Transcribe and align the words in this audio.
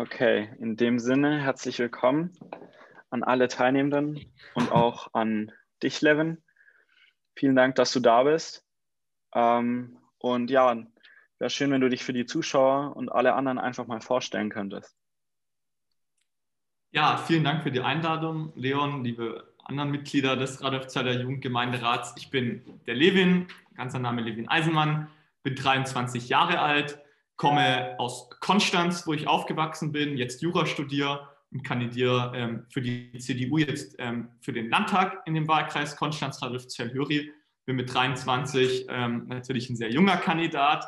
Okay, 0.00 0.48
in 0.58 0.78
dem 0.78 0.98
Sinne 0.98 1.42
herzlich 1.42 1.78
willkommen 1.78 2.32
an 3.10 3.22
alle 3.22 3.48
Teilnehmenden 3.48 4.32
und 4.54 4.72
auch 4.72 5.12
an 5.12 5.52
dich, 5.82 6.00
Levin. 6.00 6.38
Vielen 7.36 7.54
Dank, 7.54 7.74
dass 7.74 7.92
du 7.92 8.00
da 8.00 8.22
bist. 8.22 8.64
Ähm, 9.34 9.98
und 10.16 10.50
ja, 10.50 10.74
wäre 11.38 11.50
schön, 11.50 11.70
wenn 11.70 11.82
du 11.82 11.90
dich 11.90 12.02
für 12.02 12.14
die 12.14 12.24
Zuschauer 12.24 12.96
und 12.96 13.12
alle 13.12 13.34
anderen 13.34 13.58
einfach 13.58 13.86
mal 13.88 14.00
vorstellen 14.00 14.48
könntest. 14.48 14.96
Ja, 16.92 17.18
vielen 17.18 17.44
Dank 17.44 17.62
für 17.62 17.70
die 17.70 17.82
Einladung, 17.82 18.54
Leon, 18.56 19.04
liebe 19.04 19.52
anderen 19.64 19.90
Mitglieder 19.90 20.34
des 20.34 20.62
Radolfzeiler 20.62 21.20
Jugendgemeinderats. 21.20 22.14
Ich 22.16 22.30
bin 22.30 22.80
der 22.86 22.94
Levin, 22.94 23.48
ganzer 23.74 23.98
Name 23.98 24.22
Levin 24.22 24.48
Eisenmann, 24.48 25.10
bin 25.42 25.56
23 25.56 26.30
Jahre 26.30 26.60
alt, 26.60 26.98
komme 27.40 27.98
aus 27.98 28.28
Konstanz, 28.40 29.06
wo 29.06 29.14
ich 29.14 29.26
aufgewachsen 29.26 29.92
bin, 29.92 30.18
jetzt 30.18 30.42
Jura 30.42 30.66
studiere 30.66 31.26
und 31.50 31.64
kandidiere 31.64 32.32
ähm, 32.34 32.66
für 32.68 32.82
die 32.82 33.16
CDU 33.18 33.56
jetzt 33.56 33.96
ähm, 33.98 34.28
für 34.42 34.52
den 34.52 34.68
Landtag 34.68 35.22
in 35.24 35.32
dem 35.32 35.48
Wahlkreis 35.48 35.96
Konstanz-Radolfzell-Höri. 35.96 37.32
Bin 37.64 37.76
mit 37.76 37.94
23 37.94 38.88
ähm, 38.90 39.24
natürlich 39.28 39.70
ein 39.70 39.76
sehr 39.76 39.90
junger 39.90 40.18
Kandidat. 40.18 40.84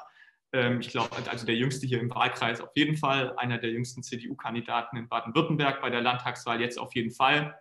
Ähm, 0.53 0.81
ich 0.81 0.91
glaube, 0.91 1.17
also 1.31 1.47
der 1.47 1.57
jüngste 1.57 1.87
hier 1.87 2.01
im 2.01 2.11
Wahlkreis 2.11 2.61
auf 2.61 2.73
jeden 2.77 2.99
Fall, 2.99 3.35
einer 3.39 3.57
der 3.57 3.71
jüngsten 3.71 4.03
CDU-Kandidaten 4.03 4.99
in 4.99 5.09
Baden-Württemberg 5.09 5.81
bei 5.81 5.89
der 5.89 6.03
Landtagswahl 6.03 6.61
jetzt 6.61 6.79
auf 6.79 6.95
jeden 6.95 7.13
Fall. 7.13 7.59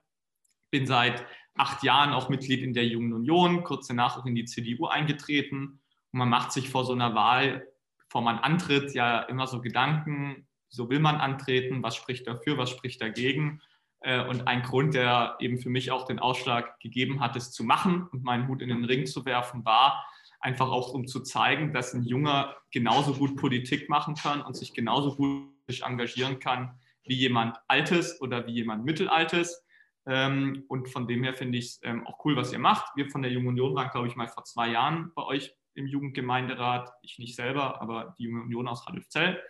Bin 0.70 0.86
seit 0.86 1.26
acht 1.56 1.82
Jahren 1.84 2.12
auch 2.12 2.28
Mitglied 2.28 2.62
in 2.62 2.74
der 2.74 2.88
Jungen 2.88 3.14
Union, 3.14 3.64
kurz 3.64 3.88
danach 3.88 4.18
auch 4.18 4.26
in 4.26 4.36
die 4.36 4.44
CDU 4.44 4.88
eingetreten. 4.88 5.80
Und 6.12 6.20
man 6.20 6.28
macht 6.28 6.52
sich 6.52 6.70
vor 6.70 6.84
so 6.84 6.92
einer 6.92 7.16
Wahl, 7.16 7.71
bevor 8.12 8.24
man 8.24 8.40
antritt, 8.40 8.94
ja 8.94 9.22
immer 9.22 9.48
so 9.48 9.62
Gedanken, 9.62 10.46
so 10.68 10.90
will 10.90 11.00
man 11.00 11.16
antreten, 11.16 11.82
was 11.82 11.96
spricht 11.96 12.28
dafür, 12.28 12.58
was 12.58 12.70
spricht 12.70 13.02
dagegen. 13.02 13.62
Äh, 14.02 14.28
und 14.28 14.50
ein 14.50 14.64
Grund, 14.64 14.96
der 14.96 15.38
eben 15.40 15.58
für 15.60 15.70
mich 15.70 15.92
auch 15.92 16.06
den 16.06 16.20
Ausschlag 16.20 16.78
gegeben 16.82 17.22
hat, 17.22 17.38
es 17.38 17.54
zu 17.54 17.64
machen 17.64 18.10
und 18.12 18.22
meinen 18.26 18.50
Hut 18.50 18.62
in 18.62 18.68
den 18.68 18.84
Ring 18.84 19.06
zu 19.06 19.24
werfen, 19.24 19.64
war 19.64 20.06
einfach 20.42 20.70
auch, 20.70 20.94
um 20.94 21.08
zu 21.08 21.22
zeigen, 21.22 21.72
dass 21.72 21.94
ein 21.94 22.04
Junger 22.04 22.54
genauso 22.70 23.14
gut 23.14 23.38
Politik 23.38 23.88
machen 23.88 24.16
kann 24.16 24.42
und 24.42 24.58
sich 24.58 24.74
genauso 24.74 25.16
gut 25.16 25.48
engagieren 25.82 26.40
kann 26.40 26.78
wie 27.06 27.16
jemand 27.16 27.56
Altes 27.70 28.20
oder 28.20 28.46
wie 28.46 28.52
jemand 28.52 28.84
Mittelaltes. 28.84 29.64
Ähm, 30.06 30.66
und 30.68 30.90
von 30.90 31.08
dem 31.08 31.24
her 31.24 31.34
finde 31.34 31.60
ich 31.60 31.66
es 31.66 31.80
ähm, 31.84 32.06
auch 32.06 32.26
cool, 32.26 32.36
was 32.36 32.52
ihr 32.52 32.60
macht. 32.60 32.94
Wir 32.98 33.10
von 33.10 33.22
der 33.22 33.32
Jungen 33.32 33.48
Union 33.48 33.74
waren, 33.74 33.90
glaube 33.90 34.08
ich, 34.08 34.18
mal 34.18 34.28
vor 34.28 34.44
zwei 34.44 34.68
Jahren 34.68 35.14
bei 35.16 35.24
euch 35.24 35.56
im 35.74 35.88
Jugendgemeinderat. 35.88 36.92
Ich 37.02 37.20
nicht 37.20 37.36
selber, 37.36 37.82
aber 37.82 38.16
die 38.18 38.24
Junge 38.24 38.42
Union 38.42 38.68
aus 38.68 38.88
Radolfzell. 38.88 39.42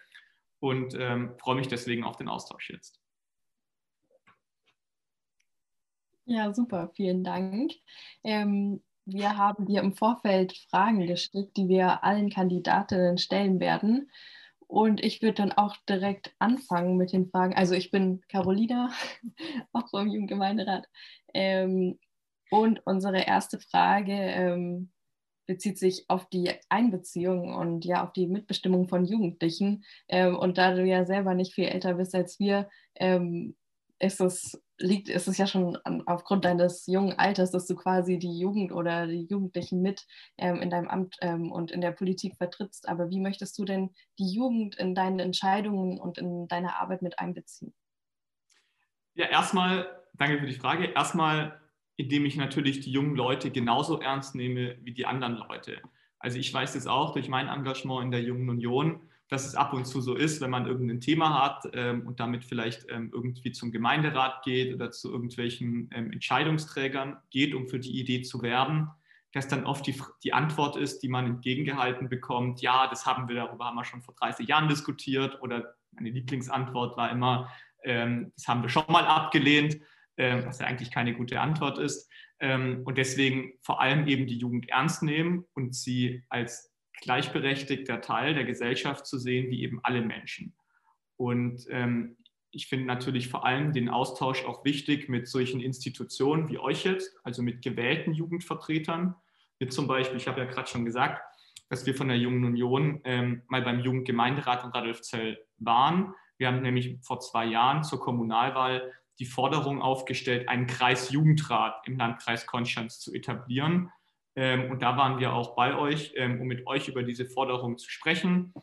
Und 0.59 0.94
ähm, 0.94 1.36
freue 1.39 1.55
mich 1.55 1.67
deswegen 1.67 2.03
auf 2.03 2.17
den 2.17 2.30
Austausch 2.30 2.69
jetzt. 2.69 3.02
Ja, 6.25 6.53
super, 6.53 6.92
vielen 6.95 7.23
Dank. 7.23 7.73
Ähm, 8.23 8.83
wir 9.05 9.38
haben 9.38 9.66
dir 9.66 9.81
im 9.81 9.94
Vorfeld 9.94 10.55
Fragen 10.69 11.05
geschickt, 11.05 11.58
die 11.58 11.67
wir 11.67 12.03
allen 12.03 12.30
Kandidatinnen 12.30 13.17
stellen 13.17 13.59
werden. 13.59 14.11
Und 14.67 15.03
ich 15.03 15.22
würde 15.22 15.33
dann 15.33 15.52
auch 15.52 15.75
direkt 15.89 16.33
anfangen 16.39 16.95
mit 16.95 17.11
den 17.11 17.30
Fragen. 17.30 17.55
Also 17.55 17.73
ich 17.73 17.92
bin 17.92 18.22
Carolina, 18.30 18.92
auch 19.73 19.89
vom 19.89 20.08
Jugendgemeinderat. 20.08 20.88
Ähm, 21.33 21.99
und 22.52 22.86
unsere 22.86 23.22
erste 23.22 23.59
Frage 23.59 24.14
ähm, 24.14 24.92
bezieht 25.52 25.78
sich 25.78 26.06
auf 26.08 26.30
die 26.30 26.50
Einbeziehung 26.70 27.54
und 27.54 27.84
ja 27.84 28.06
auf 28.06 28.14
die 28.14 28.26
Mitbestimmung 28.28 28.88
von 28.88 29.04
Jugendlichen. 29.04 29.84
Ähm, 30.08 30.38
und 30.38 30.58
da 30.58 30.74
du 30.74 30.86
ja 30.86 31.06
selber 31.06 31.34
nicht 31.34 31.54
viel 31.54 31.66
älter 31.66 31.96
bist 31.96 32.16
als 32.16 32.40
wir, 32.40 32.70
ähm, 32.96 33.58
ist 34.00 34.22
es 34.22 34.62
liegt, 34.78 35.10
ist 35.10 35.28
es 35.28 35.38
ja 35.38 35.48
schon 35.48 35.78
an, 35.84 36.04
aufgrund 36.06 36.46
deines 36.46 36.88
jungen 36.88 37.20
Alters, 37.20 37.52
dass 37.52 37.68
du 37.68 37.76
quasi 37.76 38.17
die 38.17 38.40
Jugend 38.40 38.72
oder 38.72 39.08
die 39.08 39.26
Jugendlichen 39.26 39.82
mit 39.82 40.08
ähm, 40.38 40.61
in 40.61 40.70
deinem 40.70 40.88
Amt 40.88 41.17
ähm, 41.20 41.52
und 41.52 41.70
in 41.70 41.82
der 41.82 41.92
Politik 41.92 42.38
vertrittst. 42.38 42.88
Aber 42.88 43.10
wie 43.10 43.20
möchtest 43.20 43.60
du 43.60 43.66
denn 43.66 43.92
die 44.20 44.32
Jugend 44.34 44.76
in 44.76 44.95
deine 44.95 45.22
Entscheidungen 45.22 46.00
und 46.00 46.17
in 46.17 46.48
deine 46.48 46.78
Arbeit 46.78 47.02
mit 47.02 47.20
einbeziehen? 47.20 47.73
Ja, 49.16 49.26
erstmal, 49.28 49.86
danke 50.14 50.40
für 50.40 50.48
die 50.48 50.54
Frage. 50.54 50.86
Erstmal, 50.86 51.61
indem 52.02 52.26
ich 52.26 52.36
natürlich 52.36 52.80
die 52.80 52.92
jungen 52.92 53.16
Leute 53.16 53.52
genauso 53.52 54.00
ernst 54.00 54.34
nehme 54.34 54.76
wie 54.82 54.92
die 54.92 55.06
anderen 55.06 55.38
Leute. 55.38 55.80
Also 56.17 56.39
ich 56.39 56.52
weiß 56.52 56.76
es 56.76 56.88
auch 56.88 57.14
durch 57.14 57.30
mein 57.30 57.48
Engagement 57.48 58.04
in 58.04 58.12
der 58.12 58.23
Jungen 58.23 58.50
Union, 58.50 59.02
dass 59.28 59.45
es 59.45 59.56
ab 59.56 59.72
und 59.73 59.86
zu 59.86 60.02
so 60.02 60.16
ist, 60.16 60.42
wenn 60.42 60.50
man 60.50 60.66
irgendein 60.66 61.00
Thema 61.00 61.42
hat 61.42 61.70
ähm, 61.73 62.06
und 62.08 62.20
damit 62.20 62.44
vielleicht 62.44 62.88
ähm, 62.90 63.11
irgendwie 63.14 63.52
zum 63.52 63.72
Gemeinderat 63.72 64.44
geht 64.44 64.73
oder 64.73 64.92
zu 64.92 65.11
irgendwelchen 65.11 65.90
ähm, 65.94 66.11
Entscheidungsträgern 66.11 67.17
geht, 67.30 67.54
um 67.54 67.67
für 67.67 67.80
die 67.80 68.00
Idee 68.00 68.23
zu 68.23 68.42
werben, 68.42 68.90
dass 69.32 69.48
dann 69.48 69.66
oft 69.66 69.86
die, 69.86 69.95
die 70.23 70.34
Antwort 70.34 70.76
ist, 70.76 71.04
die 71.04 71.08
man 71.08 71.28
entgegengehalten 71.28 72.10
bekommt, 72.10 72.61
ja, 72.61 72.88
das 72.88 73.06
haben 73.06 73.30
wir, 73.30 73.36
darüber 73.36 73.66
haben 73.66 73.76
wir 73.76 73.86
schon 73.86 74.02
vor 74.02 74.16
30 74.16 74.48
Jahren 74.48 74.67
diskutiert 74.67 75.42
oder 75.42 75.76
meine 75.92 76.10
Lieblingsantwort 76.10 76.98
war 76.98 77.11
immer, 77.11 77.50
ähm, 77.84 78.32
das 78.36 78.48
haben 78.48 78.64
wir 78.64 78.70
schon 78.70 78.84
mal 78.90 79.06
abgelehnt, 79.06 79.78
was 80.45 80.59
ja 80.59 80.67
eigentlich 80.67 80.92
keine 80.92 81.14
gute 81.14 81.39
Antwort 81.39 81.77
ist. 81.77 82.09
Ähm, 82.39 82.82
und 82.86 82.98
deswegen 82.98 83.54
vor 83.61 83.82
allem 83.82 84.08
eben 84.08 84.27
die 84.27 84.37
Jugend 84.37 84.70
ernst 84.70 85.04
nehmen 85.04 85.45
und 85.54 85.76
sie 85.76 86.23
als 86.30 86.71
gleichberechtigter 87.02 88.02
Teil 88.02 88.33
der 88.33 88.45
Gesellschaft 88.45 89.05
zu 89.05 89.17
sehen, 89.17 89.49
wie 89.49 89.64
eben 89.64 89.80
alle 89.83 90.02
Menschen. 90.02 90.55
Und 91.17 91.65
ähm, 91.70 92.17
ich 92.52 92.67
finde 92.67 92.86
natürlich 92.86 93.30
vor 93.30 93.45
allem 93.45 93.73
den 93.73 93.89
Austausch 93.89 94.43
auch 94.45 94.65
wichtig 94.65 95.08
mit 95.08 95.27
solchen 95.27 95.61
Institutionen 95.61 96.49
wie 96.49 96.58
euch 96.58 96.83
jetzt, 96.83 97.15
also 97.23 97.42
mit 97.42 97.61
gewählten 97.61 98.14
Jugendvertretern. 98.14 99.15
Wir 99.58 99.70
zum 99.70 99.87
Beispiel, 99.87 100.17
ich 100.17 100.27
habe 100.27 100.42
ja 100.42 100.45
gerade 100.45 100.70
schon 100.70 100.86
gesagt, 100.86 101.21
dass 101.70 101.86
wir 101.86 101.95
von 101.95 102.10
der 102.10 102.17
Jungen 102.17 102.43
Union 102.43 102.99
ähm, 103.05 103.43
mal 103.48 103.61
beim 103.61 103.80
Jugendgemeinderat 103.80 104.64
in 104.64 104.71
Radolfzell 104.71 105.39
waren. 105.58 106.14
Wir 106.37 106.48
haben 106.48 106.61
nämlich 106.61 106.98
vor 107.02 107.20
zwei 107.20 107.45
Jahren 107.45 107.83
zur 107.83 107.99
Kommunalwahl 107.99 108.92
die 109.20 109.26
Forderung 109.26 109.82
aufgestellt, 109.82 110.49
einen 110.49 110.67
Kreisjugendrat 110.67 111.88
im 111.88 111.98
Landkreis 111.98 112.45
Konstanz 112.45 112.99
zu 112.99 113.14
etablieren. 113.14 113.92
Ähm, 114.36 114.72
und 114.72 114.82
da 114.82 114.98
waren 114.98 115.20
wir 115.20 115.33
auch 115.33 115.55
bei 115.55 115.76
euch, 115.76 116.14
ähm, 116.16 116.42
um 116.42 116.48
mit 116.48 116.66
euch 116.67 116.88
über 116.88 117.04
diese 117.04 117.26
Forderung 117.26 117.77
zu 117.77 117.89
sprechen. 117.89 118.54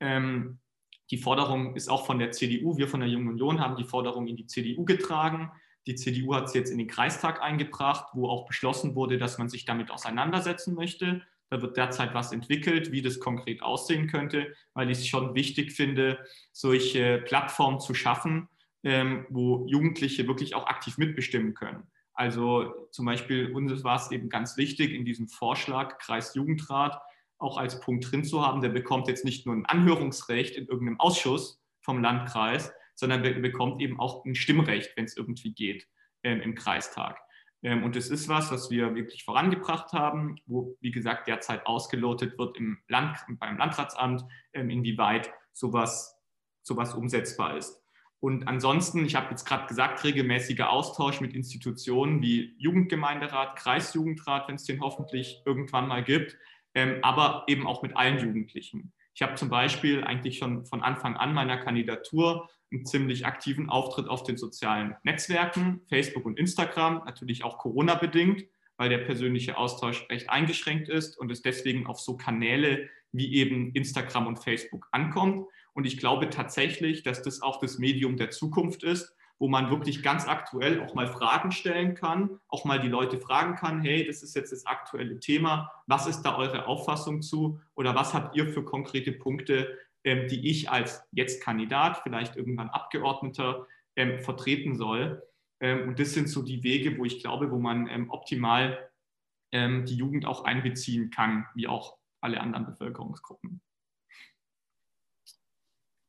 Ähm, 0.00 0.58
die 1.10 1.18
Forderung 1.18 1.74
ist 1.74 1.88
auch 1.88 2.06
von 2.06 2.18
der 2.18 2.32
CDU. 2.32 2.76
Wir 2.76 2.88
von 2.88 3.00
der 3.00 3.08
Jungen 3.08 3.28
Union 3.28 3.60
haben 3.60 3.76
die 3.76 3.84
Forderung 3.84 4.26
in 4.26 4.36
die 4.36 4.46
CDU 4.46 4.84
getragen. 4.84 5.50
Die 5.86 5.94
CDU 5.94 6.34
hat 6.34 6.44
es 6.44 6.54
jetzt 6.54 6.70
in 6.70 6.78
den 6.78 6.86
Kreistag 6.86 7.40
eingebracht, 7.40 8.08
wo 8.12 8.28
auch 8.28 8.46
beschlossen 8.46 8.94
wurde, 8.94 9.16
dass 9.16 9.38
man 9.38 9.48
sich 9.48 9.64
damit 9.64 9.90
auseinandersetzen 9.90 10.74
möchte. 10.74 11.22
Da 11.48 11.62
wird 11.62 11.78
derzeit 11.78 12.12
was 12.12 12.32
entwickelt, 12.32 12.92
wie 12.92 13.00
das 13.00 13.20
konkret 13.20 13.62
aussehen 13.62 14.06
könnte, 14.06 14.54
weil 14.74 14.90
ich 14.90 14.98
es 14.98 15.06
schon 15.06 15.34
wichtig 15.34 15.72
finde, 15.72 16.18
solche 16.52 17.18
Plattformen 17.18 17.80
zu 17.80 17.94
schaffen, 17.94 18.48
wo 18.82 19.66
Jugendliche 19.66 20.26
wirklich 20.28 20.54
auch 20.54 20.66
aktiv 20.66 20.98
mitbestimmen 20.98 21.54
können. 21.54 21.82
Also 22.14 22.88
zum 22.90 23.06
Beispiel 23.06 23.52
uns 23.52 23.84
war 23.84 23.96
es 23.96 24.10
eben 24.10 24.28
ganz 24.28 24.56
wichtig, 24.56 24.92
in 24.92 25.04
diesem 25.04 25.28
Vorschlag 25.28 25.98
Kreisjugendrat 25.98 27.00
auch 27.38 27.58
als 27.58 27.80
Punkt 27.80 28.10
drin 28.10 28.24
zu 28.24 28.44
haben, 28.44 28.60
der 28.60 28.70
bekommt 28.70 29.08
jetzt 29.08 29.24
nicht 29.24 29.46
nur 29.46 29.54
ein 29.54 29.66
Anhörungsrecht 29.66 30.56
in 30.56 30.66
irgendeinem 30.66 31.00
Ausschuss 31.00 31.62
vom 31.80 32.02
Landkreis, 32.02 32.72
sondern 32.94 33.22
bekommt 33.22 33.80
eben 33.80 34.00
auch 34.00 34.24
ein 34.24 34.34
Stimmrecht, 34.34 34.96
wenn 34.96 35.04
es 35.04 35.16
irgendwie 35.16 35.52
geht, 35.52 35.86
ähm, 36.24 36.40
im 36.40 36.56
Kreistag. 36.56 37.20
Ähm, 37.62 37.84
und 37.84 37.96
es 37.96 38.10
ist 38.10 38.28
was, 38.28 38.50
was 38.50 38.70
wir 38.70 38.94
wirklich 38.94 39.24
vorangebracht 39.24 39.92
haben, 39.92 40.40
wo, 40.46 40.76
wie 40.80 40.90
gesagt, 40.90 41.28
derzeit 41.28 41.66
ausgelotet 41.66 42.38
wird 42.38 42.56
im 42.56 42.78
Land, 42.88 43.18
beim 43.38 43.58
Landratsamt, 43.58 44.24
ähm, 44.52 44.70
inwieweit 44.70 45.30
sowas, 45.52 46.20
sowas 46.62 46.94
umsetzbar 46.94 47.56
ist. 47.56 47.80
Und 48.20 48.48
ansonsten, 48.48 49.04
ich 49.04 49.14
habe 49.14 49.30
jetzt 49.30 49.44
gerade 49.44 49.66
gesagt, 49.66 50.02
regelmäßiger 50.02 50.70
Austausch 50.70 51.20
mit 51.20 51.34
Institutionen 51.34 52.20
wie 52.20 52.56
Jugendgemeinderat, 52.58 53.56
Kreisjugendrat, 53.56 54.48
wenn 54.48 54.56
es 54.56 54.64
den 54.64 54.80
hoffentlich 54.80 55.42
irgendwann 55.44 55.86
mal 55.86 56.02
gibt, 56.02 56.36
ähm, 56.74 56.98
aber 57.02 57.44
eben 57.46 57.66
auch 57.66 57.82
mit 57.82 57.96
allen 57.96 58.18
Jugendlichen. 58.18 58.92
Ich 59.14 59.22
habe 59.22 59.34
zum 59.34 59.48
Beispiel 59.48 60.04
eigentlich 60.04 60.38
schon 60.38 60.64
von 60.66 60.82
Anfang 60.82 61.16
an 61.16 61.32
meiner 61.32 61.58
Kandidatur 61.58 62.48
einen 62.70 62.86
ziemlich 62.86 63.24
aktiven 63.26 63.68
Auftritt 63.68 64.08
auf 64.08 64.22
den 64.22 64.36
sozialen 64.36 64.94
Netzwerken, 65.02 65.80
Facebook 65.88 66.24
und 66.24 66.38
Instagram, 66.38 67.02
natürlich 67.04 67.44
auch 67.44 67.58
Corona-bedingt, 67.58 68.44
weil 68.76 68.90
der 68.90 68.98
persönliche 68.98 69.56
Austausch 69.56 70.06
recht 70.08 70.30
eingeschränkt 70.30 70.88
ist 70.88 71.18
und 71.18 71.30
es 71.32 71.42
deswegen 71.42 71.86
auf 71.86 71.98
so 72.00 72.16
Kanäle 72.16 72.88
wie 73.12 73.34
eben 73.34 73.72
Instagram 73.72 74.26
und 74.26 74.38
Facebook 74.38 74.86
ankommt. 74.92 75.46
Und 75.78 75.84
ich 75.84 75.96
glaube 75.96 76.28
tatsächlich, 76.28 77.04
dass 77.04 77.22
das 77.22 77.40
auch 77.40 77.60
das 77.60 77.78
Medium 77.78 78.16
der 78.16 78.30
Zukunft 78.30 78.82
ist, 78.82 79.14
wo 79.38 79.46
man 79.46 79.70
wirklich 79.70 80.02
ganz 80.02 80.26
aktuell 80.26 80.82
auch 80.82 80.96
mal 80.96 81.06
Fragen 81.06 81.52
stellen 81.52 81.94
kann, 81.94 82.40
auch 82.48 82.64
mal 82.64 82.80
die 82.80 82.88
Leute 82.88 83.16
fragen 83.16 83.54
kann, 83.54 83.80
hey, 83.80 84.04
das 84.04 84.24
ist 84.24 84.34
jetzt 84.34 84.50
das 84.50 84.66
aktuelle 84.66 85.20
Thema, 85.20 85.70
was 85.86 86.08
ist 86.08 86.22
da 86.22 86.36
eure 86.36 86.66
Auffassung 86.66 87.22
zu 87.22 87.60
oder 87.76 87.94
was 87.94 88.12
habt 88.12 88.34
ihr 88.34 88.48
für 88.48 88.64
konkrete 88.64 89.12
Punkte, 89.12 89.78
ähm, 90.02 90.26
die 90.26 90.50
ich 90.50 90.68
als 90.68 91.04
jetzt 91.12 91.44
Kandidat, 91.44 91.98
vielleicht 92.02 92.34
irgendwann 92.34 92.70
Abgeordneter 92.70 93.68
ähm, 93.94 94.18
vertreten 94.18 94.74
soll. 94.74 95.22
Ähm, 95.60 95.90
und 95.90 96.00
das 96.00 96.12
sind 96.12 96.28
so 96.28 96.42
die 96.42 96.64
Wege, 96.64 96.98
wo 96.98 97.04
ich 97.04 97.20
glaube, 97.20 97.52
wo 97.52 97.58
man 97.60 98.10
optimal 98.10 98.90
die 99.50 99.94
Jugend 99.94 100.26
auch 100.26 100.44
einbeziehen 100.44 101.08
kann, 101.08 101.46
wie 101.54 101.68
auch 101.68 101.96
alle 102.20 102.38
anderen 102.38 102.66
Bevölkerungsgruppen. 102.66 103.62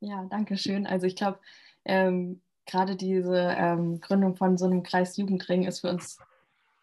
Ja, 0.02 0.26
danke 0.30 0.58
schön. 0.58 0.88
Also 0.88 1.08
ich 1.08 1.16
glaube, 1.16 1.40
ähm, 1.86 2.42
gerade 2.66 2.96
diese 2.96 3.56
ähm, 3.58 4.00
Gründung 4.00 4.36
von 4.36 4.58
so 4.58 4.66
einem 4.66 4.84
Kreis 4.84 5.18
Jugendring 5.18 5.66
ist 5.66 5.82
für 5.82 5.90
uns 5.90 6.20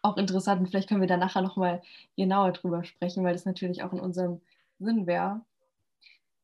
auch 0.01 0.17
interessant 0.17 0.61
und 0.61 0.67
vielleicht 0.67 0.89
können 0.89 1.01
wir 1.01 1.07
da 1.07 1.17
nachher 1.17 1.41
nochmal 1.41 1.81
genauer 2.15 2.51
drüber 2.51 2.83
sprechen, 2.83 3.23
weil 3.23 3.33
das 3.33 3.45
natürlich 3.45 3.83
auch 3.83 3.93
in 3.93 3.99
unserem 3.99 4.41
Sinn 4.79 5.07
wäre. 5.07 5.41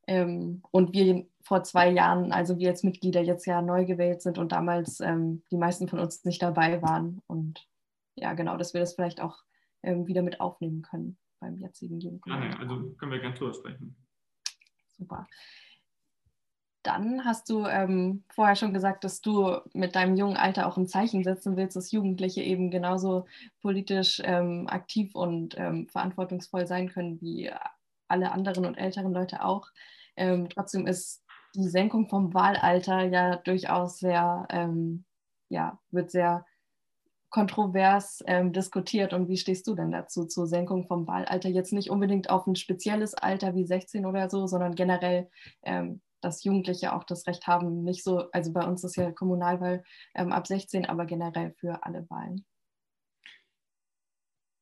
Ähm, 0.08 0.64
und 0.72 0.94
wir 0.94 1.26
vor 1.42 1.64
zwei 1.64 1.90
Jahren, 1.90 2.32
also 2.32 2.58
wir 2.58 2.70
als 2.70 2.84
Mitglieder 2.84 3.22
jetzt 3.22 3.46
ja 3.46 3.62
neu 3.62 3.86
gewählt 3.86 4.22
sind 4.22 4.38
und 4.38 4.52
damals 4.52 5.00
ähm, 5.00 5.44
die 5.52 5.58
meisten 5.58 5.88
von 5.88 6.00
uns 6.00 6.26
nicht 6.26 6.42
dabei 6.42 6.82
waren. 6.82 7.22
Und 7.28 7.68
ja, 8.16 8.34
genau, 8.34 8.58
dass 8.58 8.74
wir 8.74 8.82
das 8.82 8.96
vielleicht 8.96 9.22
auch 9.22 9.44
ähm, 9.84 10.08
wieder 10.08 10.24
mit 10.24 10.42
aufnehmen 10.42 10.82
können 10.82 11.18
beim 11.40 11.58
jetzigen 11.58 12.00
Jugendring. 12.00 12.52
Ja, 12.52 12.58
also 12.60 12.92
können 12.98 13.12
wir 13.12 13.20
gerne 13.20 13.36
drüber 13.36 13.54
sprechen. 13.54 13.96
Super 14.98 15.28
dann 16.84 17.26
hast 17.26 17.50
du 17.50 17.66
ähm, 17.66 18.24
vorher 18.30 18.56
schon 18.56 18.74
gesagt, 18.74 19.04
dass 19.04 19.22
du 19.22 19.58
mit 19.74 19.96
deinem 19.96 20.16
jungen 20.16 20.38
Alter 20.38 20.68
auch 20.68 20.78
ein 20.78 20.88
Zeichen 20.88 21.24
setzen 21.24 21.56
willst, 21.56 21.76
dass 21.76 21.92
Jugendliche 21.92 22.42
eben 22.42 22.70
genauso 22.72 23.26
politisch 23.62 24.22
ähm, 24.24 24.68
aktiv 24.68 25.16
und 25.16 25.58
ähm, 25.58 25.88
verantwortungsvoll 25.88 26.68
sein 26.68 26.90
können 26.90 27.22
wie 27.22 27.50
alle 28.08 28.32
anderen 28.32 28.66
und 28.66 28.76
älteren 28.76 29.14
Leute 29.14 29.44
auch. 29.44 29.68
Ähm, 30.16 30.50
trotzdem 30.50 30.86
ist 30.86 31.24
die 31.56 31.68
Senkung 31.68 32.10
vom 32.10 32.34
Wahlalter 32.34 33.04
ja 33.04 33.38
durchaus 33.38 34.00
sehr, 34.00 34.46
ähm, 34.50 35.06
ja, 35.50 35.80
wird 35.92 36.12
sehr 36.12 36.46
kontrovers 37.30 38.24
ähm, 38.28 38.54
diskutiert. 38.54 39.14
Und 39.14 39.28
wie 39.28 39.38
stehst 39.38 39.68
du 39.68 39.74
denn 39.74 39.92
dazu, 39.92 40.26
zur 40.26 40.48
Senkung 40.48 40.86
vom 40.86 41.08
Wahlalter? 41.08 41.50
Jetzt 41.50 41.74
nicht 41.74 41.90
unbedingt 41.90 42.30
auf 42.30 42.46
ein 42.46 42.56
spezielles 42.56 43.16
Alter 43.16 43.56
wie 43.56 43.66
16 43.66 44.06
oder 44.06 44.30
so, 44.30 44.46
sondern 44.48 44.76
generell 44.76 45.30
dass 46.24 46.44
Jugendliche 46.44 46.94
auch 46.94 47.04
das 47.04 47.28
Recht 47.28 47.48
haben, 47.48 47.84
nicht 47.84 48.04
so, 48.04 48.32
also 48.32 48.54
bei 48.54 48.66
uns 48.66 48.84
ist 48.84 48.96
ja 48.96 49.12
Kommunalwahl 49.12 49.84
ähm, 50.16 50.32
ab 50.32 50.48
16, 50.48 50.86
aber 50.86 51.06
generell 51.06 51.54
für 51.60 51.84
alle 51.84 52.10
Wahlen. 52.10 52.46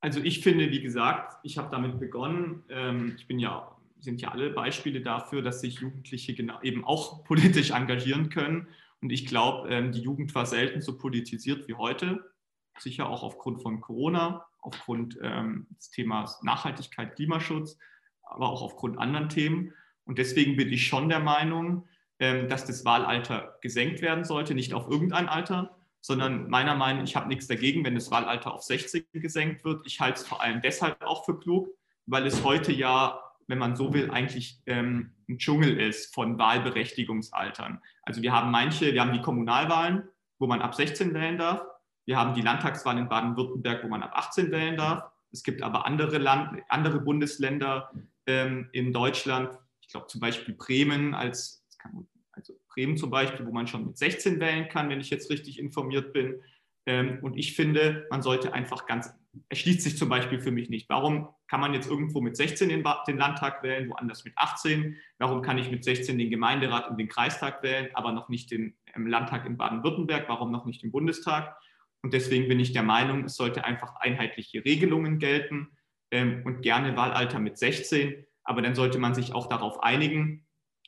Also 0.01 0.19
ich 0.19 0.41
finde, 0.41 0.71
wie 0.71 0.81
gesagt, 0.81 1.37
ich 1.43 1.57
habe 1.59 1.69
damit 1.69 1.99
begonnen. 1.99 2.63
Ähm, 2.69 3.13
ich 3.17 3.27
bin 3.27 3.37
ja, 3.37 3.77
sind 3.99 4.19
ja 4.19 4.31
alle 4.31 4.49
Beispiele 4.49 5.01
dafür, 5.01 5.43
dass 5.43 5.61
sich 5.61 5.79
Jugendliche 5.79 6.33
genau, 6.33 6.59
eben 6.63 6.83
auch 6.83 7.23
politisch 7.25 7.69
engagieren 7.69 8.29
können. 8.29 8.67
Und 9.01 9.11
ich 9.11 9.27
glaube, 9.27 9.69
ähm, 9.69 9.91
die 9.91 10.01
Jugend 10.01 10.33
war 10.33 10.45
selten 10.45 10.81
so 10.81 10.97
politisiert 10.97 11.67
wie 11.67 11.75
heute. 11.75 12.31
Sicher 12.79 13.09
auch 13.09 13.21
aufgrund 13.21 13.61
von 13.61 13.79
Corona, 13.79 14.45
aufgrund 14.59 15.19
ähm, 15.21 15.67
des 15.77 15.91
Themas 15.91 16.41
Nachhaltigkeit, 16.41 17.15
Klimaschutz, 17.15 17.77
aber 18.23 18.49
auch 18.49 18.63
aufgrund 18.63 18.97
anderen 18.97 19.29
Themen. 19.29 19.73
Und 20.05 20.17
deswegen 20.17 20.57
bin 20.57 20.71
ich 20.71 20.87
schon 20.87 21.09
der 21.09 21.19
Meinung, 21.19 21.87
ähm, 22.19 22.47
dass 22.47 22.65
das 22.65 22.85
Wahlalter 22.85 23.57
gesenkt 23.61 24.01
werden 24.01 24.23
sollte, 24.23 24.53
nicht 24.53 24.73
auf 24.73 24.89
irgendein 24.89 25.27
Alter, 25.27 25.75
sondern 26.01 26.49
meiner 26.49 26.75
Meinung 26.75 27.03
nach, 27.03 27.09
ich 27.09 27.15
habe 27.15 27.27
nichts 27.27 27.47
dagegen, 27.47 27.85
wenn 27.85 27.95
das 27.95 28.11
Wahlalter 28.11 28.53
auf 28.53 28.63
16 28.63 29.05
gesenkt 29.13 29.63
wird. 29.63 29.85
Ich 29.85 29.99
halte 29.99 30.21
es 30.21 30.27
vor 30.27 30.41
allem 30.41 30.61
deshalb 30.61 31.01
auch 31.01 31.25
für 31.25 31.39
klug, 31.39 31.69
weil 32.05 32.25
es 32.25 32.43
heute 32.43 32.71
ja, 32.71 33.19
wenn 33.47 33.59
man 33.59 33.75
so 33.75 33.93
will, 33.93 34.09
eigentlich 34.11 34.59
ähm, 34.65 35.13
ein 35.29 35.37
Dschungel 35.37 35.79
ist 35.79 36.13
von 36.13 36.37
Wahlberechtigungsaltern. 36.37 37.81
Also 38.03 38.21
wir 38.21 38.31
haben 38.33 38.51
manche, 38.51 38.93
wir 38.93 39.01
haben 39.01 39.13
die 39.13 39.21
Kommunalwahlen, 39.21 40.03
wo 40.39 40.47
man 40.47 40.61
ab 40.61 40.73
16 40.73 41.13
wählen 41.13 41.37
darf. 41.37 41.61
Wir 42.05 42.17
haben 42.17 42.33
die 42.33 42.41
Landtagswahlen 42.41 43.03
in 43.03 43.09
Baden-Württemberg, 43.09 43.83
wo 43.83 43.87
man 43.87 44.01
ab 44.01 44.11
18 44.15 44.51
wählen 44.51 44.77
darf. 44.77 45.03
Es 45.31 45.43
gibt 45.43 45.61
aber 45.61 45.85
andere, 45.85 46.17
Land, 46.17 46.61
andere 46.67 46.99
Bundesländer 46.99 47.91
ähm, 48.25 48.69
in 48.73 48.91
Deutschland, 48.91 49.57
glaube 49.91 50.07
zum 50.07 50.21
Beispiel 50.21 50.55
Bremen 50.55 51.13
als, 51.13 51.65
also 52.31 52.53
Bremen 52.69 52.97
zum 52.97 53.09
Beispiel, 53.09 53.45
wo 53.45 53.51
man 53.51 53.67
schon 53.67 53.85
mit 53.85 53.97
16 53.97 54.39
wählen 54.39 54.67
kann, 54.69 54.89
wenn 54.89 55.01
ich 55.01 55.09
jetzt 55.09 55.29
richtig 55.29 55.59
informiert 55.59 56.13
bin. 56.13 56.41
Ähm, 56.85 57.19
und 57.21 57.37
ich 57.37 57.55
finde, 57.55 58.07
man 58.09 58.21
sollte 58.21 58.53
einfach 58.53 58.87
ganz, 58.87 59.13
erschließt 59.49 59.81
sich 59.81 59.97
zum 59.97 60.09
Beispiel 60.09 60.39
für 60.39 60.51
mich 60.51 60.69
nicht. 60.69 60.89
Warum 60.89 61.29
kann 61.47 61.59
man 61.59 61.73
jetzt 61.73 61.89
irgendwo 61.89 62.21
mit 62.21 62.35
16 62.35 62.69
den, 62.69 62.83
den 63.07 63.17
Landtag 63.17 63.61
wählen, 63.63 63.89
woanders 63.89 64.25
mit 64.25 64.33
18? 64.35 64.97
Warum 65.19 65.41
kann 65.41 65.57
ich 65.57 65.69
mit 65.69 65.83
16 65.83 66.17
den 66.17 66.29
Gemeinderat 66.29 66.89
und 66.89 66.97
den 66.97 67.07
Kreistag 67.07 67.61
wählen, 67.61 67.89
aber 67.93 68.11
noch 68.11 68.29
nicht 68.29 68.51
den 68.51 68.75
Landtag 68.95 69.45
in 69.45 69.57
Baden-Württemberg? 69.57 70.27
Warum 70.27 70.51
noch 70.51 70.65
nicht 70.65 70.81
den 70.81 70.91
Bundestag? 70.91 71.55
Und 72.01 72.13
deswegen 72.13 72.47
bin 72.47 72.59
ich 72.59 72.73
der 72.73 72.83
Meinung, 72.83 73.25
es 73.25 73.35
sollte 73.35 73.63
einfach 73.63 73.95
einheitliche 73.97 74.65
Regelungen 74.65 75.19
gelten 75.19 75.77
ähm, 76.09 76.41
und 76.45 76.61
gerne 76.61 76.95
Wahlalter 76.95 77.39
mit 77.39 77.59
16 77.59 78.25
aber 78.43 78.61
dann 78.61 78.75
sollte 78.75 78.99
man 78.99 79.13
sich 79.13 79.33
auch 79.33 79.47
darauf 79.47 79.83
einigen, 79.83 80.45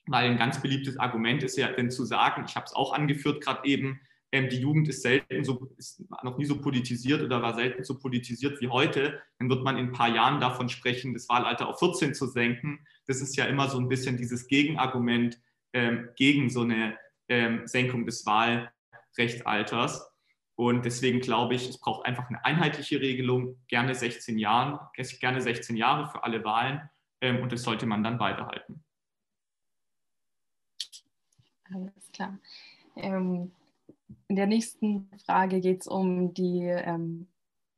weil 0.07 0.29
ein 0.29 0.37
ganz 0.37 0.61
beliebtes 0.61 0.97
Argument 0.97 1.43
ist 1.43 1.57
ja 1.57 1.71
denn 1.71 1.91
zu 1.91 2.05
sagen, 2.05 2.45
ich 2.47 2.55
habe 2.55 2.65
es 2.65 2.73
auch 2.73 2.93
angeführt 2.93 3.43
gerade 3.43 3.67
eben, 3.67 4.01
ähm, 4.33 4.49
die 4.49 4.57
Jugend 4.57 4.89
ist 4.89 5.03
selten 5.03 5.43
so, 5.43 5.69
ist 5.77 6.03
noch 6.23 6.37
nie 6.37 6.45
so 6.45 6.59
politisiert 6.59 7.21
oder 7.21 7.41
war 7.41 7.53
selten 7.53 7.83
so 7.83 7.99
politisiert 7.99 8.59
wie 8.61 8.67
heute, 8.67 9.21
dann 9.37 9.49
wird 9.49 9.63
man 9.63 9.77
in 9.77 9.87
ein 9.87 9.91
paar 9.91 10.13
Jahren 10.13 10.41
davon 10.41 10.69
sprechen, 10.69 11.13
das 11.13 11.29
Wahlalter 11.29 11.69
auf 11.69 11.79
14 11.79 12.15
zu 12.15 12.25
senken. 12.25 12.85
Das 13.05 13.21
ist 13.21 13.37
ja 13.37 13.45
immer 13.45 13.69
so 13.69 13.77
ein 13.79 13.87
bisschen 13.87 14.17
dieses 14.17 14.47
Gegenargument 14.47 15.39
ähm, 15.73 16.09
gegen 16.15 16.49
so 16.49 16.61
eine 16.61 16.97
ähm, 17.29 17.67
Senkung 17.67 18.05
des 18.07 18.25
Wahlrechtsalters. 18.25 20.09
Und 20.55 20.83
deswegen 20.83 21.19
glaube 21.19 21.53
ich, 21.53 21.69
es 21.69 21.79
braucht 21.79 22.05
einfach 22.05 22.27
eine 22.27 22.43
einheitliche 22.43 23.01
Regelung, 23.01 23.57
gerne 23.67 23.93
16 23.93 24.39
Jahre, 24.39 24.89
gerne 25.19 25.41
16 25.41 25.77
Jahre 25.77 26.09
für 26.09 26.23
alle 26.23 26.43
Wahlen 26.43 26.81
und 27.31 27.51
das 27.51 27.63
sollte 27.63 27.85
man 27.85 28.03
dann 28.03 28.17
beibehalten. 28.17 28.83
Alles 31.73 32.11
klar. 32.11 32.37
Ähm, 32.95 33.51
in 34.27 34.35
der 34.35 34.47
nächsten 34.47 35.09
Frage 35.25 35.59
geht 35.59 35.81
es 35.81 35.87
um 35.87 36.33
die, 36.33 36.63
ähm, 36.63 37.27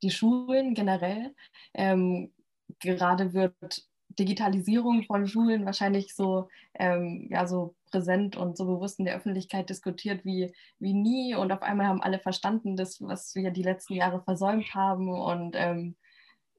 die 0.01 0.11
Schulen 0.11 0.73
generell. 0.73 1.33
Ähm, 1.73 2.31
gerade 2.79 3.33
wird 3.33 3.87
Digitalisierung 4.09 5.03
von 5.03 5.27
Schulen 5.27 5.65
wahrscheinlich 5.65 6.15
so, 6.15 6.47
ähm, 6.73 7.27
ja, 7.29 7.47
so 7.47 7.75
präsent 7.91 8.35
und 8.35 8.57
so 8.57 8.65
bewusst 8.65 8.99
in 8.99 9.05
der 9.05 9.15
Öffentlichkeit 9.15 9.69
diskutiert 9.69 10.25
wie, 10.25 10.53
wie 10.79 10.93
nie. 10.93 11.35
Und 11.35 11.51
auf 11.51 11.61
einmal 11.61 11.87
haben 11.87 12.01
alle 12.01 12.19
verstanden, 12.19 12.75
das, 12.75 13.01
was 13.01 13.35
wir 13.35 13.51
die 13.51 13.63
letzten 13.63 13.93
Jahre 13.93 14.21
versäumt 14.21 14.73
haben. 14.73 15.09
Und 15.09 15.55
ähm, 15.57 15.95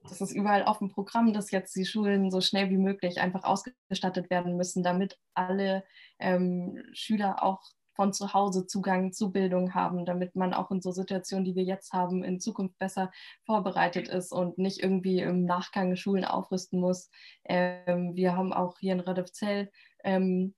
das 0.03 0.21
ist 0.21 0.31
überall 0.31 0.63
auf 0.63 0.79
dem 0.79 0.89
Programm, 0.89 1.33
dass 1.33 1.51
jetzt 1.51 1.75
die 1.75 1.85
Schulen 1.85 2.31
so 2.31 2.41
schnell 2.41 2.69
wie 2.69 2.77
möglich 2.77 3.19
einfach 3.19 3.43
ausgestattet 3.43 4.29
werden 4.29 4.55
müssen, 4.55 4.83
damit 4.83 5.17
alle 5.33 5.83
ähm, 6.19 6.81
Schüler 6.93 7.43
auch 7.43 7.61
von 7.97 8.13
zu 8.13 8.33
Hause 8.33 8.67
Zugang 8.67 9.11
zu 9.11 9.31
Bildung 9.31 9.73
haben, 9.73 10.05
damit 10.05 10.35
man 10.35 10.53
auch 10.53 10.71
in 10.71 10.81
so 10.81 10.91
Situationen, 10.91 11.43
die 11.43 11.55
wir 11.55 11.63
jetzt 11.63 11.93
haben, 11.93 12.23
in 12.23 12.39
Zukunft 12.39 12.77
besser 12.77 13.11
vorbereitet 13.45 14.07
ist 14.07 14.31
und 14.31 14.57
nicht 14.59 14.81
irgendwie 14.81 15.19
im 15.19 15.45
Nachgang 15.45 15.95
Schulen 15.95 16.23
aufrüsten 16.23 16.79
muss. 16.79 17.09
Ähm, 17.43 18.15
wir 18.15 18.37
haben 18.37 18.53
auch 18.53 18.77
hier 18.79 18.93
in 18.93 18.99
Radolfzell 18.99 19.71
ähm, 20.03 20.53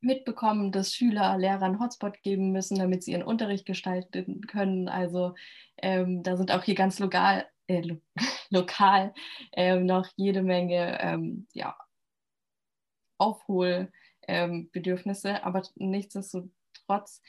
mitbekommen, 0.00 0.72
dass 0.72 0.94
Schüler 0.94 1.36
Lehrer 1.36 1.62
einen 1.62 1.80
Hotspot 1.80 2.22
geben 2.22 2.52
müssen, 2.52 2.78
damit 2.78 3.02
sie 3.02 3.12
ihren 3.12 3.22
Unterricht 3.22 3.66
gestalten 3.66 4.40
können. 4.46 4.88
Also 4.88 5.34
ähm, 5.78 6.22
da 6.22 6.36
sind 6.36 6.52
auch 6.52 6.62
hier 6.62 6.74
ganz 6.74 6.98
lokal, 7.00 7.44
äh, 7.66 7.80
lo 7.80 7.96
lokal 8.50 9.12
ähm, 9.52 9.86
noch 9.86 10.08
jede 10.16 10.42
Menge 10.42 10.98
ähm, 11.00 11.46
ja, 11.52 11.76
Aufholbedürfnisse, 13.18 15.28
ähm, 15.28 15.38
aber 15.42 15.62
nichtsdestotrotz 15.76 17.22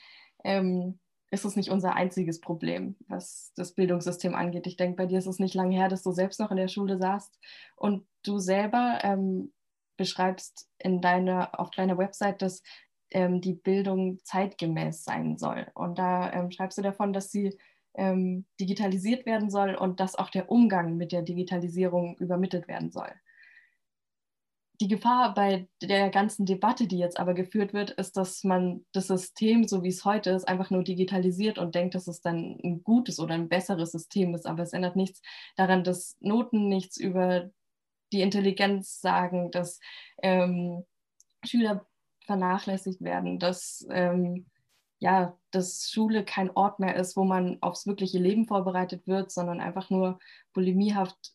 ähm, 0.44 0.98
ist 1.30 1.44
es 1.44 1.56
nicht 1.56 1.70
unser 1.70 1.94
einziges 1.94 2.40
Problem, 2.40 2.96
was 3.08 3.52
das 3.56 3.72
Bildungssystem 3.72 4.34
angeht. 4.34 4.66
Ich 4.66 4.76
denke, 4.76 4.96
bei 4.96 5.06
dir 5.06 5.18
ist 5.18 5.26
es 5.26 5.38
nicht 5.38 5.54
lange 5.54 5.76
her, 5.76 5.88
dass 5.88 6.02
du 6.02 6.12
selbst 6.12 6.40
noch 6.40 6.50
in 6.50 6.56
der 6.56 6.68
Schule 6.68 6.98
saßt 6.98 7.38
und 7.76 8.06
du 8.22 8.38
selber 8.38 8.98
ähm, 9.02 9.52
beschreibst 9.96 10.68
in 10.78 11.00
deiner, 11.00 11.58
auf 11.58 11.70
deiner 11.70 11.98
Website, 11.98 12.42
dass 12.42 12.62
ähm, 13.10 13.40
die 13.40 13.54
Bildung 13.54 14.18
zeitgemäß 14.24 15.04
sein 15.04 15.38
soll. 15.38 15.66
Und 15.74 15.98
da 15.98 16.50
schreibst 16.50 16.78
du 16.78 16.82
davon, 16.82 17.12
dass 17.12 17.30
sie 17.30 17.56
ähm, 17.94 18.46
digitalisiert 18.60 19.26
werden 19.26 19.50
soll 19.50 19.74
und 19.74 20.00
dass 20.00 20.16
auch 20.16 20.30
der 20.30 20.50
Umgang 20.50 20.96
mit 20.96 21.12
der 21.12 21.22
Digitalisierung 21.22 22.16
übermittelt 22.18 22.68
werden 22.68 22.90
soll. 22.90 23.10
Die 24.80 24.88
Gefahr 24.88 25.34
bei 25.34 25.68
der 25.80 26.10
ganzen 26.10 26.46
Debatte, 26.46 26.88
die 26.88 26.98
jetzt 26.98 27.20
aber 27.20 27.34
geführt 27.34 27.72
wird, 27.72 27.92
ist, 27.92 28.16
dass 28.16 28.42
man 28.42 28.84
das 28.92 29.06
System, 29.06 29.68
so 29.68 29.84
wie 29.84 29.88
es 29.88 30.04
heute 30.04 30.30
ist, 30.30 30.48
einfach 30.48 30.70
nur 30.70 30.82
digitalisiert 30.82 31.58
und 31.58 31.76
denkt, 31.76 31.94
dass 31.94 32.08
es 32.08 32.20
dann 32.20 32.58
ein 32.64 32.82
gutes 32.82 33.20
oder 33.20 33.34
ein 33.34 33.48
besseres 33.48 33.92
System 33.92 34.34
ist. 34.34 34.46
Aber 34.46 34.64
es 34.64 34.72
ändert 34.72 34.96
nichts 34.96 35.22
daran, 35.54 35.84
dass 35.84 36.16
Noten 36.20 36.68
nichts 36.68 36.96
über 36.96 37.50
die 38.12 38.22
Intelligenz 38.22 39.00
sagen, 39.00 39.52
dass 39.52 39.78
ähm, 40.22 40.84
Schüler 41.44 41.86
vernachlässigt 42.24 43.00
werden, 43.00 43.38
dass, 43.38 43.86
ähm, 43.90 44.46
ja, 45.04 45.38
dass 45.50 45.90
Schule 45.90 46.24
kein 46.24 46.50
Ort 46.56 46.80
mehr 46.80 46.96
ist, 46.96 47.14
wo 47.14 47.24
man 47.24 47.58
aufs 47.60 47.86
wirkliche 47.86 48.18
Leben 48.18 48.46
vorbereitet 48.46 49.06
wird, 49.06 49.30
sondern 49.30 49.60
einfach 49.60 49.90
nur 49.90 50.18
bulimiehaft 50.54 51.34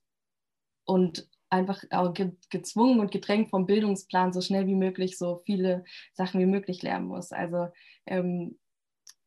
und 0.85 1.29
einfach 1.51 1.83
ge 2.15 2.31
gezwungen 2.49 2.99
und 2.99 3.11
gedrängt 3.11 3.51
vom 3.51 3.67
Bildungsplan 3.67 4.33
so 4.33 4.41
schnell 4.41 4.65
wie 4.65 4.73
möglich 4.73 5.19
so 5.19 5.43
viele 5.45 5.85
Sachen 6.13 6.39
wie 6.39 6.47
möglich 6.47 6.81
lernen 6.81 7.05
muss. 7.05 7.31
Also 7.31 7.67
ähm, 8.07 8.57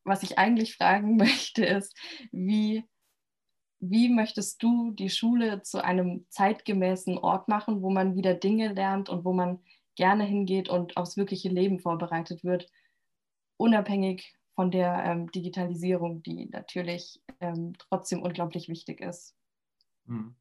was 0.03 0.25
ich 0.25 0.39
eigentlich 0.39 0.75
fragen 0.77 1.15
möchte, 1.15 1.65
ist, 1.65 1.97
wie, 2.33 2.83
wie 3.79 4.09
möchtest 4.09 4.61
du 4.61 4.91
die 4.91 5.11
Schule 5.11 5.63
zu 5.63 5.85
einem 5.85 6.27
zeitgemäßen 6.31 7.17
Ort 7.17 7.47
machen, 7.47 7.81
wo 7.81 7.91
man 7.91 8.17
wieder 8.17 8.35
Dinge 8.35 8.73
lernt 8.73 9.09
und 9.09 9.25
wo 9.25 9.33
man 9.33 9.61
gerne 9.95 10.25
hingeht 10.25 10.69
und 10.69 10.97
aufs 10.97 11.17
wirkliche 11.17 11.49
Leben 11.49 11.79
vorbereitet 11.79 12.43
wird, 12.43 12.69
unabhängig 13.57 14.35
von 14.55 14.71
der 14.71 15.03
ähm, 15.05 15.31
Digitalisierung, 15.31 16.23
die 16.23 16.47
natürlich 16.47 17.21
ähm, 17.41 17.73
trotzdem 17.79 18.23
unglaublich 18.23 18.69
wichtig 18.69 19.01
ist. 19.01 19.35
Hm. 20.07 20.35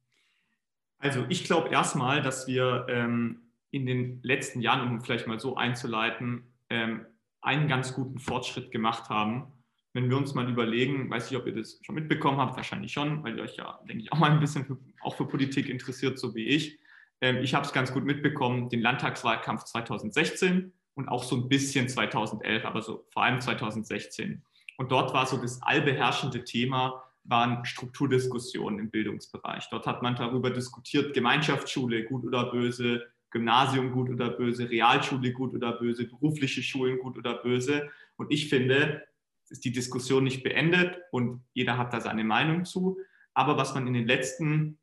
Also 0.98 1.24
ich 1.28 1.44
glaube 1.44 1.70
erstmal, 1.70 2.22
dass 2.22 2.46
wir 2.46 2.86
ähm, 2.88 3.42
in 3.70 3.86
den 3.86 4.22
letzten 4.22 4.60
Jahren, 4.60 4.88
um 4.88 5.00
vielleicht 5.00 5.26
mal 5.26 5.40
so 5.40 5.56
einzuleiten, 5.56 6.44
ähm, 6.70 7.06
einen 7.40 7.66
ganz 7.66 7.94
guten 7.94 8.18
Fortschritt 8.18 8.70
gemacht 8.70 9.08
haben. 9.08 9.52
Wenn 9.94 10.08
wir 10.08 10.16
uns 10.16 10.34
mal 10.34 10.48
überlegen, 10.48 11.10
weiß 11.10 11.30
ich, 11.30 11.36
ob 11.36 11.46
ihr 11.46 11.54
das 11.54 11.80
schon 11.82 11.96
mitbekommen 11.96 12.38
habt, 12.38 12.56
wahrscheinlich 12.56 12.92
schon, 12.92 13.22
weil 13.24 13.36
ihr 13.36 13.42
euch 13.42 13.56
ja, 13.56 13.80
denke 13.88 14.04
ich, 14.04 14.12
auch 14.12 14.18
mal 14.18 14.30
ein 14.30 14.40
bisschen 14.40 14.64
für, 14.64 14.78
auch 15.00 15.16
für 15.16 15.26
Politik 15.26 15.68
interessiert, 15.68 16.18
so 16.18 16.34
wie 16.34 16.46
ich. 16.46 16.78
Ähm, 17.20 17.38
ich 17.38 17.54
habe 17.54 17.66
es 17.66 17.72
ganz 17.72 17.92
gut 17.92 18.04
mitbekommen, 18.04 18.68
den 18.68 18.80
Landtagswahlkampf 18.80 19.64
2016 19.64 20.72
und 20.94 21.08
auch 21.08 21.24
so 21.24 21.36
ein 21.36 21.48
bisschen 21.48 21.88
2011, 21.88 22.64
aber 22.64 22.82
so 22.82 23.06
vor 23.10 23.24
allem 23.24 23.40
2016. 23.40 24.42
Und 24.78 24.92
dort 24.92 25.12
war 25.14 25.26
so 25.26 25.36
das 25.36 25.62
allbeherrschende 25.62 26.44
Thema, 26.44 27.02
waren 27.24 27.64
Strukturdiskussionen 27.64 28.80
im 28.80 28.90
Bildungsbereich. 28.90 29.68
Dort 29.70 29.86
hat 29.86 30.02
man 30.02 30.16
darüber 30.16 30.50
diskutiert, 30.50 31.14
Gemeinschaftsschule 31.14 32.04
gut 32.04 32.24
oder 32.24 32.50
böse, 32.50 33.06
Gymnasium 33.30 33.92
gut 33.92 34.10
oder 34.10 34.30
böse, 34.30 34.68
Realschule 34.68 35.32
gut 35.32 35.54
oder 35.54 35.72
böse, 35.72 36.06
berufliche 36.06 36.62
Schulen 36.62 36.98
gut 36.98 37.16
oder 37.16 37.34
böse. 37.34 37.90
Und 38.16 38.32
ich 38.32 38.48
finde, 38.48 39.02
ist 39.48 39.64
die 39.64 39.72
Diskussion 39.72 40.24
nicht 40.24 40.42
beendet 40.42 40.98
und 41.10 41.44
jeder 41.52 41.78
hat 41.78 41.92
da 41.92 42.00
seine 42.00 42.24
Meinung 42.24 42.64
zu. 42.64 42.98
Aber 43.34 43.56
was 43.56 43.74
man 43.74 43.86
in 43.86 43.94
den 43.94 44.06
letzten 44.06 44.78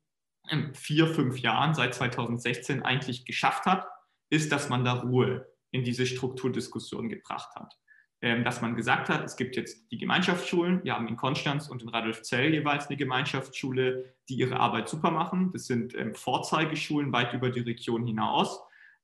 ähm, 0.48 0.74
vier, 0.74 1.06
fünf 1.06 1.38
Jahren 1.38 1.74
seit 1.74 1.94
2016 1.94 2.82
eigentlich 2.82 3.24
geschafft 3.24 3.66
hat, 3.66 3.86
ist, 4.30 4.52
dass 4.52 4.68
man 4.68 4.84
da 4.84 4.94
Ruhe 4.94 5.46
in 5.70 5.84
diese 5.84 6.06
Strukturdiskussion 6.06 7.08
gebracht 7.08 7.54
hat. 7.54 7.76
Ähm, 8.22 8.44
dass 8.44 8.60
man 8.60 8.76
gesagt 8.76 9.08
hat, 9.08 9.24
es 9.24 9.36
gibt 9.36 9.56
jetzt 9.56 9.90
die 9.90 9.96
Gemeinschaftsschulen. 9.96 10.84
Wir 10.84 10.94
haben 10.94 11.08
in 11.08 11.16
Konstanz 11.16 11.68
und 11.68 11.82
in 11.82 11.88
Radolfzell 11.88 12.52
jeweils 12.52 12.88
eine 12.88 12.98
Gemeinschaftsschule, 12.98 14.14
die 14.28 14.34
ihre 14.34 14.60
Arbeit 14.60 14.90
super 14.90 15.10
machen. 15.10 15.52
Das 15.54 15.66
sind 15.66 15.94
ähm, 15.94 16.14
Vorzeigeschulen 16.14 17.12
weit 17.14 17.32
über 17.32 17.48
die 17.48 17.60
Region 17.60 18.04
hinaus, 18.06 18.60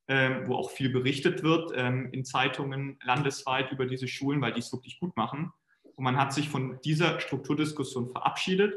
ähm, 0.09 0.43
wo 0.45 0.57
auch 0.57 0.71
viel 0.71 0.91
berichtet 0.91 1.43
wird 1.43 1.73
in 1.73 2.25
Zeitungen 2.25 2.99
landesweit 3.03 3.73
über 3.73 3.87
diese 3.87 4.07
Schulen, 4.07 4.43
weil 4.43 4.53
die 4.53 4.61
es 4.61 4.73
wirklich 4.73 5.01
gut 5.01 5.17
machen. 5.17 5.51
Und 5.95 6.05
man 6.05 6.19
hat 6.19 6.35
sich 6.35 6.51
von 6.51 6.79
dieser 6.85 7.19
Strukturdiskussion 7.19 8.11
verabschiedet. 8.11 8.75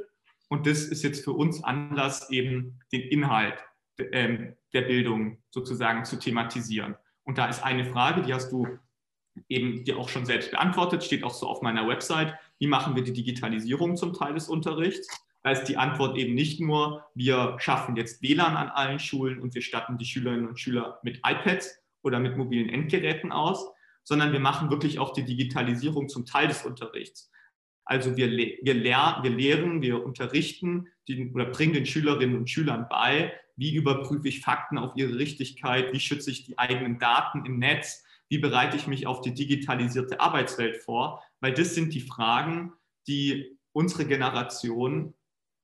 Und 0.48 0.66
das 0.66 0.86
ist 0.86 1.04
jetzt 1.04 1.26
für 1.26 1.34
uns 1.34 1.64
Anlass, 1.64 2.30
eben 2.30 2.80
den 2.94 3.02
Inhalt 3.02 3.64
der 4.00 4.56
Bildung 4.74 5.44
sozusagen 5.52 6.06
zu 6.06 6.18
thematisieren. 6.18 6.96
Und 7.30 7.38
da 7.38 7.46
ist 7.46 7.64
eine 7.64 7.86
Frage, 7.86 8.24
die 8.24 8.34
hast 8.34 8.52
du 8.52 8.66
eben 9.50 9.84
dir 9.84 10.00
auch 10.00 10.10
schon 10.10 10.26
selbst 10.26 10.50
beantwortet, 10.50 11.04
steht 11.04 11.24
auch 11.24 11.36
so 11.36 11.46
auf 11.46 11.62
meiner 11.62 11.88
Website. 11.88 12.34
Wie 12.58 12.66
machen 12.66 12.96
wir 12.96 13.04
die 13.04 13.14
Digitalisierung 13.14 13.98
zum 13.98 14.14
Teil 14.14 14.34
des 14.34 14.50
Unterrichts? 14.50 15.08
Da 15.44 15.52
ist 15.52 15.66
die 15.66 15.78
Antwort 15.78 16.18
eben 16.18 16.34
nicht 16.34 16.60
nur, 16.60 17.06
wir 17.14 17.56
schaffen 17.60 17.96
jetzt 17.96 18.24
WLAN 18.24 18.58
an 18.58 18.70
allen 18.70 18.98
Schulen 18.98 19.40
und 19.42 19.54
wir 19.54 19.62
statten 19.62 20.00
die 20.00 20.06
Schülerinnen 20.06 20.48
und 20.48 20.60
Schüler 20.60 21.00
mit 21.04 21.18
iPads 21.18 21.80
oder 22.02 22.20
mit 22.20 22.36
mobilen 22.36 22.68
Endgeräten 22.68 23.32
aus, 23.32 23.70
sondern 24.04 24.32
wir 24.32 24.40
machen 24.40 24.72
wirklich 24.72 24.98
auch 24.98 25.14
die 25.14 25.24
Digitalisierung 25.24 26.10
zum 26.10 26.26
Teil 26.26 26.48
des 26.48 26.66
Unterrichts. 26.66 27.30
Also 27.86 28.18
wir, 28.18 28.32
wir, 28.32 28.74
lehr, 28.74 29.20
wir 29.22 29.30
lehren, 29.30 29.84
wir 29.84 30.04
unterrichten 30.04 30.88
die, 31.10 31.32
oder 31.34 31.46
bringen 31.46 31.74
den 31.74 31.86
Schülerinnen 31.86 32.38
und 32.38 32.50
Schülern 32.50 32.88
bei, 32.90 33.34
wie 33.56 33.76
überprüfe 33.76 34.28
ich 34.28 34.42
Fakten 34.42 34.78
auf 34.78 34.96
ihre 34.96 35.18
Richtigkeit, 35.18 35.92
wie 35.92 36.00
schütze 36.00 36.32
ich 36.32 36.46
die 36.46 36.58
eigenen 36.58 37.00
Daten 37.00 37.46
im 37.46 37.60
Netz, 37.60 38.06
wie 38.30 38.38
bereite 38.38 38.78
ich 38.78 38.88
mich 38.88 39.08
auf 39.08 39.22
die 39.22 39.34
digitalisierte 39.34 40.22
Arbeitswelt 40.22 40.78
vor, 40.78 41.24
weil 41.42 41.54
das 41.54 41.76
sind 41.76 41.94
die 41.94 42.02
Fragen, 42.02 42.74
die 43.08 43.58
unsere 43.72 44.06
Generation 44.06 45.14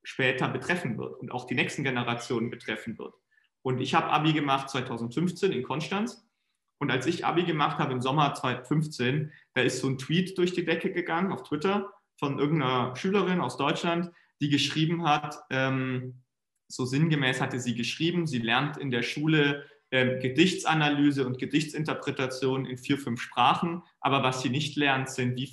später 0.04 0.48
betreffen 0.48 0.98
wird 0.98 1.20
und 1.20 1.32
auch 1.32 1.46
die 1.46 1.56
nächsten 1.56 1.84
Generationen 1.84 2.50
betreffen 2.50 2.98
wird. 2.98 3.14
Und 3.62 3.80
ich 3.80 3.96
habe 3.96 4.10
Abi 4.10 4.34
gemacht 4.34 4.70
2015 4.70 5.52
in 5.52 5.64
Konstanz. 5.64 6.28
Und 6.78 6.92
als 6.92 7.08
ich 7.08 7.26
Abi 7.26 7.44
gemacht 7.44 7.80
habe 7.80 7.94
im 7.94 8.02
Sommer 8.02 8.34
2015, 8.34 9.32
da 9.54 9.62
ist 9.62 9.80
so 9.80 9.88
ein 9.88 9.98
Tweet 9.98 10.38
durch 10.38 10.54
die 10.54 10.66
Decke 10.66 10.92
gegangen 10.92 11.32
auf 11.32 11.44
Twitter 11.44 11.92
von 12.20 12.38
irgendeiner 12.38 12.96
Schülerin 12.96 13.42
aus 13.42 13.58
Deutschland, 13.58 14.12
die 14.42 14.50
geschrieben 14.50 15.04
hat, 15.04 15.38
ähm, 15.50 16.22
so 16.68 16.86
sinngemäß 16.86 17.42
hatte 17.42 17.60
sie 17.60 17.76
geschrieben, 17.76 18.28
sie 18.28 18.40
lernt 18.40 18.78
in 18.78 18.92
der 18.92 19.04
Schule 19.04 19.66
äh, 19.92 20.20
Gedichtsanalyse 20.20 21.26
und 21.26 21.38
Gedichtsinterpretation 21.38 22.66
in 22.66 22.78
vier, 22.78 22.98
fünf 22.98 23.22
Sprachen. 23.22 23.84
Aber 24.02 24.24
was 24.24 24.42
sie 24.42 24.50
nicht 24.50 24.76
lernt, 24.76 25.10
sind, 25.10 25.38
wie, 25.38 25.50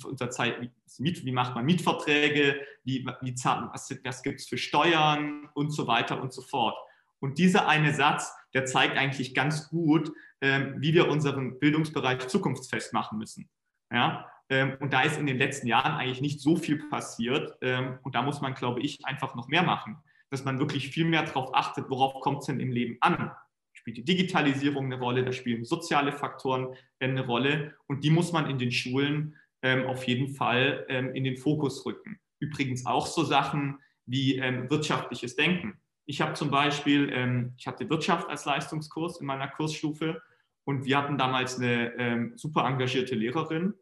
wie, 0.97 1.31
macht 1.31 1.55
man 1.55 1.65
Mietverträge, 1.65 2.59
wie, 2.83 3.05
wie, 3.21 3.35
was, 3.35 3.95
was 4.03 4.23
gibt 4.23 4.39
es 4.39 4.47
für 4.47 4.57
Steuern 4.57 5.49
und 5.53 5.71
so 5.71 5.87
weiter 5.87 6.21
und 6.21 6.33
so 6.33 6.41
fort. 6.41 6.75
Und 7.19 7.37
dieser 7.37 7.67
eine 7.67 7.93
Satz, 7.93 8.33
der 8.53 8.65
zeigt 8.65 8.97
eigentlich 8.97 9.33
ganz 9.33 9.69
gut, 9.69 10.11
äh, 10.41 10.73
wie 10.77 10.93
wir 10.93 11.07
unseren 11.07 11.59
Bildungsbereich 11.59 12.27
zukunftsfest 12.27 12.91
machen 12.91 13.19
müssen. 13.19 13.49
Ja? 13.91 14.29
Ähm, 14.49 14.77
und 14.79 14.93
da 14.93 15.01
ist 15.01 15.17
in 15.17 15.25
den 15.25 15.37
letzten 15.37 15.67
Jahren 15.67 15.93
eigentlich 15.93 16.21
nicht 16.21 16.41
so 16.41 16.55
viel 16.55 16.87
passiert. 16.89 17.57
Ähm, 17.61 17.99
und 18.03 18.15
da 18.15 18.21
muss 18.21 18.41
man, 18.41 18.53
glaube 18.53 18.81
ich, 18.81 19.05
einfach 19.05 19.35
noch 19.35 19.47
mehr 19.47 19.63
machen, 19.63 19.97
dass 20.29 20.45
man 20.45 20.59
wirklich 20.59 20.89
viel 20.89 21.05
mehr 21.05 21.23
darauf 21.23 21.55
achtet, 21.55 21.89
worauf 21.89 22.21
kommt 22.21 22.39
es 22.39 22.47
denn 22.47 22.59
im 22.59 22.71
Leben 22.71 22.97
an 23.01 23.31
spielt 23.75 23.97
die 23.97 24.05
Digitalisierung 24.05 24.85
eine 24.85 24.99
Rolle, 24.99 25.25
da 25.25 25.33
spielen 25.33 25.65
soziale 25.65 26.13
Faktoren 26.13 26.73
eine 26.99 27.25
Rolle 27.25 27.75
und 27.87 28.03
die 28.03 28.11
muss 28.11 28.31
man 28.31 28.49
in 28.49 28.57
den 28.57 28.71
Schulen 28.71 29.35
ähm, 29.61 29.87
auf 29.87 30.05
jeden 30.05 30.29
Fall 30.29 30.85
in 31.13 31.23
den 31.25 31.35
Fokus 31.35 31.85
rücken. 31.85 32.17
Übrigens 32.39 32.85
auch 32.85 33.07
so 33.07 33.23
Sachen 33.23 33.79
wie 34.05 34.39
wirtschaftliches 34.69 35.35
Denken. 35.35 35.81
Ich 36.05 36.21
habe 36.21 36.33
zum 36.33 36.49
Beispiel, 36.49 37.51
ich 37.57 37.67
hatte 37.67 37.89
Wirtschaft 37.89 38.29
als 38.29 38.45
Leistungskurs 38.45 39.19
in 39.19 39.25
meiner 39.25 39.47
Kursstufe 39.49 40.21
und 40.63 40.85
wir 40.85 40.97
hatten 40.97 41.17
damals 41.17 41.59
eine 41.59 42.31
super 42.35 42.65
engagierte 42.65 43.15
Lehrerin, 43.15 43.73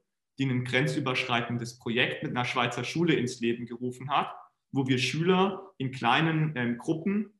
die 0.42 0.50
ein 0.50 0.64
grenzüberschreitendes 0.64 1.78
Projekt 1.78 2.24
mit 2.24 2.32
einer 2.32 2.46
Schweizer 2.46 2.84
Schule 2.84 3.14
ins 3.14 3.40
Leben 3.42 3.68
gerufen 3.68 4.10
hat, 4.10 4.34
wo 4.72 4.88
wir 4.88 4.98
Schüler 4.98 5.72
in 5.78 5.92
kleinen 5.92 6.54
ähm, 6.56 6.80
Gruppen 6.80 7.40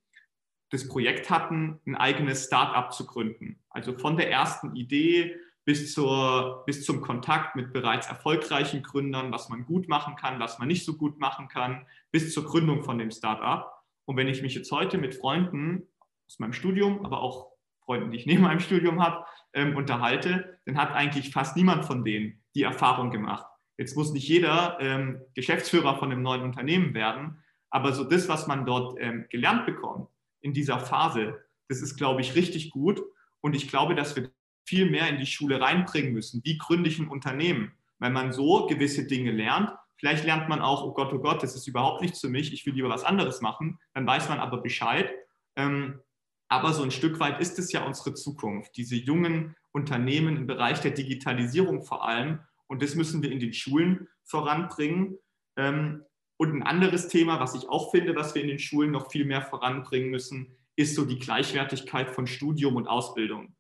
das 0.70 0.88
Projekt 0.88 1.32
hatten, 1.32 1.80
ein 1.88 1.96
eigenes 1.96 2.46
Start-up 2.46 2.94
zu 2.94 3.08
gründen. 3.08 3.60
Also 3.72 3.98
von 3.98 4.18
der 4.18 4.30
ersten 4.30 4.76
Idee 4.76 5.36
bis, 5.66 5.94
zur, 5.94 6.64
bis 6.68 6.86
zum 6.86 7.02
Kontakt 7.02 7.56
mit 7.56 7.74
bereits 7.74 8.08
erfolgreichen 8.08 8.84
Gründern, 8.84 9.32
was 9.32 9.50
man 9.50 9.66
gut 9.66 9.88
machen 9.88 10.16
kann, 10.16 10.40
was 10.40 10.60
man 10.60 10.68
nicht 10.68 10.86
so 10.86 10.96
gut 10.96 11.20
machen 11.20 11.48
kann, 11.48 11.88
bis 12.12 12.32
zur 12.34 12.46
Gründung 12.46 12.84
von 12.84 13.00
dem 13.00 13.10
Start-up. 13.10 13.84
Und 14.06 14.16
wenn 14.16 14.28
ich 14.28 14.44
mich 14.44 14.54
jetzt 14.54 14.72
heute 14.72 15.00
mit 15.00 15.16
Freunden 15.16 15.88
aus 16.28 16.38
meinem 16.38 16.54
Studium, 16.54 17.04
aber 17.04 17.22
auch 17.22 17.52
Freunden, 17.84 18.12
die 18.12 18.18
ich 18.18 18.28
neben 18.28 18.44
meinem 18.44 18.60
Studium 18.60 19.04
habe, 19.04 19.26
ähm, 19.54 19.76
unterhalte, 19.76 20.60
dann 20.66 20.78
hat 20.78 20.92
eigentlich 20.92 21.32
fast 21.32 21.58
niemand 21.58 21.86
von 21.86 22.06
denen 22.06 22.41
die 22.56 22.64
Erfahrung 22.64 23.12
gemacht. 23.12 23.46
Jetzt 23.78 23.96
muss 23.96 24.14
nicht 24.14 24.28
jeder 24.28 24.78
ähm, 24.80 25.22
Geschäftsführer 25.34 25.98
von 25.98 26.12
einem 26.12 26.22
neuen 26.22 26.44
Unternehmen 26.44 26.94
werden, 26.94 27.44
aber 27.70 27.94
so 27.94 28.04
das, 28.04 28.28
was 28.28 28.48
man 28.48 28.66
dort 28.66 29.00
ähm, 29.00 29.26
gelernt 29.30 29.66
bekommt, 29.66 30.10
in 30.42 30.54
dieser 30.54 30.80
Phase. 30.80 31.40
Das 31.70 31.82
ist, 31.82 31.96
glaube 31.96 32.22
ich, 32.22 32.36
richtig 32.36 32.72
gut. 32.72 33.02
Und 33.40 33.56
ich 33.56 33.70
glaube, 33.70 33.96
dass 33.96 34.16
wir 34.16 34.30
viel 34.66 34.90
mehr 34.90 35.08
in 35.10 35.18
die 35.18 35.26
Schule 35.26 35.60
reinbringen 35.60 36.14
müssen. 36.14 36.42
Wie 36.44 36.58
gründe 36.58 36.90
ich 36.90 37.00
ein 37.00 37.08
Unternehmen? 37.08 37.72
Weil 38.00 38.12
man 38.12 38.34
so 38.34 38.68
gewisse 38.68 39.08
Dinge 39.08 39.32
lernt. 39.32 39.72
Vielleicht 39.98 40.26
lernt 40.26 40.50
man 40.50 40.62
auch, 40.62 40.84
oh 40.84 40.94
Gott, 40.94 41.14
oh 41.14 41.20
Gott, 41.20 41.44
das 41.44 41.56
ist 41.56 41.68
überhaupt 41.68 42.02
nichts 42.02 42.20
für 42.20 42.30
mich, 42.30 42.52
ich 42.54 42.66
will 42.66 42.74
lieber 42.74 42.90
was 42.90 43.04
anderes 43.04 43.42
machen. 43.42 43.80
Dann 43.94 44.08
weiß 44.08 44.30
man 44.30 44.40
aber 44.40 44.62
Bescheid. 44.62 45.12
Ähm, 45.56 46.02
aber 46.50 46.74
so 46.74 46.84
ein 46.84 46.92
Stück 46.92 47.20
weit 47.20 47.40
ist 47.40 47.60
es 47.60 47.72
ja 47.72 47.86
unsere 47.86 48.14
Zukunft, 48.14 48.76
diese 48.76 48.96
jungen 48.96 49.56
Unternehmen 49.72 50.38
im 50.38 50.48
Bereich 50.48 50.82
der 50.82 50.92
Digitalisierung 50.92 51.84
vor 51.84 52.08
allem. 52.08 52.40
Und 52.68 52.82
das 52.82 52.96
müssen 52.96 53.22
wir 53.22 53.32
in 53.32 53.40
den 53.40 53.54
Schulen 53.54 54.08
voranbringen. 54.24 55.18
Ähm, 55.58 56.04
und 56.38 56.56
ein 56.56 56.64
anderes 56.64 57.08
Thema, 57.08 57.40
was 57.40 57.56
ich 57.56 57.70
auch 57.70 57.92
finde, 57.92 58.16
was 58.16 58.34
wir 58.34 58.42
in 58.42 58.48
den 58.48 58.60
Schulen 58.60 58.92
noch 58.92 59.12
viel 59.12 59.26
mehr 59.26 59.42
voranbringen 59.42 60.10
müssen, 60.10 60.56
ist 60.76 60.96
so 60.96 61.06
die 61.06 61.20
Gleichwertigkeit 61.20 62.10
von 62.10 62.28
Studium 62.28 62.76
und 62.76 62.88
Ausbildung. 62.88 63.56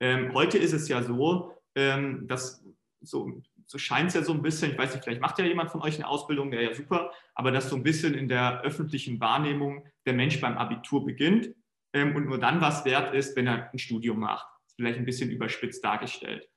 Ähm, 0.00 0.32
heute 0.32 0.58
ist 0.58 0.72
es 0.72 0.88
ja 0.88 1.02
so, 1.02 1.52
ähm, 1.74 2.26
das 2.26 2.64
so, 3.00 3.42
so 3.66 3.78
scheint 3.78 4.08
es 4.08 4.14
ja 4.14 4.22
so 4.22 4.32
ein 4.32 4.42
bisschen, 4.42 4.72
ich 4.72 4.78
weiß 4.78 4.94
nicht, 4.94 5.04
vielleicht 5.04 5.20
macht 5.20 5.38
ja 5.38 5.44
jemand 5.44 5.70
von 5.70 5.82
euch 5.82 5.96
eine 5.96 6.08
Ausbildung, 6.08 6.50
wäre 6.50 6.64
ja 6.64 6.74
super, 6.74 7.12
aber 7.34 7.50
dass 7.50 7.68
so 7.68 7.76
ein 7.76 7.82
bisschen 7.82 8.14
in 8.14 8.28
der 8.28 8.62
öffentlichen 8.62 9.20
Wahrnehmung 9.20 9.84
der 10.06 10.14
Mensch 10.14 10.40
beim 10.40 10.56
Abitur 10.56 11.04
beginnt 11.04 11.54
und 11.92 12.26
nur 12.26 12.38
dann 12.38 12.60
was 12.60 12.84
wert 12.84 13.14
ist, 13.14 13.36
wenn 13.36 13.46
er 13.46 13.70
ein 13.70 13.78
Studium 13.78 14.20
macht. 14.20 14.46
Vielleicht 14.76 14.98
ein 14.98 15.04
bisschen 15.04 15.30
überspitzt 15.30 15.84
dargestellt. 15.84 16.48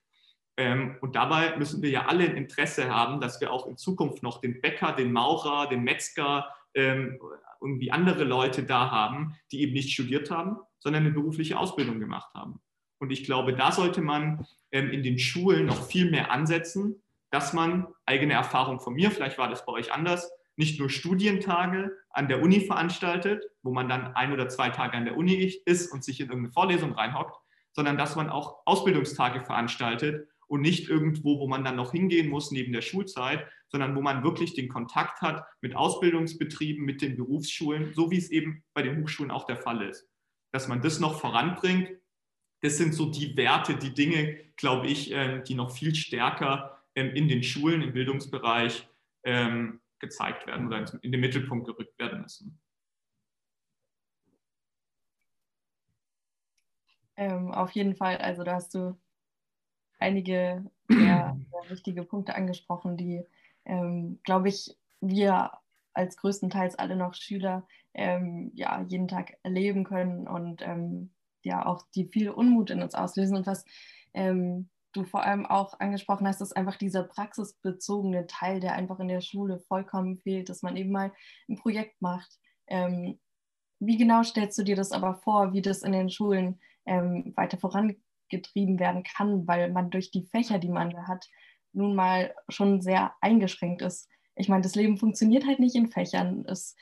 Ähm, 0.57 0.97
und 1.01 1.15
dabei 1.15 1.55
müssen 1.57 1.81
wir 1.81 1.89
ja 1.89 2.07
alle 2.07 2.23
ein 2.25 2.35
Interesse 2.35 2.89
haben, 2.89 3.21
dass 3.21 3.39
wir 3.39 3.51
auch 3.51 3.67
in 3.67 3.77
Zukunft 3.77 4.23
noch 4.23 4.41
den 4.41 4.59
Bäcker, 4.59 4.93
den 4.93 5.11
Maurer, 5.11 5.69
den 5.69 5.83
Metzger, 5.83 6.47
ähm, 6.73 7.19
irgendwie 7.61 7.91
andere 7.91 8.23
Leute 8.23 8.63
da 8.63 8.91
haben, 8.91 9.35
die 9.51 9.61
eben 9.61 9.73
nicht 9.73 9.91
studiert 9.91 10.31
haben, 10.31 10.57
sondern 10.79 11.03
eine 11.03 11.13
berufliche 11.13 11.57
Ausbildung 11.57 11.99
gemacht 11.99 12.33
haben. 12.33 12.59
Und 12.99 13.11
ich 13.11 13.23
glaube, 13.23 13.53
da 13.53 13.71
sollte 13.71 14.01
man 14.01 14.45
ähm, 14.71 14.89
in 14.89 15.03
den 15.03 15.19
Schulen 15.19 15.65
noch 15.65 15.85
viel 15.85 16.09
mehr 16.09 16.31
ansetzen, 16.31 17.01
dass 17.31 17.53
man 17.53 17.87
eigene 18.05 18.33
Erfahrung 18.33 18.79
von 18.79 18.93
mir, 18.93 19.11
vielleicht 19.11 19.37
war 19.37 19.49
das 19.49 19.65
bei 19.65 19.73
euch 19.73 19.91
anders, 19.91 20.31
nicht 20.55 20.79
nur 20.79 20.89
Studientage 20.89 21.95
an 22.09 22.27
der 22.27 22.41
Uni 22.41 22.61
veranstaltet, 22.61 23.45
wo 23.61 23.71
man 23.71 23.89
dann 23.89 24.15
ein 24.15 24.31
oder 24.31 24.49
zwei 24.49 24.69
Tage 24.69 24.97
an 24.97 25.05
der 25.05 25.17
Uni 25.17 25.61
ist 25.65 25.91
und 25.91 26.03
sich 26.03 26.19
in 26.19 26.27
irgendeine 26.27 26.53
Vorlesung 26.53 26.93
reinhockt, 26.93 27.37
sondern 27.73 27.97
dass 27.97 28.15
man 28.15 28.29
auch 28.29 28.61
Ausbildungstage 28.65 29.41
veranstaltet 29.41 30.27
und 30.47 30.61
nicht 30.61 30.89
irgendwo, 30.89 31.39
wo 31.39 31.47
man 31.47 31.63
dann 31.63 31.75
noch 31.75 31.91
hingehen 31.91 32.29
muss 32.29 32.51
neben 32.51 32.73
der 32.73 32.81
Schulzeit, 32.81 33.47
sondern 33.69 33.95
wo 33.95 34.01
man 34.01 34.23
wirklich 34.23 34.53
den 34.53 34.69
Kontakt 34.69 35.21
hat 35.21 35.45
mit 35.61 35.75
Ausbildungsbetrieben, 35.75 36.85
mit 36.85 37.01
den 37.01 37.17
Berufsschulen, 37.17 37.93
so 37.93 38.09
wie 38.11 38.17
es 38.17 38.29
eben 38.31 38.63
bei 38.73 38.81
den 38.81 39.01
Hochschulen 39.01 39.31
auch 39.31 39.45
der 39.45 39.57
Fall 39.57 39.81
ist. 39.81 40.07
Dass 40.51 40.67
man 40.67 40.81
das 40.81 40.99
noch 40.99 41.19
voranbringt, 41.19 41.89
das 42.61 42.77
sind 42.77 42.93
so 42.93 43.11
die 43.11 43.35
Werte, 43.37 43.75
die 43.75 43.93
Dinge, 43.93 44.37
glaube 44.55 44.87
ich, 44.87 45.11
ähm, 45.11 45.43
die 45.43 45.53
noch 45.53 45.71
viel 45.71 45.93
stärker 45.93 46.81
ähm, 46.95 47.09
in 47.09 47.27
den 47.27 47.43
Schulen, 47.43 47.81
im 47.81 47.93
Bildungsbereich 47.93 48.87
ähm, 49.23 49.81
gezeigt 49.99 50.47
werden 50.47 50.67
oder 50.67 50.85
in 51.01 51.11
den 51.11 51.21
Mittelpunkt 51.21 51.67
gerückt 51.67 51.99
werden 51.99 52.21
müssen. 52.21 52.59
Ähm, 57.17 57.51
auf 57.51 57.71
jeden 57.71 57.95
Fall, 57.95 58.17
also 58.17 58.43
da 58.43 58.55
hast 58.55 58.73
du 58.75 58.95
einige 59.99 60.63
sehr, 60.87 61.35
sehr 61.51 61.69
wichtige 61.69 62.03
Punkte 62.03 62.35
angesprochen, 62.35 62.95
die, 62.95 63.23
ähm, 63.65 64.19
glaube 64.23 64.49
ich, 64.49 64.77
wir 65.01 65.51
als 65.93 66.17
größtenteils 66.17 66.75
alle 66.75 66.95
noch 66.95 67.15
Schüler 67.15 67.67
ähm, 67.93 68.51
ja, 68.53 68.81
jeden 68.87 69.07
Tag 69.07 69.37
erleben 69.41 69.83
können 69.83 70.27
und 70.27 70.61
ähm, 70.61 71.11
ja 71.43 71.65
auch 71.65 71.85
die 71.95 72.05
viel 72.05 72.29
Unmut 72.29 72.69
in 72.69 72.83
uns 72.83 72.93
auslösen. 72.93 73.35
Und 73.35 73.47
was 73.47 73.65
ähm, 74.13 74.69
du 74.93 75.03
vor 75.03 75.23
allem 75.23 75.45
auch 75.45 75.79
angesprochen 75.79 76.27
hast, 76.27 76.41
ist 76.41 76.55
einfach 76.55 76.75
dieser 76.75 77.03
praxisbezogene 77.03 78.27
Teil, 78.27 78.59
der 78.59 78.73
einfach 78.73 78.99
in 78.99 79.07
der 79.07 79.21
Schule 79.21 79.59
vollkommen 79.67 80.17
fehlt, 80.17 80.49
dass 80.49 80.61
man 80.61 80.77
eben 80.77 80.91
mal 80.91 81.11
ein 81.49 81.55
Projekt 81.55 81.99
macht. 82.01 82.37
Ähm, 82.67 83.19
wie 83.79 83.97
genau 83.97 84.23
stellst 84.23 84.57
du 84.57 84.63
dir 84.63 84.75
das 84.75 84.91
aber 84.91 85.15
vor, 85.15 85.53
wie 85.53 85.61
das 85.61 85.83
in 85.83 85.91
den 85.91 86.09
Schulen 86.09 86.59
ähm, 86.87 87.33
weiter 87.35 87.57
vorangeht? 87.57 87.99
getrieben 88.29 88.79
werden 88.79 89.03
kann, 89.03 89.47
weil 89.47 89.71
man 89.71 89.89
durch 89.89 90.11
die 90.11 90.23
Fächer, 90.23 90.59
die 90.59 90.69
man 90.69 90.89
da 90.89 91.07
hat, 91.07 91.29
nun 91.73 91.95
mal 91.95 92.33
schon 92.49 92.81
sehr 92.81 93.13
eingeschränkt 93.21 93.81
ist. 93.81 94.09
Ich 94.35 94.49
meine, 94.49 94.61
das 94.61 94.75
Leben 94.75 94.97
funktioniert 94.97 95.45
halt 95.45 95.59
nicht 95.59 95.75
in 95.75 95.87
Fächern. 95.87 96.45
Es, 96.47 96.75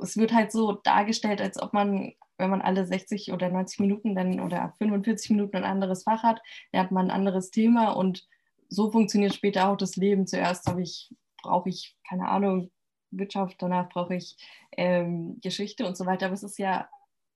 es 0.00 0.16
wird 0.16 0.32
halt 0.32 0.52
so 0.52 0.72
dargestellt, 0.72 1.40
als 1.40 1.60
ob 1.60 1.72
man, 1.72 2.12
wenn 2.38 2.50
man 2.50 2.62
alle 2.62 2.84
60 2.86 3.32
oder 3.32 3.48
90 3.50 3.80
Minuten 3.80 4.14
dann 4.14 4.40
oder 4.40 4.74
45 4.78 5.30
Minuten 5.30 5.56
ein 5.56 5.64
anderes 5.64 6.04
Fach 6.04 6.22
hat, 6.22 6.40
dann 6.72 6.82
hat 6.82 6.90
man 6.90 7.06
ein 7.06 7.16
anderes 7.16 7.50
Thema 7.50 7.90
und 7.90 8.26
so 8.68 8.90
funktioniert 8.90 9.34
später 9.34 9.68
auch 9.68 9.76
das 9.76 9.96
Leben. 9.96 10.26
Zuerst 10.26 10.66
habe 10.66 10.82
ich, 10.82 11.14
brauche 11.42 11.68
ich, 11.68 11.96
keine 12.08 12.28
Ahnung, 12.28 12.70
Wirtschaft, 13.10 13.56
danach 13.60 13.90
brauche 13.90 14.14
ich 14.14 14.36
ähm, 14.76 15.38
Geschichte 15.42 15.86
und 15.86 15.96
so 15.96 16.06
weiter. 16.06 16.26
Aber 16.26 16.34
es 16.34 16.42
ist 16.42 16.58
ja 16.58 16.88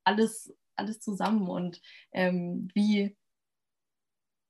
alles 0.04 0.54
alles 0.76 1.00
zusammen 1.00 1.48
und 1.48 1.80
ähm, 2.12 2.68
wie, 2.74 3.16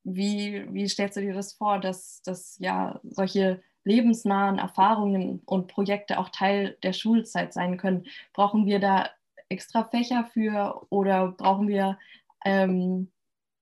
wie, 0.05 0.67
wie 0.73 0.89
stellst 0.89 1.17
du 1.17 1.21
dir 1.21 1.35
das 1.35 1.55
vor, 1.55 1.81
dass, 1.81 2.23
dass 2.23 2.59
ja 2.59 3.01
solche 3.03 3.63
lebensnahen 3.85 4.59
Erfahrungen 4.59 5.41
und 5.47 5.69
Projekte 5.69 6.19
auch 6.19 6.29
Teil 6.29 6.77
der 6.83 6.93
Schulzeit 6.93 7.53
sein 7.53 7.77
können? 7.77 8.07
Brauchen 8.33 8.67
wir 8.67 8.81
da 8.81 9.11
extra 9.49 9.85
Fächer 9.85 10.29
für 10.33 10.87
oder 10.91 11.29
brauchen 11.29 11.69
wir 11.69 11.99
ähm, 12.45 13.11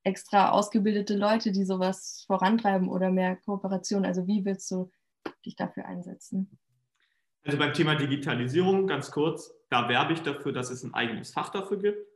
extra 0.03 0.51
ausgebildete 0.51 1.17
Leute, 1.17 1.53
die 1.53 1.65
sowas 1.65 2.25
vorantreiben 2.27 2.89
oder 2.89 3.11
mehr 3.11 3.37
Kooperation? 3.37 4.05
Also 4.05 4.27
wie 4.27 4.45
willst 4.45 4.71
du 4.71 4.91
dich 5.45 5.57
dafür 5.57 5.87
einsetzen? 5.87 6.59
Also 7.45 7.59
beim 7.59 7.75
Thema 7.75 7.95
Digitalisierung 7.95 8.87
ganz 8.87 9.11
kurz, 9.11 9.53
da 9.69 9.89
werbe 9.89 10.15
ich 10.15 10.23
dafür, 10.23 10.53
dass 10.53 10.71
es 10.71 10.83
ein 10.83 10.95
eigenes 10.95 11.33
Fach 11.33 11.51
dafür 11.51 11.79
gibt. 11.79 12.14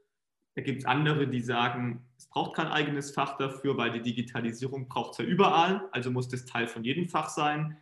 Da 0.59 0.65
gibt 0.65 0.81
es 0.81 0.87
andere, 0.87 1.29
die 1.29 1.41
sagen, 1.41 2.05
es 2.17 2.27
braucht 2.27 2.57
kein 2.57 2.67
eigenes 2.67 3.13
Fach 3.13 3.37
dafür, 3.37 3.77
weil 3.77 3.93
die 3.93 4.03
Digitalisierung 4.03 4.89
braucht 4.89 5.13
es 5.13 5.19
ja 5.19 5.25
überall, 5.25 5.89
also 5.93 6.11
muss 6.11 6.29
das 6.29 6.47
Teil 6.47 6.67
von 6.67 6.83
jedem 6.83 7.09
Fach 7.09 7.29
sein. 7.29 7.77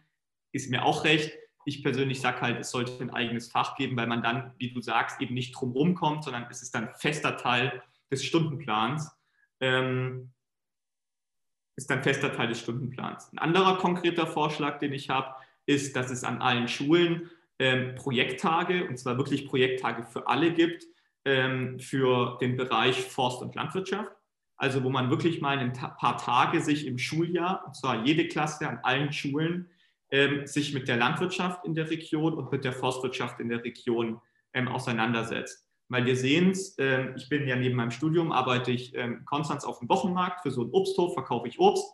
Ist 0.52 0.70
mir 0.70 0.84
auch 0.84 1.04
recht. 1.04 1.32
Ich 1.64 1.82
persönlich 1.82 2.20
sage 2.20 2.42
halt, 2.42 2.60
es 2.60 2.70
sollte 2.70 3.02
ein 3.02 3.08
eigenes 3.08 3.50
Fach 3.50 3.76
geben, 3.76 3.96
weil 3.96 4.06
man 4.06 4.22
dann, 4.22 4.52
wie 4.58 4.74
du 4.74 4.82
sagst, 4.82 5.22
eben 5.22 5.32
nicht 5.32 5.52
drumherum 5.52 5.94
kommt, 5.94 6.24
sondern 6.24 6.48
es 6.50 6.60
ist 6.60 6.74
dann 6.74 6.90
fester 6.96 7.38
Teil 7.38 7.82
des 8.10 8.22
Stundenplans. 8.22 9.10
Ähm, 9.60 10.32
ist 11.76 11.88
dann 11.88 12.02
fester 12.02 12.30
Teil 12.30 12.48
des 12.48 12.60
Stundenplans. 12.60 13.32
Ein 13.32 13.38
anderer 13.38 13.78
konkreter 13.78 14.26
Vorschlag, 14.26 14.80
den 14.80 14.92
ich 14.92 15.08
habe, 15.08 15.34
ist, 15.64 15.96
dass 15.96 16.10
es 16.10 16.24
an 16.24 16.42
allen 16.42 16.68
Schulen 16.68 17.30
ähm, 17.58 17.94
Projekttage, 17.94 18.86
und 18.86 18.98
zwar 18.98 19.16
wirklich 19.16 19.48
Projekttage 19.48 20.04
für 20.04 20.28
alle 20.28 20.52
gibt, 20.52 20.86
ähm, 21.26 21.78
für 21.80 22.38
den 22.40 22.56
Bereich 22.56 23.02
Forst- 23.02 23.42
und 23.42 23.54
Landwirtschaft. 23.54 24.12
Also 24.56 24.82
wo 24.84 24.88
man 24.88 25.10
wirklich 25.10 25.42
mal 25.42 25.58
ein 25.58 25.74
paar 25.74 26.16
Tage 26.16 26.62
sich 26.62 26.86
im 26.86 26.96
Schuljahr, 26.96 27.64
und 27.66 27.76
zwar 27.76 28.06
jede 28.06 28.26
Klasse 28.28 28.66
an 28.66 28.78
allen 28.82 29.12
Schulen, 29.12 29.68
ähm, 30.10 30.46
sich 30.46 30.72
mit 30.72 30.88
der 30.88 30.96
Landwirtschaft 30.96 31.66
in 31.66 31.74
der 31.74 31.90
Region 31.90 32.32
und 32.34 32.50
mit 32.50 32.64
der 32.64 32.72
Forstwirtschaft 32.72 33.40
in 33.40 33.50
der 33.50 33.62
Region 33.62 34.20
ähm, 34.54 34.68
auseinandersetzt. 34.68 35.68
Weil 35.88 36.06
wir 36.06 36.16
sehen 36.16 36.52
es, 36.52 36.76
ähm, 36.78 37.14
ich 37.16 37.28
bin 37.28 37.46
ja 37.46 37.56
neben 37.56 37.76
meinem 37.76 37.90
Studium, 37.90 38.32
arbeite 38.32 38.70
ich 38.70 38.94
in 38.94 39.00
ähm, 39.00 39.24
Konstanz 39.26 39.64
auf 39.64 39.80
dem 39.80 39.88
Wochenmarkt, 39.88 40.40
für 40.42 40.50
so 40.50 40.62
einen 40.62 40.70
Obsthof 40.70 41.12
verkaufe 41.12 41.48
ich 41.48 41.58
Obst. 41.58 41.84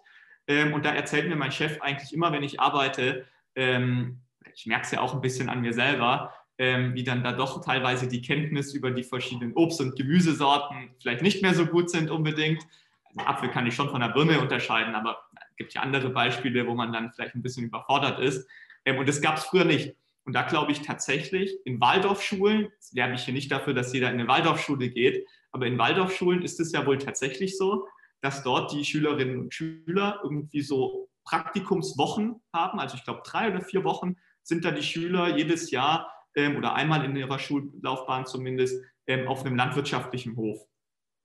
Ähm, 0.46 0.72
und 0.74 0.84
da 0.84 0.94
erzählt 0.94 1.28
mir 1.28 1.36
mein 1.36 1.52
Chef 1.52 1.80
eigentlich 1.80 2.12
immer, 2.12 2.32
wenn 2.32 2.42
ich 2.42 2.60
arbeite, 2.60 3.26
ich 3.54 4.64
merke 4.64 4.84
es 4.84 4.90
ja 4.92 5.02
auch 5.02 5.12
ein 5.12 5.20
bisschen 5.20 5.50
an 5.50 5.60
mir 5.60 5.74
selber, 5.74 6.32
ähm, 6.62 6.94
wie 6.94 7.02
dann 7.02 7.24
da 7.24 7.32
doch 7.32 7.60
teilweise 7.60 8.06
die 8.06 8.22
Kenntnis 8.22 8.72
über 8.72 8.92
die 8.92 9.02
verschiedenen 9.02 9.52
Obst- 9.54 9.80
und 9.80 9.96
Gemüsesorten 9.96 10.90
vielleicht 11.00 11.20
nicht 11.20 11.42
mehr 11.42 11.54
so 11.54 11.66
gut 11.66 11.90
sind 11.90 12.08
unbedingt. 12.08 12.64
Also 13.04 13.28
Apfel 13.28 13.50
kann 13.50 13.66
ich 13.66 13.74
schon 13.74 13.90
von 13.90 14.00
der 14.00 14.10
Birne 14.10 14.40
unterscheiden, 14.40 14.94
aber 14.94 15.18
es 15.50 15.56
gibt 15.56 15.74
ja 15.74 15.80
andere 15.80 16.10
Beispiele, 16.10 16.64
wo 16.68 16.74
man 16.76 16.92
dann 16.92 17.12
vielleicht 17.12 17.34
ein 17.34 17.42
bisschen 17.42 17.64
überfordert 17.64 18.20
ist. 18.20 18.48
Ähm, 18.84 18.98
und 18.98 19.08
das 19.08 19.20
gab 19.20 19.38
es 19.38 19.44
früher 19.44 19.64
nicht. 19.64 19.96
Und 20.24 20.34
da 20.34 20.42
glaube 20.42 20.70
ich 20.70 20.82
tatsächlich, 20.82 21.58
in 21.64 21.80
Waldorfschulen, 21.80 22.68
werbe 22.92 23.14
ich 23.14 23.24
hier 23.24 23.34
nicht 23.34 23.50
dafür, 23.50 23.74
dass 23.74 23.92
jeder 23.92 24.10
in 24.10 24.20
eine 24.20 24.28
Waldorfschule 24.28 24.88
geht, 24.88 25.26
aber 25.50 25.66
in 25.66 25.78
Waldorfschulen 25.78 26.42
ist 26.42 26.60
es 26.60 26.70
ja 26.70 26.86
wohl 26.86 26.98
tatsächlich 26.98 27.58
so, 27.58 27.88
dass 28.20 28.44
dort 28.44 28.72
die 28.72 28.84
Schülerinnen 28.84 29.36
und 29.40 29.52
Schüler 29.52 30.20
irgendwie 30.22 30.62
so 30.62 31.08
Praktikumswochen 31.24 32.40
haben. 32.52 32.78
Also 32.78 32.96
ich 32.96 33.02
glaube, 33.02 33.22
drei 33.24 33.50
oder 33.50 33.62
vier 33.62 33.82
Wochen 33.82 34.14
sind 34.44 34.64
da 34.64 34.70
die 34.70 34.84
Schüler 34.84 35.36
jedes 35.36 35.72
Jahr 35.72 36.08
ähm, 36.34 36.56
oder 36.56 36.74
einmal 36.74 37.04
in 37.04 37.16
ihrer 37.16 37.38
Schullaufbahn 37.38 38.26
zumindest 38.26 38.82
ähm, 39.06 39.28
auf 39.28 39.44
einem 39.44 39.56
landwirtschaftlichen 39.56 40.36
Hof. 40.36 40.66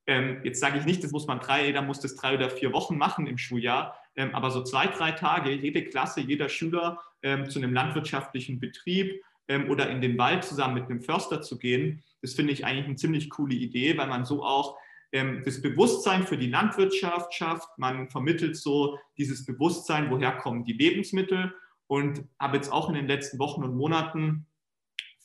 Ähm, 0.07 0.39
jetzt 0.43 0.61
sage 0.61 0.79
ich 0.79 0.85
nicht, 0.85 1.03
das 1.03 1.11
muss 1.11 1.27
man 1.27 1.39
drei, 1.39 1.67
jeder 1.67 1.81
muss 1.81 1.99
das 1.99 2.15
drei 2.15 2.35
oder 2.35 2.49
vier 2.49 2.71
Wochen 2.71 2.97
machen 2.97 3.27
im 3.27 3.37
Schuljahr, 3.37 3.97
ähm, 4.15 4.33
aber 4.33 4.51
so 4.51 4.63
zwei, 4.63 4.87
drei 4.87 5.11
Tage, 5.11 5.51
jede 5.51 5.83
Klasse, 5.83 6.21
jeder 6.21 6.47
Schüler 6.47 7.01
ähm, 7.21 7.49
zu 7.49 7.59
einem 7.59 7.73
landwirtschaftlichen 7.73 8.59
Betrieb 8.59 9.21
ähm, 9.49 9.69
oder 9.69 9.89
in 9.89 9.99
den 10.01 10.17
Wald 10.17 10.45
zusammen 10.45 10.75
mit 10.75 10.85
einem 10.85 11.01
Förster 11.01 11.41
zu 11.41 11.59
gehen, 11.59 12.03
das 12.21 12.33
finde 12.33 12.53
ich 12.53 12.65
eigentlich 12.65 12.85
eine 12.85 12.95
ziemlich 12.95 13.29
coole 13.29 13.55
Idee, 13.55 13.97
weil 13.97 14.07
man 14.07 14.25
so 14.25 14.43
auch 14.43 14.77
das 15.09 15.61
Bewusstsein 15.61 16.27
für 16.27 16.37
die 16.37 16.49
Landwirtschaft 16.49 17.33
schafft. 17.33 17.69
Man 17.77 18.09
vermittelt 18.09 18.57
so 18.57 18.99
dieses 19.17 19.45
Bewusstsein, 19.45 20.11
woher 20.11 20.33
kommen 20.33 20.65
die 20.65 20.73
Lebensmittel 20.73 21.53
und 21.87 22.25
habe 22.37 22.57
jetzt 22.57 22.73
auch 22.73 22.89
in 22.89 22.95
den 22.95 23.07
letzten 23.07 23.39
Wochen 23.39 23.63
und 23.63 23.77
Monaten 23.77 24.45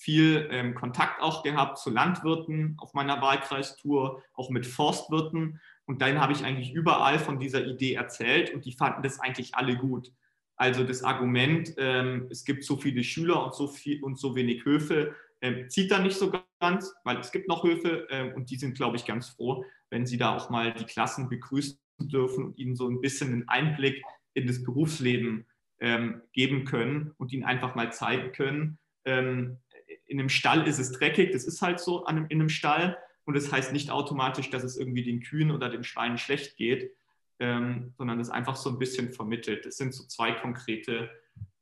viel 0.02 0.48
ähm, 0.50 0.74
Kontakt 0.74 1.22
auch 1.22 1.44
gehabt 1.44 1.78
zu 1.78 1.90
Landwirten 1.90 2.74
auf 2.78 2.92
meiner 2.92 3.22
Wahlkreistour, 3.22 4.22
auch 4.34 4.50
mit 4.50 4.66
Forstwirten. 4.66 5.60
Und 5.84 6.02
dann 6.02 6.20
habe 6.20 6.32
ich 6.32 6.44
eigentlich 6.44 6.72
überall 6.72 7.20
von 7.20 7.38
dieser 7.38 7.64
Idee 7.64 7.94
erzählt 7.94 8.52
und 8.52 8.64
die 8.64 8.72
fanden 8.72 9.02
das 9.02 9.20
eigentlich 9.20 9.54
alle 9.54 9.76
gut. 9.76 10.12
Also 10.56 10.82
das 10.82 11.04
Argument, 11.04 11.72
ähm, 11.78 12.26
es 12.30 12.44
gibt 12.44 12.64
so 12.64 12.76
viele 12.76 13.04
Schüler 13.04 13.44
und 13.44 13.54
so, 13.54 13.68
viel, 13.68 14.02
und 14.02 14.18
so 14.18 14.34
wenig 14.34 14.64
Höfe, 14.64 15.14
ähm, 15.40 15.68
zieht 15.68 15.90
da 15.90 16.00
nicht 16.00 16.16
so 16.16 16.32
ganz, 16.60 16.92
weil 17.04 17.18
es 17.18 17.30
gibt 17.30 17.48
noch 17.48 17.62
Höfe 17.62 18.06
ähm, 18.10 18.34
und 18.34 18.50
die 18.50 18.56
sind, 18.56 18.74
glaube 18.74 18.96
ich, 18.96 19.04
ganz 19.04 19.28
froh, 19.28 19.64
wenn 19.90 20.06
sie 20.06 20.18
da 20.18 20.36
auch 20.36 20.50
mal 20.50 20.72
die 20.72 20.84
Klassen 20.84 21.28
begrüßen 21.28 21.78
dürfen 21.98 22.44
und 22.46 22.58
ihnen 22.58 22.74
so 22.74 22.88
ein 22.88 23.00
bisschen 23.00 23.32
einen 23.32 23.48
Einblick 23.48 24.02
in 24.34 24.46
das 24.48 24.64
Berufsleben 24.64 25.46
ähm, 25.80 26.22
geben 26.32 26.64
können 26.64 27.12
und 27.18 27.32
ihnen 27.32 27.44
einfach 27.44 27.74
mal 27.74 27.92
zeigen 27.92 28.32
können, 28.32 28.78
ähm, 29.04 29.58
in 30.06 30.18
einem 30.18 30.28
Stall 30.28 30.66
ist 30.66 30.78
es 30.78 30.92
dreckig, 30.92 31.32
das 31.32 31.44
ist 31.44 31.62
halt 31.62 31.80
so 31.80 32.04
an 32.04 32.16
einem, 32.16 32.26
in 32.28 32.40
einem 32.40 32.48
Stall 32.48 32.98
und 33.24 33.34
das 33.34 33.52
heißt 33.52 33.72
nicht 33.72 33.90
automatisch, 33.90 34.50
dass 34.50 34.64
es 34.64 34.76
irgendwie 34.76 35.04
den 35.04 35.20
Kühen 35.20 35.50
oder 35.50 35.68
den 35.68 35.84
Schweinen 35.84 36.18
schlecht 36.18 36.56
geht, 36.56 36.92
ähm, 37.38 37.92
sondern 37.96 38.18
das 38.18 38.30
einfach 38.30 38.56
so 38.56 38.70
ein 38.70 38.78
bisschen 38.78 39.12
vermittelt. 39.12 39.64
Das 39.66 39.76
sind 39.76 39.94
so 39.94 40.04
zwei 40.06 40.32
konkrete 40.32 41.10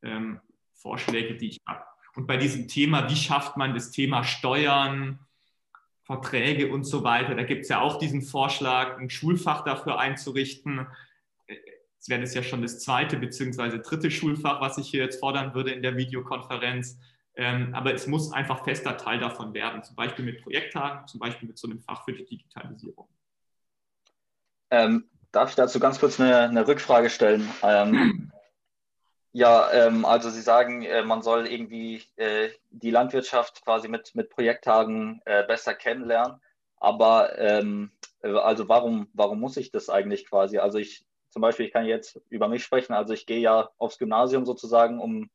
ähm, 0.02 0.40
Vorschläge, 0.74 1.36
die 1.36 1.48
ich 1.50 1.58
habe. 1.66 1.84
Und 2.14 2.26
bei 2.26 2.36
diesem 2.36 2.68
Thema, 2.68 3.08
wie 3.10 3.16
schafft 3.16 3.56
man 3.56 3.74
das 3.74 3.90
Thema 3.90 4.24
Steuern, 4.24 5.20
Verträge 6.02 6.72
und 6.72 6.84
so 6.84 7.04
weiter, 7.04 7.34
da 7.34 7.44
gibt 7.44 7.62
es 7.62 7.68
ja 7.68 7.80
auch 7.80 7.98
diesen 7.98 8.22
Vorschlag, 8.22 8.98
ein 8.98 9.10
Schulfach 9.10 9.62
dafür 9.62 10.00
einzurichten. 10.00 10.86
Jetzt 11.46 12.08
wäre 12.08 12.20
das 12.20 12.34
ja 12.34 12.42
schon 12.42 12.62
das 12.62 12.80
zweite 12.80 13.16
bzw. 13.16 13.78
dritte 13.78 14.10
Schulfach, 14.10 14.60
was 14.60 14.76
ich 14.78 14.88
hier 14.88 15.04
jetzt 15.04 15.20
fordern 15.20 15.54
würde 15.54 15.70
in 15.70 15.82
der 15.82 15.96
Videokonferenz. 15.96 16.98
Ähm, 17.36 17.74
aber 17.74 17.94
es 17.94 18.06
muss 18.06 18.32
einfach 18.32 18.64
fester 18.64 18.96
Teil 18.96 19.20
davon 19.20 19.54
werden, 19.54 19.82
zum 19.82 19.96
Beispiel 19.96 20.24
mit 20.24 20.42
Projekttagen, 20.42 21.06
zum 21.06 21.20
Beispiel 21.20 21.48
mit 21.48 21.58
so 21.58 21.68
einem 21.68 21.80
Fach 21.80 22.04
für 22.04 22.12
die 22.12 22.24
Digitalisierung. 22.24 23.08
Ähm, 24.70 25.08
darf 25.32 25.50
ich 25.50 25.56
dazu 25.56 25.80
ganz 25.80 25.98
kurz 25.98 26.20
eine, 26.20 26.38
eine 26.38 26.66
Rückfrage 26.66 27.08
stellen? 27.08 27.48
Ähm, 27.62 28.32
ja, 29.32 29.70
ähm, 29.72 30.04
also 30.04 30.28
Sie 30.28 30.40
sagen, 30.40 30.82
äh, 30.82 31.02
man 31.02 31.22
soll 31.22 31.46
irgendwie 31.46 32.02
äh, 32.16 32.50
die 32.70 32.90
Landwirtschaft 32.90 33.64
quasi 33.64 33.88
mit, 33.88 34.14
mit 34.14 34.30
Projekttagen 34.30 35.22
äh, 35.24 35.46
besser 35.46 35.74
kennenlernen. 35.74 36.40
Aber 36.76 37.38
ähm, 37.38 37.92
äh, 38.22 38.32
also 38.32 38.68
warum, 38.68 39.08
warum 39.12 39.38
muss 39.38 39.56
ich 39.56 39.70
das 39.70 39.88
eigentlich 39.88 40.28
quasi? 40.28 40.58
Also 40.58 40.78
ich 40.78 41.06
zum 41.30 41.42
Beispiel, 41.42 41.66
ich 41.66 41.72
kann 41.72 41.86
jetzt 41.86 42.20
über 42.28 42.48
mich 42.48 42.64
sprechen, 42.64 42.92
also 42.92 43.14
ich 43.14 43.24
gehe 43.24 43.38
ja 43.38 43.70
aufs 43.78 43.98
Gymnasium 43.98 44.44
sozusagen, 44.44 44.98
um 44.98 45.30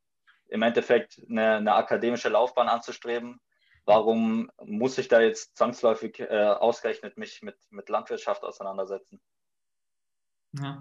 im 0.47 0.61
Endeffekt 0.61 1.21
eine, 1.29 1.55
eine 1.55 1.73
akademische 1.73 2.29
Laufbahn 2.29 2.67
anzustreben. 2.67 3.39
Warum 3.85 4.49
muss 4.63 4.97
ich 4.97 5.07
da 5.07 5.21
jetzt 5.21 5.57
zwangsläufig 5.57 6.19
äh, 6.19 6.55
ausgerechnet 6.59 7.17
mich 7.17 7.41
mit, 7.41 7.57
mit 7.69 7.89
Landwirtschaft 7.89 8.43
auseinandersetzen? 8.43 9.21
Ja. 10.59 10.79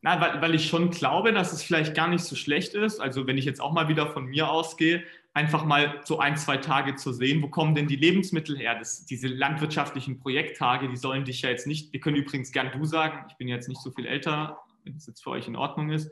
Na, 0.00 0.20
weil, 0.20 0.40
weil 0.40 0.54
ich 0.54 0.68
schon 0.68 0.90
glaube, 0.90 1.32
dass 1.32 1.52
es 1.52 1.62
vielleicht 1.62 1.94
gar 1.94 2.08
nicht 2.08 2.24
so 2.24 2.36
schlecht 2.36 2.74
ist. 2.74 3.00
Also 3.00 3.26
wenn 3.26 3.38
ich 3.38 3.44
jetzt 3.44 3.60
auch 3.60 3.72
mal 3.72 3.88
wieder 3.88 4.06
von 4.06 4.26
mir 4.26 4.48
ausgehe, 4.48 5.04
einfach 5.34 5.64
mal 5.64 6.00
so 6.04 6.18
ein, 6.18 6.36
zwei 6.36 6.56
Tage 6.56 6.94
zu 6.94 7.12
sehen, 7.12 7.42
wo 7.42 7.48
kommen 7.48 7.74
denn 7.74 7.88
die 7.88 7.96
Lebensmittel 7.96 8.56
her? 8.56 8.78
Das, 8.78 9.04
diese 9.04 9.28
landwirtschaftlichen 9.28 10.18
Projekttage, 10.18 10.88
die 10.88 10.96
sollen 10.96 11.24
dich 11.24 11.42
ja 11.42 11.50
jetzt 11.50 11.66
nicht, 11.66 11.92
wir 11.92 12.00
können 12.00 12.16
übrigens 12.16 12.52
gern 12.52 12.70
du 12.72 12.86
sagen, 12.86 13.26
ich 13.28 13.36
bin 13.36 13.48
jetzt 13.48 13.68
nicht 13.68 13.82
so 13.82 13.90
viel 13.90 14.06
älter, 14.06 14.60
wenn 14.84 14.94
das 14.94 15.06
jetzt 15.06 15.22
für 15.22 15.30
euch 15.30 15.48
in 15.48 15.56
Ordnung 15.56 15.90
ist. 15.90 16.10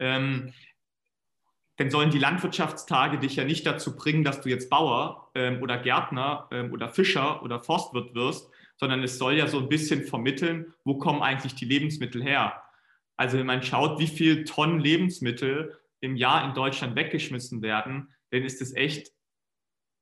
Ähm, 0.00 0.52
dann 1.76 1.90
sollen 1.90 2.10
die 2.10 2.18
Landwirtschaftstage 2.18 3.18
dich 3.18 3.36
ja 3.36 3.44
nicht 3.44 3.66
dazu 3.66 3.96
bringen, 3.96 4.24
dass 4.24 4.40
du 4.40 4.48
jetzt 4.48 4.70
Bauer 4.70 5.30
ähm, 5.34 5.62
oder 5.62 5.78
Gärtner 5.78 6.48
ähm, 6.52 6.72
oder 6.72 6.88
Fischer 6.88 7.42
oder 7.42 7.60
Forstwirt 7.60 8.14
wirst, 8.14 8.50
sondern 8.76 9.02
es 9.02 9.18
soll 9.18 9.34
ja 9.34 9.46
so 9.46 9.58
ein 9.58 9.68
bisschen 9.68 10.04
vermitteln, 10.04 10.72
wo 10.84 10.98
kommen 10.98 11.22
eigentlich 11.22 11.54
die 11.54 11.64
Lebensmittel 11.64 12.22
her. 12.22 12.62
Also 13.16 13.38
wenn 13.38 13.46
man 13.46 13.62
schaut, 13.62 13.98
wie 13.98 14.06
viel 14.06 14.44
Tonnen 14.44 14.80
Lebensmittel 14.80 15.78
im 16.00 16.16
Jahr 16.16 16.44
in 16.44 16.54
Deutschland 16.54 16.96
weggeschmissen 16.96 17.62
werden, 17.62 18.12
dann 18.30 18.42
ist 18.42 18.60
das 18.60 18.74
echt 18.74 19.12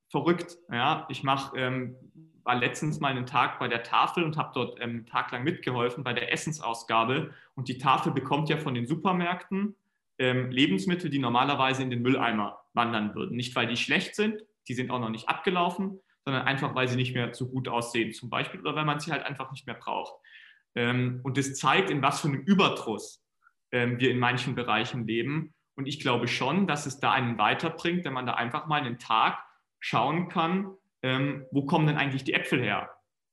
verrückt. 0.09 0.57
Ja, 0.71 1.07
ich 1.09 1.23
mache, 1.23 1.57
ähm, 1.57 1.95
war 2.43 2.55
letztens 2.55 2.99
mal 2.99 3.09
einen 3.09 3.25
Tag 3.25 3.59
bei 3.59 3.67
der 3.67 3.83
Tafel 3.83 4.23
und 4.23 4.37
habe 4.37 4.51
dort 4.53 4.79
ähm, 4.79 4.89
einen 4.89 5.05
Tag 5.05 5.31
lang 5.31 5.43
mitgeholfen 5.43 6.03
bei 6.03 6.13
der 6.13 6.31
Essensausgabe. 6.31 7.33
Und 7.55 7.67
die 7.67 7.77
Tafel 7.77 8.11
bekommt 8.11 8.49
ja 8.49 8.57
von 8.57 8.73
den 8.73 8.85
Supermärkten 8.85 9.75
ähm, 10.19 10.51
Lebensmittel, 10.51 11.09
die 11.09 11.19
normalerweise 11.19 11.83
in 11.83 11.89
den 11.89 12.01
Mülleimer 12.01 12.59
wandern 12.73 13.15
würden. 13.15 13.35
Nicht, 13.35 13.55
weil 13.55 13.67
die 13.67 13.77
schlecht 13.77 14.15
sind, 14.15 14.41
die 14.67 14.73
sind 14.73 14.91
auch 14.91 14.99
noch 14.99 15.09
nicht 15.09 15.29
abgelaufen, 15.29 15.99
sondern 16.23 16.43
einfach, 16.43 16.73
weil 16.75 16.87
sie 16.87 16.95
nicht 16.95 17.13
mehr 17.13 17.33
so 17.33 17.49
gut 17.49 17.67
aussehen 17.67 18.13
zum 18.13 18.29
Beispiel 18.29 18.61
oder 18.61 18.75
weil 18.75 18.85
man 18.85 18.99
sie 18.99 19.11
halt 19.11 19.25
einfach 19.25 19.51
nicht 19.51 19.65
mehr 19.67 19.75
braucht. 19.75 20.13
Ähm, 20.75 21.19
und 21.23 21.37
das 21.37 21.55
zeigt, 21.55 21.89
in 21.89 22.01
was 22.01 22.21
für 22.21 22.27
einem 22.27 22.41
Überdruss 22.41 23.23
ähm, 23.71 23.99
wir 23.99 24.11
in 24.11 24.19
manchen 24.19 24.55
Bereichen 24.55 25.05
leben. 25.05 25.53
Und 25.75 25.87
ich 25.87 25.99
glaube 25.99 26.27
schon, 26.27 26.67
dass 26.67 26.85
es 26.85 26.99
da 26.99 27.11
einen 27.11 27.37
weiterbringt, 27.37 28.05
wenn 28.05 28.13
man 28.13 28.25
da 28.25 28.35
einfach 28.35 28.67
mal 28.67 28.81
einen 28.81 28.99
Tag 28.99 29.43
schauen 29.79 30.29
kann, 30.29 30.71
ähm, 31.01 31.45
wo 31.51 31.65
kommen 31.65 31.87
denn 31.87 31.97
eigentlich 31.97 32.23
die 32.23 32.33
Äpfel 32.33 32.61
her, 32.61 32.89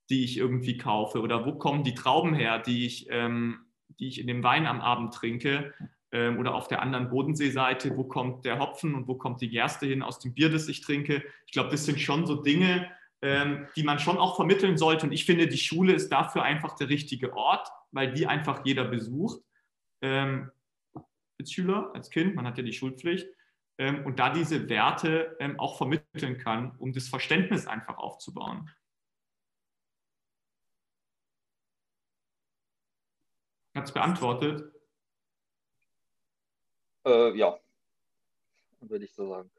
die 0.09 0.25
ich 0.25 0.39
irgendwie 0.39 0.77
kaufe 0.79 1.21
oder 1.21 1.47
wo 1.47 1.57
kommen 1.57 1.85
die 1.85 1.95
Trauben 1.95 2.35
her, 2.35 2.59
die 2.59 2.85
ich, 2.85 3.07
die 3.07 4.09
ich 4.09 4.21
in 4.21 4.27
dem 4.27 4.43
Wein 4.43 4.67
am 4.67 4.81
Abend 4.81 5.15
trinke 5.15 5.73
ähm, 5.73 6.00
oder 6.13 6.57
auf 6.57 6.67
der 6.67 6.83
anderen 6.83 7.09
Bodenseeseite, 7.09 7.97
wo 7.97 8.03
kommt 8.03 8.45
der 8.45 8.59
Hopfen 8.59 8.97
und 8.97 9.07
wo 9.07 9.15
kommt 9.15 9.41
die 9.41 9.49
Gerste 9.49 9.87
hin 9.87 10.03
aus 10.03 10.19
dem 10.19 10.35
Bier, 10.35 10.51
das 10.51 10.67
ich 10.67 10.81
trinke. 10.81 11.23
Ich 11.47 11.53
glaube, 11.53 11.71
das 11.71 11.85
sind 11.85 12.01
schon 12.01 12.27
so 12.27 12.43
Dinge, 12.43 12.91
ähm, 13.23 13.69
die 13.77 13.83
man 13.83 13.99
schon 13.99 14.19
auch 14.19 14.37
vermitteln 14.37 14.77
sollte. 14.77 15.07
Und 15.07 15.13
ich 15.13 15.25
finde, 15.25 15.47
die 15.47 15.59
Schule 15.59 15.93
ist 15.93 16.11
dafür 16.11 16.43
einfach 16.43 16.75
der 16.77 16.89
richtige 16.89 17.35
Ort, 17.35 17.69
weil 17.93 18.13
die 18.13 18.27
einfach 18.27 18.65
jeder 18.65 18.85
besucht. 18.85 19.41
Ähm, 20.03 20.51
als 21.39 21.53
Schüler, 21.53 21.91
als 21.95 22.11
Kind, 22.11 22.35
man 22.35 22.47
hat 22.47 22.59
ja 22.59 22.65
die 22.65 22.73
Schulpflicht. 22.73 23.29
Ähm, 23.79 24.05
und 24.05 24.19
da 24.19 24.31
diese 24.31 24.69
Werte 24.69 25.37
ähm, 25.41 25.59
auch 25.59 25.77
vermitteln 25.77 26.39
kann, 26.39 26.77
um 26.79 26.93
das 26.93 27.09
Verständnis 27.09 27.67
einfach 27.67 27.99
aufzubauen. 27.99 28.71
Hat 33.75 33.85
es 33.85 33.93
beantwortet? 33.93 34.80
Äh, 37.05 37.37
ja, 37.37 37.59
würde 38.81 39.05
ich 39.05 39.15
so 39.15 39.29
sagen. 39.29 39.51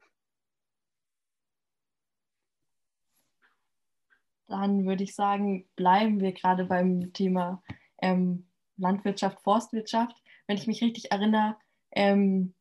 Dann 4.48 4.86
würde 4.86 5.04
ich 5.04 5.14
sagen, 5.14 5.66
bleiben 5.76 6.20
wir 6.20 6.32
gerade 6.32 6.66
beim 6.66 7.12
Thema 7.12 7.62
ähm, 8.02 8.46
Landwirtschaft, 8.76 9.40
Forstwirtschaft. 9.40 10.16
Wenn 10.46 10.58
ich 10.58 10.66
mich 10.66 10.82
richtig 10.82 11.10
erinnere, 11.10 11.56
ähm, 11.92 12.54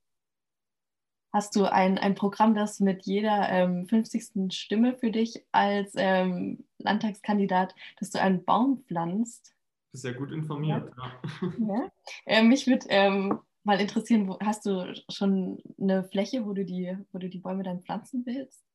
hast 1.34 1.56
du 1.56 1.65
ein, 1.65 1.98
ein 1.98 2.15
Programm, 2.15 2.56
das 2.56 2.80
mit 2.80 3.06
jeder 3.06 3.50
ähm, 3.50 3.88
50. 3.88 4.54
Stimme 4.54 4.96
für 4.96 5.12
dich 5.12 5.44
als 5.52 5.94
ähm, 5.96 6.65
Landtagskandidat, 6.78 7.76
dass 8.00 8.12
du 8.12 8.22
einen 8.22 8.46
Baum 8.46 8.84
pflanzt. 8.88 9.54
Bist 9.91 10.06
ja 10.06 10.13
gut 10.13 10.32
informiert. 10.32 10.89
Ja. 10.98 11.52
Ja. 11.60 11.76
ja. 11.76 11.91
Äh, 12.26 12.44
mich 12.44 12.67
würde 12.67 12.86
ähm, 12.89 13.39
mal 13.63 13.80
interessieren, 13.80 14.28
wo, 14.28 14.39
hast 14.39 14.65
du 14.65 14.93
schon 15.10 15.62
eine 15.80 16.04
Fläche, 16.04 16.45
wo 16.45 16.54
du 16.54 16.65
die, 16.65 16.97
wo 17.12 17.19
du 17.19 17.30
die 17.30 17.39
Bäume 17.39 17.63
dann 17.63 17.82
pflanzen 17.82 18.26
willst? 18.26 18.65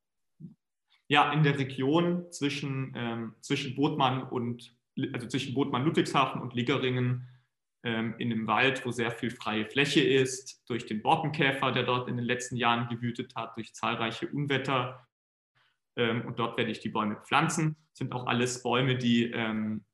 Ja, 1.09 1.31
in 1.31 1.43
der 1.43 1.57
Region 1.57 2.31
zwischen, 2.31 2.93
ähm, 2.95 3.35
zwischen 3.41 3.75
Botmann 3.75 4.23
und 4.23 4.75
also 5.13 5.27
zwischen 5.27 5.53
Botmann 5.53 5.85
Ludwigshafen 5.85 6.41
und 6.41 6.53
Liggeringen 6.53 7.27
ähm, 7.83 8.15
in 8.17 8.31
einem 8.31 8.47
Wald, 8.47 8.85
wo 8.85 8.91
sehr 8.91 9.11
viel 9.11 9.29
freie 9.29 9.65
Fläche 9.65 10.01
ist, 10.01 10.63
durch 10.67 10.85
den 10.85 11.01
Borkenkäfer, 11.01 11.71
der 11.71 11.83
dort 11.83 12.09
in 12.09 12.17
den 12.17 12.25
letzten 12.25 12.57
Jahren 12.57 12.89
gewütet 12.89 13.35
hat, 13.35 13.55
durch 13.55 13.73
zahlreiche 13.73 14.27
Unwetter. 14.27 15.07
Ähm, 15.95 16.25
und 16.25 16.39
dort 16.39 16.57
werde 16.57 16.71
ich 16.71 16.79
die 16.79 16.89
Bäume 16.89 17.17
pflanzen. 17.23 17.77
Das 17.91 17.99
sind 17.99 18.13
auch 18.13 18.25
alles 18.25 18.63
Bäume, 18.63 18.97
die 18.97 19.31
ähm, 19.31 19.85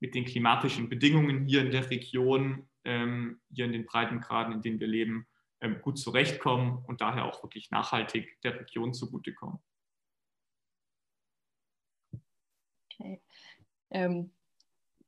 mit 0.00 0.14
den 0.14 0.24
klimatischen 0.24 0.88
Bedingungen 0.88 1.46
hier 1.46 1.60
in 1.60 1.70
der 1.70 1.88
Region 1.90 2.68
hier 2.86 3.64
in 3.64 3.72
den 3.72 3.86
Breitengraden, 3.86 4.54
in 4.54 4.62
denen 4.62 4.80
wir 4.80 4.86
leben, 4.86 5.26
ähm, 5.60 5.80
gut 5.82 5.98
zurechtkommen 5.98 6.84
und 6.86 7.00
daher 7.00 7.24
auch 7.24 7.42
wirklich 7.42 7.70
nachhaltig 7.70 8.40
der 8.42 8.60
Region 8.60 8.94
zugutekommen. 8.94 9.58
Okay. 12.92 13.20
Ähm, 13.90 14.32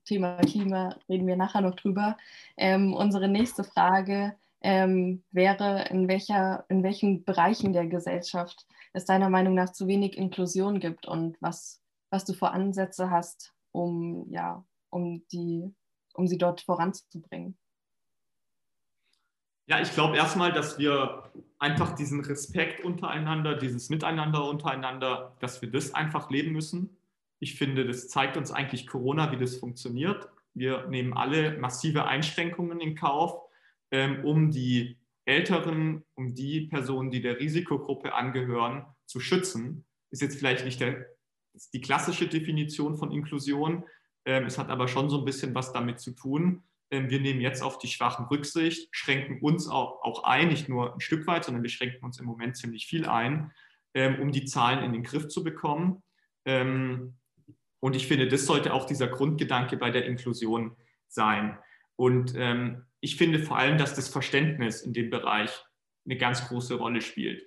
Thema 0.05 0.39
Klima 0.39 0.99
reden 1.09 1.27
wir 1.27 1.37
nachher 1.37 1.61
noch 1.61 1.77
drüber. 1.77 2.17
Ähm, 2.57 2.95
unsere 2.95 3.29
nächste 3.29 3.63
Frage 3.63 4.37
ähm, 4.63 5.23
wäre, 5.31 5.89
in, 5.91 6.09
welcher, 6.09 6.65
in 6.69 6.83
welchen 6.83 7.25
Bereichen 7.25 7.73
der 7.73 7.87
Gesellschaft 7.87 8.67
es 8.93 9.05
deiner 9.05 9.29
Meinung 9.29 9.55
nach 9.55 9.73
zu 9.73 9.87
wenig 9.87 10.17
Inklusion 10.17 10.81
gibt 10.81 11.07
und 11.07 11.37
was, 11.41 11.83
was 12.11 12.25
du 12.25 12.33
vor 12.33 12.53
Ansätze 12.53 13.11
hast, 13.11 13.55
um, 13.73 14.27
ja, 14.31 14.65
um, 14.91 15.27
die, 15.31 15.75
um 16.15 16.27
sie 16.27 16.39
dort 16.39 16.63
voranzubringen. 16.63 17.59
Ja, 19.69 19.83
ich 19.83 19.93
glaube 19.93 20.17
erstmal, 20.17 20.51
dass 20.51 20.79
wir 20.79 21.31
einfach 21.59 21.95
diesen 21.95 22.25
Respekt 22.25 22.83
untereinander, 22.83 23.55
dieses 23.55 23.91
Miteinander 23.91 24.49
untereinander, 24.49 25.37
dass 25.41 25.61
wir 25.61 25.71
das 25.71 25.95
einfach 25.95 26.31
leben 26.31 26.53
müssen. 26.53 26.97
Ich 27.39 27.57
finde, 27.57 27.87
das 27.87 28.09
zeigt 28.09 28.39
uns 28.39 28.51
eigentlich 28.51 28.87
Corona, 28.87 29.31
wie 29.31 29.37
das 29.37 29.57
funktioniert. 29.57 30.27
Wir 30.55 30.87
nehmen 30.89 31.13
alle 31.13 31.59
massive 31.59 32.07
Einschränkungen 32.07 32.81
in 32.81 32.95
Kauf, 32.95 33.43
ähm, 33.91 34.25
um 34.25 34.51
die 34.51 34.97
Älteren, 35.27 36.03
um 36.15 36.35
die 36.35 36.63
Personen, 36.63 37.11
die 37.11 37.21
der 37.21 37.39
Risikogruppe 37.39 38.15
angehören, 38.15 38.87
zu 39.05 39.21
schützen. 39.21 39.85
Ist 40.11 40.23
jetzt 40.23 40.39
vielleicht 40.39 40.65
nicht 40.65 40.81
der, 40.81 41.05
die 41.75 41.83
klassische 41.83 42.27
Definition 42.27 42.97
von 42.97 43.13
Inklusion, 43.13 43.85
Ähm, 44.25 44.45
es 44.47 44.59
hat 44.59 44.69
aber 44.69 44.89
schon 44.89 45.09
so 45.11 45.19
ein 45.19 45.25
bisschen 45.25 45.55
was 45.55 45.73
damit 45.73 46.01
zu 46.01 46.13
tun. 46.13 46.63
Ähm, 46.91 47.11
wir 47.11 47.21
nehmen 47.21 47.41
jetzt 47.41 47.63
auf 47.63 47.79
die 47.79 47.89
Schwachen 47.89 48.27
Rücksicht, 48.27 48.89
schränken 48.93 49.41
uns 49.41 49.69
auch, 49.69 50.25
ein, 50.25 50.49
nicht 50.49 50.69
nur 50.69 50.95
ein 50.95 51.01
Stück 51.01 51.27
weit, 51.27 51.45
sondern 51.45 51.63
wir 51.63 51.71
schränken 51.71 52.03
uns 52.05 52.19
im 52.19 52.27
Moment 52.27 52.57
ziemlich 52.57 52.87
viel 52.87 53.07
ein, 53.07 53.53
ähm, 53.95 54.21
um 54.21 54.33
die 54.33 54.45
Zahlen 54.45 54.83
in 54.83 54.93
den 54.93 55.03
Griff 55.03 55.29
zu 55.29 55.45
bekommen. 55.45 56.03
Ähm, 56.45 57.17
und 57.81 57.95
ich 57.95 58.07
finde, 58.07 58.27
das 58.29 58.47
sollte 58.47 58.73
auch 58.73 58.87
dieser 58.87 59.09
Grundgedanke 59.09 59.77
bei 59.77 59.91
der 59.91 60.07
Inklusion 60.07 60.77
sein. 61.07 61.59
Und 61.95 62.37
ich 63.01 63.17
finde 63.17 63.39
vor 63.41 63.57
allem, 63.57 63.79
dass 63.79 63.95
das 63.95 64.09
Verständnis 64.09 64.83
in 64.83 64.93
dem 64.93 65.11
Bereich 65.11 65.65
eine 66.05 66.17
ganz 66.17 66.47
große 66.49 66.75
Rolle 66.75 67.01
spielt. 67.01 67.45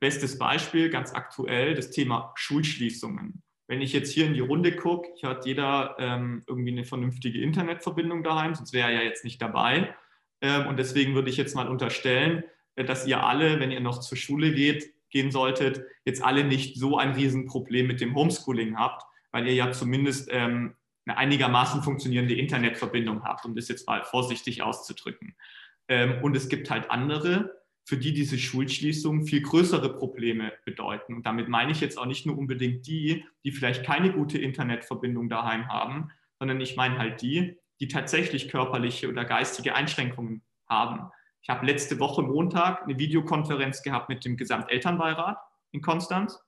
Bestes 0.00 0.38
Beispiel, 0.38 0.90
ganz 0.90 1.12
aktuell, 1.14 1.74
das 1.74 1.90
Thema 1.90 2.32
Schulschließungen. 2.36 3.42
Wenn 3.68 3.80
ich 3.80 3.92
jetzt 3.92 4.12
hier 4.12 4.26
in 4.26 4.34
die 4.34 4.40
Runde 4.40 4.74
gucke, 4.76 5.08
hier 5.16 5.30
hat 5.30 5.44
jeder 5.44 5.96
ähm, 5.98 6.42
irgendwie 6.46 6.70
eine 6.70 6.84
vernünftige 6.84 7.40
Internetverbindung 7.40 8.22
daheim, 8.22 8.54
sonst 8.54 8.72
wäre 8.72 8.90
er 8.90 9.02
ja 9.02 9.02
jetzt 9.02 9.24
nicht 9.24 9.42
dabei. 9.42 9.94
Ähm, 10.40 10.66
und 10.68 10.78
deswegen 10.78 11.14
würde 11.14 11.30
ich 11.30 11.36
jetzt 11.36 11.56
mal 11.56 11.68
unterstellen, 11.68 12.44
äh, 12.76 12.84
dass 12.84 13.06
ihr 13.06 13.24
alle, 13.24 13.58
wenn 13.58 13.72
ihr 13.72 13.80
noch 13.80 14.00
zur 14.00 14.16
Schule 14.16 14.52
geht, 14.52 14.92
gehen 15.10 15.30
solltet, 15.30 15.84
jetzt 16.04 16.22
alle 16.22 16.44
nicht 16.44 16.78
so 16.78 16.98
ein 16.98 17.12
Riesenproblem 17.12 17.86
mit 17.86 18.00
dem 18.00 18.14
Homeschooling 18.14 18.78
habt, 18.78 19.02
weil 19.32 19.46
ihr 19.46 19.54
ja 19.54 19.72
zumindest 19.72 20.28
ähm, 20.30 20.76
eine 21.06 21.18
einigermaßen 21.18 21.82
funktionierende 21.82 22.34
Internetverbindung 22.34 23.24
habt, 23.24 23.44
um 23.44 23.54
das 23.54 23.68
jetzt 23.68 23.86
mal 23.86 24.04
vorsichtig 24.04 24.62
auszudrücken. 24.62 25.36
Ähm, 25.88 26.22
und 26.22 26.36
es 26.36 26.48
gibt 26.48 26.70
halt 26.70 26.90
andere, 26.90 27.62
für 27.86 27.96
die 27.96 28.12
diese 28.12 28.36
Schulschließungen 28.36 29.26
viel 29.26 29.42
größere 29.42 29.96
Probleme 29.96 30.52
bedeuten. 30.64 31.14
Und 31.14 31.24
damit 31.24 31.48
meine 31.48 31.70
ich 31.70 31.80
jetzt 31.80 31.98
auch 31.98 32.04
nicht 32.04 32.26
nur 32.26 32.36
unbedingt 32.36 32.84
die, 32.88 33.24
die 33.44 33.52
vielleicht 33.52 33.86
keine 33.86 34.12
gute 34.12 34.38
Internetverbindung 34.38 35.28
daheim 35.28 35.68
haben, 35.68 36.10
sondern 36.40 36.60
ich 36.60 36.74
meine 36.74 36.98
halt 36.98 37.22
die, 37.22 37.56
die 37.78 37.86
tatsächlich 37.86 38.48
körperliche 38.48 39.08
oder 39.08 39.24
geistige 39.24 39.76
Einschränkungen 39.76 40.42
haben. 40.68 41.12
Ich 41.42 41.48
habe 41.48 41.64
letzte 41.64 42.00
Woche 42.00 42.22
Montag 42.22 42.82
eine 42.82 42.98
Videokonferenz 42.98 43.84
gehabt 43.84 44.08
mit 44.08 44.24
dem 44.24 44.36
Gesamtelternbeirat 44.36 45.38
in 45.70 45.80
Konstanz. 45.80 46.42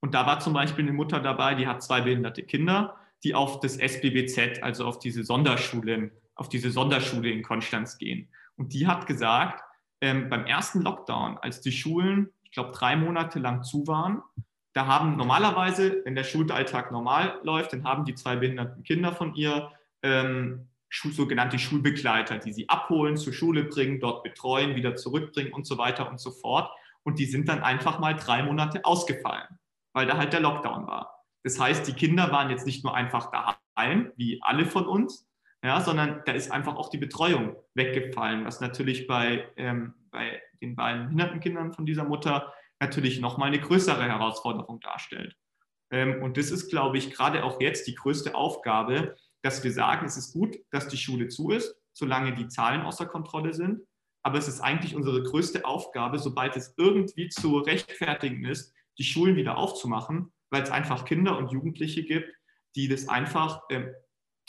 Und 0.00 0.14
da 0.14 0.26
war 0.26 0.40
zum 0.40 0.54
Beispiel 0.54 0.86
eine 0.86 0.92
Mutter 0.92 1.20
dabei, 1.20 1.54
die 1.54 1.68
hat 1.68 1.84
zwei 1.84 2.00
behinderte 2.00 2.42
Kinder, 2.42 2.96
die 3.22 3.36
auf 3.36 3.60
das 3.60 3.76
SBBZ, 3.76 4.60
also 4.60 4.86
auf 4.86 4.98
diese 4.98 5.22
Sonderschulen, 5.22 6.10
auf 6.34 6.48
diese 6.48 6.72
Sonderschule 6.72 7.30
in 7.30 7.44
Konstanz 7.44 7.96
gehen. 7.96 8.28
Und 8.56 8.72
die 8.72 8.88
hat 8.88 9.06
gesagt, 9.06 9.62
ähm, 10.00 10.28
beim 10.28 10.46
ersten 10.46 10.82
Lockdown, 10.82 11.38
als 11.38 11.60
die 11.60 11.72
Schulen, 11.72 12.30
ich 12.42 12.52
glaube, 12.52 12.72
drei 12.72 12.96
Monate 12.96 13.38
lang 13.38 13.62
zu 13.62 13.86
waren, 13.86 14.22
da 14.72 14.86
haben 14.86 15.16
normalerweise, 15.16 16.02
wenn 16.04 16.14
der 16.14 16.24
Schulalltag 16.24 16.92
normal 16.92 17.40
läuft, 17.42 17.72
dann 17.72 17.84
haben 17.84 18.04
die 18.04 18.14
zwei 18.14 18.36
behinderten 18.36 18.84
Kinder 18.84 19.12
von 19.12 19.34
ihr 19.34 19.70
ähm, 20.02 20.68
sogenannte 20.90 21.58
Schulbegleiter, 21.58 22.38
die 22.38 22.52
sie 22.52 22.68
abholen, 22.68 23.16
zur 23.16 23.32
Schule 23.32 23.64
bringen, 23.64 24.00
dort 24.00 24.22
betreuen, 24.22 24.76
wieder 24.76 24.96
zurückbringen 24.96 25.52
und 25.52 25.66
so 25.66 25.78
weiter 25.78 26.08
und 26.08 26.20
so 26.20 26.30
fort. 26.30 26.70
Und 27.02 27.18
die 27.18 27.26
sind 27.26 27.48
dann 27.48 27.62
einfach 27.62 27.98
mal 27.98 28.14
drei 28.14 28.42
Monate 28.42 28.84
ausgefallen, 28.84 29.58
weil 29.92 30.06
da 30.06 30.16
halt 30.16 30.32
der 30.32 30.40
Lockdown 30.40 30.86
war. 30.86 31.24
Das 31.42 31.58
heißt, 31.58 31.86
die 31.86 31.94
Kinder 31.94 32.30
waren 32.30 32.50
jetzt 32.50 32.66
nicht 32.66 32.84
nur 32.84 32.94
einfach 32.94 33.30
daheim, 33.30 34.12
wie 34.16 34.40
alle 34.42 34.66
von 34.66 34.86
uns, 34.86 35.26
ja, 35.62 35.80
sondern 35.80 36.22
da 36.24 36.32
ist 36.32 36.50
einfach 36.50 36.76
auch 36.76 36.88
die 36.88 36.98
Betreuung 36.98 37.56
weggefallen, 37.74 38.44
was 38.44 38.60
natürlich 38.60 39.06
bei, 39.06 39.46
ähm, 39.56 39.94
bei 40.10 40.40
den 40.62 40.74
beiden 40.74 41.04
behinderten 41.04 41.40
Kindern 41.40 41.72
von 41.72 41.84
dieser 41.84 42.04
Mutter 42.04 42.52
natürlich 42.80 43.20
nochmal 43.20 43.48
eine 43.48 43.60
größere 43.60 44.02
Herausforderung 44.02 44.80
darstellt. 44.80 45.36
Ähm, 45.90 46.22
und 46.22 46.36
das 46.36 46.50
ist, 46.50 46.70
glaube 46.70 46.98
ich, 46.98 47.10
gerade 47.10 47.44
auch 47.44 47.60
jetzt 47.60 47.86
die 47.86 47.94
größte 47.94 48.34
Aufgabe, 48.34 49.16
dass 49.42 49.62
wir 49.62 49.72
sagen, 49.72 50.06
es 50.06 50.16
ist 50.16 50.32
gut, 50.32 50.56
dass 50.70 50.88
die 50.88 50.96
Schule 50.96 51.28
zu 51.28 51.50
ist, 51.50 51.74
solange 51.92 52.34
die 52.34 52.48
Zahlen 52.48 52.82
außer 52.82 53.06
Kontrolle 53.06 53.52
sind. 53.52 53.82
Aber 54.22 54.38
es 54.38 54.48
ist 54.48 54.60
eigentlich 54.60 54.94
unsere 54.94 55.22
größte 55.22 55.64
Aufgabe, 55.64 56.18
sobald 56.18 56.56
es 56.56 56.74
irgendwie 56.76 57.28
zu 57.28 57.58
rechtfertigen 57.58 58.44
ist, 58.44 58.74
die 58.98 59.04
Schulen 59.04 59.36
wieder 59.36 59.56
aufzumachen, 59.56 60.32
weil 60.50 60.62
es 60.62 60.70
einfach 60.70 61.04
Kinder 61.04 61.38
und 61.38 61.52
Jugendliche 61.52 62.04
gibt, 62.04 62.30
die 62.76 62.88
das 62.88 63.08
einfach 63.08 63.62
ähm, 63.70 63.90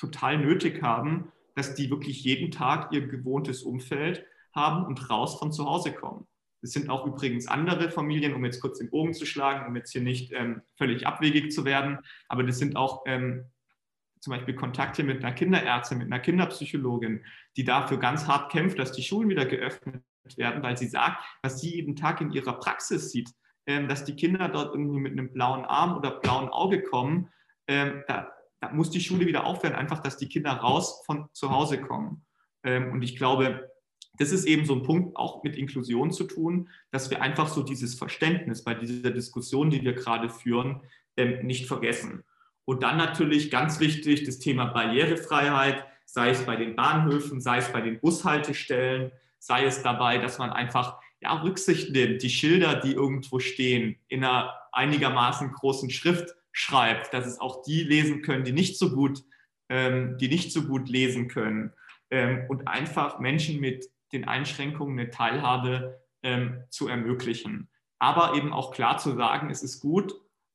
total 0.01 0.39
nötig 0.39 0.81
haben, 0.81 1.31
dass 1.55 1.75
die 1.75 1.89
wirklich 1.89 2.23
jeden 2.23 2.51
Tag 2.51 2.91
ihr 2.91 3.07
gewohntes 3.07 3.61
Umfeld 3.61 4.25
haben 4.53 4.85
und 4.85 5.09
raus 5.09 5.37
von 5.39 5.51
zu 5.51 5.65
Hause 5.65 5.93
kommen. 5.93 6.27
Es 6.63 6.71
sind 6.71 6.89
auch 6.89 7.05
übrigens 7.05 7.47
andere 7.47 7.89
Familien, 7.89 8.33
um 8.33 8.43
jetzt 8.43 8.61
kurz 8.61 8.79
den 8.79 8.89
Bogen 8.89 9.13
zu 9.13 9.25
schlagen, 9.25 9.67
um 9.67 9.75
jetzt 9.75 9.91
hier 9.91 10.01
nicht 10.01 10.31
ähm, 10.33 10.61
völlig 10.77 11.07
abwegig 11.07 11.51
zu 11.51 11.65
werden, 11.65 11.99
aber 12.27 12.43
das 12.43 12.57
sind 12.57 12.75
auch 12.75 13.03
ähm, 13.05 13.45
zum 14.19 14.31
Beispiel 14.31 14.55
Kontakte 14.55 15.03
mit 15.03 15.23
einer 15.23 15.33
Kinderärztin, 15.33 15.97
mit 15.97 16.07
einer 16.07 16.19
Kinderpsychologin, 16.19 17.23
die 17.57 17.63
dafür 17.63 17.97
ganz 17.97 18.27
hart 18.27 18.51
kämpft, 18.51 18.77
dass 18.77 18.91
die 18.91 19.01
Schulen 19.03 19.29
wieder 19.29 19.45
geöffnet 19.45 20.03
werden, 20.35 20.61
weil 20.61 20.77
sie 20.77 20.87
sagt, 20.87 21.23
was 21.41 21.61
sie 21.61 21.75
jeden 21.75 21.95
Tag 21.95 22.21
in 22.21 22.31
ihrer 22.31 22.53
Praxis 22.53 23.11
sieht, 23.11 23.31
ähm, 23.67 23.87
dass 23.87 24.03
die 24.03 24.15
Kinder 24.15 24.47
dort 24.49 24.73
irgendwie 24.73 24.99
mit 24.99 25.13
einem 25.13 25.33
blauen 25.33 25.65
Arm 25.65 25.97
oder 25.97 26.19
blauen 26.19 26.49
Auge 26.49 26.83
kommen, 26.83 27.29
ähm, 27.67 28.03
da, 28.07 28.31
da, 28.61 28.71
muss 28.71 28.91
die 28.91 29.01
Schule 29.01 29.25
wieder 29.25 29.45
aufhören, 29.45 29.75
einfach, 29.75 29.99
dass 29.99 30.17
die 30.17 30.29
Kinder 30.29 30.51
raus 30.51 31.03
von 31.05 31.27
zu 31.33 31.51
Hause 31.51 31.81
kommen. 31.81 32.23
Ähm, 32.63 32.91
und 32.91 33.01
ich 33.01 33.17
glaube, 33.17 33.69
das 34.17 34.31
ist 34.31 34.45
eben 34.45 34.65
so 34.65 34.75
ein 34.75 34.83
Punkt 34.83 35.17
auch 35.17 35.43
mit 35.43 35.55
Inklusion 35.55 36.11
zu 36.11 36.25
tun, 36.25 36.69
dass 36.91 37.09
wir 37.09 37.21
einfach 37.21 37.47
so 37.47 37.63
dieses 37.63 37.95
Verständnis 37.95 38.63
bei 38.63 38.75
dieser 38.75 39.11
Diskussion, 39.11 39.69
die 39.69 39.83
wir 39.83 39.93
gerade 39.93 40.29
führen, 40.29 40.81
ähm, 41.17 41.45
nicht 41.45 41.67
vergessen. 41.67 42.23
Und 42.65 42.83
dann 42.83 42.97
natürlich 42.97 43.49
ganz 43.49 43.79
wichtig 43.79 44.23
das 44.25 44.39
Thema 44.39 44.65
Barrierefreiheit, 44.65 45.85
sei 46.05 46.29
es 46.29 46.45
bei 46.45 46.55
den 46.55 46.75
Bahnhöfen, 46.75 47.41
sei 47.41 47.57
es 47.57 47.71
bei 47.71 47.81
den 47.81 47.99
Bushaltestellen, 47.99 49.11
sei 49.39 49.65
es 49.65 49.81
dabei, 49.81 50.19
dass 50.19 50.37
man 50.37 50.51
einfach 50.51 50.99
ja, 51.19 51.33
Rücksicht 51.41 51.91
nimmt, 51.91 52.21
die 52.21 52.29
Schilder, 52.29 52.75
die 52.79 52.91
irgendwo 52.91 53.39
stehen, 53.39 53.97
in 54.07 54.23
einer 54.23 54.53
einigermaßen 54.71 55.51
großen 55.51 55.89
Schrift 55.89 56.35
schreibt, 56.51 57.13
dass 57.13 57.25
es 57.25 57.39
auch 57.39 57.63
die 57.63 57.83
lesen 57.83 58.21
können, 58.21 58.43
die 58.43 58.51
nicht 58.51 58.77
so 58.77 58.91
gut, 58.91 59.23
ähm, 59.69 60.17
die 60.17 60.27
nicht 60.27 60.51
so 60.51 60.63
gut 60.63 60.89
lesen 60.89 61.27
können 61.27 61.73
ähm, 62.09 62.45
und 62.49 62.67
einfach 62.67 63.19
Menschen 63.19 63.59
mit 63.59 63.89
den 64.11 64.25
Einschränkungen 64.25 64.99
eine 64.99 65.09
Teilhabe 65.09 66.01
ähm, 66.23 66.63
zu 66.69 66.87
ermöglichen. 66.87 67.69
Aber 67.99 68.35
eben 68.35 68.51
auch 68.51 68.71
klar 68.71 68.97
zu 68.97 69.15
sagen, 69.15 69.49
es 69.49 69.63
ist 69.63 69.79
gut, 69.79 70.13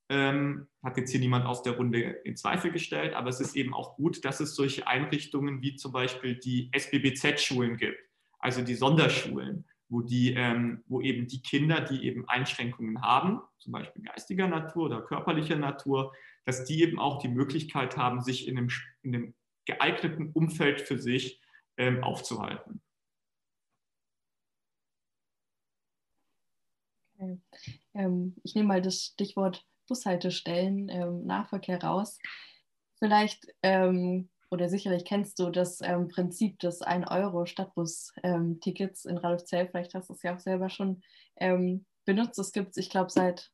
ähm, 0.08 0.68
hat 0.82 0.96
jetzt 0.96 1.10
hier 1.10 1.20
niemand 1.20 1.46
aus 1.46 1.62
der 1.62 1.74
Runde 1.74 2.00
in 2.00 2.36
Zweifel 2.36 2.70
gestellt, 2.70 3.14
aber 3.14 3.28
es 3.28 3.40
ist 3.40 3.56
eben 3.56 3.74
auch 3.74 3.96
gut, 3.96 4.24
dass 4.24 4.40
es 4.40 4.54
solche 4.54 4.86
Einrichtungen 4.86 5.62
wie 5.62 5.74
zum 5.74 5.92
Beispiel 5.92 6.36
die 6.36 6.70
SBBZ-Schulen 6.72 7.76
gibt, 7.76 7.98
also 8.38 8.62
die 8.62 8.74
Sonderschulen, 8.74 9.64
wo, 9.88 10.02
die, 10.02 10.34
ähm, 10.34 10.82
wo 10.86 11.00
eben 11.00 11.26
die 11.26 11.42
Kinder, 11.42 11.80
die 11.80 12.04
eben 12.04 12.28
Einschränkungen 12.28 13.02
haben, 13.02 13.40
zum 13.58 13.72
Beispiel 13.72 14.02
geistiger 14.02 14.48
Natur 14.48 14.86
oder 14.86 15.02
körperlicher 15.02 15.56
Natur, 15.56 16.12
dass 16.44 16.64
die 16.64 16.82
eben 16.82 16.98
auch 16.98 17.20
die 17.20 17.28
Möglichkeit 17.28 17.96
haben, 17.96 18.22
sich 18.22 18.48
in 18.48 18.58
einem, 18.58 18.70
in 19.02 19.14
einem 19.14 19.34
geeigneten 19.64 20.30
Umfeld 20.32 20.80
für 20.80 20.98
sich 20.98 21.40
ähm, 21.76 22.02
aufzuhalten. 22.02 22.80
Ähm, 27.94 28.36
ich 28.42 28.54
nehme 28.54 28.68
mal 28.68 28.82
das 28.82 29.12
Stichwort 29.12 29.64
Bushaltestellen, 29.88 30.88
ähm, 30.88 31.26
Nahverkehr 31.26 31.82
raus. 31.82 32.18
Vielleicht 32.98 33.46
ähm, 33.62 34.28
oder 34.50 34.68
sicherlich 34.68 35.04
kennst 35.04 35.38
du 35.38 35.50
das 35.50 35.80
ähm, 35.82 36.08
Prinzip 36.08 36.58
des 36.58 36.82
1-Euro-Stadtbus-Tickets 36.82 39.04
in 39.04 39.18
Radolfzell. 39.18 39.68
Vielleicht 39.68 39.94
hast 39.94 40.08
du 40.08 40.14
es 40.14 40.22
ja 40.22 40.34
auch 40.34 40.40
selber 40.40 40.70
schon 40.70 41.02
ähm, 41.36 41.84
benutzt. 42.04 42.38
Es 42.38 42.52
gibt 42.52 42.70
es, 42.70 42.76
ich 42.76 42.90
glaube, 42.90 43.10
seit 43.10 43.50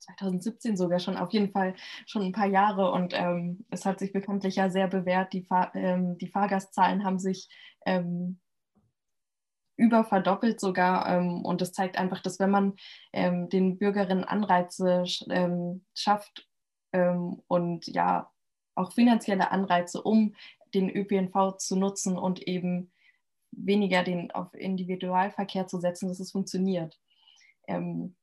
2017 0.00 0.76
sogar 0.76 0.98
schon, 0.98 1.16
auf 1.16 1.32
jeden 1.32 1.52
Fall 1.52 1.74
schon 2.06 2.22
ein 2.22 2.32
paar 2.32 2.48
Jahre 2.48 2.90
und 2.90 3.12
ähm, 3.14 3.64
es 3.70 3.84
hat 3.84 4.00
sich 4.00 4.12
bekanntlich 4.12 4.56
ja 4.56 4.70
sehr 4.70 4.88
bewährt. 4.88 5.32
Die, 5.32 5.42
Fahr 5.42 5.74
ähm, 5.74 6.18
die 6.18 6.28
Fahrgastzahlen 6.28 7.04
haben 7.04 7.18
sich 7.18 7.48
ähm, 7.86 8.40
überverdoppelt 9.76 10.60
sogar. 10.60 11.08
Ähm, 11.08 11.44
und 11.44 11.60
das 11.60 11.72
zeigt 11.72 11.98
einfach, 11.98 12.20
dass 12.20 12.38
wenn 12.38 12.50
man 12.50 12.74
ähm, 13.12 13.48
den 13.48 13.78
Bürgerinnen 13.78 14.24
Anreize 14.24 15.04
ähm, 15.30 15.84
schafft 15.94 16.48
ähm, 16.92 17.42
und 17.48 17.86
ja 17.86 18.31
auch 18.74 18.92
finanzielle 18.92 19.50
Anreize, 19.50 20.02
um 20.02 20.34
den 20.74 20.90
ÖPNV 20.90 21.56
zu 21.58 21.76
nutzen 21.76 22.16
und 22.16 22.46
eben 22.46 22.90
weniger 23.50 24.02
den 24.02 24.30
auf 24.30 24.54
Individualverkehr 24.54 25.66
zu 25.66 25.78
setzen, 25.78 26.08
dass 26.08 26.20
es 26.20 26.32
funktioniert. 26.32 26.98
Ähm, 27.68 28.16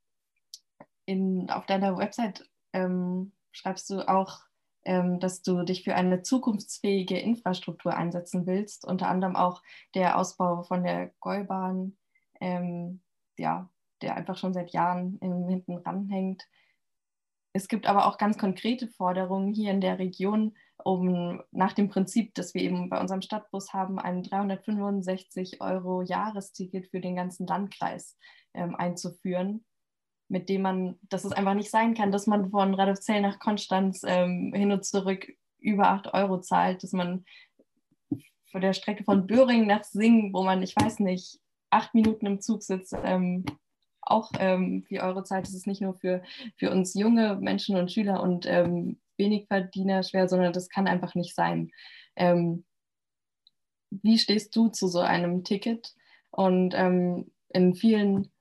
in, 1.05 1.49
auf 1.49 1.65
deiner 1.65 1.97
Website 1.97 2.49
ähm, 2.73 3.31
schreibst 3.51 3.89
du 3.89 4.07
auch 4.07 4.41
ähm, 4.85 5.19
dass 5.19 5.41
du 5.41 5.63
dich 5.63 5.83
für 5.83 5.95
eine 5.95 6.23
zukunftsfähige 6.23 7.19
Infrastruktur 7.19 7.95
einsetzen 7.95 8.47
willst, 8.47 8.85
unter 8.85 9.07
anderem 9.07 9.35
auch 9.35 9.61
der 9.93 10.17
Ausbau 10.17 10.63
von 10.63 10.83
der 10.83 11.11
Gäubahn, 11.19 11.97
ähm, 12.39 13.01
ja, 13.37 13.69
der 14.01 14.15
einfach 14.15 14.37
schon 14.37 14.53
seit 14.53 14.71
Jahren 14.71 15.19
hinten 15.21 15.77
ranhängt. 15.77 16.47
Es 17.53 17.67
gibt 17.67 17.87
aber 17.87 18.05
auch 18.05 18.17
ganz 18.17 18.37
konkrete 18.37 18.87
Forderungen 18.87 19.53
hier 19.53 19.71
in 19.71 19.81
der 19.81 19.99
Region, 19.99 20.55
um 20.83 21.41
nach 21.51 21.73
dem 21.73 21.89
Prinzip, 21.89 22.33
dass 22.35 22.53
wir 22.53 22.61
eben 22.61 22.89
bei 22.89 22.99
unserem 22.99 23.21
Stadtbus 23.21 23.73
haben, 23.73 23.99
ein 23.99 24.23
365 24.23 25.59
Euro 25.61 26.01
Jahresticket 26.01 26.87
für 26.87 27.01
den 27.01 27.15
ganzen 27.15 27.47
Landkreis 27.47 28.17
ähm, 28.53 28.75
einzuführen, 28.75 29.65
mit 30.29 30.47
dem 30.47 30.61
man, 30.61 30.99
dass 31.09 31.25
es 31.25 31.31
einfach 31.31 31.55
nicht 31.55 31.71
sein 31.71 31.95
kann, 31.95 32.11
dass 32.11 32.27
man 32.27 32.51
von 32.51 32.73
Radolfzell 32.73 33.21
nach 33.21 33.39
Konstanz 33.39 34.03
ähm, 34.05 34.53
hin 34.55 34.71
und 34.71 34.85
zurück 34.85 35.27
über 35.59 35.89
8 35.89 36.13
Euro 36.13 36.39
zahlt, 36.39 36.83
dass 36.83 36.93
man 36.93 37.25
von 38.51 38.61
der 38.61 38.73
Strecke 38.73 39.03
von 39.03 39.27
Böhring 39.27 39.67
nach 39.67 39.83
Singen, 39.83 40.33
wo 40.33 40.43
man, 40.43 40.61
ich 40.61 40.75
weiß 40.75 40.99
nicht, 40.99 41.39
acht 41.71 41.93
Minuten 41.93 42.25
im 42.25 42.41
Zug 42.41 42.63
sitzt, 42.63 42.95
ähm, 43.03 43.45
auch 44.09 44.31
ähm, 44.39 44.83
4 44.87 45.03
Euro 45.03 45.23
zahlt. 45.23 45.45
Das 45.45 45.53
ist 45.53 45.67
nicht 45.67 45.81
nur 45.81 45.95
für, 45.95 46.23
für 46.57 46.71
uns 46.71 46.93
junge 46.93 47.35
Menschen 47.35 47.75
und 47.75 47.91
Schüler 47.91 48.21
und 48.21 48.45
ähm, 48.47 48.99
Wenigverdiener 49.17 50.03
schwer, 50.03 50.27
sondern 50.27 50.53
das 50.53 50.69
kann 50.69 50.87
einfach 50.87 51.15
nicht 51.15 51.35
sein. 51.35 51.71
Ähm, 52.15 52.65
wie 53.91 54.17
stehst 54.17 54.55
du 54.55 54.69
zu 54.69 54.87
so 54.87 54.99
einem 54.99 55.43
Ticket? 55.43 55.93
Und 56.31 56.73
ähm, 56.75 57.31
in 57.49 57.73
vielen 57.73 58.31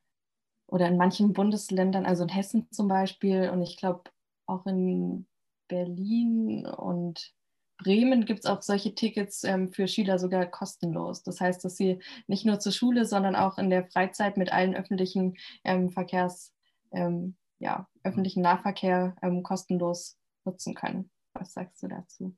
oder 0.67 0.87
in 0.87 0.99
manchen 0.99 1.33
Bundesländern, 1.33 2.05
also 2.05 2.25
in 2.25 2.29
Hessen 2.29 2.69
zum 2.71 2.89
Beispiel 2.89 3.49
und 3.51 3.63
ich 3.63 3.79
glaube 3.79 4.05
auch 4.47 4.67
in 4.67 5.27
Berlin 5.69 6.67
und 6.67 7.33
Bremen 7.79 8.25
gibt 8.25 8.41
es 8.41 8.47
auch 8.47 8.61
solche 8.61 8.95
Tickets 8.95 9.45
ähm, 9.45 9.73
für 9.73 9.87
Schüler 9.89 10.19
sogar 10.19 10.45
kostenlos. 10.47 11.23
Das 11.23 11.41
heißt, 11.41 11.65
dass 11.65 11.77
sie 11.77 12.01
nicht 12.27 12.45
nur 12.45 12.59
zur 12.59 12.73
Schule, 12.73 13.05
sondern 13.05 13.37
auch 13.37 13.57
in 13.57 13.71
der 13.71 13.87
Freizeit 13.87 14.37
mit 14.37 14.53
allen 14.53 14.75
öffentlichen 14.75 15.37
ähm, 15.65 15.89
Verkehrs, 15.89 16.53
ähm, 16.91 17.37
ja, 17.61 17.89
öffentlichen 18.03 18.43
Nahverkehr 18.43 19.17
ähm, 19.23 19.43
kostenlos 19.43 20.19
nutzen 20.45 20.75
können. 20.75 21.11
Was 21.35 21.53
sagst 21.53 21.83
du 21.83 21.89
dazu? 21.89 22.37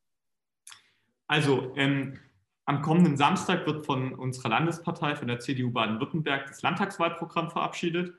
Also 1.27 1.75
ähm, 1.77 2.19
am 2.67 2.83
kommenden 2.83 3.17
Samstag 3.17 3.67
wird 3.67 3.87
von 3.87 4.15
unserer 4.15 4.51
Landespartei, 4.51 5.17
von 5.17 5.29
der 5.29 5.39
CDU 5.41 5.71
Baden-Württemberg, 5.71 6.47
das 6.49 6.61
Landtagswahlprogramm 6.61 7.51
verabschiedet. 7.51 8.15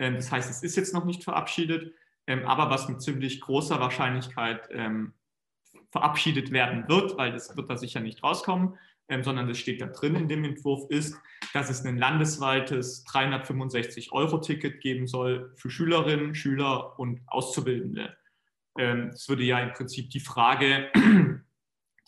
Ähm, 0.00 0.16
das 0.16 0.32
heißt, 0.32 0.50
es 0.50 0.62
ist 0.64 0.76
jetzt 0.76 0.92
noch 0.92 1.04
nicht 1.04 1.22
verabschiedet, 1.22 1.94
aber 2.26 2.70
was 2.70 2.88
mit 2.88 3.02
ziemlich 3.02 3.42
großer 3.42 3.80
Wahrscheinlichkeit 3.80 4.70
verabschiedet 5.94 6.50
werden 6.50 6.88
wird, 6.88 7.16
weil 7.16 7.30
das 7.30 7.56
wird 7.56 7.70
da 7.70 7.76
sicher 7.76 8.00
nicht 8.00 8.20
rauskommen, 8.24 8.76
ähm, 9.08 9.22
sondern 9.22 9.46
das 9.46 9.58
steht 9.58 9.80
da 9.80 9.86
drin 9.86 10.16
in 10.16 10.26
dem 10.26 10.42
Entwurf, 10.42 10.90
ist, 10.90 11.16
dass 11.52 11.70
es 11.70 11.84
ein 11.84 11.96
landesweites 11.96 13.06
365-Euro-Ticket 13.06 14.80
geben 14.80 15.06
soll 15.06 15.52
für 15.54 15.70
Schülerinnen, 15.70 16.34
Schüler 16.34 16.98
und 16.98 17.20
Auszubildende. 17.28 18.16
Ähm, 18.76 19.10
das 19.12 19.28
würde 19.28 19.44
ja 19.44 19.60
im 19.60 19.72
Prinzip 19.72 20.10
die 20.10 20.18
Frage, 20.18 20.90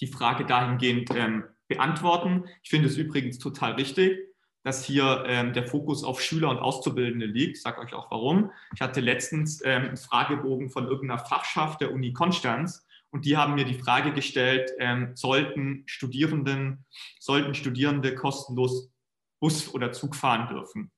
die 0.01 0.09
Frage 0.09 0.45
dahingehend 0.47 1.11
ähm, 1.15 1.45
beantworten. 1.69 2.47
Ich 2.65 2.71
finde 2.71 2.89
es 2.89 2.97
übrigens 2.97 3.39
total 3.39 3.75
richtig, 3.75 4.19
dass 4.65 4.85
hier 4.85 5.23
ähm, 5.29 5.53
der 5.53 5.65
Fokus 5.65 6.03
auf 6.03 6.21
Schüler 6.21 6.51
und 6.51 6.59
Auszubildende 6.59 7.27
liegt. 7.27 7.59
Ich 7.59 7.63
sage 7.63 7.81
euch 7.81 7.95
auch 7.95 8.11
warum. 8.11 8.51
Ich 8.75 8.81
hatte 8.81 9.01
letztens 9.01 9.65
ähm, 9.65 9.85
einen 9.85 9.97
Fragebogen 9.97 10.71
von 10.71 10.89
irgendeiner 10.89 11.25
Fachschaft 11.25 11.83
der 11.83 11.93
Uni 11.93 12.13
Konstanz 12.13 12.85
und 13.17 13.25
die 13.25 13.39
haben 13.39 13.55
mir 13.55 13.65
die 13.65 13.79
Frage 13.79 14.13
gestellt, 14.13 14.71
ähm, 14.79 15.17
sollten 15.17 15.85
Studierenden, 15.87 16.85
sollten 17.19 17.55
Studierende 17.55 18.15
kostenlos 18.15 18.93
Bus 19.41 19.73
oder 19.73 19.91
Zug 19.93 20.15
fahren 20.15 20.49
dürfen? 20.49 20.93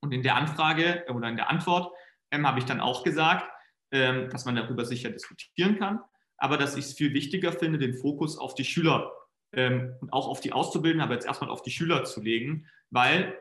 Und 0.00 0.12
in 0.12 0.22
der 0.22 0.36
Anfrage 0.36 1.02
oder 1.08 1.30
in 1.30 1.36
der 1.36 1.48
Antwort 1.48 1.90
ähm, 2.30 2.46
habe 2.46 2.58
ich 2.58 2.66
dann 2.66 2.78
auch 2.78 3.04
gesagt, 3.04 3.50
ähm, 3.90 4.28
dass 4.28 4.44
man 4.44 4.54
darüber 4.54 4.84
sicher 4.84 5.08
diskutieren 5.08 5.78
kann, 5.78 6.00
aber 6.36 6.58
dass 6.58 6.76
ich 6.76 6.84
es 6.84 6.92
viel 6.92 7.14
wichtiger 7.14 7.52
finde, 7.52 7.78
den 7.78 7.94
Fokus 7.94 8.36
auf 8.36 8.54
die 8.54 8.66
Schüler 8.66 9.10
ähm, 9.54 9.94
und 10.02 10.12
auch 10.12 10.28
auf 10.28 10.42
die 10.42 10.52
Auszubildenden, 10.52 11.02
aber 11.02 11.14
jetzt 11.14 11.26
erstmal 11.26 11.48
auf 11.48 11.62
die 11.62 11.70
Schüler 11.70 12.04
zu 12.04 12.20
legen, 12.20 12.68
weil 12.90 13.34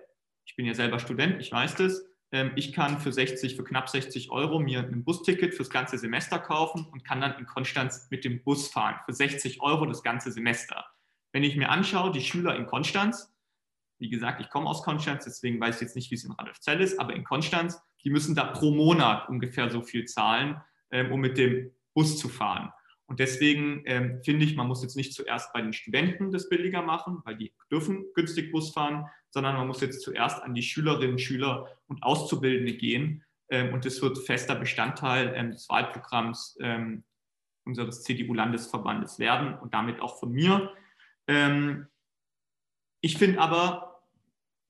ich 0.46 0.56
bin 0.56 0.66
ja 0.66 0.74
selber 0.74 1.00
Student, 1.00 1.42
ich 1.42 1.52
weiß 1.52 1.76
das, 1.76 2.02
ich 2.56 2.74
kann 2.74 3.00
für 3.00 3.12
60, 3.12 3.56
für 3.56 3.64
knapp 3.64 3.90
60 3.90 4.30
Euro 4.30 4.60
mir 4.60 4.82
ein 4.82 5.04
Busticket 5.04 5.56
fürs 5.56 5.72
ganze 5.72 5.98
Semester 5.98 6.38
kaufen 6.38 6.86
und 6.92 7.04
kann 7.04 7.22
dann 7.22 7.40
in 7.40 7.48
Konstanz 7.48 8.08
mit 8.12 8.24
dem 8.24 8.44
Bus 8.44 8.68
fahren. 8.68 9.00
Für 9.06 9.14
60 9.14 9.62
Euro 9.62 9.88
das 9.88 10.04
ganze 10.04 10.32
Semester. 10.32 10.86
Wenn 11.32 11.44
ich 11.44 11.56
mir 11.56 11.70
anschaue, 11.70 12.12
die 12.12 12.22
Schüler 12.22 12.56
in 12.56 12.68
Konstanz, 12.68 13.34
wie 13.98 14.10
gesagt, 14.10 14.42
ich 14.42 14.50
komme 14.50 14.68
aus 14.68 14.84
Konstanz, 14.84 15.26
deswegen 15.26 15.60
weiß 15.60 15.76
ich 15.76 15.82
jetzt 15.82 15.96
nicht, 15.96 16.12
wie 16.12 16.16
es 16.16 16.24
in 16.24 16.32
Radolfzell 16.32 16.82
ist, 16.82 17.00
aber 17.00 17.14
in 17.14 17.24
Konstanz, 17.24 17.82
die 18.04 18.10
müssen 18.10 18.36
da 18.36 18.46
pro 18.46 18.72
Monat 18.72 19.28
ungefähr 19.28 19.70
so 19.70 19.82
viel 19.82 20.06
zahlen, 20.06 20.62
ähm, 20.92 21.12
um 21.12 21.20
mit 21.20 21.38
dem 21.38 21.72
Bus 21.94 22.18
zu 22.18 22.30
fahren. 22.30 22.72
Und 23.08 23.20
deswegen 23.20 23.82
ähm, 23.86 24.22
finde 24.24 24.46
ich, 24.46 24.56
man 24.56 24.68
muss 24.68 24.84
jetzt 24.84 24.96
nicht 24.96 25.14
zuerst 25.14 25.52
bei 25.52 25.62
den 25.62 25.74
Studenten 25.74 26.32
das 26.32 26.48
billiger 26.48 26.84
machen, 26.84 27.22
weil 27.26 27.36
die 27.38 27.54
dürfen 27.72 28.06
günstig 28.14 28.52
Bus 28.52 28.72
fahren, 28.72 29.06
sondern 29.32 29.56
man 29.56 29.68
muss 29.68 29.82
jetzt 29.82 30.02
zuerst 30.02 30.42
an 30.42 30.54
die 30.54 30.64
Schülerinnen, 30.64 31.20
Schüler 31.20 31.68
und 31.88 32.04
Auszubildende 32.04 32.74
gehen. 32.74 33.24
Ähm, 33.50 33.74
und 33.74 33.86
das 33.86 34.02
wird 34.02 34.18
fester 34.18 34.56
Bestandteil 34.56 35.34
ähm, 35.36 35.52
des 35.52 35.70
Wahlprogramms 35.70 36.58
ähm, 36.62 37.04
unseres 37.66 38.04
CDU-Landesverbandes 38.04 39.20
werden 39.20 39.54
und 39.60 39.74
damit 39.74 40.02
auch 40.02 40.20
von 40.20 40.32
mir. 40.32 40.74
Ich 43.02 43.18
finde 43.20 43.40
aber, 43.40 44.02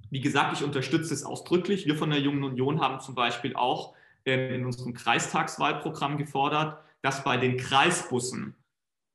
wie 0.09 0.19
gesagt, 0.19 0.57
ich 0.57 0.65
unterstütze 0.65 1.13
es 1.13 1.23
ausdrücklich. 1.23 1.85
Wir 1.85 1.95
von 1.95 2.09
der 2.09 2.19
Jungen 2.19 2.43
Union 2.43 2.81
haben 2.81 2.99
zum 2.99 3.15
Beispiel 3.15 3.55
auch 3.55 3.95
in 4.25 4.65
unserem 4.65 4.93
Kreistagswahlprogramm 4.93 6.17
gefordert, 6.17 6.83
dass 7.01 7.23
bei 7.23 7.37
den 7.37 7.55
Kreisbussen, 7.55 8.57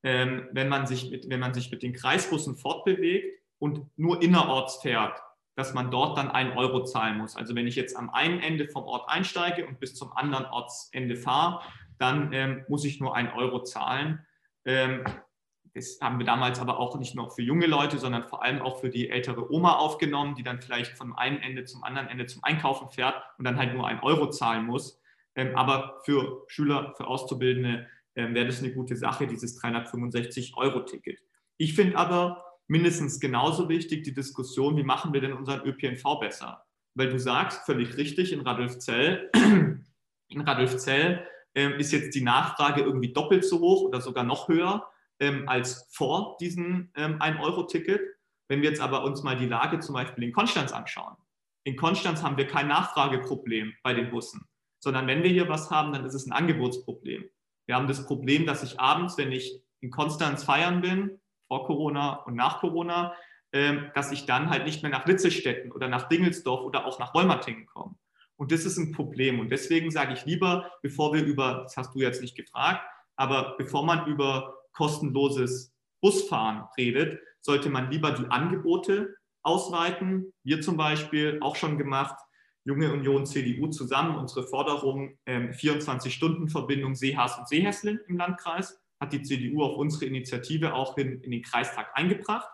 wenn, 0.00 0.68
man 0.70 0.86
sich 0.86 1.10
mit, 1.10 1.28
wenn 1.28 1.40
man 1.40 1.52
sich 1.52 1.70
mit 1.70 1.82
den 1.82 1.92
Kreisbussen 1.92 2.56
fortbewegt 2.56 3.42
und 3.58 3.86
nur 3.98 4.22
innerorts 4.22 4.76
fährt, 4.76 5.20
dass 5.56 5.74
man 5.74 5.90
dort 5.90 6.18
dann 6.18 6.30
einen 6.30 6.52
Euro 6.56 6.84
zahlen 6.84 7.18
muss. 7.18 7.36
Also 7.36 7.54
wenn 7.54 7.66
ich 7.66 7.76
jetzt 7.76 7.96
am 7.96 8.10
einen 8.10 8.40
Ende 8.40 8.68
vom 8.68 8.84
Ort 8.84 9.08
einsteige 9.08 9.66
und 9.66 9.80
bis 9.80 9.94
zum 9.94 10.12
anderen 10.12 10.46
Ortsende 10.46 11.16
fahre, 11.16 11.60
dann 11.98 12.32
ähm, 12.32 12.64
muss 12.68 12.84
ich 12.84 13.00
nur 13.00 13.14
einen 13.14 13.30
Euro 13.30 13.62
zahlen. 13.62 14.26
Ähm, 14.64 15.04
das 15.74 15.98
haben 16.00 16.18
wir 16.18 16.26
damals 16.26 16.60
aber 16.60 16.78
auch 16.78 16.96
nicht 16.98 17.16
nur 17.16 17.30
für 17.30 17.42
junge 17.42 17.66
Leute, 17.66 17.98
sondern 17.98 18.28
vor 18.28 18.42
allem 18.44 18.62
auch 18.62 18.80
für 18.80 18.90
die 18.90 19.10
ältere 19.10 19.52
Oma 19.52 19.74
aufgenommen, 19.74 20.36
die 20.36 20.44
dann 20.44 20.60
vielleicht 20.60 20.96
vom 20.96 21.16
einen 21.16 21.38
Ende 21.38 21.64
zum 21.64 21.82
anderen 21.82 22.08
Ende 22.08 22.26
zum 22.26 22.44
Einkaufen 22.44 22.90
fährt 22.90 23.14
und 23.38 23.44
dann 23.44 23.58
halt 23.58 23.74
nur 23.74 23.86
einen 23.86 24.00
Euro 24.00 24.30
zahlen 24.30 24.66
muss. 24.66 25.00
Ähm, 25.34 25.56
aber 25.56 26.00
für 26.04 26.44
Schüler, 26.46 26.94
für 26.96 27.08
Auszubildende 27.08 27.88
ähm, 28.14 28.34
wäre 28.34 28.46
das 28.46 28.60
eine 28.60 28.72
gute 28.72 28.96
Sache, 28.96 29.26
dieses 29.26 29.60
365-Euro-Ticket. 29.60 31.20
Ich 31.56 31.74
finde 31.74 31.98
aber 31.98 32.43
mindestens 32.66 33.20
genauso 33.20 33.68
wichtig 33.68 34.04
die 34.04 34.14
Diskussion, 34.14 34.76
wie 34.76 34.82
machen 34.82 35.12
wir 35.12 35.20
denn 35.20 35.32
unseren 35.32 35.66
ÖPNV 35.66 36.20
besser? 36.20 36.64
Weil 36.94 37.10
du 37.10 37.18
sagst 37.18 37.64
völlig 37.66 37.96
richtig, 37.96 38.32
in 38.32 38.40
Radolfzell, 38.40 39.30
in 40.28 40.40
Radolfzell 40.40 41.26
ähm, 41.54 41.74
ist 41.74 41.92
jetzt 41.92 42.14
die 42.14 42.22
Nachfrage 42.22 42.82
irgendwie 42.82 43.12
doppelt 43.12 43.44
so 43.44 43.60
hoch 43.60 43.82
oder 43.82 44.00
sogar 44.00 44.24
noch 44.24 44.48
höher 44.48 44.88
als 45.46 45.88
vor 45.92 46.36
diesem 46.40 46.90
1-Euro-Ticket. 46.96 48.00
Wenn 48.48 48.62
wir 48.62 48.68
jetzt 48.68 48.80
aber 48.80 49.04
uns 49.04 49.22
mal 49.22 49.36
die 49.36 49.46
Lage 49.46 49.78
zum 49.78 49.94
Beispiel 49.94 50.24
in 50.24 50.32
Konstanz 50.32 50.72
anschauen. 50.72 51.14
In 51.62 51.76
Konstanz 51.76 52.22
haben 52.22 52.36
wir 52.36 52.48
kein 52.48 52.66
Nachfrageproblem 52.66 53.72
bei 53.84 53.94
den 53.94 54.10
Bussen 54.10 54.44
sondern 54.84 55.06
wenn 55.06 55.22
wir 55.22 55.30
hier 55.30 55.48
was 55.48 55.70
haben, 55.70 55.92
dann 55.92 56.04
ist 56.04 56.14
es 56.14 56.26
ein 56.26 56.32
Angebotsproblem. 56.32 57.24
Wir 57.66 57.74
haben 57.74 57.88
das 57.88 58.06
Problem, 58.06 58.46
dass 58.46 58.62
ich 58.62 58.78
abends, 58.78 59.16
wenn 59.16 59.32
ich 59.32 59.62
in 59.80 59.90
Konstanz 59.90 60.44
feiern 60.44 60.82
bin, 60.82 61.18
vor 61.48 61.66
Corona 61.66 62.14
und 62.24 62.34
nach 62.34 62.60
Corona, 62.60 63.14
ähm, 63.52 63.90
dass 63.94 64.12
ich 64.12 64.26
dann 64.26 64.50
halt 64.50 64.64
nicht 64.64 64.82
mehr 64.82 64.90
nach 64.90 65.06
Litzelstetten 65.06 65.72
oder 65.72 65.88
nach 65.88 66.08
Dingelsdorf 66.08 66.62
oder 66.62 66.86
auch 66.86 66.98
nach 66.98 67.14
Wolmertingen 67.14 67.66
komme. 67.66 67.94
Und 68.36 68.50
das 68.50 68.64
ist 68.64 68.78
ein 68.78 68.92
Problem. 68.92 69.38
Und 69.38 69.50
deswegen 69.50 69.90
sage 69.90 70.12
ich 70.14 70.24
lieber, 70.24 70.72
bevor 70.82 71.14
wir 71.14 71.24
über, 71.24 71.62
das 71.62 71.76
hast 71.76 71.94
du 71.94 72.00
jetzt 72.00 72.20
nicht 72.20 72.36
gefragt, 72.36 72.82
aber 73.16 73.54
bevor 73.56 73.84
man 73.84 74.06
über 74.06 74.56
kostenloses 74.72 75.72
Busfahren 76.00 76.64
redet, 76.76 77.20
sollte 77.40 77.70
man 77.70 77.90
lieber 77.90 78.10
die 78.10 78.26
Angebote 78.26 79.14
ausweiten. 79.42 80.32
Wir 80.42 80.60
zum 80.60 80.76
Beispiel 80.76 81.38
auch 81.40 81.56
schon 81.56 81.78
gemacht, 81.78 82.16
Junge 82.64 82.92
Union 82.92 83.26
CDU 83.26 83.68
zusammen 83.68 84.16
unsere 84.16 84.46
Forderung 84.46 85.18
ähm, 85.26 85.50
24-Stunden-Verbindung 85.50 86.94
Seehaas 86.94 87.38
und 87.38 87.46
Seehäslin 87.46 88.00
im 88.08 88.16
Landkreis, 88.16 88.82
hat 89.04 89.12
die 89.12 89.22
CDU 89.22 89.62
auf 89.62 89.76
unsere 89.76 90.06
Initiative 90.06 90.74
auch 90.74 90.96
in, 90.96 91.20
in 91.20 91.30
den 91.30 91.42
Kreistag 91.42 91.90
eingebracht. 91.94 92.48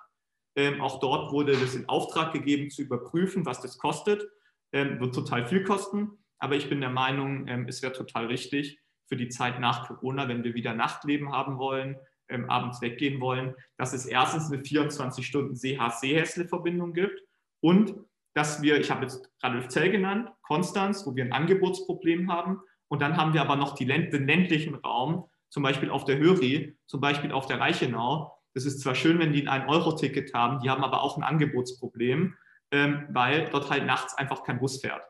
Ähm, 0.56 0.80
auch 0.80 1.00
dort 1.00 1.32
wurde 1.32 1.52
das 1.52 1.74
in 1.74 1.88
Auftrag 1.88 2.32
gegeben, 2.32 2.70
zu 2.70 2.82
überprüfen, 2.82 3.46
was 3.46 3.60
das 3.60 3.78
kostet. 3.78 4.28
Ähm, 4.72 5.00
wird 5.00 5.14
total 5.14 5.46
viel 5.46 5.64
kosten, 5.64 6.10
aber 6.38 6.56
ich 6.56 6.68
bin 6.68 6.80
der 6.80 6.90
Meinung, 6.90 7.48
ähm, 7.48 7.66
es 7.68 7.82
wäre 7.82 7.92
total 7.92 8.26
richtig 8.26 8.80
für 9.08 9.16
die 9.16 9.28
Zeit 9.28 9.58
nach 9.58 9.88
Corona, 9.88 10.28
wenn 10.28 10.44
wir 10.44 10.54
wieder 10.54 10.74
Nachtleben 10.74 11.32
haben 11.32 11.58
wollen, 11.58 11.96
ähm, 12.28 12.48
abends 12.48 12.80
weggehen 12.80 13.20
wollen, 13.20 13.54
dass 13.76 13.92
es 13.92 14.06
erstens 14.06 14.52
eine 14.52 14.62
24-Stunden 14.62 15.56
Seehaas-Seehäsle-Verbindung 15.56 16.92
gibt 16.92 17.20
und 17.60 17.94
dass 18.34 18.62
wir, 18.62 18.78
ich 18.78 18.90
habe 18.92 19.02
jetzt 19.02 19.28
Radolfzell 19.42 19.90
genannt, 19.90 20.30
Konstanz, 20.42 21.04
wo 21.04 21.16
wir 21.16 21.24
ein 21.24 21.32
Angebotsproblem 21.32 22.30
haben, 22.30 22.60
Und 22.88 23.02
dann 23.02 23.16
haben 23.16 23.34
wir 23.34 23.40
aber 23.40 23.54
noch 23.54 23.76
die, 23.76 23.86
den 23.86 24.26
ländlichen 24.26 24.74
Raum, 24.74 25.30
zum 25.50 25.62
Beispiel 25.62 25.90
auf 25.90 26.04
der 26.04 26.18
Höri, 26.18 26.76
zum 26.86 27.00
Beispiel 27.00 27.32
auf 27.32 27.46
der 27.46 27.60
Reichenau. 27.60 28.32
Das 28.54 28.64
ist 28.64 28.80
zwar 28.80 28.94
schön, 28.94 29.18
wenn 29.18 29.32
die 29.32 29.46
ein 29.46 29.68
Euro-Ticket 29.68 30.32
haben, 30.32 30.60
die 30.60 30.70
haben 30.70 30.82
aber 30.82 31.02
auch 31.02 31.16
ein 31.16 31.22
Angebotsproblem, 31.22 32.34
ähm, 32.70 33.06
weil 33.10 33.48
dort 33.50 33.70
halt 33.70 33.84
nachts 33.84 34.14
einfach 34.14 34.44
kein 34.44 34.58
Bus 34.58 34.80
fährt. 34.80 35.02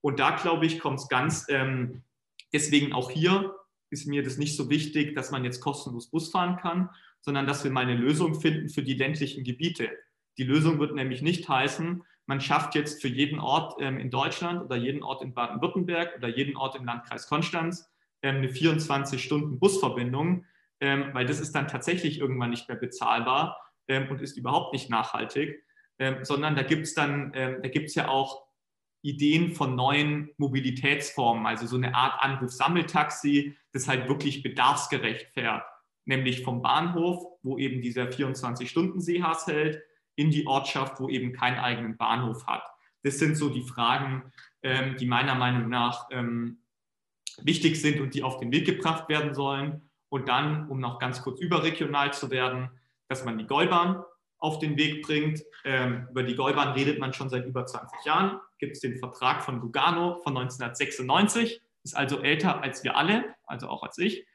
Und 0.00 0.18
da, 0.18 0.30
glaube 0.30 0.66
ich, 0.66 0.78
kommt 0.78 1.00
es 1.00 1.08
ganz, 1.08 1.46
ähm, 1.48 2.02
deswegen 2.52 2.92
auch 2.92 3.10
hier 3.10 3.54
ist 3.90 4.06
mir 4.06 4.22
das 4.22 4.38
nicht 4.38 4.56
so 4.56 4.70
wichtig, 4.70 5.14
dass 5.14 5.30
man 5.30 5.44
jetzt 5.44 5.60
kostenlos 5.60 6.08
Bus 6.10 6.30
fahren 6.30 6.56
kann, 6.56 6.90
sondern 7.20 7.46
dass 7.46 7.64
wir 7.64 7.70
mal 7.70 7.82
eine 7.82 7.96
Lösung 7.96 8.40
finden 8.40 8.68
für 8.68 8.82
die 8.82 8.94
ländlichen 8.94 9.44
Gebiete. 9.44 9.90
Die 10.38 10.44
Lösung 10.44 10.78
wird 10.78 10.94
nämlich 10.94 11.22
nicht 11.22 11.48
heißen, 11.48 12.02
man 12.26 12.40
schafft 12.40 12.76
jetzt 12.76 13.02
für 13.02 13.08
jeden 13.08 13.40
Ort 13.40 13.80
ähm, 13.80 13.98
in 13.98 14.08
Deutschland 14.08 14.62
oder 14.62 14.76
jeden 14.76 15.02
Ort 15.02 15.20
in 15.20 15.34
Baden-Württemberg 15.34 16.16
oder 16.16 16.28
jeden 16.28 16.56
Ort 16.56 16.76
im 16.76 16.84
Landkreis 16.84 17.26
Konstanz 17.26 17.89
eine 18.22 18.48
24-Stunden-Busverbindung, 18.48 20.44
ähm, 20.80 21.10
weil 21.12 21.26
das 21.26 21.40
ist 21.40 21.52
dann 21.54 21.68
tatsächlich 21.68 22.18
irgendwann 22.18 22.50
nicht 22.50 22.68
mehr 22.68 22.76
bezahlbar 22.76 23.60
ähm, 23.88 24.08
und 24.10 24.20
ist 24.20 24.36
überhaupt 24.36 24.72
nicht 24.72 24.90
nachhaltig, 24.90 25.64
ähm, 25.98 26.24
sondern 26.24 26.56
da 26.56 26.62
gibt 26.62 26.82
es 26.82 26.94
dann, 26.94 27.32
ähm, 27.34 27.58
da 27.62 27.68
gibt 27.68 27.88
es 27.88 27.94
ja 27.94 28.08
auch 28.08 28.46
Ideen 29.02 29.54
von 29.54 29.76
neuen 29.76 30.30
Mobilitätsformen, 30.36 31.46
also 31.46 31.66
so 31.66 31.76
eine 31.76 31.94
Art 31.94 32.22
Anruf-Sammeltaxi, 32.22 33.56
das 33.72 33.88
halt 33.88 34.08
wirklich 34.08 34.42
bedarfsgerecht 34.42 35.32
fährt, 35.32 35.64
nämlich 36.04 36.42
vom 36.42 36.60
Bahnhof, 36.60 37.24
wo 37.42 37.56
eben 37.56 37.80
dieser 37.80 38.04
24-Stunden-Seehaus 38.04 39.46
hält, 39.46 39.82
in 40.16 40.30
die 40.30 40.46
Ortschaft, 40.46 41.00
wo 41.00 41.08
eben 41.08 41.32
keinen 41.32 41.58
eigenen 41.58 41.96
Bahnhof 41.96 42.46
hat. 42.46 42.62
Das 43.02 43.18
sind 43.18 43.36
so 43.36 43.48
die 43.48 43.62
Fragen, 43.62 44.30
ähm, 44.62 44.96
die 44.98 45.06
meiner 45.06 45.34
Meinung 45.34 45.70
nach 45.70 46.08
ähm, 46.10 46.59
wichtig 47.44 47.80
sind 47.80 48.00
und 48.00 48.14
die 48.14 48.22
auf 48.22 48.38
den 48.38 48.52
Weg 48.52 48.66
gebracht 48.66 49.08
werden 49.08 49.34
sollen. 49.34 49.90
Und 50.08 50.28
dann, 50.28 50.68
um 50.68 50.80
noch 50.80 50.98
ganz 50.98 51.22
kurz 51.22 51.40
überregional 51.40 52.12
zu 52.12 52.30
werden, 52.30 52.70
dass 53.08 53.24
man 53.24 53.38
die 53.38 53.46
Gäubahn 53.46 54.02
auf 54.38 54.58
den 54.58 54.76
Weg 54.76 55.02
bringt. 55.02 55.42
Ähm, 55.64 56.08
über 56.10 56.22
die 56.22 56.34
Gäubahn 56.34 56.72
redet 56.72 56.98
man 56.98 57.12
schon 57.12 57.28
seit 57.28 57.46
über 57.46 57.66
20 57.66 58.04
Jahren. 58.04 58.40
Gibt 58.58 58.72
es 58.72 58.80
den 58.80 58.98
Vertrag 58.98 59.42
von 59.42 59.60
Lugano 59.60 60.16
von 60.22 60.36
1996, 60.36 61.62
ist 61.84 61.96
also 61.96 62.20
älter 62.20 62.62
als 62.62 62.82
wir 62.82 62.96
alle, 62.96 63.34
also 63.44 63.68
auch 63.68 63.82
als 63.82 63.98
ich, 63.98 64.26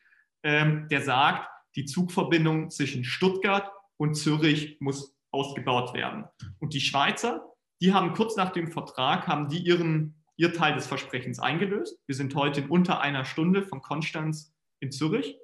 ähm, 0.44 0.88
der 0.90 1.02
sagt, 1.02 1.50
die 1.76 1.86
Zugverbindung 1.86 2.70
zwischen 2.70 3.04
Stuttgart 3.04 3.70
und 3.98 4.16
Zürich 4.16 4.78
muss 4.80 5.16
ausgebaut 5.32 5.94
werden. 5.94 6.26
Und 6.60 6.74
die 6.74 6.82
Schweizer, 6.82 7.46
die 7.82 7.94
haben 7.94 8.14
kurz 8.14 8.36
nach 8.36 8.52
dem 8.52 8.72
Vertrag, 8.72 9.28
haben 9.28 9.50
die 9.50 9.60
ihren, 9.60 10.24
ihr 10.38 10.54
Teil 10.54 10.74
des 10.74 10.88
Versprechens 10.88 11.40
eingelöst. 11.40 12.00
Wir 12.08 12.16
sind 12.16 12.36
heute 12.36 12.62
in 12.62 12.70
unter 12.70 13.02
einer 13.02 13.26
Stunde 13.26 13.64
von 13.64 13.82
Konstanz 13.82 14.54
in 14.80 14.92
Zürich. 14.92 15.38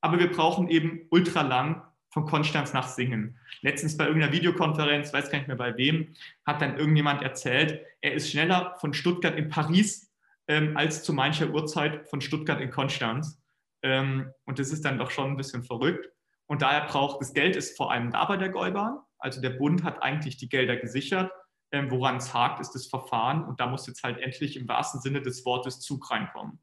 Aber 0.00 0.18
wir 0.18 0.30
brauchen 0.30 0.68
eben 0.68 1.06
ultralang 1.10 1.82
von 2.10 2.26
Konstanz 2.26 2.72
nach 2.72 2.88
Singen. 2.88 3.38
Letztens 3.62 3.96
bei 3.96 4.06
irgendeiner 4.06 4.32
Videokonferenz, 4.32 5.12
weiß 5.12 5.30
gar 5.30 5.38
nicht 5.38 5.48
mehr 5.48 5.56
bei 5.56 5.76
wem, 5.76 6.14
hat 6.44 6.60
dann 6.60 6.76
irgendjemand 6.76 7.22
erzählt, 7.22 7.80
er 8.00 8.12
ist 8.14 8.30
schneller 8.30 8.76
von 8.80 8.92
Stuttgart 8.92 9.36
in 9.36 9.48
Paris 9.48 10.12
ähm, 10.48 10.76
als 10.76 11.02
zu 11.04 11.12
mancher 11.12 11.50
Uhrzeit 11.50 12.08
von 12.08 12.20
Stuttgart 12.20 12.60
in 12.60 12.70
Konstanz. 12.70 13.40
Ähm, 13.82 14.30
und 14.44 14.58
das 14.58 14.70
ist 14.70 14.84
dann 14.84 14.98
doch 14.98 15.10
schon 15.10 15.30
ein 15.30 15.36
bisschen 15.36 15.62
verrückt. 15.62 16.10
Und 16.46 16.62
daher 16.62 16.86
braucht 16.86 17.20
das 17.20 17.32
Geld 17.32 17.56
ist 17.56 17.76
vor 17.76 17.90
allem 17.90 18.10
da 18.10 18.24
bei 18.26 18.36
der 18.36 18.50
Gäubahn. 18.50 18.98
Also 19.18 19.40
der 19.40 19.50
Bund 19.50 19.84
hat 19.84 20.02
eigentlich 20.02 20.36
die 20.36 20.48
Gelder 20.48 20.76
gesichert. 20.76 21.30
Ähm, 21.72 21.90
woran 21.90 22.16
es 22.16 22.32
hakt, 22.34 22.60
ist 22.60 22.72
das 22.72 22.86
Verfahren. 22.86 23.44
Und 23.44 23.58
da 23.58 23.66
muss 23.66 23.86
jetzt 23.86 24.02
halt 24.02 24.18
endlich 24.18 24.56
im 24.56 24.68
wahrsten 24.68 25.00
Sinne 25.00 25.22
des 25.22 25.44
Wortes 25.44 25.80
Zug 25.80 26.10
reinkommen. 26.10 26.60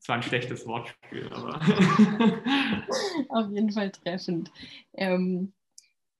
Zwar 0.00 0.16
ein 0.16 0.22
schlechtes 0.22 0.66
Wortspiel, 0.66 1.30
aber. 1.32 1.54
Auf 3.30 3.50
jeden 3.50 3.72
Fall 3.72 3.90
treffend. 3.90 4.50
Ähm, 4.92 5.52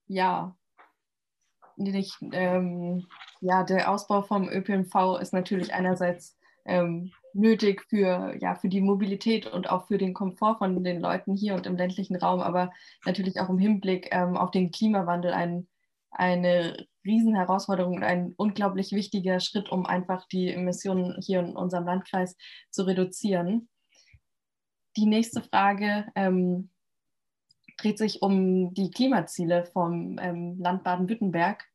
ja, 0.07 0.55
nicht, 1.79 2.17
ähm, 2.33 3.05
ja, 3.41 3.63
der 3.63 3.89
Ausbau 3.89 4.21
vom 4.21 4.49
ÖPNV 4.49 5.19
ist 5.21 5.33
natürlich 5.33 5.73
einerseits 5.73 6.37
ähm, 6.65 7.11
nötig 7.33 7.83
für, 7.89 8.35
ja, 8.39 8.55
für 8.55 8.69
die 8.69 8.81
Mobilität 8.81 9.47
und 9.47 9.69
auch 9.69 9.87
für 9.87 9.97
den 9.97 10.13
Komfort 10.13 10.57
von 10.57 10.83
den 10.83 10.99
Leuten 10.99 11.35
hier 11.35 11.55
und 11.55 11.65
im 11.65 11.77
ländlichen 11.77 12.15
Raum, 12.15 12.41
aber 12.41 12.71
natürlich 13.05 13.39
auch 13.39 13.49
im 13.49 13.59
Hinblick 13.59 14.09
ähm, 14.11 14.35
auf 14.35 14.51
den 14.51 14.71
Klimawandel 14.71 15.31
ein, 15.31 15.67
eine 16.11 16.85
Riesenherausforderung 17.05 17.95
und 17.95 18.03
ein 18.03 18.33
unglaublich 18.37 18.91
wichtiger 18.91 19.39
Schritt, 19.39 19.69
um 19.69 19.85
einfach 19.85 20.27
die 20.27 20.49
Emissionen 20.49 21.19
hier 21.21 21.39
in 21.39 21.55
unserem 21.55 21.85
Landkreis 21.85 22.35
zu 22.71 22.83
reduzieren. 22.83 23.69
Die 24.97 25.05
nächste 25.05 25.41
Frage 25.41 26.07
ähm, 26.15 26.71
dreht 27.77 27.97
sich 27.97 28.21
um 28.21 28.73
die 28.73 28.91
Klimaziele 28.91 29.65
vom 29.65 30.17
ähm, 30.19 30.59
Land 30.59 30.83
Baden-Württemberg. 30.83 31.65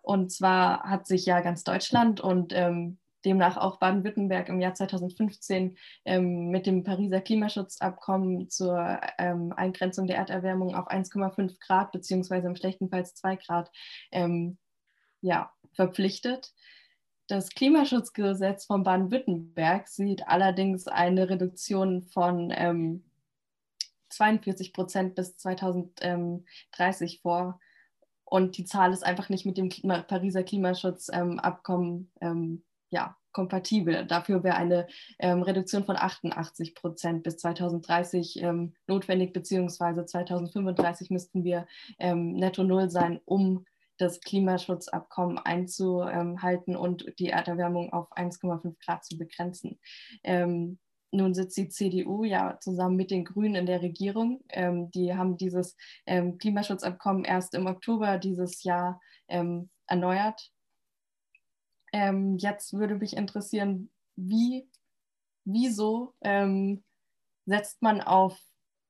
Und 0.00 0.32
zwar 0.32 0.82
hat 0.82 1.06
sich 1.06 1.26
ja 1.26 1.40
ganz 1.40 1.64
Deutschland 1.64 2.20
und 2.20 2.52
ähm, 2.54 2.98
demnach 3.24 3.56
auch 3.56 3.78
Baden-Württemberg 3.78 4.48
im 4.48 4.60
Jahr 4.60 4.74
2015 4.74 5.76
ähm, 6.04 6.48
mit 6.48 6.66
dem 6.66 6.84
Pariser 6.84 7.20
Klimaschutzabkommen 7.20 8.50
zur 8.50 9.00
ähm, 9.18 9.52
Eingrenzung 9.56 10.06
der 10.06 10.16
Erderwärmung 10.16 10.74
auf 10.74 10.90
1,5 10.90 11.58
Grad 11.60 11.92
beziehungsweise 11.92 12.46
im 12.46 12.56
schlechtestenfalls 12.56 13.14
2 13.14 13.36
Grad 13.36 13.70
ähm, 14.12 14.58
ja, 15.20 15.52
verpflichtet. 15.72 16.52
Das 17.26 17.48
Klimaschutzgesetz 17.50 18.66
von 18.66 18.82
Baden-Württemberg 18.82 19.88
sieht 19.88 20.28
allerdings 20.28 20.86
eine 20.86 21.30
Reduktion 21.30 22.02
von 22.02 22.52
42 24.10 24.66
ähm, 24.66 24.72
Prozent 24.74 25.14
bis 25.14 25.36
2030 25.38 27.20
vor. 27.22 27.60
Und 28.24 28.58
die 28.58 28.64
Zahl 28.64 28.92
ist 28.92 29.04
einfach 29.04 29.30
nicht 29.30 29.46
mit 29.46 29.56
dem 29.56 29.70
Pariser 29.70 30.42
Klimaschutzabkommen 30.42 32.10
ähm, 32.20 32.62
ja, 32.94 33.16
kompatibel. 33.32 34.06
Dafür 34.06 34.44
wäre 34.44 34.54
eine 34.54 34.86
ähm, 35.18 35.42
Reduktion 35.42 35.84
von 35.84 35.96
88 35.96 36.76
Prozent 36.76 37.24
bis 37.24 37.38
2030 37.38 38.40
ähm, 38.40 38.74
notwendig, 38.86 39.32
beziehungsweise 39.32 40.06
2035 40.06 41.10
müssten 41.10 41.42
wir 41.42 41.66
ähm, 41.98 42.34
netto 42.34 42.62
null 42.62 42.88
sein, 42.90 43.20
um 43.24 43.66
das 43.98 44.20
Klimaschutzabkommen 44.20 45.38
einzuhalten 45.38 46.76
und 46.76 47.12
die 47.18 47.30
Erderwärmung 47.30 47.92
auf 47.92 48.10
1,5 48.16 48.76
Grad 48.84 49.04
zu 49.04 49.18
begrenzen. 49.18 49.80
Ähm, 50.22 50.78
nun 51.10 51.34
sitzt 51.34 51.56
die 51.56 51.68
CDU 51.68 52.24
ja 52.24 52.58
zusammen 52.60 52.96
mit 52.96 53.10
den 53.10 53.24
Grünen 53.24 53.56
in 53.56 53.66
der 53.66 53.82
Regierung. 53.82 54.42
Ähm, 54.50 54.90
die 54.92 55.14
haben 55.14 55.36
dieses 55.36 55.76
ähm, 56.06 56.38
Klimaschutzabkommen 56.38 57.24
erst 57.24 57.54
im 57.54 57.66
Oktober 57.66 58.18
dieses 58.18 58.62
Jahr 58.62 59.00
erneuert. 59.86 60.53
Ähm, 61.94 62.38
jetzt 62.38 62.72
würde 62.72 62.96
mich 62.96 63.16
interessieren, 63.16 63.88
wie, 64.16 64.68
wieso 65.44 66.12
ähm, 66.22 66.82
setzt 67.46 67.82
man 67.82 68.00
auf 68.00 68.36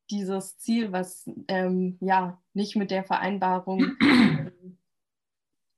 dieses 0.08 0.56
Ziel, 0.56 0.90
was 0.90 1.28
ähm, 1.48 1.98
ja 2.00 2.42
nicht 2.54 2.76
mit 2.76 2.90
der 2.90 3.04
Vereinbarung 3.04 3.94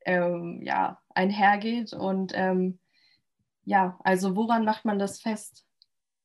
ähm, 0.06 0.62
ja, 0.62 1.02
einhergeht. 1.08 1.92
Und 1.94 2.30
ähm, 2.36 2.78
ja, 3.64 3.98
also 4.04 4.36
woran 4.36 4.64
macht 4.64 4.84
man 4.84 5.00
das 5.00 5.20
fest? 5.20 5.66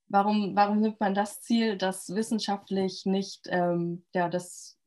Warum, 0.08 0.56
warum 0.56 0.82
nimmt 0.82 1.00
man 1.00 1.16
das 1.16 1.42
Ziel, 1.42 1.80
das 1.80 2.14
wissenschaftlich 2.14 3.08
nicht, 3.08 3.48
ähm, 3.50 4.06
ja, 4.14 4.30
das, 4.30 4.78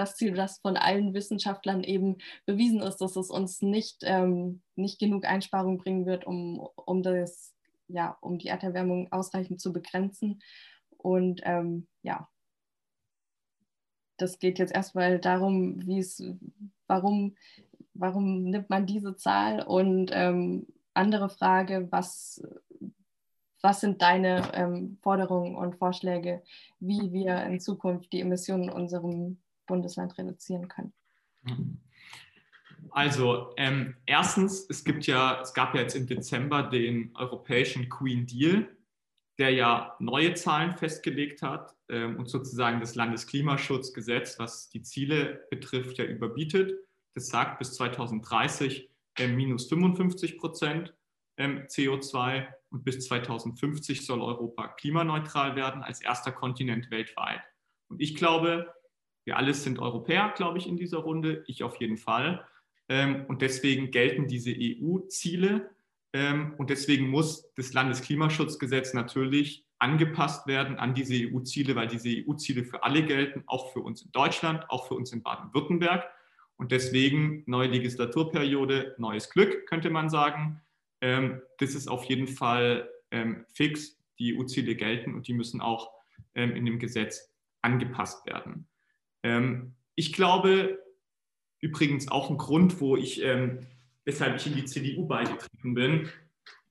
das 0.00 0.16
Ziel, 0.16 0.34
das 0.34 0.58
von 0.58 0.76
allen 0.76 1.14
Wissenschaftlern 1.14 1.84
eben 1.84 2.18
bewiesen 2.46 2.80
ist, 2.80 2.98
dass 2.98 3.16
es 3.16 3.30
uns 3.30 3.62
nicht, 3.62 3.98
ähm, 4.02 4.62
nicht 4.76 4.98
genug 4.98 5.24
Einsparung 5.24 5.78
bringen 5.78 6.06
wird, 6.06 6.26
um, 6.26 6.58
um, 6.76 7.02
das, 7.02 7.54
ja, 7.88 8.16
um 8.20 8.38
die 8.38 8.48
Erderwärmung 8.48 9.12
ausreichend 9.12 9.60
zu 9.60 9.72
begrenzen. 9.72 10.42
Und 10.96 11.40
ähm, 11.44 11.86
ja, 12.02 12.28
das 14.16 14.38
geht 14.38 14.58
jetzt 14.58 14.74
erstmal 14.74 15.18
darum, 15.18 15.86
wie 15.86 15.98
es, 15.98 16.22
warum 16.86 17.36
warum 18.00 18.44
nimmt 18.44 18.70
man 18.70 18.86
diese 18.86 19.16
Zahl? 19.16 19.62
Und 19.62 20.10
ähm, 20.12 20.66
andere 20.94 21.28
Frage, 21.28 21.88
was, 21.90 22.42
was 23.62 23.80
sind 23.80 24.02
deine 24.02 24.52
ähm, 24.54 24.98
Forderungen 25.02 25.54
und 25.54 25.76
Vorschläge, 25.76 26.42
wie 26.80 27.12
wir 27.12 27.44
in 27.44 27.60
Zukunft 27.60 28.12
die 28.12 28.20
Emissionen 28.20 28.64
in 28.64 28.70
unserem 28.70 29.38
Bundesland 29.70 30.18
reduzieren 30.18 30.68
können? 30.68 30.92
Also 32.90 33.54
ähm, 33.56 33.96
erstens, 34.04 34.66
es 34.68 34.84
gibt 34.84 35.06
ja, 35.06 35.40
es 35.40 35.54
gab 35.54 35.74
ja 35.74 35.80
jetzt 35.80 35.96
im 35.96 36.06
Dezember 36.06 36.62
den 36.64 37.14
europäischen 37.16 37.88
Green 37.88 38.26
Deal, 38.26 38.68
der 39.38 39.50
ja 39.50 39.96
neue 39.98 40.34
Zahlen 40.34 40.76
festgelegt 40.76 41.40
hat 41.40 41.74
ähm, 41.88 42.18
und 42.18 42.28
sozusagen 42.28 42.80
das 42.80 42.94
Landesklimaschutzgesetz, 42.94 44.38
was 44.38 44.68
die 44.68 44.82
Ziele 44.82 45.46
betrifft, 45.50 45.96
ja 45.98 46.04
überbietet 46.04 46.74
das 47.14 47.28
sagt 47.28 47.58
bis 47.58 47.74
2030 47.74 48.88
äh, 49.18 49.28
minus 49.28 49.68
55 49.68 50.38
Prozent 50.38 50.94
ähm, 51.36 51.66
CO2 51.66 52.46
und 52.70 52.84
bis 52.84 53.06
2050 53.06 54.06
soll 54.06 54.22
Europa 54.22 54.68
klimaneutral 54.68 55.56
werden 55.56 55.82
als 55.82 56.00
erster 56.00 56.32
Kontinent 56.32 56.90
weltweit. 56.90 57.42
Und 57.88 58.00
ich 58.00 58.14
glaube, 58.14 58.72
wir 59.24 59.36
alle 59.36 59.54
sind 59.54 59.78
Europäer, 59.78 60.32
glaube 60.36 60.58
ich, 60.58 60.66
in 60.66 60.76
dieser 60.76 60.98
Runde, 60.98 61.44
ich 61.46 61.62
auf 61.62 61.76
jeden 61.76 61.96
Fall. 61.96 62.44
Ähm, 62.88 63.24
und 63.28 63.42
deswegen 63.42 63.90
gelten 63.90 64.26
diese 64.26 64.52
EU-Ziele 64.52 65.70
ähm, 66.12 66.54
und 66.58 66.70
deswegen 66.70 67.08
muss 67.08 67.52
das 67.54 67.72
Landesklimaschutzgesetz 67.72 68.94
natürlich 68.94 69.64
angepasst 69.78 70.46
werden 70.46 70.76
an 70.76 70.94
diese 70.94 71.14
EU-Ziele, 71.14 71.74
weil 71.76 71.86
diese 71.86 72.08
EU-Ziele 72.08 72.64
für 72.64 72.82
alle 72.82 73.04
gelten, 73.04 73.44
auch 73.46 73.72
für 73.72 73.80
uns 73.80 74.02
in 74.02 74.12
Deutschland, 74.12 74.68
auch 74.68 74.88
für 74.88 74.94
uns 74.94 75.12
in 75.12 75.22
Baden-Württemberg. 75.22 76.04
Und 76.56 76.72
deswegen 76.72 77.44
neue 77.46 77.68
Legislaturperiode, 77.68 78.94
neues 78.98 79.30
Glück, 79.30 79.66
könnte 79.66 79.88
man 79.88 80.10
sagen. 80.10 80.60
Ähm, 81.00 81.40
das 81.58 81.74
ist 81.74 81.88
auf 81.88 82.04
jeden 82.04 82.26
Fall 82.26 82.90
fix. 83.52 83.98
Die 84.20 84.38
EU-Ziele 84.38 84.76
gelten 84.76 85.14
und 85.14 85.26
die 85.26 85.32
müssen 85.32 85.60
auch 85.60 85.90
in 86.34 86.64
dem 86.64 86.78
Gesetz 86.78 87.34
angepasst 87.60 88.24
werden. 88.24 88.68
Ähm, 89.22 89.74
ich 89.94 90.12
glaube, 90.12 90.78
übrigens 91.60 92.08
auch 92.08 92.30
ein 92.30 92.38
Grund, 92.38 92.80
wo 92.80 92.96
ich, 92.96 93.22
ähm, 93.22 93.60
weshalb 94.04 94.36
ich 94.36 94.46
in 94.46 94.54
die 94.54 94.64
CDU 94.64 95.06
beigetreten 95.06 95.74
bin, 95.74 96.08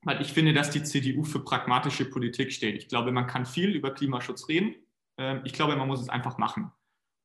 weil 0.02 0.22
ich 0.22 0.34
finde, 0.34 0.54
dass 0.54 0.72
die 0.72 0.84
CDU 0.84 1.24
für 1.24 1.40
pragmatische 1.40 2.06
Politik 2.06 2.52
steht. 2.52 2.76
Ich 2.76 2.88
glaube, 2.88 3.12
man 3.12 3.28
kann 3.28 3.46
viel 3.46 3.76
über 3.76 3.94
Klimaschutz 3.94 4.48
reden. 4.48 4.76
Ähm, 5.18 5.42
ich 5.44 5.54
glaube, 5.54 5.76
man 5.76 5.88
muss 5.88 6.02
es 6.02 6.10
einfach 6.10 6.38
machen. 6.38 6.72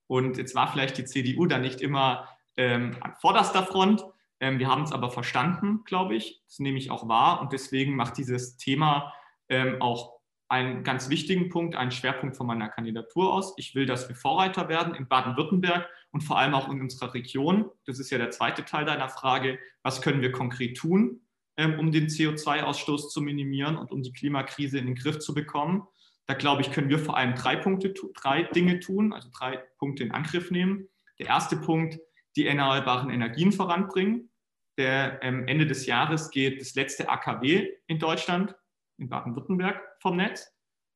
Und 0.06 0.36
jetzt 0.36 0.54
war 0.54 0.70
vielleicht 0.70 0.98
die 0.98 1.04
CDU 1.04 1.46
da 1.46 1.58
nicht 1.58 1.80
immer 1.80 2.28
ähm, 2.56 2.96
an 3.00 3.14
vorderster 3.14 3.64
Front. 3.64 4.04
Ähm, 4.40 4.58
wir 4.58 4.68
haben 4.68 4.82
es 4.82 4.92
aber 4.92 5.10
verstanden, 5.10 5.82
glaube 5.84 6.16
ich. 6.16 6.42
Das 6.46 6.58
nehme 6.58 6.78
ich 6.78 6.90
auch 6.90 7.08
wahr. 7.08 7.40
Und 7.40 7.52
deswegen 7.52 7.96
macht 7.96 8.18
dieses 8.18 8.56
Thema 8.56 9.14
ähm, 9.48 9.80
auch 9.80 10.13
einen 10.48 10.84
ganz 10.84 11.08
wichtigen 11.08 11.48
Punkt, 11.48 11.74
einen 11.74 11.90
Schwerpunkt 11.90 12.36
von 12.36 12.46
meiner 12.46 12.68
Kandidatur 12.68 13.32
aus. 13.32 13.54
Ich 13.56 13.74
will, 13.74 13.86
dass 13.86 14.08
wir 14.08 14.16
Vorreiter 14.16 14.68
werden 14.68 14.94
in 14.94 15.08
Baden-Württemberg 15.08 15.88
und 16.12 16.22
vor 16.22 16.38
allem 16.38 16.54
auch 16.54 16.70
in 16.70 16.80
unserer 16.80 17.14
Region. 17.14 17.70
Das 17.86 17.98
ist 17.98 18.10
ja 18.10 18.18
der 18.18 18.30
zweite 18.30 18.64
Teil 18.64 18.84
deiner 18.84 19.08
Frage. 19.08 19.58
Was 19.82 20.02
können 20.02 20.20
wir 20.20 20.32
konkret 20.32 20.76
tun, 20.76 21.22
ähm, 21.56 21.78
um 21.78 21.92
den 21.92 22.08
CO2-Ausstoß 22.08 23.10
zu 23.10 23.20
minimieren 23.20 23.76
und 23.76 23.90
um 23.90 24.02
die 24.02 24.12
Klimakrise 24.12 24.78
in 24.78 24.86
den 24.86 24.94
Griff 24.94 25.18
zu 25.18 25.34
bekommen? 25.34 25.86
Da 26.26 26.34
glaube 26.34 26.62
ich, 26.62 26.72
können 26.72 26.88
wir 26.88 26.98
vor 26.98 27.16
allem 27.16 27.34
drei 27.34 27.56
Punkte, 27.56 27.92
drei 28.14 28.44
Dinge 28.44 28.80
tun, 28.80 29.12
also 29.12 29.28
drei 29.36 29.58
Punkte 29.78 30.04
in 30.04 30.12
Angriff 30.12 30.50
nehmen. 30.50 30.88
Der 31.18 31.28
erste 31.28 31.56
Punkt 31.56 31.98
die 32.36 32.46
erneuerbaren 32.46 33.10
Energien 33.10 33.52
voranbringen. 33.52 34.30
Der 34.76 35.22
ähm, 35.22 35.46
Ende 35.46 35.66
des 35.66 35.86
Jahres 35.86 36.30
geht 36.30 36.60
das 36.60 36.74
letzte 36.74 37.08
AKW 37.08 37.70
in 37.86 37.98
Deutschland, 37.98 38.56
in 38.98 39.08
Baden-Württemberg, 39.08 39.80
vom 40.00 40.16
Netz. 40.16 40.52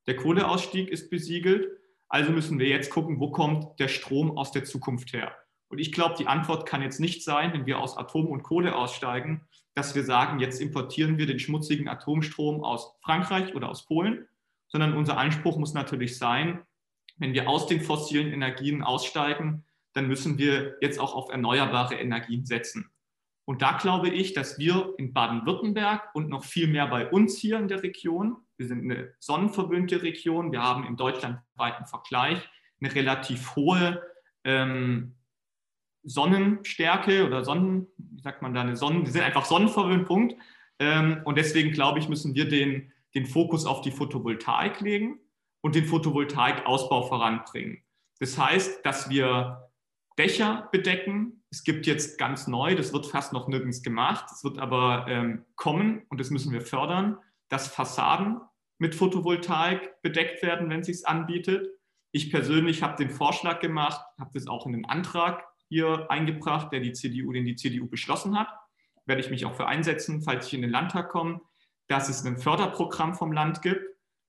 Der 0.06 0.16
Kohleausstieg 0.16 0.88
ist 0.88 1.10
besiegelt. 1.10 1.68
Also 2.08 2.32
müssen 2.32 2.58
wir 2.58 2.68
jetzt 2.68 2.90
gucken, 2.90 3.20
wo 3.20 3.30
kommt 3.30 3.78
der 3.78 3.88
Strom 3.88 4.36
aus 4.36 4.52
der 4.52 4.64
Zukunft 4.64 5.12
her. 5.12 5.36
Und 5.68 5.78
ich 5.78 5.92
glaube, 5.92 6.14
die 6.18 6.26
Antwort 6.26 6.66
kann 6.66 6.82
jetzt 6.82 7.00
nicht 7.00 7.22
sein, 7.22 7.52
wenn 7.52 7.66
wir 7.66 7.78
aus 7.78 7.96
Atom 7.96 8.28
und 8.28 8.42
Kohle 8.42 8.74
aussteigen, 8.74 9.46
dass 9.74 9.94
wir 9.94 10.02
sagen, 10.02 10.40
jetzt 10.40 10.60
importieren 10.60 11.18
wir 11.18 11.26
den 11.26 11.38
schmutzigen 11.38 11.88
Atomstrom 11.88 12.64
aus 12.64 12.96
Frankreich 13.02 13.54
oder 13.54 13.68
aus 13.68 13.84
Polen, 13.84 14.26
sondern 14.68 14.96
unser 14.96 15.18
Anspruch 15.18 15.58
muss 15.58 15.74
natürlich 15.74 16.16
sein, 16.18 16.62
wenn 17.18 17.34
wir 17.34 17.48
aus 17.48 17.66
den 17.66 17.80
fossilen 17.80 18.32
Energien 18.32 18.82
aussteigen, 18.82 19.64
dann 19.92 20.08
müssen 20.08 20.38
wir 20.38 20.76
jetzt 20.80 20.98
auch 20.98 21.14
auf 21.14 21.30
erneuerbare 21.30 21.96
Energien 21.96 22.46
setzen. 22.46 22.90
Und 23.48 23.62
da 23.62 23.78
glaube 23.78 24.10
ich, 24.10 24.34
dass 24.34 24.58
wir 24.58 24.92
in 24.98 25.14
Baden-Württemberg 25.14 26.10
und 26.12 26.28
noch 26.28 26.44
viel 26.44 26.66
mehr 26.66 26.86
bei 26.86 27.08
uns 27.08 27.38
hier 27.38 27.58
in 27.58 27.66
der 27.66 27.82
Region, 27.82 28.36
wir 28.58 28.66
sind 28.66 28.82
eine 28.82 29.14
sonnenverwöhnte 29.20 30.02
Region, 30.02 30.52
wir 30.52 30.62
haben 30.62 30.86
im 30.86 30.98
deutschlandweiten 30.98 31.86
Vergleich 31.86 32.46
eine 32.78 32.94
relativ 32.94 33.56
hohe 33.56 34.02
ähm, 34.44 35.14
Sonnenstärke 36.02 37.24
oder 37.24 37.42
Sonnen, 37.42 37.86
wie 37.96 38.20
sagt 38.20 38.42
man 38.42 38.52
da, 38.52 38.60
eine 38.60 38.76
Sonnen, 38.76 39.06
wir 39.06 39.12
sind 39.12 39.22
einfach 39.22 39.46
sonnenverwöhnt, 39.46 40.04
Punkt. 40.04 40.36
Ähm, 40.78 41.22
und 41.24 41.38
deswegen 41.38 41.72
glaube 41.72 42.00
ich, 42.00 42.10
müssen 42.10 42.34
wir 42.34 42.50
den, 42.50 42.92
den 43.14 43.24
Fokus 43.24 43.64
auf 43.64 43.80
die 43.80 43.92
Photovoltaik 43.92 44.82
legen 44.82 45.20
und 45.62 45.74
den 45.74 45.86
Photovoltaikausbau 45.86 47.04
voranbringen. 47.04 47.82
Das 48.20 48.36
heißt, 48.36 48.84
dass 48.84 49.08
wir 49.08 49.67
Dächer 50.18 50.68
bedecken. 50.72 51.44
Es 51.50 51.62
gibt 51.62 51.86
jetzt 51.86 52.18
ganz 52.18 52.48
neu, 52.48 52.74
das 52.74 52.92
wird 52.92 53.06
fast 53.06 53.32
noch 53.32 53.48
nirgends 53.48 53.82
gemacht, 53.82 54.26
es 54.32 54.44
wird 54.44 54.58
aber 54.58 55.06
ähm, 55.08 55.44
kommen 55.54 56.02
und 56.08 56.20
das 56.20 56.30
müssen 56.30 56.52
wir 56.52 56.60
fördern, 56.60 57.18
dass 57.48 57.68
Fassaden 57.68 58.40
mit 58.78 58.94
Photovoltaik 58.94 60.02
bedeckt 60.02 60.42
werden, 60.42 60.68
wenn 60.68 60.80
es 60.80 60.86
sich 60.86 61.06
anbietet. 61.06 61.68
Ich 62.10 62.30
persönlich 62.30 62.82
habe 62.82 62.96
den 62.96 63.10
Vorschlag 63.10 63.60
gemacht, 63.60 64.00
habe 64.18 64.30
das 64.34 64.46
auch 64.48 64.66
in 64.66 64.72
den 64.72 64.84
Antrag 64.84 65.44
hier 65.68 66.10
eingebracht, 66.10 66.72
der 66.72 66.80
die 66.80 66.92
CDU, 66.92 67.32
den 67.32 67.44
die 67.44 67.56
CDU 67.56 67.86
beschlossen 67.88 68.38
hat. 68.38 68.48
Werde 69.06 69.20
ich 69.20 69.30
mich 69.30 69.44
auch 69.44 69.54
für 69.54 69.66
einsetzen, 69.66 70.22
falls 70.22 70.48
ich 70.48 70.54
in 70.54 70.62
den 70.62 70.70
Landtag 70.70 71.10
komme, 71.10 71.40
dass 71.86 72.08
es 72.08 72.24
ein 72.24 72.38
Förderprogramm 72.38 73.14
vom 73.14 73.32
Land 73.32 73.62
gibt, 73.62 73.84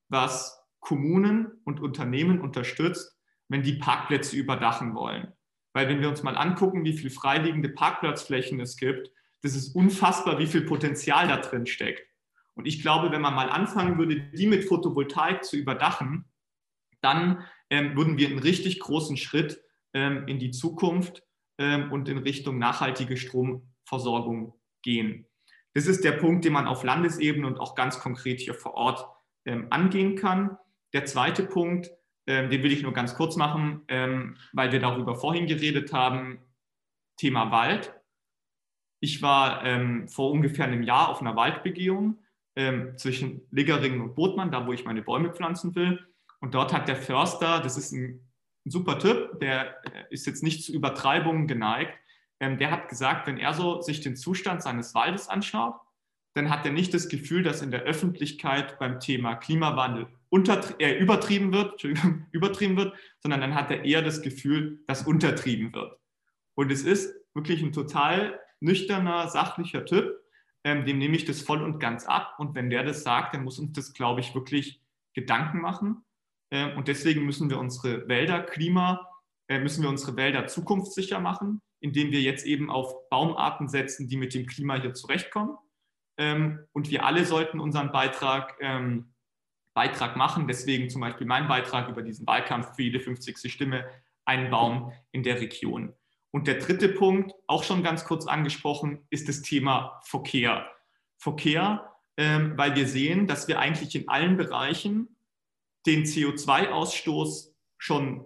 was 0.08 0.64
Kommunen 0.80 1.62
und 1.66 1.82
Unternehmen 1.82 2.42
unterstützt, 2.42 3.18
wenn 3.50 3.64
die 3.64 3.74
Parkplätze 3.74 4.36
überdachen 4.36 4.96
wollen. 4.96 5.34
Weil 5.80 5.88
wenn 5.88 6.02
wir 6.02 6.10
uns 6.10 6.24
mal 6.24 6.36
angucken, 6.36 6.84
wie 6.84 6.92
viele 6.92 7.10
freiliegende 7.10 7.70
Parkplatzflächen 7.70 8.60
es 8.60 8.76
gibt, 8.76 9.14
das 9.42 9.56
ist 9.56 9.74
unfassbar, 9.74 10.38
wie 10.38 10.46
viel 10.46 10.66
Potenzial 10.66 11.30
da 11.30 11.38
drin 11.38 11.66
steckt. 11.68 12.06
Und 12.56 12.66
ich 12.66 12.82
glaube, 12.82 13.14
wenn 13.14 13.22
man 13.22 13.34
mal 13.34 13.50
anfangen 13.50 13.98
würde, 13.98 14.20
die 14.20 14.48
mit 14.48 14.66
Photovoltaik 14.66 15.46
zu 15.46 15.56
überdachen, 15.56 16.26
dann 17.00 17.46
ähm, 17.70 17.96
würden 17.96 18.18
wir 18.18 18.28
einen 18.28 18.40
richtig 18.40 18.82
großen 18.82 19.16
Schritt 19.16 19.64
ähm, 19.94 20.28
in 20.28 20.38
die 20.38 20.52
Zukunft 20.52 21.24
ähm, 21.58 21.94
und 21.94 22.10
in 22.10 22.18
Richtung 22.18 22.58
nachhaltige 22.58 23.16
Stromversorgung 23.16 24.60
gehen. 24.82 25.28
Das 25.76 25.88
ist 25.88 26.04
der 26.04 26.12
Punkt, 26.12 26.44
den 26.44 26.52
man 26.52 26.68
auf 26.68 26.84
Landesebene 26.84 27.48
und 27.48 27.58
auch 27.58 27.74
ganz 27.76 28.02
konkret 28.02 28.42
hier 28.42 28.54
vor 28.54 28.74
Ort 28.74 29.08
ähm, 29.46 29.68
angehen 29.70 30.18
kann. 30.18 30.58
Der 30.92 31.06
zweite 31.06 31.44
Punkt 31.44 31.90
ähm, 32.30 32.52
den 32.52 32.62
will 32.62 32.72
ich 32.72 32.84
nur 32.84 32.94
ganz 32.94 33.16
kurz 33.16 33.36
machen, 33.36 33.82
ähm, 33.88 34.38
weil 34.54 34.72
wir 34.72 34.80
darüber 34.80 35.16
vorhin 35.16 35.48
geredet 35.48 35.92
haben. 35.92 36.40
Thema 37.18 37.52
Wald. 37.52 37.94
Ich 39.02 39.22
war 39.22 39.66
ähm, 39.66 40.08
vor 40.08 40.32
ungefähr 40.32 40.66
einem 40.66 40.84
Jahr 40.84 41.10
auf 41.10 41.22
einer 41.22 41.36
Waldbegehung 41.36 42.20
ähm, 42.56 42.98
zwischen 42.98 43.42
Liggeringen 43.50 44.02
und 44.02 44.16
Botmann, 44.16 44.52
da 44.52 44.68
wo 44.68 44.74
ich 44.74 44.86
meine 44.86 45.02
Bäume 45.02 45.34
pflanzen 45.34 45.74
will. 45.76 46.06
Und 46.40 46.54
dort 46.54 46.72
hat 46.72 46.88
der 46.88 46.96
Förster, 46.96 47.62
das 47.62 47.78
ist 47.78 47.92
ein, 47.92 48.30
ein 48.66 48.72
super 48.72 49.00
Tipp, 49.00 49.40
der 49.42 49.84
äh, 49.86 50.06
ist 50.12 50.28
jetzt 50.28 50.44
nicht 50.44 50.64
zu 50.64 50.72
Übertreibungen 50.72 51.48
geneigt, 51.48 51.98
ähm, 52.40 52.60
der 52.60 52.70
hat 52.70 52.90
gesagt, 52.90 53.26
wenn 53.26 53.40
er 53.40 53.54
so 53.54 53.82
sich 53.82 54.02
den 54.02 54.16
Zustand 54.16 54.62
seines 54.62 54.94
Waldes 54.94 55.28
anschaut, 55.28 55.76
dann 56.36 56.52
hat 56.52 56.64
er 56.66 56.72
nicht 56.72 56.94
das 56.94 57.10
Gefühl, 57.10 57.42
dass 57.42 57.64
in 57.64 57.72
der 57.72 57.82
Öffentlichkeit 57.82 58.78
beim 58.78 59.00
Thema 59.00 59.36
Klimawandel 59.36 60.08
äh, 60.32 60.98
übertrieben 60.98 61.54
wird, 61.54 61.84
übertrieben 62.32 62.78
wird, 62.78 62.94
sondern 63.20 63.42
dann 63.42 63.56
hat 63.56 63.72
er 63.72 63.86
eher 63.86 64.02
das 64.02 64.22
Gefühl, 64.22 64.84
dass 64.88 65.08
untertrieben 65.08 65.74
wird. 65.74 65.98
Und 66.56 66.72
es 66.72 66.84
ist 66.84 67.16
wirklich 67.34 67.62
ein 67.62 67.74
total 67.74 68.40
nüchterner, 68.60 69.30
sachlicher 69.30 69.86
Typ, 69.86 70.20
ähm, 70.64 70.86
dem 70.86 70.98
nehme 70.98 71.16
ich 71.16 71.26
das 71.26 71.42
voll 71.42 71.64
und 71.64 71.80
ganz 71.80 72.06
ab. 72.06 72.36
Und 72.38 72.56
wenn 72.56 72.70
der 72.70 72.84
das 72.84 73.04
sagt, 73.04 73.34
dann 73.34 73.44
muss 73.44 73.60
uns 73.60 73.74
das, 73.74 73.94
glaube 73.94 74.20
ich, 74.20 74.36
wirklich 74.36 74.82
Gedanken 75.14 75.62
machen. 75.62 76.04
Ähm, 76.52 76.78
und 76.78 76.88
deswegen 76.88 77.26
müssen 77.26 77.50
wir 77.50 77.60
unsere 77.60 78.08
Wälder 78.08 78.42
Klima, 78.42 79.08
äh, 79.48 79.60
müssen 79.60 79.84
wir 79.84 79.90
unsere 79.90 80.16
Wälder 80.16 80.48
zukunftssicher 80.48 81.20
machen, 81.20 81.62
indem 81.80 82.12
wir 82.12 82.22
jetzt 82.22 82.46
eben 82.46 82.70
auf 82.70 83.10
Baumarten 83.10 83.70
setzen, 83.70 84.08
die 84.08 84.18
mit 84.18 84.34
dem 84.34 84.46
Klima 84.46 84.76
hier 84.76 84.94
zurechtkommen. 84.94 85.58
Ähm, 86.18 86.66
und 86.74 86.90
wir 86.92 87.06
alle 87.06 87.26
sollten 87.26 87.60
unseren 87.60 87.92
Beitrag 87.92 88.58
ähm, 88.60 89.09
Beitrag 89.80 90.18
machen. 90.18 90.46
Deswegen 90.46 90.90
zum 90.90 91.00
Beispiel 91.00 91.26
mein 91.26 91.48
Beitrag 91.48 91.88
über 91.88 92.02
diesen 92.02 92.28
Wahlkampf 92.28 92.76
für 92.76 92.84
jede 92.84 93.00
50. 93.00 93.50
Stimme, 93.50 93.86
einen 94.26 94.52
Baum 94.52 94.92
in 95.14 95.24
der 95.24 95.40
Region. 95.40 95.94
Und 96.32 96.48
der 96.48 96.56
dritte 96.56 96.90
Punkt, 96.90 97.34
auch 97.48 97.64
schon 97.64 97.82
ganz 97.82 98.04
kurz 98.04 98.28
angesprochen, 98.28 99.08
ist 99.10 99.30
das 99.30 99.42
Thema 99.42 100.02
Verkehr. 100.04 100.70
Verkehr, 101.18 101.94
ähm, 102.18 102.58
weil 102.58 102.76
wir 102.76 102.90
sehen, 102.90 103.26
dass 103.26 103.48
wir 103.48 103.60
eigentlich 103.60 103.96
in 103.96 104.10
allen 104.10 104.36
Bereichen 104.36 105.16
den 105.86 106.04
CO2-Ausstoß 106.04 107.54
schon 107.78 108.26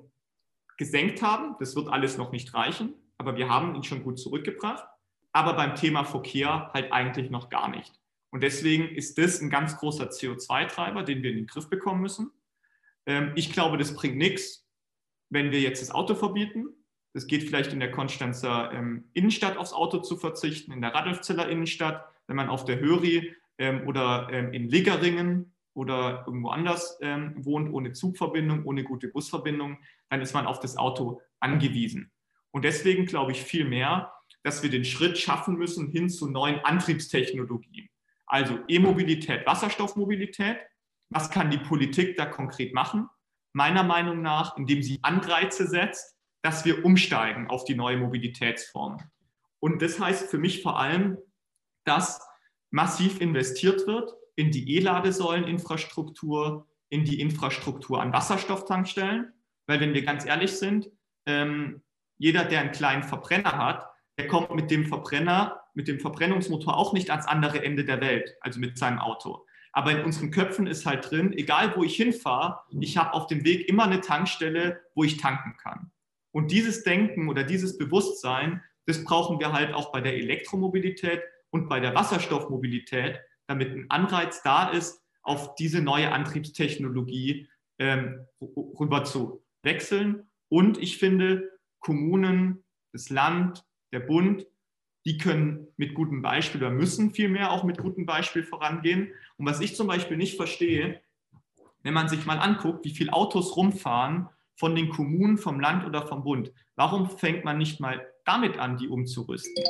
gesenkt 0.78 1.22
haben. 1.22 1.56
Das 1.60 1.76
wird 1.76 1.88
alles 1.88 2.18
noch 2.18 2.32
nicht 2.32 2.51
reichen, 2.56 2.95
aber 3.20 3.38
wir 3.38 3.47
haben 3.47 3.76
ihn 3.76 3.84
schon 3.84 4.04
gut 4.04 4.18
zurückgebracht. 4.18 4.88
Aber 5.34 5.54
beim 5.54 5.76
Thema 5.76 6.04
Verkehr 6.04 6.72
halt 6.74 6.91
eigentlich 6.91 7.30
noch 7.30 7.51
gar 7.51 7.70
nicht. 7.70 7.93
Und 8.34 8.42
deswegen 8.42 8.90
ist 8.90 9.20
das 9.20 9.42
ein 9.42 9.52
ganz 9.52 9.78
großer 9.78 10.10
CO2-Treiber, 10.10 11.04
den 11.04 11.22
wir 11.22 11.30
in 11.30 11.36
den 11.36 11.46
Griff 11.46 11.70
bekommen 11.70 12.02
müssen. 12.02 12.32
Ähm, 13.06 13.32
ich 13.36 13.54
glaube, 13.54 13.78
das 13.78 13.94
bringt 13.94 14.18
nichts, 14.18 14.66
wenn 15.30 15.52
wir 15.52 15.62
jetzt 15.62 15.84
das 15.84 15.92
Auto 15.92 16.16
verbieten. 16.16 16.66
Es 17.14 17.28
geht 17.28 17.44
vielleicht 17.44 17.74
in 17.74 17.80
der 17.80 17.92
Konstanzer 17.92 18.72
ähm, 18.74 19.08
Innenstadt 19.14 19.56
aufs 19.56 19.72
Auto 19.72 20.00
zu 20.00 20.18
verzichten, 20.18 20.72
in 20.72 20.82
der 20.82 20.96
Radolfzeller 20.96 21.48
Innenstadt. 21.48 22.06
Wenn 22.26 22.36
man 22.36 22.50
auf 22.50 22.66
der 22.66 22.80
Höri 22.80 23.36
ähm, 23.60 23.88
oder 23.88 24.28
in 24.52 24.68
Liggeringen 24.68 25.54
oder 25.76 26.24
irgendwo 26.26 26.50
anders 26.50 26.98
wohnt, 27.36 27.72
ohne 27.72 27.92
Zugverbindung, 27.92 28.66
ohne 28.66 28.84
gute 28.84 29.10
Busverbindung, 29.10 29.78
dann 30.10 30.22
ist 30.22 30.34
man 30.34 30.48
auf 30.48 30.60
das 30.60 30.76
Auto 30.76 31.22
angewiesen. 31.40 32.12
Und 32.50 32.66
deswegen 32.66 33.06
glaube 33.06 33.32
ich 33.32 33.44
viel 33.44 33.66
mehr, 33.66 34.12
dass 34.42 34.64
wir 34.64 34.72
den 34.72 34.86
Schritt 34.86 35.20
schaffen 35.20 35.56
müssen 35.56 35.90
hin 35.90 36.10
zu 36.10 36.30
neuen 36.30 36.60
Antriebstechnologien. 36.62 37.90
Also 38.34 38.58
E-Mobilität, 38.68 39.46
Wasserstoffmobilität. 39.46 40.58
Was 41.12 41.30
kann 41.30 41.52
die 41.52 41.60
Politik 41.60 42.18
da 42.18 42.26
konkret 42.26 42.74
machen? 42.74 43.08
Meiner 43.54 43.84
Meinung 43.84 44.24
nach, 44.24 44.58
indem 44.58 44.82
sie 44.82 44.98
Anreize 45.04 45.68
setzt, 45.68 46.18
dass 46.42 46.66
wir 46.66 46.84
umsteigen 46.84 47.48
auf 47.52 47.64
die 47.64 47.76
neue 47.76 47.98
Mobilitätsform. 47.98 48.98
Und 49.60 49.84
das 49.84 50.00
heißt 50.00 50.32
für 50.32 50.40
mich 50.40 50.64
vor 50.64 50.80
allem, 50.80 51.20
dass 51.86 52.28
massiv 52.72 53.22
investiert 53.22 53.86
wird 53.86 54.12
in 54.36 54.50
die 54.50 54.78
E-Ladesäuleninfrastruktur, 54.78 56.68
in 56.90 57.06
die 57.06 57.22
Infrastruktur 57.22 58.02
an 58.02 58.14
Wasserstofftankstellen. 58.14 59.32
Weil 59.68 59.80
wenn 59.80 59.94
wir 59.94 60.04
ganz 60.04 60.26
ehrlich 60.26 60.54
sind, 60.54 60.90
ähm, 61.28 61.84
jeder, 62.18 62.46
der 62.46 62.62
einen 62.62 62.72
kleinen 62.72 63.04
Verbrenner 63.04 63.60
hat, 63.60 63.88
der 64.18 64.28
kommt 64.28 64.56
mit 64.56 64.72
dem 64.72 64.88
Verbrenner, 64.88 65.62
mit 65.74 65.88
dem 65.88 66.00
Verbrennungsmotor 66.00 66.78
auch 66.78 66.94
nicht 66.94 67.10
ans 67.10 67.26
andere 67.26 67.64
Ende 67.64 67.86
der 67.86 68.02
Welt, 68.02 68.36
also 68.42 68.60
mit 68.60 68.78
seinem 68.78 69.00
Auto. 69.00 69.46
Aber 69.72 69.92
in 69.92 70.06
unseren 70.06 70.30
Köpfen 70.30 70.68
ist 70.68 70.86
halt 70.86 71.10
drin, 71.10 71.34
egal 71.34 71.76
wo 71.76 71.84
ich 71.84 71.96
hinfahre, 71.96 72.60
ich 72.80 72.96
habe 72.98 73.14
auf 73.14 73.26
dem 73.28 73.44
Weg 73.44 73.68
immer 73.68 73.86
eine 73.86 74.02
Tankstelle, 74.02 74.80
wo 74.94 75.04
ich 75.04 75.18
tanken 75.18 75.58
kann. 75.58 75.92
Und 76.32 76.52
dieses 76.52 76.84
Denken 76.84 77.28
oder 77.28 77.44
dieses 77.44 77.78
Bewusstsein, 77.78 78.62
das 78.86 79.04
brauchen 79.04 79.40
wir 79.40 79.52
halt 79.52 79.74
auch 79.74 79.92
bei 79.92 80.02
der 80.02 80.16
Elektromobilität 80.16 81.22
und 81.50 81.70
bei 81.70 81.80
der 81.80 81.96
Wasserstoffmobilität, 81.96 83.20
damit 83.48 83.72
ein 83.72 83.90
Anreiz 83.90 84.44
da 84.44 84.70
ist, 84.70 85.02
auf 85.24 85.56
diese 85.56 85.82
neue 85.82 86.12
Antriebstechnologie 86.12 87.48
ähm, 87.80 88.28
rüber 88.42 89.06
zu 89.06 89.44
wechseln. 89.64 90.30
Und 90.50 90.78
ich 90.78 90.98
finde, 90.98 91.50
Kommunen, 91.80 92.64
das 92.92 93.10
Land, 93.10 93.66
der 93.92 94.02
Bund, 94.02 94.46
die 95.06 95.18
können 95.18 95.68
mit 95.78 95.93
gutem 95.93 96.22
Beispiel 96.22 96.62
oder 96.62 96.72
müssen 96.72 97.14
vielmehr 97.14 97.51
auch 97.51 97.64
mit 97.64 97.78
gutem 97.78 98.06
Beispiel 98.06 98.43
vorangehen. 98.43 99.12
Und 99.38 99.45
was 99.45 99.60
ich 99.60 99.76
zum 99.76 99.88
Beispiel 99.88 100.18
nicht 100.18 100.38
verstehe, 100.38 101.01
wenn 101.82 101.93
man 101.93 102.08
sich 102.08 102.26
mal 102.26 102.39
anguckt, 102.39 102.86
wie 102.86 102.95
viele 102.95 103.12
Autos 103.12 103.58
rumfahren 103.58 104.30
von 104.56 104.76
den 104.76 104.89
Kommunen, 104.89 105.38
vom 105.38 105.60
Land 105.60 105.86
oder 105.86 106.08
vom 106.08 106.24
Bund, 106.24 106.51
warum 106.76 107.10
fängt 107.10 107.43
man 107.43 107.58
nicht 107.58 107.80
mal 107.80 108.08
damit 108.26 108.58
an, 108.58 108.78
die 108.78 108.88
umzurüsten? 108.88 109.64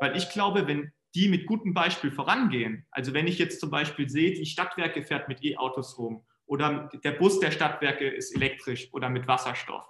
Weil 0.00 0.16
ich 0.16 0.30
glaube, 0.30 0.66
wenn 0.66 0.92
die 1.14 1.28
mit 1.28 1.46
gutem 1.46 1.74
Beispiel 1.74 2.10
vorangehen, 2.10 2.86
also 2.90 3.12
wenn 3.12 3.26
ich 3.26 3.38
jetzt 3.38 3.60
zum 3.60 3.70
Beispiel 3.70 4.08
sehe, 4.08 4.32
die 4.32 4.46
Stadtwerke 4.46 5.02
fährt 5.02 5.28
mit 5.28 5.44
E-Autos 5.44 5.98
rum 5.98 6.24
oder 6.46 6.88
der 7.04 7.12
Bus 7.12 7.40
der 7.40 7.50
Stadtwerke 7.50 8.08
ist 8.08 8.34
elektrisch 8.34 8.88
oder 8.92 9.08
mit 9.10 9.26
Wasserstoff, 9.26 9.84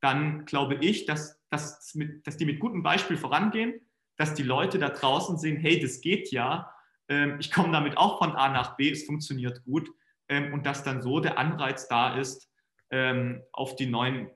dann 0.00 0.44
glaube 0.44 0.76
ich, 0.80 1.06
dass, 1.06 1.40
dass, 1.50 1.96
dass 2.24 2.36
die 2.36 2.44
mit 2.44 2.60
gutem 2.60 2.82
Beispiel 2.82 3.16
vorangehen, 3.16 3.80
dass 4.16 4.34
die 4.34 4.42
Leute 4.42 4.78
da 4.78 4.88
draußen 4.88 5.38
sehen, 5.38 5.56
hey, 5.56 5.80
das 5.80 6.00
geht 6.00 6.30
ja, 6.30 6.72
ähm, 7.08 7.36
ich 7.38 7.52
komme 7.52 7.72
damit 7.72 7.96
auch 7.96 8.18
von 8.18 8.32
A 8.32 8.48
nach 8.48 8.76
B, 8.76 8.90
es 8.90 9.04
funktioniert 9.04 9.64
gut 9.64 9.90
ähm, 10.28 10.52
und 10.52 10.66
dass 10.66 10.82
dann 10.82 11.02
so 11.02 11.20
der 11.20 11.38
Anreiz 11.38 11.88
da 11.88 12.16
ist, 12.16 12.50
ähm, 12.90 13.42
auf, 13.52 13.74
die 13.76 13.86
neuen, 13.86 14.30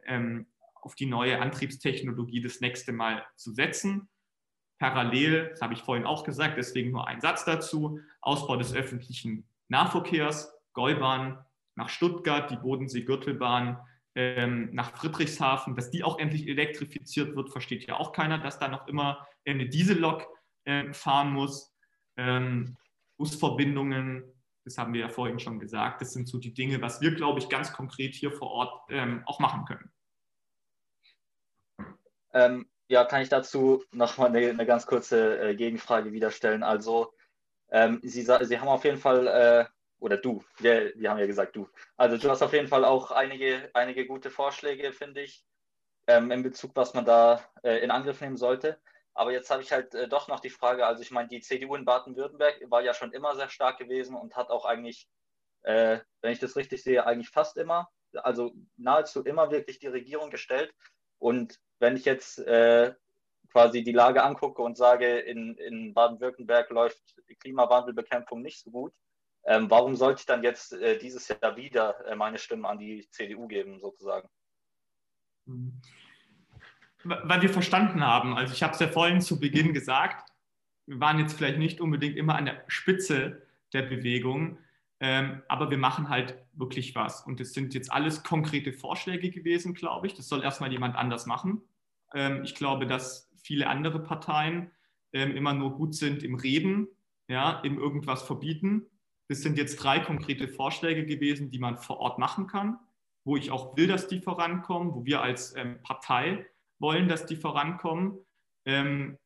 auf 0.74 0.97
die 0.97 1.07
neue 1.07 1.41
Antriebstechnologie 1.41 2.41
das 2.41 2.61
nächste 2.61 2.93
Mal 2.93 3.24
zu 3.37 3.53
setzen. 3.53 4.09
Parallel, 4.81 5.51
das 5.51 5.61
habe 5.61 5.74
ich 5.74 5.83
vorhin 5.83 6.07
auch 6.07 6.24
gesagt, 6.24 6.57
deswegen 6.57 6.91
nur 6.91 7.07
ein 7.07 7.20
Satz 7.20 7.45
dazu, 7.45 8.01
Ausbau 8.20 8.57
des 8.57 8.74
öffentlichen 8.74 9.47
Nahverkehrs, 9.68 10.53
Gäubahn 10.72 11.45
nach 11.76 11.89
Stuttgart, 11.89 12.51
die 12.51 12.57
Bodensee-Gürtelbahn, 12.57 13.78
ähm, 14.14 14.70
nach 14.72 14.96
Friedrichshafen, 14.96 15.76
dass 15.76 15.90
die 15.90 16.02
auch 16.02 16.18
endlich 16.18 16.48
elektrifiziert 16.48 17.36
wird, 17.36 17.50
versteht 17.50 17.86
ja 17.86 17.96
auch 17.96 18.12
keiner, 18.12 18.38
dass 18.38 18.58
da 18.58 18.68
noch 18.68 18.88
immer 18.88 19.26
eine 19.46 19.68
Diesellok 19.68 20.26
äh, 20.64 20.92
fahren 20.92 21.32
muss. 21.32 21.74
Ähm, 22.16 22.76
Busverbindungen, 23.16 24.24
das 24.64 24.78
haben 24.78 24.92
wir 24.94 25.00
ja 25.02 25.08
vorhin 25.08 25.38
schon 25.38 25.58
gesagt, 25.61 26.00
das 26.00 26.12
sind 26.12 26.28
so 26.28 26.38
die 26.38 26.54
Dinge, 26.54 26.80
was 26.80 27.00
wir, 27.00 27.14
glaube 27.14 27.38
ich, 27.38 27.48
ganz 27.48 27.72
konkret 27.72 28.14
hier 28.14 28.32
vor 28.32 28.50
Ort 28.50 28.82
ähm, 28.90 29.22
auch 29.26 29.38
machen 29.38 29.64
können. 29.64 29.92
Ähm, 32.32 32.68
ja, 32.88 33.04
kann 33.04 33.22
ich 33.22 33.28
dazu 33.28 33.84
nochmal 33.92 34.28
eine, 34.28 34.50
eine 34.50 34.66
ganz 34.66 34.86
kurze 34.86 35.38
äh, 35.40 35.54
Gegenfrage 35.54 36.12
wieder 36.12 36.30
stellen. 36.30 36.62
Also, 36.62 37.12
ähm, 37.70 38.00
Sie, 38.02 38.22
Sie 38.22 38.58
haben 38.58 38.68
auf 38.68 38.84
jeden 38.84 38.98
Fall 38.98 39.26
äh, 39.26 39.64
oder 40.01 40.16
du, 40.16 40.42
wir, 40.59 40.92
wir 40.96 41.11
haben 41.11 41.18
ja 41.18 41.26
gesagt 41.26 41.55
du. 41.55 41.68
Also 41.96 42.16
du 42.16 42.28
hast 42.28 42.42
auf 42.42 42.53
jeden 42.53 42.68
Fall 42.68 42.84
auch 42.84 43.11
einige, 43.11 43.70
einige 43.74 44.07
gute 44.07 44.30
Vorschläge, 44.30 44.92
finde 44.92 45.22
ich, 45.22 45.44
ähm, 46.07 46.30
in 46.30 46.42
Bezug, 46.42 46.72
was 46.74 46.94
man 46.94 47.05
da 47.05 47.44
äh, 47.62 47.78
in 47.78 47.90
Angriff 47.90 48.20
nehmen 48.20 48.36
sollte. 48.36 48.80
Aber 49.14 49.32
jetzt 49.32 49.51
habe 49.51 49.62
ich 49.62 49.70
halt 49.70 49.94
äh, 49.94 50.09
doch 50.09 50.28
noch 50.28 50.40
die 50.40 50.51
Frage, 50.51 50.86
also 50.86 51.03
ich 51.03 51.11
meine, 51.11 51.28
die 51.28 51.40
CDU 51.40 51.74
in 51.74 51.84
Baden-Württemberg 51.84 52.62
war 52.70 52.82
ja 52.82 52.94
schon 52.94 53.12
immer 53.12 53.36
sehr 53.36 53.51
stark 53.51 53.78
gewesen 53.78 54.16
und 54.16 54.36
hat 54.36 54.51
auch 54.51 54.64
eigentlich, 54.64 55.09
äh, 55.62 55.98
wenn 56.22 56.32
ich 56.32 56.38
das 56.38 56.57
richtig 56.57 56.82
sehe, 56.82 57.07
eigentlich 57.07 57.28
fast 57.28 57.57
immer, 57.59 57.90
also 58.14 58.53
nahezu 58.76 59.22
immer 59.22 59.51
wirklich 59.51 59.78
die 59.78 59.88
Regierung 59.88 60.30
gestellt. 60.30 60.74
Und 61.18 61.61
wenn 61.78 61.96
ich 61.96 62.07
jetzt 62.07 62.38
äh, 62.38 62.94
quasi 63.53 63.82
die 63.84 63.92
Lage 63.92 64.22
angucke 64.22 64.62
und 64.62 64.76
sage, 64.76 65.18
in, 65.18 65.57
in 65.57 65.92
Baden-Württemberg 65.92 66.70
läuft 66.70 67.01
die 67.28 67.36
Klimawandelbekämpfung 67.36 68.40
nicht 68.40 68.61
so 68.62 68.70
gut, 68.70 68.94
ähm, 69.45 69.70
warum 69.70 69.97
sollte 69.97 70.20
ich 70.20 70.26
dann 70.26 70.43
jetzt 70.43 70.72
äh, 70.72 70.99
dieses 70.99 71.28
Jahr 71.28 71.57
wieder 71.57 72.07
äh, 72.07 72.14
meine 72.14 72.38
Stimme 72.38 72.68
an 72.68 72.78
die 72.78 73.09
CDU 73.11 73.47
geben, 73.49 73.80
sozusagen? 73.80 74.28
Weil 77.03 77.41
wir 77.43 77.49
verstanden 77.49 78.05
haben, 78.05 78.36
also 78.36 78.53
ich 78.53 78.62
habe 78.62 78.74
es 78.74 78.80
ja 78.80 78.88
vorhin 78.88 79.20
zu 79.20 79.41
Beginn 79.41 79.72
gesagt, 79.72 80.30
wir 80.86 81.01
waren 81.01 81.18
jetzt 81.18 81.34
vielleicht 81.34 81.59
nicht 81.59 81.80
unbedingt 81.80 82.16
immer 82.16 82.34
an 82.34 82.45
der 82.45 82.64
Spitze 82.68 83.43
der 83.72 83.82
Bewegung, 83.82 84.59
ähm, 85.01 85.43
aber 85.49 85.70
wir 85.70 85.78
machen 85.78 86.11
halt 86.11 86.36
wirklich 86.53 86.95
was. 86.95 87.22
Und 87.22 87.41
es 87.41 87.55
sind 87.55 87.72
jetzt 87.72 87.91
alles 87.91 88.22
konkrete 88.22 88.72
Vorschläge 88.74 89.30
gewesen, 89.30 89.72
glaube 89.72 90.07
ich. 90.07 90.14
Das 90.14 90.28
soll 90.28 90.43
erstmal 90.43 90.72
jemand 90.72 90.97
anders 90.97 91.24
machen. 91.24 91.62
Ähm, 92.12 92.43
ich 92.45 92.55
glaube, 92.55 92.86
dass 92.86 93.30
viele 93.43 93.68
andere 93.68 94.03
Parteien 94.03 94.70
ähm, 95.14 95.34
immer 95.34 95.55
nur 95.55 95.74
gut 95.76 95.95
sind 95.95 96.22
im 96.22 96.34
Reden, 96.34 96.88
ja, 97.28 97.61
im 97.61 97.78
irgendwas 97.78 98.22
verbieten 98.22 98.89
das 99.31 99.43
sind 99.43 99.57
jetzt 99.57 99.76
drei 99.76 100.01
konkrete 100.01 100.49
Vorschläge 100.49 101.07
gewesen, 101.07 101.51
die 101.51 101.61
man 101.61 101.78
vor 101.78 102.01
Ort 102.01 102.18
machen 102.18 102.49
kann, 102.49 102.81
wo 103.24 103.37
ich 103.37 103.53
auch 103.53 103.76
will, 103.76 103.87
dass 103.87 104.09
die 104.09 104.20
vorankommen, 104.20 104.93
wo 104.93 105.05
wir 105.05 105.22
als 105.22 105.55
ähm, 105.55 105.81
Partei 105.85 106.45
wollen, 106.81 107.07
dass 107.07 107.26
die 107.26 107.37
vorankommen. 107.37 108.18
Ähm, 108.64 109.18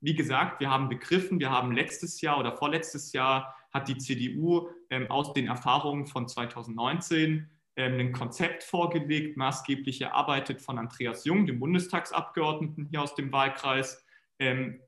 wie 0.00 0.14
gesagt, 0.14 0.60
wir 0.60 0.70
haben 0.70 0.88
begriffen, 0.88 1.40
wir 1.40 1.50
haben 1.50 1.72
letztes 1.72 2.20
Jahr 2.20 2.38
oder 2.38 2.56
vorletztes 2.56 3.12
Jahr 3.12 3.52
hat 3.74 3.88
die 3.88 3.98
CDU 3.98 4.68
ähm, 4.90 5.10
aus 5.10 5.32
den 5.32 5.48
Erfahrungen 5.48 6.06
von 6.06 6.28
2019 6.28 7.50
ähm, 7.74 7.98
ein 7.98 8.12
Konzept 8.12 8.62
vorgelegt, 8.62 9.36
maßgeblich 9.36 10.02
erarbeitet 10.02 10.62
von 10.62 10.78
Andreas 10.78 11.24
Jung, 11.24 11.46
dem 11.46 11.58
Bundestagsabgeordneten 11.58 12.86
hier 12.90 13.02
aus 13.02 13.16
dem 13.16 13.32
Wahlkreis, 13.32 14.06
ähm, 14.38 14.80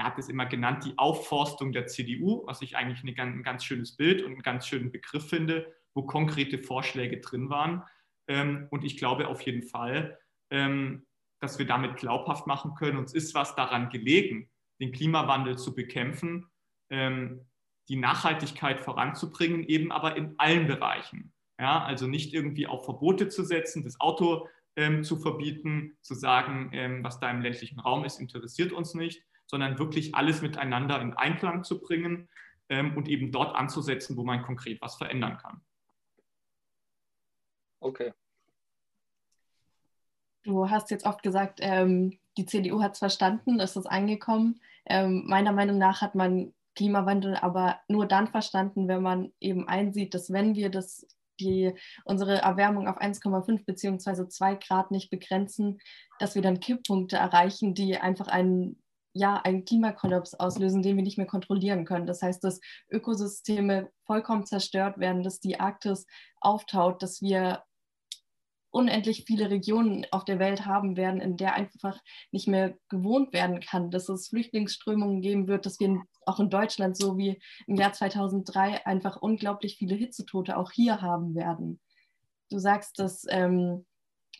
er 0.00 0.06
hat 0.06 0.18
es 0.18 0.30
immer 0.30 0.46
genannt, 0.46 0.86
die 0.86 0.96
Aufforstung 0.96 1.72
der 1.72 1.86
CDU, 1.86 2.42
was 2.46 2.62
ich 2.62 2.74
eigentlich 2.74 3.04
ein 3.18 3.42
ganz 3.42 3.64
schönes 3.64 3.96
Bild 3.98 4.22
und 4.22 4.32
einen 4.32 4.42
ganz 4.42 4.66
schönen 4.66 4.90
Begriff 4.90 5.28
finde, 5.28 5.70
wo 5.92 6.04
konkrete 6.04 6.58
Vorschläge 6.58 7.20
drin 7.20 7.50
waren. 7.50 7.82
Ähm, 8.26 8.66
und 8.70 8.82
ich 8.82 8.96
glaube 8.96 9.28
auf 9.28 9.42
jeden 9.42 9.62
Fall, 9.62 10.18
ähm, 10.50 11.04
dass 11.38 11.58
wir 11.58 11.66
damit 11.66 11.96
glaubhaft 11.96 12.46
machen 12.46 12.74
können, 12.76 12.96
uns 12.96 13.12
ist 13.12 13.34
was 13.34 13.54
daran 13.56 13.90
gelegen, 13.90 14.48
den 14.80 14.90
Klimawandel 14.90 15.58
zu 15.58 15.74
bekämpfen, 15.74 16.46
ähm, 16.88 17.46
die 17.90 17.96
Nachhaltigkeit 17.96 18.80
voranzubringen, 18.80 19.64
eben 19.64 19.92
aber 19.92 20.16
in 20.16 20.34
allen 20.38 20.66
Bereichen. 20.66 21.34
Ja, 21.60 21.84
also 21.84 22.06
nicht 22.06 22.32
irgendwie 22.32 22.66
auf 22.66 22.86
Verbote 22.86 23.28
zu 23.28 23.44
setzen, 23.44 23.84
das 23.84 24.00
Auto 24.00 24.48
zu 25.02 25.16
verbieten, 25.16 25.98
zu 26.00 26.14
sagen, 26.14 27.02
was 27.02 27.18
da 27.18 27.28
im 27.28 27.42
ländlichen 27.42 27.80
Raum 27.80 28.04
ist, 28.04 28.20
interessiert 28.20 28.72
uns 28.72 28.94
nicht, 28.94 29.20
sondern 29.50 29.80
wirklich 29.80 30.14
alles 30.14 30.42
miteinander 30.42 31.00
in 31.00 31.12
Einklang 31.14 31.64
zu 31.64 31.80
bringen 31.80 32.28
ähm, 32.68 32.96
und 32.96 33.08
eben 33.08 33.32
dort 33.32 33.56
anzusetzen, 33.56 34.16
wo 34.16 34.22
man 34.22 34.42
konkret 34.42 34.80
was 34.80 34.94
verändern 34.94 35.38
kann. 35.38 35.60
Okay. 37.80 38.12
Du 40.44 40.70
hast 40.70 40.90
jetzt 40.90 41.04
oft 41.04 41.22
gesagt, 41.22 41.58
ähm, 41.62 42.18
die 42.38 42.46
CDU 42.46 42.80
hat 42.80 42.92
es 42.92 43.00
verstanden, 43.00 43.58
ist 43.58 43.76
es 43.76 43.86
angekommen. 43.86 44.60
Ähm, 44.86 45.24
meiner 45.26 45.52
Meinung 45.52 45.78
nach 45.78 46.00
hat 46.00 46.14
man 46.14 46.54
Klimawandel 46.76 47.36
aber 47.36 47.80
nur 47.88 48.06
dann 48.06 48.28
verstanden, 48.28 48.86
wenn 48.86 49.02
man 49.02 49.32
eben 49.40 49.66
einsieht, 49.66 50.14
dass 50.14 50.32
wenn 50.32 50.54
wir 50.54 50.70
das, 50.70 51.06
die, 51.40 51.74
unsere 52.04 52.38
Erwärmung 52.38 52.86
auf 52.86 53.00
1,5 53.00 53.64
bzw. 53.66 54.28
2 54.28 54.54
Grad 54.54 54.92
nicht 54.92 55.10
begrenzen, 55.10 55.80
dass 56.20 56.36
wir 56.36 56.42
dann 56.42 56.60
Kipppunkte 56.60 57.16
erreichen, 57.16 57.74
die 57.74 57.98
einfach 57.98 58.28
einen 58.28 58.80
ja, 59.12 59.36
einen 59.36 59.64
Klimakollaps 59.64 60.34
auslösen, 60.34 60.82
den 60.82 60.96
wir 60.96 61.02
nicht 61.02 61.18
mehr 61.18 61.26
kontrollieren 61.26 61.84
können. 61.84 62.06
Das 62.06 62.22
heißt, 62.22 62.42
dass 62.44 62.60
Ökosysteme 62.90 63.90
vollkommen 64.04 64.46
zerstört 64.46 64.98
werden, 64.98 65.22
dass 65.22 65.40
die 65.40 65.58
Arktis 65.58 66.06
auftaut, 66.40 67.02
dass 67.02 67.20
wir 67.20 67.62
unendlich 68.70 69.24
viele 69.26 69.50
Regionen 69.50 70.06
auf 70.12 70.24
der 70.24 70.38
Welt 70.38 70.64
haben 70.64 70.96
werden, 70.96 71.20
in 71.20 71.36
der 71.36 71.54
einfach 71.54 71.98
nicht 72.30 72.46
mehr 72.46 72.76
gewohnt 72.88 73.32
werden 73.32 73.60
kann, 73.60 73.90
dass 73.90 74.08
es 74.08 74.28
Flüchtlingsströmungen 74.28 75.22
geben 75.22 75.48
wird, 75.48 75.66
dass 75.66 75.80
wir 75.80 76.02
auch 76.24 76.38
in 76.38 76.50
Deutschland 76.50 76.96
so 76.96 77.18
wie 77.18 77.40
im 77.66 77.74
Jahr 77.74 77.92
2003 77.92 78.86
einfach 78.86 79.16
unglaublich 79.16 79.76
viele 79.76 79.96
Hitzetote 79.96 80.56
auch 80.56 80.70
hier 80.70 81.02
haben 81.02 81.34
werden. 81.34 81.80
Du 82.50 82.58
sagst, 82.58 82.98
dass 82.98 83.24
ähm, 83.28 83.86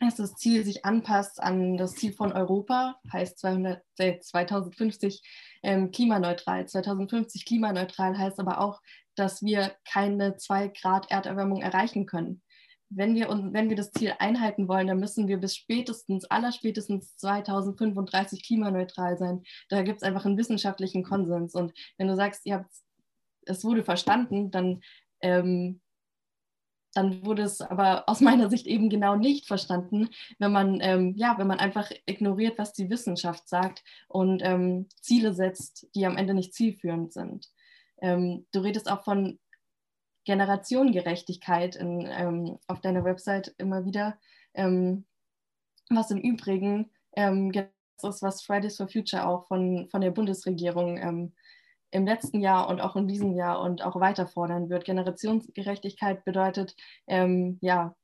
dass 0.01 0.17
das 0.17 0.35
Ziel 0.35 0.65
sich 0.65 0.85
anpasst 0.85 1.43
an 1.43 1.77
das 1.77 1.95
Ziel 1.95 2.13
von 2.13 2.33
Europa, 2.33 2.97
heißt 3.13 3.39
200, 3.39 3.83
2050 3.97 5.23
ähm, 5.63 5.91
klimaneutral. 5.91 6.67
2050 6.67 7.45
klimaneutral 7.45 8.17
heißt 8.19 8.41
aber 8.41 8.61
auch, 8.61 8.81
dass 9.15 9.43
wir 9.43 9.75
keine 9.85 10.37
2 10.37 10.69
Grad 10.69 11.11
Erderwärmung 11.11 11.61
erreichen 11.61 12.07
können. 12.07 12.43
Wenn 12.89 13.15
wir, 13.15 13.29
wenn 13.29 13.69
wir 13.69 13.77
das 13.77 13.93
Ziel 13.93 14.15
einhalten 14.19 14.67
wollen, 14.67 14.89
dann 14.89 14.99
müssen 14.99 15.29
wir 15.29 15.37
bis 15.37 15.55
spätestens, 15.55 16.25
allerspätestens 16.25 17.17
2035 17.19 18.43
klimaneutral 18.43 19.17
sein. 19.17 19.43
Da 19.69 19.83
gibt 19.83 19.99
es 19.99 20.03
einfach 20.03 20.25
einen 20.25 20.39
wissenschaftlichen 20.39 21.05
Konsens. 21.05 21.55
Und 21.55 21.73
wenn 21.99 22.09
du 22.09 22.17
sagst, 22.17 22.47
ihr 22.47 22.55
habt, 22.55 22.73
es 23.47 23.65
wurde 23.65 23.85
verstanden, 23.85 24.51
dann 24.51 24.81
ähm, 25.21 25.81
dann 26.95 27.25
wurde 27.25 27.43
es 27.43 27.61
aber 27.61 28.09
aus 28.09 28.21
meiner 28.21 28.51
Sicht 28.51 28.67
eben 28.67 28.91
genau 28.91 29.17
nicht 29.17 29.47
verstanden, 29.47 30.09
wenn 30.39 30.53
man, 30.53 30.81
ähm, 30.81 31.15
ja, 31.17 31.37
wenn 31.39 31.47
man 31.47 31.61
einfach 31.61 31.91
ignoriert, 32.07 32.59
was 32.59 32.73
die 32.73 32.91
Wissenschaft 32.91 33.49
sagt 33.49 33.85
und 34.09 34.43
ähm, 34.45 34.89
Ziele 35.01 35.35
setzt, 35.35 35.89
die 35.95 36.07
am 36.07 36.17
Ende 36.17 36.35
nicht 36.35 36.55
zielführend 36.55 37.13
sind. 37.13 37.51
Ähm, 38.01 38.47
du 38.53 38.61
redest 38.61 38.91
auch 38.91 39.05
von 39.05 39.39
Generationengerechtigkeit 40.25 41.77
in, 41.77 42.09
ähm, 42.11 42.59
auf 42.67 42.81
deiner 42.81 43.05
Website 43.05 43.55
immer 43.59 43.85
wieder, 43.85 44.19
ähm, 44.55 45.05
was 45.89 46.11
im 46.11 46.19
Übrigen 46.19 46.91
ähm, 47.17 47.53
das 47.53 48.17
ist, 48.17 48.23
was 48.23 48.43
Fridays 48.43 48.77
for 48.77 48.89
Future 48.89 49.27
auch 49.27 49.47
von, 49.47 49.89
von 49.91 50.01
der 50.01 50.11
Bundesregierung 50.11 50.99
im 51.91 52.07
letzten 52.07 52.41
Jahr 52.41 52.69
und 52.69 52.81
auch 52.81 52.97
in 52.97 53.09
diesem 53.09 53.35
Jahr 53.35 53.61
und 53.61 53.83
auch 53.83 53.99
weiter 54.01 54.27
fordern 54.27 54.71
wird. 54.71 54.85
Generationsgerechtigkeit 54.85 56.25
bedeutet, 56.25 56.77
ähm, 57.07 57.59
ja, 57.61 57.95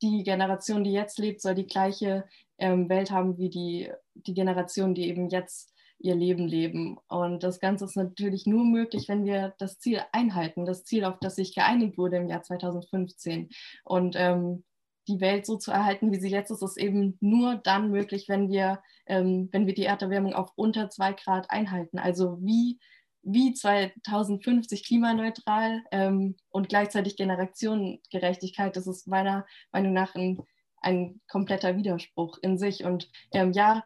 die 0.00 0.24
Generation, 0.24 0.84
die 0.84 0.92
jetzt 0.92 1.18
lebt, 1.18 1.40
soll 1.40 1.54
die 1.54 1.66
gleiche 1.66 2.24
ähm, 2.58 2.88
Welt 2.88 3.10
haben 3.10 3.38
wie 3.38 3.50
die, 3.50 3.90
die 4.14 4.34
Generation, 4.34 4.94
die 4.94 5.08
eben 5.08 5.28
jetzt 5.28 5.72
ihr 5.98 6.16
Leben 6.16 6.48
leben. 6.48 6.98
Und 7.08 7.42
das 7.44 7.60
Ganze 7.60 7.84
ist 7.84 7.96
natürlich 7.96 8.46
nur 8.46 8.64
möglich, 8.64 9.08
wenn 9.08 9.24
wir 9.24 9.54
das 9.58 9.78
Ziel 9.78 10.00
einhalten, 10.12 10.64
das 10.66 10.84
Ziel, 10.84 11.04
auf 11.04 11.18
das 11.20 11.36
sich 11.36 11.54
geeinigt 11.54 11.96
wurde 11.96 12.16
im 12.16 12.28
Jahr 12.28 12.42
2015. 12.42 13.50
Und 13.84 14.16
ähm, 14.18 14.64
die 15.08 15.20
Welt 15.20 15.46
so 15.46 15.56
zu 15.56 15.70
erhalten, 15.70 16.12
wie 16.12 16.20
sie 16.20 16.30
jetzt 16.30 16.50
ist, 16.50 16.62
ist 16.62 16.76
eben 16.76 17.16
nur 17.20 17.56
dann 17.56 17.90
möglich, 17.90 18.28
wenn 18.28 18.50
wir, 18.50 18.82
ähm, 19.06 19.48
wenn 19.52 19.66
wir 19.66 19.74
die 19.74 19.84
Erderwärmung 19.84 20.32
auf 20.32 20.52
unter 20.56 20.90
zwei 20.90 21.12
Grad 21.12 21.50
einhalten. 21.50 21.98
Also 21.98 22.38
wie 22.40 22.78
wie 23.22 23.54
2050 23.54 24.84
klimaneutral 24.84 25.82
ähm, 25.90 26.36
und 26.50 26.68
gleichzeitig 26.68 27.16
Generationengerechtigkeit, 27.16 28.76
das 28.76 28.86
ist 28.86 29.06
meiner 29.06 29.46
Meinung 29.70 29.92
nach 29.92 30.14
ein, 30.14 30.42
ein 30.80 31.20
kompletter 31.28 31.76
Widerspruch 31.76 32.38
in 32.42 32.58
sich. 32.58 32.84
Und 32.84 33.10
ähm, 33.32 33.52
ja, 33.52 33.84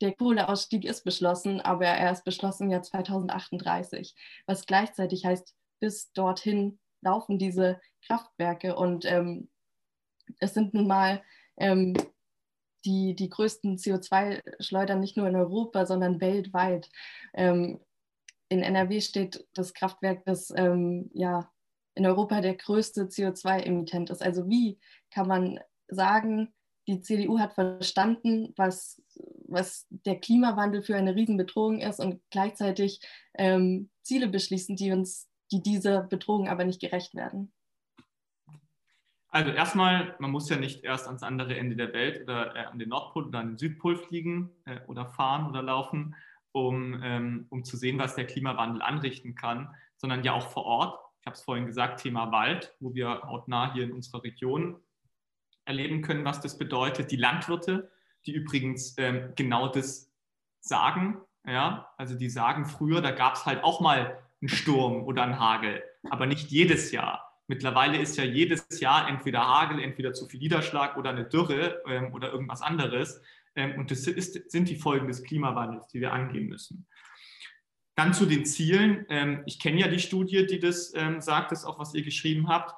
der 0.00 0.12
Kohleausstieg 0.12 0.84
ist 0.84 1.04
beschlossen, 1.04 1.60
aber 1.60 1.86
er 1.86 2.12
ist 2.12 2.24
beschlossen 2.24 2.64
im 2.64 2.70
Jahr 2.70 2.82
2038, 2.82 4.14
was 4.46 4.66
gleichzeitig 4.66 5.24
heißt, 5.24 5.54
bis 5.80 6.12
dorthin 6.12 6.78
laufen 7.02 7.38
diese 7.38 7.80
Kraftwerke 8.06 8.76
und 8.76 9.04
ähm, 9.04 9.48
es 10.38 10.54
sind 10.54 10.74
nun 10.74 10.86
mal 10.86 11.22
ähm, 11.56 11.94
die, 12.84 13.14
die 13.14 13.28
größten 13.28 13.76
CO2-Schleudern 13.78 15.00
nicht 15.00 15.16
nur 15.16 15.28
in 15.28 15.36
Europa, 15.36 15.86
sondern 15.86 16.20
weltweit. 16.20 16.88
Ähm, 17.34 17.80
in 18.48 18.62
NRW 18.62 19.00
steht 19.00 19.46
das 19.54 19.74
Kraftwerk, 19.74 20.24
das 20.24 20.52
ähm, 20.56 21.10
ja, 21.14 21.50
in 21.94 22.06
Europa 22.06 22.40
der 22.40 22.54
größte 22.54 23.06
CO2-Emittent 23.06 24.10
ist. 24.10 24.22
Also 24.22 24.48
wie 24.48 24.78
kann 25.10 25.26
man 25.26 25.60
sagen, 25.88 26.52
die 26.86 27.00
CDU 27.00 27.38
hat 27.38 27.54
verstanden, 27.54 28.52
was, 28.56 29.02
was 29.48 29.86
der 29.90 30.20
Klimawandel 30.20 30.82
für 30.82 30.96
eine 30.96 31.16
Riesenbedrohung 31.16 31.80
ist 31.80 31.98
und 31.98 32.20
gleichzeitig 32.30 33.00
ähm, 33.34 33.90
Ziele 34.02 34.28
beschließen, 34.28 34.76
die 34.76 34.92
uns, 34.92 35.28
die 35.50 35.62
dieser 35.62 36.02
Bedrohung 36.02 36.48
aber 36.48 36.64
nicht 36.64 36.80
gerecht 36.80 37.14
werden? 37.14 37.52
Also 39.28 39.50
erstmal, 39.50 40.14
man 40.18 40.30
muss 40.30 40.48
ja 40.48 40.56
nicht 40.56 40.84
erst 40.84 41.08
ans 41.08 41.22
andere 41.22 41.56
Ende 41.58 41.76
der 41.76 41.92
Welt 41.92 42.22
oder 42.22 42.54
äh, 42.54 42.64
an 42.66 42.78
den 42.78 42.88
Nordpol 42.88 43.26
oder 43.26 43.40
an 43.40 43.48
den 43.48 43.58
Südpol 43.58 43.96
fliegen 43.96 44.50
äh, 44.64 44.80
oder 44.86 45.06
fahren 45.06 45.48
oder 45.48 45.62
laufen, 45.62 46.14
um, 46.56 46.98
ähm, 47.02 47.46
um 47.50 47.64
zu 47.64 47.76
sehen, 47.76 47.98
was 47.98 48.14
der 48.14 48.26
Klimawandel 48.26 48.80
anrichten 48.80 49.34
kann, 49.34 49.74
sondern 49.96 50.24
ja 50.24 50.32
auch 50.32 50.48
vor 50.48 50.64
Ort. 50.64 50.98
Ich 51.20 51.26
habe 51.26 51.34
es 51.34 51.42
vorhin 51.42 51.66
gesagt, 51.66 52.00
Thema 52.00 52.32
Wald, 52.32 52.74
wo 52.80 52.94
wir 52.94 53.20
hautnah 53.24 53.74
hier 53.74 53.84
in 53.84 53.92
unserer 53.92 54.22
Region 54.22 54.76
erleben 55.66 56.00
können, 56.00 56.24
was 56.24 56.40
das 56.40 56.56
bedeutet. 56.56 57.10
Die 57.10 57.16
Landwirte, 57.16 57.90
die 58.24 58.32
übrigens 58.32 58.96
ähm, 58.96 59.32
genau 59.36 59.68
das 59.68 60.10
sagen. 60.60 61.18
Ja? 61.46 61.92
Also 61.98 62.14
die 62.14 62.30
sagen 62.30 62.64
früher, 62.64 63.02
da 63.02 63.10
gab 63.10 63.34
es 63.34 63.44
halt 63.44 63.62
auch 63.62 63.82
mal 63.82 64.18
einen 64.40 64.48
Sturm 64.48 65.04
oder 65.04 65.24
einen 65.24 65.38
Hagel, 65.38 65.82
aber 66.08 66.24
nicht 66.24 66.50
jedes 66.50 66.90
Jahr. 66.90 67.26
Mittlerweile 67.48 67.98
ist 67.98 68.16
ja 68.16 68.24
jedes 68.24 68.80
Jahr 68.80 69.08
entweder 69.08 69.46
Hagel, 69.46 69.82
entweder 69.82 70.14
zu 70.14 70.26
viel 70.26 70.40
Niederschlag 70.40 70.96
oder 70.96 71.10
eine 71.10 71.26
Dürre 71.26 71.82
ähm, 71.86 72.14
oder 72.14 72.32
irgendwas 72.32 72.62
anderes. 72.62 73.20
Ähm, 73.56 73.78
und 73.78 73.90
das 73.90 74.06
ist, 74.06 74.50
sind 74.50 74.68
die 74.68 74.76
Folgen 74.76 75.08
des 75.08 75.22
Klimawandels, 75.24 75.88
die 75.88 76.00
wir 76.00 76.12
angehen 76.12 76.48
müssen. 76.48 76.86
Dann 77.96 78.12
zu 78.12 78.26
den 78.26 78.44
Zielen. 78.44 79.06
Ähm, 79.08 79.42
ich 79.46 79.58
kenne 79.58 79.80
ja 79.80 79.88
die 79.88 79.98
Studie, 79.98 80.46
die 80.46 80.60
das 80.60 80.92
ähm, 80.94 81.20
sagt, 81.20 81.52
das 81.52 81.64
auch, 81.64 81.78
was 81.78 81.94
ihr 81.94 82.02
geschrieben 82.02 82.48
habt. 82.48 82.74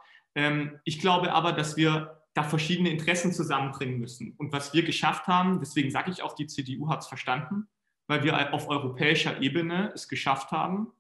ich 0.85 1.01
glaube 1.01 1.33
aber, 1.33 1.51
dass 1.51 1.77
wir 1.77 2.23
da 2.35 2.45
verschiedene 2.45 2.91
Interessen 2.91 3.33
zusammenbringen 3.33 3.99
müssen. 3.99 4.35
Und 4.37 4.53
was 4.53 4.73
wir 4.73 4.85
geschafft 4.85 5.27
haben, 5.27 5.59
deswegen 5.59 5.91
sage 5.91 6.13
ich 6.13 6.23
auch, 6.23 6.35
die 6.35 6.47
CDU 6.47 6.89
hat 6.89 7.01
es 7.01 7.09
verstanden, 7.09 7.67
weil 8.07 8.23
wir 8.23 8.55
auf 8.55 8.69
europäischer 8.69 9.43
Ebene 9.43 9.91
es 9.95 10.09
geschafft 10.09 10.53
haben, 10.53 10.93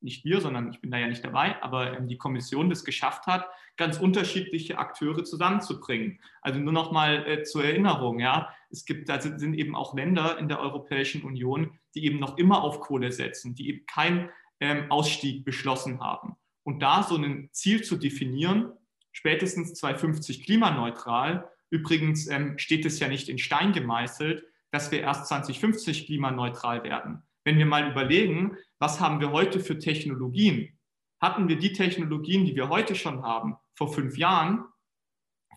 nicht 0.00 0.24
wir, 0.24 0.40
sondern 0.40 0.70
ich 0.70 0.80
bin 0.80 0.90
da 0.90 0.98
ja 0.98 1.08
nicht 1.08 1.24
dabei, 1.24 1.60
aber 1.62 2.00
die 2.00 2.18
Kommission 2.18 2.70
das 2.70 2.84
geschafft 2.84 3.26
hat, 3.26 3.46
ganz 3.76 3.98
unterschiedliche 3.98 4.78
Akteure 4.78 5.24
zusammenzubringen. 5.24 6.20
Also 6.42 6.58
nur 6.58 6.72
noch 6.72 6.92
mal 6.92 7.26
äh, 7.26 7.42
zur 7.42 7.64
Erinnerung, 7.64 8.20
ja, 8.20 8.48
es 8.70 8.84
gibt, 8.84 9.08
da 9.08 9.20
sind, 9.20 9.54
eben 9.54 9.74
auch 9.74 9.94
Länder 9.94 10.38
in 10.38 10.48
der 10.48 10.60
Europäischen 10.60 11.22
Union, 11.22 11.78
die 11.94 12.04
eben 12.04 12.18
noch 12.18 12.38
immer 12.38 12.62
auf 12.62 12.80
Kohle 12.80 13.12
setzen, 13.12 13.54
die 13.54 13.68
eben 13.68 13.86
keinen 13.86 14.30
ähm, 14.60 14.90
Ausstieg 14.90 15.44
beschlossen 15.44 16.00
haben. 16.00 16.36
Und 16.62 16.80
da 16.80 17.02
so 17.02 17.16
ein 17.16 17.48
Ziel 17.52 17.82
zu 17.82 17.96
definieren, 17.96 18.72
spätestens 19.12 19.74
2050 19.74 20.44
klimaneutral, 20.44 21.48
übrigens 21.70 22.28
ähm, 22.28 22.58
steht 22.58 22.84
es 22.84 22.98
ja 22.98 23.08
nicht 23.08 23.28
in 23.28 23.38
Stein 23.38 23.72
gemeißelt, 23.72 24.44
dass 24.70 24.90
wir 24.90 25.00
erst 25.00 25.26
2050 25.28 26.06
klimaneutral 26.06 26.82
werden. 26.82 27.22
Wenn 27.46 27.58
wir 27.58 27.66
mal 27.66 27.88
überlegen, 27.88 28.56
was 28.80 28.98
haben 28.98 29.20
wir 29.20 29.30
heute 29.30 29.60
für 29.60 29.78
Technologien? 29.78 30.76
Hatten 31.22 31.48
wir 31.48 31.56
die 31.56 31.72
Technologien, 31.72 32.44
die 32.44 32.56
wir 32.56 32.68
heute 32.70 32.96
schon 32.96 33.22
haben, 33.22 33.54
vor 33.76 33.94
fünf 33.94 34.18
Jahren? 34.18 34.64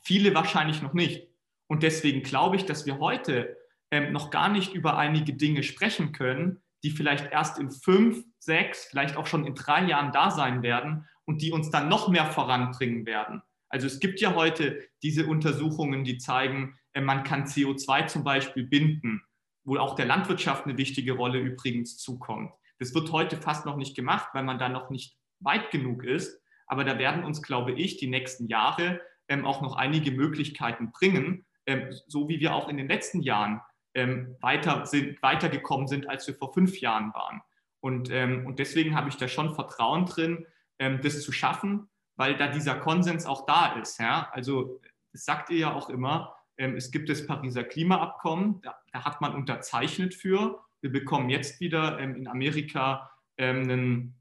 Viele 0.04 0.36
wahrscheinlich 0.36 0.84
noch 0.84 0.94
nicht. 0.94 1.28
Und 1.68 1.82
deswegen 1.82 2.22
glaube 2.22 2.58
ich, 2.58 2.66
dass 2.66 2.86
wir 2.86 3.00
heute 3.00 3.58
ähm, 3.90 4.14
noch 4.14 4.30
gar 4.30 4.50
nicht 4.50 4.76
über 4.76 5.00
einige 5.00 5.34
Dinge 5.34 5.64
sprechen 5.64 6.12
können, 6.12 6.62
die 6.84 6.92
vielleicht 6.92 7.32
erst 7.32 7.58
in 7.58 7.72
fünf, 7.72 8.24
sechs, 8.38 8.86
vielleicht 8.86 9.18
auch 9.18 9.26
schon 9.26 9.48
in 9.48 9.56
drei 9.56 9.84
Jahren 9.86 10.12
da 10.12 10.30
sein 10.30 10.62
werden 10.62 11.08
und 11.26 11.42
die 11.42 11.52
uns 11.52 11.72
dann 11.72 11.90
noch 11.90 12.08
mehr 12.08 12.28
voranbringen 12.28 13.08
werden. 13.08 13.42
Also 13.68 13.88
es 13.88 14.00
gibt 14.00 14.22
ja 14.22 14.36
heute 14.36 14.80
diese 15.02 15.26
Untersuchungen, 15.26 16.04
die 16.04 16.20
zeigen, 16.20 16.78
äh, 16.94 17.02
man 17.02 17.24
kann 17.24 17.46
CO2 17.46 18.06
zum 18.06 18.24
Beispiel 18.24 18.68
binden, 18.68 19.24
wo 19.64 19.78
auch 19.78 19.96
der 19.96 20.06
Landwirtschaft 20.06 20.66
eine 20.66 20.78
wichtige 20.78 21.14
Rolle 21.14 21.40
übrigens 21.40 21.98
zukommt. 21.98 22.52
Das 22.80 22.94
wird 22.94 23.12
heute 23.12 23.38
fast 23.38 23.66
noch 23.66 23.76
nicht 23.76 23.96
gemacht, 23.96 24.30
weil 24.34 24.44
man 24.44 24.58
da 24.58 24.70
noch 24.70 24.90
nicht 24.90 25.18
weit 25.40 25.72
genug 25.72 26.04
ist. 26.04 26.42
Aber 26.68 26.84
da 26.84 26.98
werden 26.98 27.24
uns, 27.24 27.42
glaube 27.42 27.74
ich, 27.74 27.98
die 27.98 28.08
nächsten 28.08 28.48
Jahre 28.48 29.02
ähm, 29.28 29.46
auch 29.46 29.62
noch 29.62 29.76
einige 29.76 30.12
Möglichkeiten 30.12 30.92
bringen, 30.92 31.46
ähm, 31.66 31.92
so 32.08 32.30
wie 32.30 32.40
wir 32.40 32.54
auch 32.54 32.70
in 32.70 32.78
den 32.78 32.88
letzten 32.88 33.22
Jahren 33.22 33.62
ähm, 33.94 34.36
weiter 34.40 34.86
sind, 34.86 35.22
weitergekommen 35.22 35.88
sind, 35.88 36.08
als 36.08 36.28
wir 36.28 36.36
vor 36.36 36.54
fünf 36.54 36.80
Jahren 36.80 37.14
waren. 37.14 37.42
Und, 37.82 38.12
ähm, 38.12 38.46
und 38.46 38.60
deswegen 38.60 38.96
habe 38.96 39.10
ich 39.10 39.18
da 39.18 39.28
schon 39.28 39.56
Vertrauen 39.56 40.06
drin, 40.06 40.46
ähm, 40.80 41.02
das 41.02 41.22
zu 41.22 41.32
schaffen, 41.32 41.90
weil 42.16 42.36
da 42.36 42.48
dieser 42.48 42.76
Konsens 42.76 43.26
auch 43.26 43.46
da 43.46 43.74
ist. 43.80 44.00
Ja? 44.00 44.30
Also 44.32 44.80
das 45.12 45.26
sagt 45.26 45.50
ihr 45.50 45.58
ja 45.58 45.74
auch 45.74 45.90
immer, 45.90 46.36
es 46.60 46.92
gibt 46.92 47.10
das 47.10 47.26
Pariser 47.26 47.64
Klimaabkommen, 47.64 48.62
da, 48.62 48.78
da, 48.92 49.06
hat 49.06 49.22
man 49.22 49.34
unterzeichnet 49.34 50.14
für 50.14 50.62
Wir 50.82 50.92
bekommen 50.92 51.30
jetzt 51.30 51.60
wieder 51.60 52.00
ähm, 52.00 52.16
in 52.16 52.28
Amerika 52.28 53.12
ähm, 53.38 53.64
einen 53.64 54.16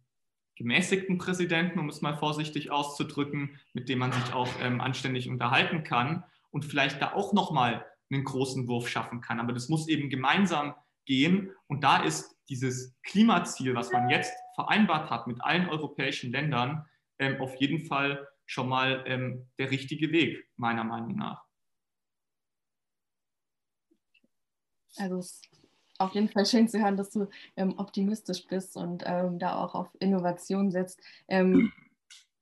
gemäßigten 0.57 1.18
Präsidenten, 1.18 1.78
um 1.78 1.89
es 1.89 2.01
mal 2.01 2.16
vorsichtig 2.16 2.70
auszudrücken, 2.70 3.59
mit 3.74 3.89
dem 3.89 3.99
man 3.99 4.12
sich 4.12 4.32
auch 4.32 4.49
ähm, 4.61 4.80
anständig 4.80 5.28
unterhalten 5.28 5.82
kann 5.82 6.24
und 6.51 6.64
vielleicht 6.64 7.03
da 7.03 7.12
auch 7.12 7.32
nochmal 7.32 7.84
einen 8.11 8.24
großen 8.24 8.66
Wurf 8.68 8.89
schaffen 8.89 9.20
kann. 9.20 9.41
Aber 9.41 9.53
das 9.53 9.68
muss 9.68 9.89
eben 9.89 10.09
gemeinsam 10.09 10.74
gehen. 11.07 11.51
Und 11.66 11.84
da 11.84 12.03
ist 12.03 12.36
dieses 12.49 12.97
Klimaziel, 13.03 13.74
was 13.74 13.93
man 13.93 14.09
jetzt 14.09 14.32
vereinbart 14.55 15.11
hat 15.11 15.26
mit 15.26 15.43
allen 15.43 15.68
europäischen 15.68 16.32
Ländern, 16.32 16.86
ähm, 17.18 17.41
auf 17.41 17.55
jeden 17.57 17.86
Fall 17.86 18.26
schon 18.47 18.68
mal 18.68 19.05
ähm, 19.07 19.49
der 19.59 19.70
richtige 19.70 20.11
Weg, 20.11 20.49
meiner 20.57 20.84
Meinung 20.84 21.16
nach. 21.16 21.47
Also 24.99 25.18
es 25.18 25.26
ist 25.26 25.49
auf 25.99 26.14
jeden 26.14 26.28
Fall 26.28 26.46
schön 26.46 26.68
zu 26.68 26.80
hören, 26.80 26.96
dass 26.96 27.11
du 27.11 27.28
ähm, 27.57 27.74
optimistisch 27.78 28.46
bist 28.46 28.76
und 28.76 29.03
ähm, 29.07 29.38
da 29.38 29.62
auch 29.62 29.74
auf 29.74 29.88
Innovation 29.99 30.70
setzt. 30.70 31.01
Ähm, 31.28 31.72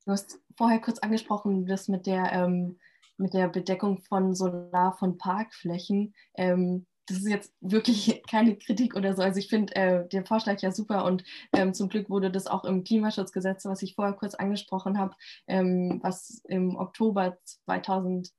du 0.05 0.13
hast 0.13 0.39
vorher 0.57 0.81
kurz 0.81 0.99
angesprochen, 0.99 1.67
das 1.67 1.89
mit 1.89 2.07
der, 2.07 2.33
ähm, 2.33 2.79
mit 3.17 3.35
der 3.35 3.49
Bedeckung 3.49 3.99
von 3.99 4.35
Solar 4.35 4.97
von 4.99 5.17
Parkflächen. 5.17 6.15
Ähm, 6.35 6.87
das 7.07 7.19
ist 7.19 7.29
jetzt 7.29 7.55
wirklich 7.61 8.23
keine 8.31 8.57
Kritik 8.57 8.95
oder 8.95 9.15
so. 9.15 9.23
Also 9.23 9.39
ich 9.39 9.49
finde 9.49 9.75
äh, 9.75 10.09
den 10.09 10.27
Vorschlag 10.27 10.61
ja 10.61 10.71
super 10.71 11.05
und 11.05 11.25
ähm, 11.55 11.73
zum 11.73 11.89
Glück 11.89 12.11
wurde 12.11 12.31
das 12.31 12.47
auch 12.47 12.65
im 12.65 12.85
Klimaschutzgesetz, 12.85 13.65
was 13.65 13.83
ich 13.83 13.95
vorher 13.95 14.15
kurz 14.15 14.35
angesprochen 14.35 14.99
habe, 14.99 15.15
was 15.47 16.43
im 16.49 16.77
Oktober 16.77 17.39
2000 17.45 18.33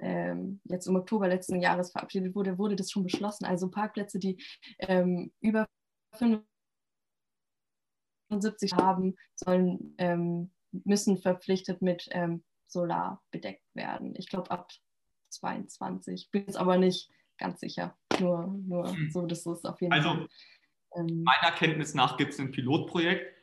ähm, 0.00 0.60
jetzt 0.64 0.86
im 0.86 0.96
Oktober 0.96 1.28
letzten 1.28 1.60
Jahres 1.60 1.92
verabschiedet 1.92 2.34
wurde, 2.34 2.58
wurde 2.58 2.76
das 2.76 2.90
schon 2.90 3.04
beschlossen. 3.04 3.44
Also 3.44 3.70
Parkplätze, 3.70 4.18
die 4.18 4.42
ähm, 4.78 5.32
über 5.40 5.66
75 6.14 6.46
haben, 8.74 9.16
sollen, 9.34 9.94
ähm, 9.98 10.50
müssen 10.84 11.18
verpflichtet 11.18 11.82
mit 11.82 12.08
ähm, 12.10 12.44
Solar 12.66 13.22
bedeckt 13.30 13.64
werden. 13.74 14.14
Ich 14.16 14.28
glaube 14.28 14.50
ab 14.50 14.70
22, 15.30 16.30
bin 16.30 16.42
jetzt 16.42 16.56
aber 16.56 16.78
nicht 16.78 17.10
ganz 17.38 17.60
sicher. 17.60 17.96
Nur, 18.20 18.46
nur 18.46 18.94
hm. 18.94 19.10
so, 19.10 19.26
das 19.26 19.46
ist 19.46 19.66
auf 19.66 19.80
jeden 19.80 19.92
also, 19.92 20.08
Fall. 20.08 20.28
Also 20.90 21.14
meiner 21.14 21.54
Kenntnis 21.54 21.94
nach 21.94 22.16
gibt 22.16 22.32
es 22.32 22.40
ein 22.40 22.50
Pilotprojekt 22.50 23.34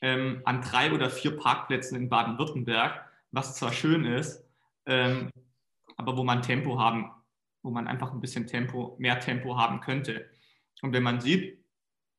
ähm, 0.00 0.42
an 0.44 0.62
drei 0.62 0.92
oder 0.92 1.10
vier 1.10 1.36
Parkplätzen 1.36 1.96
in 1.96 2.08
Baden-Württemberg, 2.08 3.04
was 3.30 3.56
zwar 3.56 3.72
schön 3.72 4.04
ist, 4.04 4.44
ähm, 4.86 5.30
aber 6.00 6.16
wo 6.16 6.24
man 6.24 6.40
Tempo 6.40 6.78
haben, 6.78 7.10
wo 7.62 7.70
man 7.70 7.86
einfach 7.86 8.10
ein 8.10 8.22
bisschen 8.22 8.46
Tempo, 8.46 8.96
mehr 8.98 9.20
Tempo 9.20 9.58
haben 9.58 9.82
könnte. 9.82 10.30
Und 10.80 10.94
wenn 10.94 11.02
man 11.02 11.20
sieht, 11.20 11.62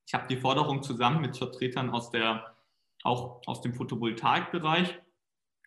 ich 0.05 0.13
habe 0.13 0.27
die 0.27 0.37
Forderung 0.37 0.83
zusammen 0.83 1.19
mit 1.19 1.35
Vertretern 1.35 1.89
aus 1.89 2.11
der, 2.11 2.55
auch 3.01 3.41
aus 3.47 3.61
dem 3.61 3.73
Photovoltaikbereich, 3.73 4.99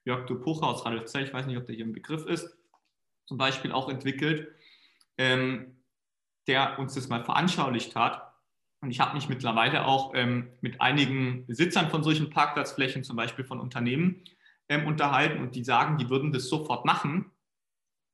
Jörg 0.04 0.26
Dupucher 0.26 0.68
aus 0.68 0.84
Radolfzell, 0.86 1.24
ich 1.24 1.34
weiß 1.34 1.46
nicht, 1.46 1.56
ob 1.56 1.66
der 1.66 1.74
hier 1.74 1.86
ein 1.86 1.92
Begriff 1.92 2.24
ist, 2.26 2.56
zum 3.26 3.36
Beispiel 3.36 3.72
auch 3.72 3.88
entwickelt, 3.88 4.48
ähm, 5.18 5.82
der 6.46 6.78
uns 6.78 6.94
das 6.94 7.08
mal 7.08 7.24
veranschaulicht 7.24 7.96
hat. 7.96 8.32
Und 8.80 8.92
ich 8.92 9.00
habe 9.00 9.14
mich 9.14 9.28
mittlerweile 9.28 9.86
auch 9.86 10.12
ähm, 10.14 10.52
mit 10.60 10.80
einigen 10.80 11.46
Besitzern 11.46 11.90
von 11.90 12.04
solchen 12.04 12.30
Parkplatzflächen, 12.30 13.02
zum 13.02 13.16
Beispiel 13.16 13.44
von 13.44 13.58
Unternehmen, 13.58 14.22
ähm, 14.68 14.86
unterhalten 14.86 15.42
und 15.42 15.56
die 15.56 15.64
sagen, 15.64 15.98
die 15.98 16.10
würden 16.10 16.32
das 16.32 16.48
sofort 16.48 16.84
machen, 16.84 17.32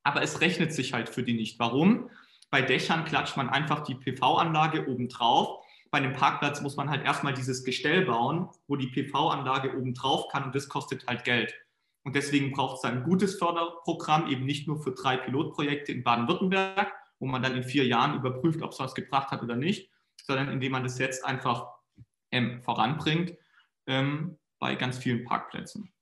aber 0.02 0.22
es 0.22 0.40
rechnet 0.40 0.72
sich 0.72 0.92
halt 0.92 1.08
für 1.08 1.22
die 1.22 1.34
nicht. 1.34 1.58
Warum? 1.58 2.10
Bei 2.50 2.62
Dächern 2.62 3.04
klatscht 3.04 3.36
man 3.36 3.48
einfach 3.48 3.80
die 3.80 3.94
PV-Anlage 3.94 4.88
oben 4.88 5.08
drauf. 5.08 5.64
Bei 5.90 5.98
einem 5.98 6.12
Parkplatz 6.12 6.60
muss 6.60 6.76
man 6.76 6.90
halt 6.90 7.04
erstmal 7.04 7.34
dieses 7.34 7.64
Gestell 7.64 8.06
bauen, 8.06 8.48
wo 8.66 8.76
die 8.76 8.88
PV-Anlage 8.88 9.76
oben 9.76 9.94
drauf 9.94 10.28
kann 10.28 10.44
und 10.44 10.54
das 10.54 10.68
kostet 10.68 11.06
halt 11.06 11.24
Geld. 11.24 11.54
Und 12.02 12.16
deswegen 12.16 12.52
braucht 12.52 12.78
es 12.78 12.84
ein 12.84 13.02
gutes 13.02 13.36
Förderprogramm, 13.38 14.28
eben 14.28 14.46
nicht 14.46 14.66
nur 14.66 14.82
für 14.82 14.92
drei 14.92 15.16
Pilotprojekte 15.16 15.92
in 15.92 16.02
Baden-Württemberg, 16.02 16.92
wo 17.18 17.26
man 17.26 17.42
dann 17.42 17.56
in 17.56 17.62
vier 17.62 17.84
Jahren 17.84 18.16
überprüft, 18.16 18.62
ob 18.62 18.72
es 18.72 18.80
was 18.80 18.94
gebracht 18.94 19.30
hat 19.30 19.42
oder 19.42 19.56
nicht, 19.56 19.90
sondern 20.24 20.48
indem 20.48 20.72
man 20.72 20.82
das 20.82 20.98
jetzt 20.98 21.24
einfach 21.24 21.68
ähm, 22.30 22.62
voranbringt 22.62 23.36
ähm, 23.86 24.38
bei 24.58 24.74
ganz 24.76 24.98
vielen 24.98 25.24
Parkplätzen. 25.24 25.92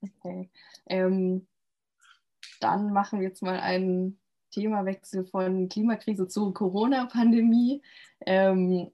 Okay. 0.00 0.50
Ähm, 0.86 1.46
dann 2.60 2.92
machen 2.92 3.20
wir 3.20 3.28
jetzt 3.28 3.42
mal 3.42 3.60
einen 3.60 4.20
Themawechsel 4.50 5.24
von 5.26 5.68
Klimakrise 5.68 6.28
zu 6.28 6.52
Corona-Pandemie. 6.52 7.82
Ähm, 8.26 8.90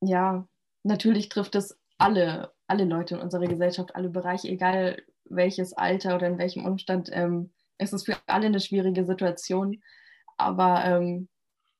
ja, 0.00 0.46
natürlich 0.82 1.28
trifft 1.28 1.54
es 1.54 1.78
alle, 1.98 2.52
alle 2.66 2.84
Leute 2.84 3.16
in 3.16 3.20
unserer 3.20 3.46
Gesellschaft, 3.46 3.94
alle 3.94 4.08
Bereiche, 4.08 4.48
egal 4.48 5.02
welches 5.24 5.72
Alter 5.72 6.16
oder 6.16 6.26
in 6.26 6.38
welchem 6.38 6.64
Umstand. 6.64 7.10
Ähm, 7.12 7.52
es 7.78 7.92
ist 7.92 8.06
für 8.06 8.16
alle 8.26 8.46
eine 8.46 8.60
schwierige 8.60 9.04
Situation, 9.04 9.82
aber 10.36 10.84
ähm, 10.84 11.28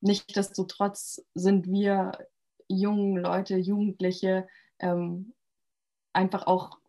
nichtsdestotrotz 0.01 1.25
sind 1.35 1.67
wir 1.71 2.13
jungen 2.69 3.17
Leute, 3.17 3.57
Jugendliche 3.57 4.47
ähm, 4.79 5.35
einfach 6.13 6.47
auch 6.47 6.80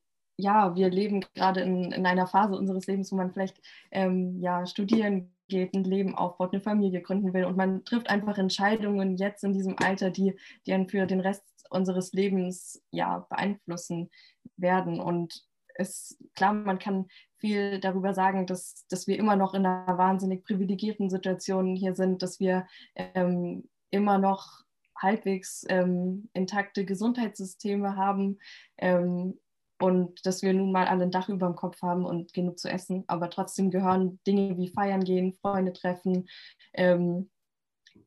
ja, 0.41 0.75
wir 0.75 0.89
leben 0.89 1.23
gerade 1.33 1.61
in, 1.61 1.91
in 1.91 2.05
einer 2.05 2.27
Phase 2.27 2.55
unseres 2.55 2.87
Lebens, 2.87 3.11
wo 3.11 3.15
man 3.15 3.31
vielleicht 3.31 3.61
ähm, 3.91 4.39
ja, 4.41 4.65
studieren 4.65 5.33
geht, 5.47 5.73
ein 5.73 5.83
Leben 5.83 6.15
aufbaut, 6.15 6.53
eine 6.53 6.61
Familie 6.61 7.01
gründen 7.01 7.33
will 7.33 7.45
und 7.45 7.57
man 7.57 7.83
trifft 7.83 8.09
einfach 8.09 8.37
Entscheidungen 8.37 9.17
jetzt 9.17 9.43
in 9.43 9.53
diesem 9.53 9.75
Alter, 9.77 10.09
die, 10.09 10.35
die 10.65 10.73
einen 10.73 10.87
für 10.87 11.05
den 11.05 11.19
Rest 11.19 11.43
unseres 11.69 12.13
Lebens 12.13 12.83
ja, 12.91 13.25
beeinflussen 13.29 14.09
werden. 14.57 14.99
Und 14.99 15.45
es, 15.75 16.17
klar, 16.35 16.53
man 16.53 16.79
kann 16.79 17.07
viel 17.37 17.79
darüber 17.79 18.13
sagen, 18.13 18.45
dass, 18.45 18.85
dass 18.87 19.07
wir 19.07 19.17
immer 19.17 19.35
noch 19.35 19.53
in 19.53 19.65
einer 19.65 19.97
wahnsinnig 19.97 20.43
privilegierten 20.43 21.09
Situation 21.09 21.75
hier 21.75 21.95
sind, 21.95 22.21
dass 22.21 22.39
wir 22.39 22.67
ähm, 22.95 23.69
immer 23.89 24.17
noch 24.17 24.63
halbwegs 24.97 25.65
ähm, 25.69 26.29
intakte 26.33 26.85
Gesundheitssysteme 26.85 27.95
haben. 27.95 28.39
Ähm, 28.77 29.39
und 29.81 30.25
dass 30.25 30.41
wir 30.41 30.53
nun 30.53 30.71
mal 30.71 30.87
alle 30.87 31.03
ein 31.03 31.11
Dach 31.11 31.29
über 31.29 31.47
dem 31.47 31.55
Kopf 31.55 31.81
haben 31.81 32.05
und 32.05 32.33
genug 32.33 32.59
zu 32.59 32.69
essen. 32.69 33.03
Aber 33.07 33.29
trotzdem 33.29 33.71
gehören 33.71 34.19
Dinge 34.27 34.57
wie 34.57 34.69
Feiern 34.69 35.03
gehen, 35.03 35.37
Freunde 35.41 35.73
treffen 35.73 36.27
ähm, 36.73 37.29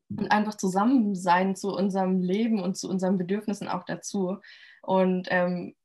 und 0.09 0.31
einfach 0.31 0.55
zusammen 0.55 1.15
sein 1.15 1.55
zu 1.55 1.75
unserem 1.75 2.21
Leben 2.21 2.61
und 2.61 2.77
zu 2.77 2.89
unseren 2.89 3.17
Bedürfnissen 3.17 3.67
auch 3.67 3.83
dazu. 3.83 4.37
Und 4.81 5.27
ähm, 5.31 5.75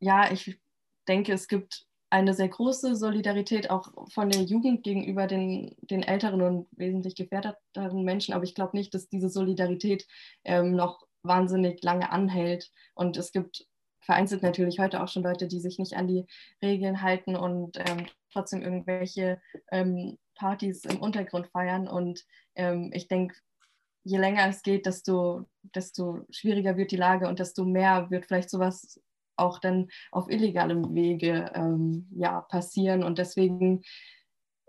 ja, 0.00 0.30
ich 0.32 0.60
denke, 1.08 1.32
es 1.32 1.48
gibt 1.48 1.86
eine 2.10 2.32
sehr 2.32 2.48
große 2.48 2.96
Solidarität 2.96 3.70
auch 3.70 3.92
von 4.12 4.30
der 4.30 4.42
Jugend 4.42 4.82
gegenüber 4.82 5.26
den, 5.26 5.76
den 5.82 6.02
älteren 6.02 6.40
und 6.40 6.68
wesentlich 6.72 7.14
gefährdeteren 7.14 8.02
Menschen. 8.02 8.32
Aber 8.32 8.44
ich 8.44 8.54
glaube 8.54 8.76
nicht, 8.76 8.94
dass 8.94 9.08
diese 9.08 9.28
Solidarität 9.28 10.06
ähm, 10.44 10.74
noch 10.74 11.06
wahnsinnig 11.22 11.82
lange 11.82 12.10
anhält. 12.10 12.70
Und 12.94 13.16
es 13.16 13.32
gibt 13.32 13.67
vereinzelt 14.08 14.42
natürlich 14.42 14.78
heute 14.78 15.02
auch 15.02 15.08
schon 15.08 15.22
Leute, 15.22 15.46
die 15.48 15.60
sich 15.60 15.78
nicht 15.78 15.94
an 15.94 16.08
die 16.08 16.24
Regeln 16.62 17.02
halten 17.02 17.36
und 17.36 17.76
ähm, 17.76 18.06
trotzdem 18.32 18.62
irgendwelche 18.62 19.38
ähm, 19.70 20.16
Partys 20.34 20.86
im 20.86 20.98
Untergrund 20.98 21.48
feiern. 21.48 21.86
Und 21.86 22.24
ähm, 22.54 22.90
ich 22.94 23.06
denke, 23.06 23.36
je 24.04 24.16
länger 24.16 24.48
es 24.48 24.62
geht, 24.62 24.86
desto, 24.86 25.44
desto 25.74 26.24
schwieriger 26.30 26.78
wird 26.78 26.90
die 26.90 26.96
Lage 26.96 27.28
und 27.28 27.38
desto 27.38 27.66
mehr 27.66 28.10
wird 28.10 28.24
vielleicht 28.24 28.48
sowas 28.48 28.98
auch 29.36 29.58
dann 29.58 29.88
auf 30.10 30.30
illegalem 30.30 30.94
Wege 30.94 31.50
ähm, 31.54 32.08
ja, 32.16 32.40
passieren. 32.40 33.04
Und 33.04 33.18
deswegen 33.18 33.82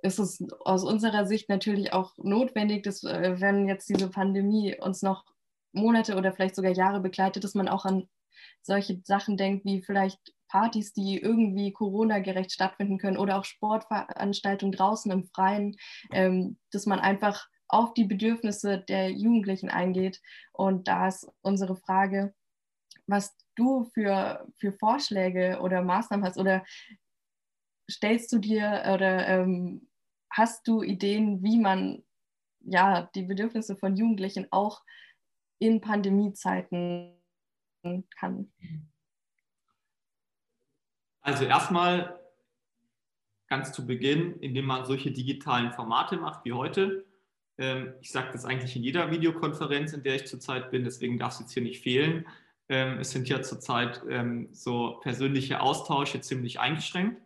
ist 0.01 0.19
es 0.19 0.45
aus 0.65 0.83
unserer 0.83 1.25
Sicht 1.25 1.47
natürlich 1.47 1.93
auch 1.93 2.17
notwendig, 2.17 2.83
dass 2.83 3.05
äh, 3.05 3.39
wenn 3.39 3.69
jetzt 3.69 3.87
diese 3.87 4.09
Pandemie 4.09 4.77
uns 4.77 5.01
noch 5.01 5.23
Monate 5.71 6.17
oder 6.17 6.33
vielleicht 6.33 6.55
sogar 6.57 6.73
Jahre 6.73 6.99
begleitet, 6.99 7.45
dass 7.45 7.55
man 7.55 7.69
auch 7.69 7.85
an 7.85 8.09
solche 8.61 9.01
Sachen 9.03 9.37
denkt, 9.37 9.65
wie 9.65 9.81
vielleicht 9.81 10.19
Partys, 10.49 10.93
die 10.93 11.17
irgendwie 11.17 11.71
Corona-gerecht 11.71 12.51
stattfinden 12.51 12.97
können 12.97 13.17
oder 13.17 13.37
auch 13.37 13.45
Sportveranstaltungen 13.45 14.71
draußen 14.71 15.11
im 15.11 15.25
Freien, 15.25 15.75
ähm, 16.11 16.57
dass 16.71 16.85
man 16.85 16.99
einfach 16.99 17.47
auf 17.67 17.93
die 17.93 18.05
Bedürfnisse 18.05 18.79
der 18.79 19.11
Jugendlichen 19.11 19.69
eingeht. 19.69 20.19
Und 20.51 20.87
da 20.87 21.07
ist 21.07 21.29
unsere 21.41 21.75
Frage, 21.75 22.33
was 23.07 23.35
du 23.55 23.85
für, 23.93 24.47
für 24.57 24.73
Vorschläge 24.73 25.59
oder 25.61 25.83
Maßnahmen 25.83 26.25
hast 26.25 26.37
oder 26.37 26.65
stellst 27.89 28.31
du 28.33 28.39
dir 28.39 28.83
oder 28.93 29.27
ähm, 29.27 29.87
hast 30.31 30.67
du 30.67 30.81
Ideen, 30.81 31.43
wie 31.43 31.59
man 31.59 32.03
ja 32.61 33.09
die 33.15 33.23
Bedürfnisse 33.23 33.75
von 33.75 33.95
Jugendlichen 33.95 34.47
auch 34.51 34.83
in 35.59 35.81
Pandemiezeiten 35.81 37.18
kann? 38.17 38.51
Also 41.21 41.45
erstmal 41.45 42.19
ganz 43.47 43.71
zu 43.71 43.85
Beginn, 43.85 44.39
indem 44.39 44.65
man 44.65 44.85
solche 44.85 45.11
digitalen 45.11 45.71
Formate 45.73 46.17
macht 46.17 46.45
wie 46.45 46.53
heute, 46.53 47.05
Ähm, 47.59 47.93
ich 47.99 48.11
sage 48.11 48.29
das 48.31 48.45
eigentlich 48.45 48.75
in 48.77 48.83
jeder 48.83 49.11
Videokonferenz, 49.11 49.91
in 49.91 50.01
der 50.01 50.15
ich 50.15 50.27
zurzeit 50.27 50.71
bin, 50.71 50.85
deswegen 50.85 51.19
darf 51.19 51.33
es 51.33 51.39
jetzt 51.41 51.53
hier 51.53 51.63
nicht 51.63 51.83
fehlen. 51.83 52.25
Ähm, 52.69 52.99
es 52.99 53.11
sind 53.11 53.27
ja 53.27 53.41
zurzeit 53.41 54.01
ähm, 54.09 54.47
so 54.53 54.99
persönliche 55.01 55.59
Austausche 55.59 56.21
ziemlich 56.21 56.59
eingeschränkt, 56.61 57.21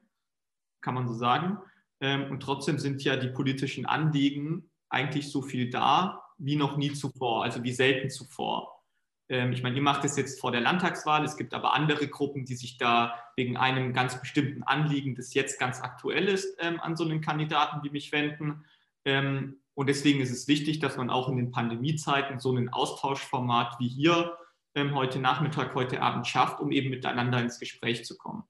kann 0.82 0.96
man 0.96 1.08
so 1.08 1.14
sagen. 1.14 1.60
Und 2.00 2.42
trotzdem 2.42 2.80
sind 2.80 3.02
ja 3.06 3.16
die 3.16 3.30
politischen 3.30 3.86
Anliegen 3.86 4.70
eigentlich 4.90 5.32
so 5.32 5.42
viel 5.42 5.70
da 5.70 6.22
wie 6.38 6.58
noch 6.58 6.76
nie 6.76 6.92
zuvor, 6.92 7.44
also 7.44 7.64
wie 7.64 7.72
selten 7.72 8.10
zuvor. 8.10 8.83
Ähm, 9.30 9.54
ich 9.54 9.64
meine, 9.64 9.76
ihr 9.76 9.82
macht 9.82 10.04
es 10.06 10.18
jetzt 10.18 10.40
vor 10.40 10.52
der 10.52 10.62
Landtagswahl, 10.62 11.24
es 11.24 11.38
gibt 11.38 11.54
aber 11.54 11.74
andere 11.74 12.08
Gruppen, 12.08 12.46
die 12.46 12.56
sich 12.56 12.78
da 12.78 13.20
wegen 13.36 13.58
einem 13.58 13.94
ganz 13.94 14.20
bestimmten 14.20 14.64
Anliegen, 14.64 15.16
das 15.16 15.34
jetzt 15.34 15.60
ganz 15.60 15.82
aktuell 15.82 16.28
ist, 16.28 16.58
ähm, 16.60 16.80
an 16.80 16.96
so 16.96 17.04
einen 17.04 17.22
Kandidaten 17.22 17.84
wie 17.84 17.90
mich 17.90 18.12
wenden. 18.12 18.66
Ähm, 19.06 19.58
und 19.74 19.88
deswegen 19.88 20.22
ist 20.22 20.32
es 20.32 20.48
wichtig, 20.48 20.80
dass 20.80 20.98
man 20.98 21.10
auch 21.10 21.30
in 21.30 21.38
den 21.38 21.52
Pandemiezeiten 21.52 22.40
so 22.40 22.56
ein 22.56 22.70
Austauschformat 22.70 23.80
wie 23.80 23.88
hier 23.88 24.38
heute 24.76 25.20
Nachmittag, 25.20 25.76
heute 25.76 26.02
Abend 26.02 26.26
schafft, 26.26 26.60
um 26.60 26.72
eben 26.72 26.90
miteinander 26.90 27.40
ins 27.40 27.60
Gespräch 27.60 28.06
zu 28.06 28.18
kommen. 28.18 28.44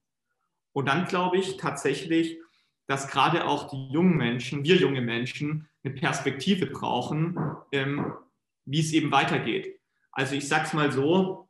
Und 0.72 0.88
dann 0.88 1.06
glaube 1.06 1.38
ich 1.38 1.58
tatsächlich, 1.58 2.40
dass 2.88 3.10
gerade 3.10 3.46
auch 3.46 3.70
die 3.70 3.90
jungen 3.90 4.16
Menschen, 4.16 4.64
wir 4.64 4.78
junge 4.78 5.02
Menschen, 5.02 5.68
eine 5.84 5.94
Perspektive 5.94 6.68
brauchen, 6.68 7.38
wie 7.72 8.80
es 8.80 8.94
eben 8.94 9.12
weitergeht. 9.12 9.82
Also 10.14 10.36
ich 10.36 10.48
sage 10.48 10.66
es 10.66 10.74
mal 10.74 10.92
so, 10.92 11.50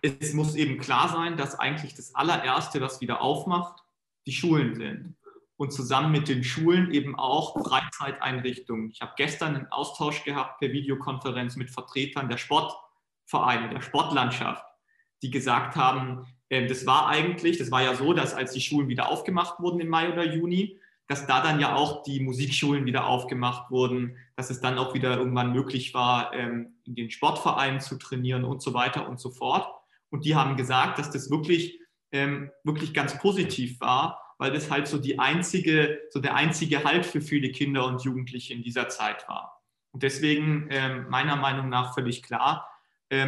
es 0.00 0.32
muss 0.32 0.54
eben 0.54 0.78
klar 0.78 1.08
sein, 1.08 1.36
dass 1.36 1.58
eigentlich 1.58 1.94
das 1.94 2.14
allererste, 2.14 2.80
was 2.80 3.00
wieder 3.00 3.20
aufmacht, 3.20 3.82
die 4.26 4.32
Schulen 4.32 4.74
sind. 4.74 5.16
Und 5.56 5.72
zusammen 5.72 6.10
mit 6.10 6.28
den 6.28 6.42
Schulen 6.42 6.90
eben 6.92 7.16
auch 7.16 7.62
Freizeiteinrichtungen. 7.64 8.90
Ich 8.90 9.00
habe 9.00 9.12
gestern 9.16 9.54
einen 9.54 9.70
Austausch 9.70 10.24
gehabt 10.24 10.58
per 10.58 10.72
Videokonferenz 10.72 11.54
mit 11.56 11.70
Vertretern 11.70 12.28
der 12.28 12.38
Sportvereine, 12.38 13.68
der 13.68 13.80
Sportlandschaft, 13.80 14.64
die 15.22 15.30
gesagt 15.30 15.76
haben, 15.76 16.26
äh, 16.48 16.66
das 16.66 16.84
war 16.84 17.08
eigentlich, 17.08 17.58
das 17.58 17.70
war 17.70 17.82
ja 17.82 17.94
so, 17.94 18.12
dass 18.12 18.34
als 18.34 18.52
die 18.52 18.60
Schulen 18.60 18.88
wieder 18.88 19.08
aufgemacht 19.08 19.60
wurden 19.60 19.80
im 19.80 19.88
Mai 19.88 20.12
oder 20.12 20.24
Juni, 20.24 20.80
dass 21.06 21.26
da 21.26 21.42
dann 21.42 21.60
ja 21.60 21.74
auch 21.74 22.02
die 22.02 22.20
Musikschulen 22.20 22.86
wieder 22.86 23.06
aufgemacht 23.06 23.70
wurden, 23.70 24.16
dass 24.34 24.50
es 24.50 24.60
dann 24.60 24.78
auch 24.78 24.94
wieder 24.94 25.16
irgendwann 25.16 25.52
möglich 25.52 25.94
war, 25.94 26.32
ähm, 26.34 26.74
in 26.84 26.94
den 26.94 27.10
Sportvereinen 27.10 27.80
zu 27.80 27.96
trainieren 27.96 28.44
und 28.44 28.62
so 28.62 28.74
weiter 28.74 29.08
und 29.08 29.20
so 29.20 29.30
fort. 29.30 29.68
Und 30.10 30.24
die 30.24 30.34
haben 30.34 30.56
gesagt, 30.56 30.98
dass 30.98 31.10
das 31.10 31.30
wirklich, 31.30 31.80
ähm, 32.12 32.50
wirklich 32.64 32.92
ganz 32.94 33.18
positiv 33.18 33.80
war, 33.80 34.34
weil 34.38 34.52
das 34.52 34.70
halt 34.70 34.88
so 34.88 34.98
die 34.98 35.18
einzige, 35.18 36.00
so 36.10 36.20
der 36.20 36.34
einzige 36.34 36.84
Halt 36.84 37.06
für 37.06 37.20
viele 37.20 37.50
Kinder 37.50 37.86
und 37.86 38.02
Jugendliche 38.02 38.54
in 38.54 38.62
dieser 38.62 38.88
Zeit 38.88 39.28
war. 39.28 39.62
Und 39.92 40.02
deswegen 40.02 40.68
ähm, 40.70 41.06
meiner 41.08 41.36
Meinung 41.36 41.68
nach 41.68 41.94
völlig 41.94 42.22
klar, 42.22 42.68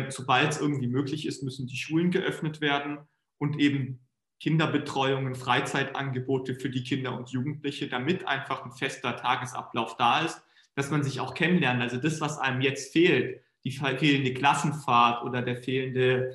sobald 0.08 0.50
es 0.50 0.60
irgendwie 0.62 0.86
möglich 0.86 1.26
ist, 1.26 1.42
müssen 1.42 1.66
die 1.66 1.76
Schulen 1.76 2.10
geöffnet 2.10 2.62
werden 2.62 3.00
und 3.36 3.60
eben 3.60 4.00
Kinderbetreuungen, 4.40 5.34
Freizeitangebote 5.34 6.54
für 6.54 6.70
die 6.70 6.82
Kinder 6.82 7.16
und 7.16 7.30
Jugendliche, 7.30 7.88
damit 7.88 8.26
einfach 8.26 8.64
ein 8.64 8.72
fester 8.72 9.14
Tagesablauf 9.16 9.96
da 9.98 10.20
ist, 10.20 10.42
dass 10.74 10.90
man 10.90 11.02
sich 11.02 11.20
auch 11.20 11.34
kennenlernt. 11.34 11.82
Also 11.82 11.98
das, 11.98 12.22
was 12.22 12.38
einem 12.38 12.62
jetzt 12.62 12.92
fehlt, 12.92 13.43
die 13.64 13.72
fehlende 13.72 14.34
Klassenfahrt 14.34 15.24
oder 15.24 15.42
der 15.42 15.56
fehlende, 15.56 16.34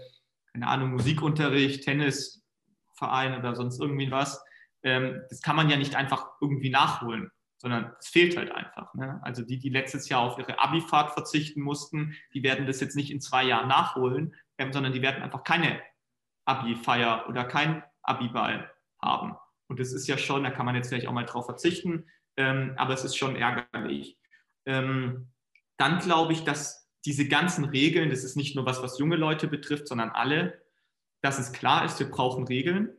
keine 0.52 0.68
Ahnung, 0.68 0.92
Musikunterricht, 0.92 1.84
Tennisverein 1.84 3.38
oder 3.38 3.56
sonst 3.56 3.80
irgendwie 3.80 4.12
was, 4.12 4.44
ähm, 4.84 5.22
das 5.30 5.42
kann 5.42 5.56
man 5.56 5.70
ja 5.70 5.78
nicht 5.78 5.96
einfach 5.96 6.28
irgendwie 6.42 6.70
nachholen, 6.70 7.32
sondern 7.58 7.94
es 8.00 8.08
fehlt 8.08 8.38
halt 8.38 8.52
einfach. 8.52 8.94
Ne? 8.94 9.20
Also 9.24 9.44
die, 9.44 9.60
die 9.60 9.70
letztes 9.70 10.10
Jahr 10.10 10.22
auf 10.22 10.38
ihre 10.38 10.60
Abifahrt 10.60 11.12
verzichten 11.12 11.62
mussten, 11.62 12.16
die 12.34 12.44
werden 12.44 12.66
das 12.66 12.80
jetzt 12.80 12.96
nicht 12.96 13.12
in 13.12 13.22
zwei 13.22 13.44
Jahren 13.44 13.68
nachholen, 13.68 14.36
ähm, 14.58 14.74
sondern 14.74 14.94
die 14.94 15.02
werden 15.02 15.22
einfach 15.22 15.44
keine 15.44 15.82
Abi-Feier 16.46 17.26
oder 17.28 17.44
kein 17.44 17.84
Abiball 18.02 18.72
haben. 19.02 19.36
Und 19.68 19.80
das 19.80 19.92
ist 19.92 20.08
ja 20.08 20.18
schon, 20.18 20.44
da 20.44 20.50
kann 20.50 20.66
man 20.66 20.76
jetzt 20.76 20.90
vielleicht 20.90 21.08
auch 21.08 21.14
mal 21.14 21.26
drauf 21.26 21.46
verzichten, 21.46 22.08
ähm, 22.38 22.74
aber 22.78 22.94
es 22.94 23.04
ist 23.04 23.18
schon 23.18 23.36
ärgerlich. 23.36 24.18
Ähm, 24.66 25.32
dann 25.78 26.00
glaube 26.00 26.34
ich, 26.34 26.44
dass 26.44 26.89
diese 27.06 27.28
ganzen 27.28 27.66
Regeln, 27.66 28.10
das 28.10 28.24
ist 28.24 28.36
nicht 28.36 28.56
nur 28.56 28.66
was, 28.66 28.82
was 28.82 29.00
junge 29.00 29.16
Leute 29.16 29.47
betrifft, 29.47 29.88
sondern 29.88 30.10
alle, 30.10 30.62
dass 31.22 31.39
es 31.39 31.52
klar 31.52 31.86
ist, 31.86 32.00
wir 32.00 32.10
brauchen 32.10 32.47
Regeln 32.47 32.89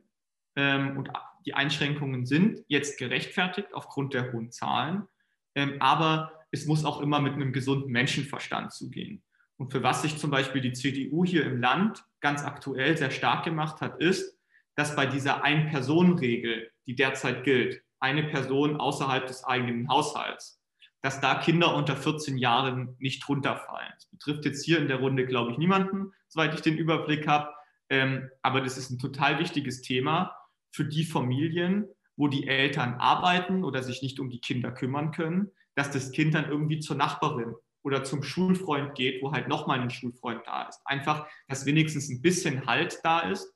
ähm, 0.57 0.97
und 0.97 1.11
die 1.47 1.55
Einschränkungen 1.55 2.27
sind 2.27 2.65
jetzt 2.69 2.99
gerechtfertigt 2.99 3.73
aufgrund 3.73 4.15
der 4.15 4.33
hohen 4.33 4.51
Zahlen, 4.51 5.07
ähm, 5.55 5.77
aber 5.81 6.33
es 6.51 6.67
muss 6.67 6.85
auch 6.85 7.01
immer 7.01 7.21
mit 7.21 7.35
einem 7.35 7.53
gesunden 7.53 7.91
Menschenverstand 7.93 8.73
zugehen. 8.73 9.23
Und 9.57 9.73
für 9.73 9.83
was 9.83 10.03
sich 10.03 10.17
zum 10.17 10.31
Beispiel 10.31 10.63
die 10.63 10.73
CDU 10.73 11.25
hier 11.25 11.45
im 11.45 11.61
Land 11.61 12.05
ganz 12.21 12.43
aktuell 12.43 12.97
sehr 12.97 13.11
stark 13.11 13.45
gemacht 13.45 13.81
hat, 13.81 14.01
ist, 14.01 14.39
dass 14.75 14.97
bei 14.97 15.07
dieser 15.07 15.45
Ein-Personen-Regel, 15.45 16.71
die 16.87 16.95
derzeit 16.95 17.45
gilt, 17.45 17.83
eine 18.01 18.25
Person 18.25 18.79
außerhalb 18.79 19.27
des 19.27 19.45
eigenen 19.45 19.89
Haushalts, 19.89 20.60
dass 21.03 21.21
da 21.21 21.37
Kinder 21.37 21.75
unter 21.75 21.97
14 21.97 22.39
Jahren 22.39 22.97
nicht 22.99 23.27
runterfallen. 23.29 23.93
Das 23.95 24.07
betrifft 24.07 24.45
jetzt 24.45 24.65
hier 24.65 24.79
in 24.79 24.89
der 24.89 24.99
Runde, 24.99 25.27
glaube 25.27 25.53
ich, 25.53 25.59
niemanden, 25.59 26.13
soweit 26.29 26.55
ich 26.55 26.61
den 26.61 26.77
Überblick 26.77 27.27
habe. 27.27 27.51
Ähm, 27.89 28.29
aber 28.43 28.61
das 28.61 28.77
ist 28.77 28.91
ein 28.91 28.99
total 28.99 29.39
wichtiges 29.39 29.83
Thema 29.83 30.37
für 30.71 30.85
die 30.85 31.05
Familien, 31.05 31.87
wo 32.17 32.29
die 32.29 32.47
Eltern 32.47 32.95
arbeiten 32.95 33.65
oder 33.65 33.83
sich 33.83 34.03
nicht 34.03 34.21
um 34.21 34.31
die 34.31 34.41
Kinder 34.41 34.71
kümmern 34.73 35.11
können, 35.11 35.51
dass 35.75 35.91
das 35.91 36.13
Kind 36.13 36.35
dann 36.35 36.49
irgendwie 36.49 36.81
zur 36.81 36.97
Nachbarin 36.97 37.55
oder 37.83 38.05
zum 38.05 38.23
Schulfreund 38.23 38.95
geht, 38.95 39.23
wo 39.23 39.33
halt 39.33 39.49
nochmal 39.49 39.81
ein 39.81 39.91
Schulfreund 39.91 40.43
da 40.45 40.69
ist. 40.69 40.81
Einfach, 40.85 41.27
dass 41.49 41.65
wenigstens 41.65 42.11
ein 42.11 42.21
bisschen 42.21 42.67
Halt 42.67 43.01
da 43.03 43.21
ist 43.21 43.51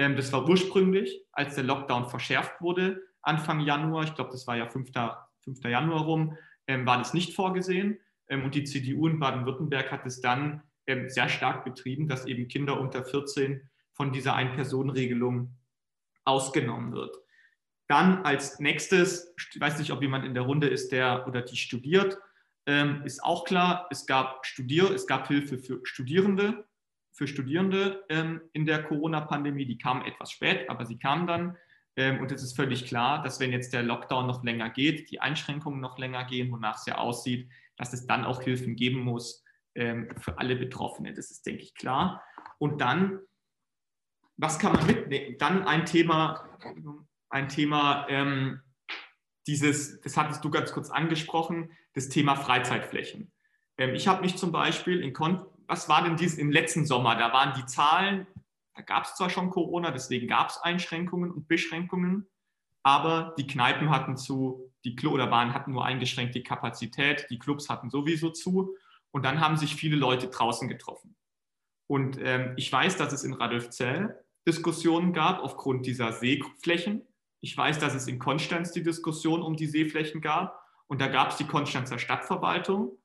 ähm, 0.00 0.16
das 0.16 0.32
war 0.32 0.48
ursprünglich, 0.48 1.22
als 1.30 1.56
der 1.56 1.64
Lockdown 1.64 2.08
verschärft 2.08 2.62
wurde, 2.62 3.02
Anfang 3.20 3.60
Januar, 3.60 4.04
ich 4.04 4.14
glaube, 4.14 4.30
das 4.30 4.46
war 4.46 4.56
ja 4.56 4.66
5. 4.66 4.90
5. 5.44 5.64
Januar 5.64 6.04
rum, 6.04 6.38
war 6.86 6.98
das 6.98 7.14
nicht 7.14 7.34
vorgesehen. 7.34 7.98
Ähm, 8.28 8.44
und 8.44 8.54
die 8.54 8.64
CDU 8.64 9.08
in 9.08 9.18
Baden-Württemberg 9.18 9.90
hat 9.90 10.06
es 10.06 10.20
dann 10.20 10.62
sehr 11.06 11.28
stark 11.28 11.64
betrieben, 11.64 12.08
dass 12.08 12.26
eben 12.26 12.48
Kinder 12.48 12.80
unter 12.80 13.04
14 13.04 13.68
von 13.92 14.12
dieser 14.12 14.34
Ein-Personen-Regelung 14.34 15.54
ausgenommen 16.24 16.92
wird. 16.92 17.16
Dann 17.86 18.24
als 18.24 18.58
nächstes, 18.58 19.32
ich 19.38 19.60
weiß 19.60 19.78
nicht, 19.78 19.92
ob 19.92 20.02
jemand 20.02 20.24
in 20.24 20.34
der 20.34 20.42
Runde 20.42 20.66
ist, 20.66 20.90
der 20.90 21.28
oder 21.28 21.42
die 21.42 21.56
studiert, 21.56 22.18
ist 23.04 23.22
auch 23.22 23.44
klar, 23.44 23.86
es 23.90 24.04
gab 24.04 24.44
Studier, 24.44 24.90
es 24.90 25.06
gab 25.06 25.28
Hilfe 25.28 25.58
für 25.58 25.80
Studierende, 25.84 26.66
für 27.12 27.26
Studierende 27.26 28.04
ähm, 28.08 28.40
in 28.52 28.64
der 28.64 28.82
Corona-Pandemie. 28.82 29.66
Die 29.66 29.78
kamen 29.78 30.04
etwas 30.06 30.32
spät, 30.32 30.68
aber 30.70 30.86
sie 30.86 30.98
kamen 30.98 31.26
dann. 31.26 31.56
Ähm, 31.96 32.20
und 32.20 32.32
es 32.32 32.42
ist 32.42 32.56
völlig 32.56 32.86
klar, 32.86 33.22
dass 33.22 33.40
wenn 33.40 33.52
jetzt 33.52 33.72
der 33.72 33.82
Lockdown 33.82 34.26
noch 34.26 34.44
länger 34.44 34.70
geht, 34.70 35.10
die 35.10 35.20
Einschränkungen 35.20 35.80
noch 35.80 35.98
länger 35.98 36.24
gehen, 36.24 36.50
wonach 36.52 36.76
es 36.76 36.86
ja 36.86 36.98
aussieht, 36.98 37.50
dass 37.76 37.92
es 37.92 38.06
dann 38.06 38.24
auch 38.24 38.42
Hilfen 38.42 38.76
geben 38.76 39.00
muss 39.00 39.44
ähm, 39.74 40.08
für 40.18 40.38
alle 40.38 40.56
Betroffenen. 40.56 41.14
Das 41.14 41.30
ist, 41.30 41.46
denke 41.46 41.62
ich, 41.62 41.74
klar. 41.74 42.22
Und 42.58 42.80
dann, 42.80 43.20
was 44.36 44.58
kann 44.58 44.72
man 44.72 44.86
mitnehmen? 44.86 45.36
Dann 45.38 45.66
ein 45.66 45.86
Thema, 45.86 46.48
ein 47.28 47.48
Thema, 47.48 48.06
ähm, 48.08 48.60
dieses, 49.46 50.00
das 50.00 50.16
hattest 50.16 50.44
du 50.44 50.50
ganz 50.50 50.72
kurz 50.72 50.90
angesprochen, 50.90 51.72
das 51.94 52.08
Thema 52.08 52.36
Freizeitflächen. 52.36 53.32
Ich 53.94 54.06
habe 54.06 54.20
mich 54.20 54.36
zum 54.36 54.52
Beispiel 54.52 55.02
in, 55.02 55.14
was 55.66 55.88
war 55.88 56.04
denn 56.04 56.16
dies 56.16 56.36
im 56.36 56.52
letzten 56.52 56.84
Sommer? 56.84 57.16
Da 57.16 57.32
waren 57.32 57.54
die 57.56 57.64
Zahlen, 57.64 58.26
da 58.80 58.86
gab 58.94 59.04
es 59.04 59.14
zwar 59.14 59.28
schon 59.28 59.50
Corona, 59.50 59.90
deswegen 59.90 60.26
gab 60.26 60.48
es 60.48 60.56
Einschränkungen 60.56 61.30
und 61.30 61.48
Beschränkungen, 61.48 62.26
aber 62.82 63.34
die 63.36 63.46
Kneipen 63.46 63.90
hatten 63.90 64.16
zu, 64.16 64.72
die 64.84 64.96
Klo 64.96 65.10
oder 65.10 65.30
waren, 65.30 65.52
hatten 65.52 65.72
nur 65.72 65.84
eingeschränkte 65.84 66.42
Kapazität, 66.42 67.26
die 67.28 67.38
Clubs 67.38 67.68
hatten 67.68 67.90
sowieso 67.90 68.30
zu 68.30 68.74
und 69.10 69.22
dann 69.22 69.40
haben 69.40 69.58
sich 69.58 69.74
viele 69.74 69.96
Leute 69.96 70.28
draußen 70.28 70.66
getroffen. 70.66 71.14
Und 71.88 72.18
ähm, 72.22 72.54
ich 72.56 72.72
weiß, 72.72 72.96
dass 72.96 73.12
es 73.12 73.22
in 73.22 73.34
Radolfzell 73.34 74.24
Diskussionen 74.48 75.12
gab 75.12 75.40
aufgrund 75.40 75.84
dieser 75.84 76.14
Seeflächen. 76.14 77.02
Ich 77.40 77.54
weiß, 77.54 77.80
dass 77.80 77.94
es 77.94 78.06
in 78.06 78.18
Konstanz 78.18 78.72
die 78.72 78.82
Diskussion 78.82 79.42
um 79.42 79.56
die 79.56 79.66
Seeflächen 79.66 80.22
gab. 80.22 80.58
Und 80.86 81.02
da 81.02 81.08
gab 81.08 81.32
es 81.32 81.36
die 81.36 81.46
Konstanzer 81.46 81.98
Stadtverwaltung, 81.98 82.96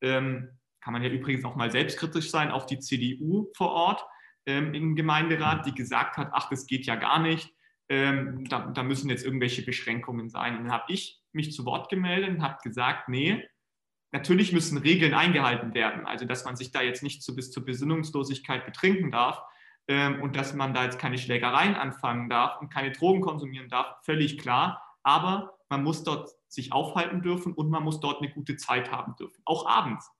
ähm, 0.00 0.50
kann 0.80 0.92
man 0.92 1.02
ja 1.02 1.08
übrigens 1.08 1.44
auch 1.44 1.56
mal 1.56 1.72
selbstkritisch 1.72 2.30
sein, 2.30 2.52
auf 2.52 2.66
die 2.66 2.78
CDU 2.78 3.50
vor 3.56 3.72
Ort 3.72 4.06
ähm, 4.46 4.74
im 4.74 4.96
Gemeinderat, 4.96 5.66
die 5.66 5.74
gesagt 5.74 6.16
hat, 6.16 6.30
ach, 6.32 6.48
das 6.48 6.66
geht 6.66 6.86
ja 6.86 6.96
gar 6.96 7.18
nicht, 7.18 7.54
ähm, 7.88 8.44
da, 8.48 8.60
da, 8.66 8.82
müssen 8.82 9.10
jetzt 9.10 9.24
irgendwelche 9.24 9.62
Beschränkungen 9.62 10.28
sein. 10.28 10.56
Und 10.56 10.64
dann 10.64 10.72
habe 10.72 10.92
ich 10.92 11.22
mich 11.32 11.52
zu 11.52 11.64
Wort 11.64 11.90
gemeldet 11.90 12.30
und 12.30 12.42
habe 12.42 12.58
gesagt, 12.62 13.08
nee, 13.08 13.46
natürlich 14.12 14.52
müssen 14.52 14.78
Regeln 14.78 15.12
eingehalten 15.12 15.74
werden. 15.74 16.06
Also, 16.06 16.24
dass 16.24 16.44
man 16.44 16.56
sich 16.56 16.70
da 16.70 16.80
jetzt 16.80 17.02
nicht 17.02 17.22
so 17.22 17.34
bis 17.34 17.50
zur 17.50 17.64
Besinnungslosigkeit 17.64 18.64
betrinken 18.64 19.10
darf 19.10 19.42
ähm, 19.88 20.22
und 20.22 20.36
dass 20.36 20.54
man 20.54 20.72
da 20.72 20.84
jetzt 20.84 20.98
keine 20.98 21.18
Schlägereien 21.18 21.74
anfangen 21.74 22.30
darf 22.30 22.60
und 22.60 22.72
keine 22.72 22.92
Drogen 22.92 23.20
konsumieren 23.20 23.68
darf, 23.68 24.02
völlig 24.04 24.38
klar. 24.38 24.82
Aber 25.02 25.58
man 25.68 25.82
muss 25.82 26.04
dort 26.04 26.30
sich 26.48 26.72
aufhalten 26.72 27.20
dürfen 27.20 27.52
und 27.52 27.68
man 27.68 27.82
muss 27.82 28.00
dort 28.00 28.22
eine 28.22 28.32
gute 28.32 28.56
Zeit 28.56 28.90
haben 28.90 29.14
dürfen, 29.16 29.42
auch 29.44 29.66
abends, 29.66 30.10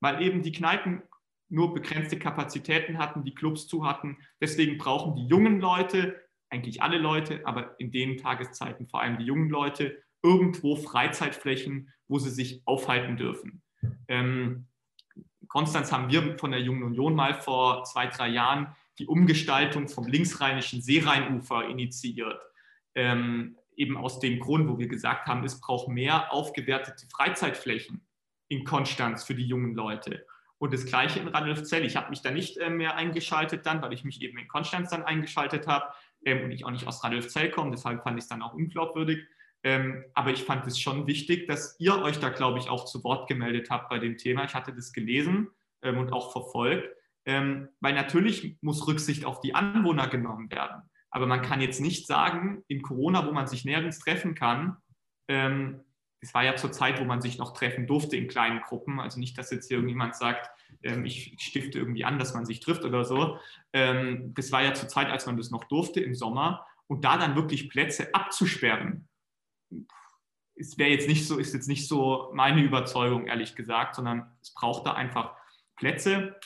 weil 0.00 0.22
eben 0.22 0.42
die 0.42 0.52
Kneipen 0.52 1.02
nur 1.48 1.74
begrenzte 1.74 2.18
Kapazitäten 2.18 2.98
hatten, 2.98 3.24
die 3.24 3.34
Clubs 3.34 3.66
zu 3.66 3.86
hatten. 3.86 4.18
Deswegen 4.40 4.78
brauchen 4.78 5.16
die 5.16 5.26
jungen 5.26 5.60
Leute, 5.60 6.20
eigentlich 6.50 6.82
alle 6.82 6.98
Leute, 6.98 7.42
aber 7.44 7.78
in 7.78 7.90
den 7.90 8.16
Tageszeiten 8.16 8.86
vor 8.86 9.00
allem 9.00 9.18
die 9.18 9.24
jungen 9.24 9.50
Leute, 9.50 10.02
irgendwo 10.22 10.76
Freizeitflächen, 10.76 11.92
wo 12.08 12.18
sie 12.18 12.30
sich 12.30 12.62
aufhalten 12.64 13.16
dürfen. 13.16 13.62
Ähm, 14.08 14.66
Konstanz 15.46 15.92
haben 15.92 16.10
wir 16.10 16.38
von 16.38 16.50
der 16.50 16.60
Jungen 16.60 16.82
Union 16.82 17.14
mal 17.14 17.34
vor 17.34 17.84
zwei, 17.84 18.06
drei 18.06 18.28
Jahren 18.28 18.74
die 18.98 19.06
Umgestaltung 19.06 19.88
vom 19.88 20.06
linksrheinischen 20.06 20.82
Seerheinufer 20.82 21.68
initiiert. 21.68 22.40
Ähm, 22.94 23.56
eben 23.76 23.96
aus 23.96 24.18
dem 24.18 24.40
Grund, 24.40 24.68
wo 24.68 24.78
wir 24.78 24.88
gesagt 24.88 25.26
haben, 25.26 25.44
es 25.44 25.60
braucht 25.60 25.88
mehr 25.88 26.32
aufgewertete 26.32 27.06
Freizeitflächen 27.08 28.06
in 28.48 28.64
Konstanz 28.64 29.24
für 29.24 29.34
die 29.34 29.46
jungen 29.46 29.74
Leute. 29.74 30.26
Und 30.58 30.72
das 30.72 30.86
gleiche 30.86 31.20
in 31.20 31.28
Radolfzell. 31.28 31.84
Ich 31.84 31.96
habe 31.96 32.10
mich 32.10 32.22
da 32.22 32.30
nicht 32.30 32.56
äh, 32.58 32.68
mehr 32.68 32.96
eingeschaltet 32.96 33.64
dann, 33.64 33.80
weil 33.80 33.92
ich 33.92 34.04
mich 34.04 34.20
eben 34.22 34.38
in 34.38 34.48
Konstanz 34.48 34.90
dann 34.90 35.04
eingeschaltet 35.04 35.66
habe 35.66 35.86
ähm, 36.24 36.44
und 36.44 36.50
ich 36.50 36.64
auch 36.64 36.70
nicht 36.70 36.86
aus 36.86 37.04
Radolfzell 37.04 37.50
komme. 37.50 37.70
Deshalb 37.70 38.02
fand 38.02 38.18
ich 38.18 38.24
es 38.24 38.28
dann 38.28 38.42
auch 38.42 38.54
unglaubwürdig. 38.54 39.20
Ähm, 39.64 40.04
aber 40.14 40.30
ich 40.30 40.44
fand 40.44 40.66
es 40.66 40.78
schon 40.78 41.06
wichtig, 41.06 41.46
dass 41.46 41.76
ihr 41.78 42.00
euch 42.02 42.18
da, 42.18 42.28
glaube 42.28 42.58
ich, 42.58 42.68
auch 42.68 42.84
zu 42.84 43.02
Wort 43.04 43.28
gemeldet 43.28 43.70
habt 43.70 43.88
bei 43.88 43.98
dem 43.98 44.16
Thema. 44.16 44.44
Ich 44.44 44.54
hatte 44.54 44.72
das 44.72 44.92
gelesen 44.92 45.48
ähm, 45.82 45.98
und 45.98 46.12
auch 46.12 46.32
verfolgt, 46.32 46.88
ähm, 47.24 47.68
weil 47.80 47.94
natürlich 47.94 48.56
muss 48.60 48.86
Rücksicht 48.86 49.24
auf 49.24 49.40
die 49.40 49.54
Anwohner 49.54 50.08
genommen 50.08 50.50
werden. 50.50 50.82
Aber 51.10 51.26
man 51.26 51.42
kann 51.42 51.60
jetzt 51.60 51.80
nicht 51.80 52.06
sagen, 52.06 52.62
in 52.68 52.82
Corona, 52.82 53.26
wo 53.26 53.32
man 53.32 53.46
sich 53.46 53.64
nirgends 53.64 53.98
treffen 53.98 54.34
kann, 54.34 54.76
ähm, 55.26 55.80
es 56.20 56.34
war 56.34 56.44
ja 56.44 56.56
zur 56.56 56.72
Zeit, 56.72 57.00
wo 57.00 57.04
man 57.04 57.20
sich 57.20 57.38
noch 57.38 57.52
treffen 57.52 57.86
durfte 57.86 58.16
in 58.16 58.28
kleinen 58.28 58.60
Gruppen. 58.60 59.00
Also 59.00 59.20
nicht, 59.20 59.38
dass 59.38 59.50
jetzt 59.50 59.68
hier 59.68 59.76
irgendjemand 59.76 60.16
sagt, 60.16 60.50
ähm, 60.82 61.04
ich 61.04 61.36
stifte 61.38 61.78
irgendwie 61.78 62.04
an, 62.04 62.18
dass 62.18 62.34
man 62.34 62.44
sich 62.44 62.60
trifft 62.60 62.84
oder 62.84 63.04
so. 63.04 63.38
Ähm, 63.72 64.34
das 64.34 64.50
war 64.50 64.62
ja 64.62 64.74
zur 64.74 64.88
Zeit, 64.88 65.08
als 65.08 65.26
man 65.26 65.36
das 65.36 65.50
noch 65.50 65.64
durfte 65.64 66.00
im 66.00 66.14
Sommer. 66.14 66.66
Und 66.86 67.04
da 67.04 67.18
dann 67.18 67.36
wirklich 67.36 67.68
Plätze 67.68 68.14
abzusperren, 68.14 69.08
es 70.56 70.76
wäre 70.76 70.90
jetzt 70.90 71.08
nicht 71.08 71.26
so, 71.26 71.38
ist 71.38 71.54
jetzt 71.54 71.68
nicht 71.68 71.86
so 71.86 72.30
meine 72.34 72.62
Überzeugung, 72.62 73.26
ehrlich 73.26 73.54
gesagt, 73.54 73.94
sondern 73.94 74.30
es 74.42 74.52
braucht 74.54 74.86
da 74.86 74.94
einfach 74.94 75.36
Plätze. 75.76 76.36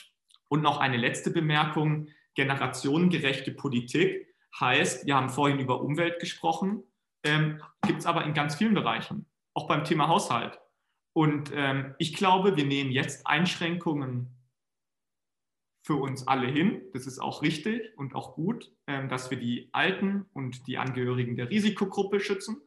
Und 0.49 0.61
noch 0.61 0.79
eine 0.79 0.97
letzte 0.97 1.31
Bemerkung: 1.31 2.09
Generationengerechte 2.35 3.51
Politik 3.51 4.27
heißt, 4.59 5.07
wir 5.07 5.15
haben 5.15 5.29
vorhin 5.29 5.59
über 5.59 5.81
Umwelt 5.81 6.19
gesprochen, 6.19 6.83
ähm, 7.23 7.59
gibt 7.87 7.99
es 7.99 8.05
aber 8.05 8.23
in 8.25 8.33
ganz 8.35 8.55
vielen 8.55 8.75
Bereichen, 8.75 9.25
auch 9.53 9.67
beim 9.67 9.83
Thema 9.83 10.07
Haushalt. 10.07 10.59
Und 11.13 11.51
ähm, 11.53 11.95
ich 11.99 12.13
glaube, 12.15 12.57
wir 12.57 12.65
nehmen 12.65 12.91
jetzt 12.91 13.27
Einschränkungen 13.27 14.35
für 15.83 15.95
uns 15.95 16.27
alle 16.27 16.47
hin. 16.47 16.81
Das 16.93 17.05
ist 17.05 17.19
auch 17.19 17.41
richtig 17.41 17.95
und 17.97 18.15
auch 18.15 18.35
gut, 18.35 18.71
ähm, 18.87 19.09
dass 19.09 19.29
wir 19.29 19.37
die 19.37 19.69
Alten 19.73 20.25
und 20.33 20.65
die 20.67 20.77
Angehörigen 20.77 21.35
der 21.35 21.49
Risikogruppe 21.49 22.19
schützen. 22.19 22.61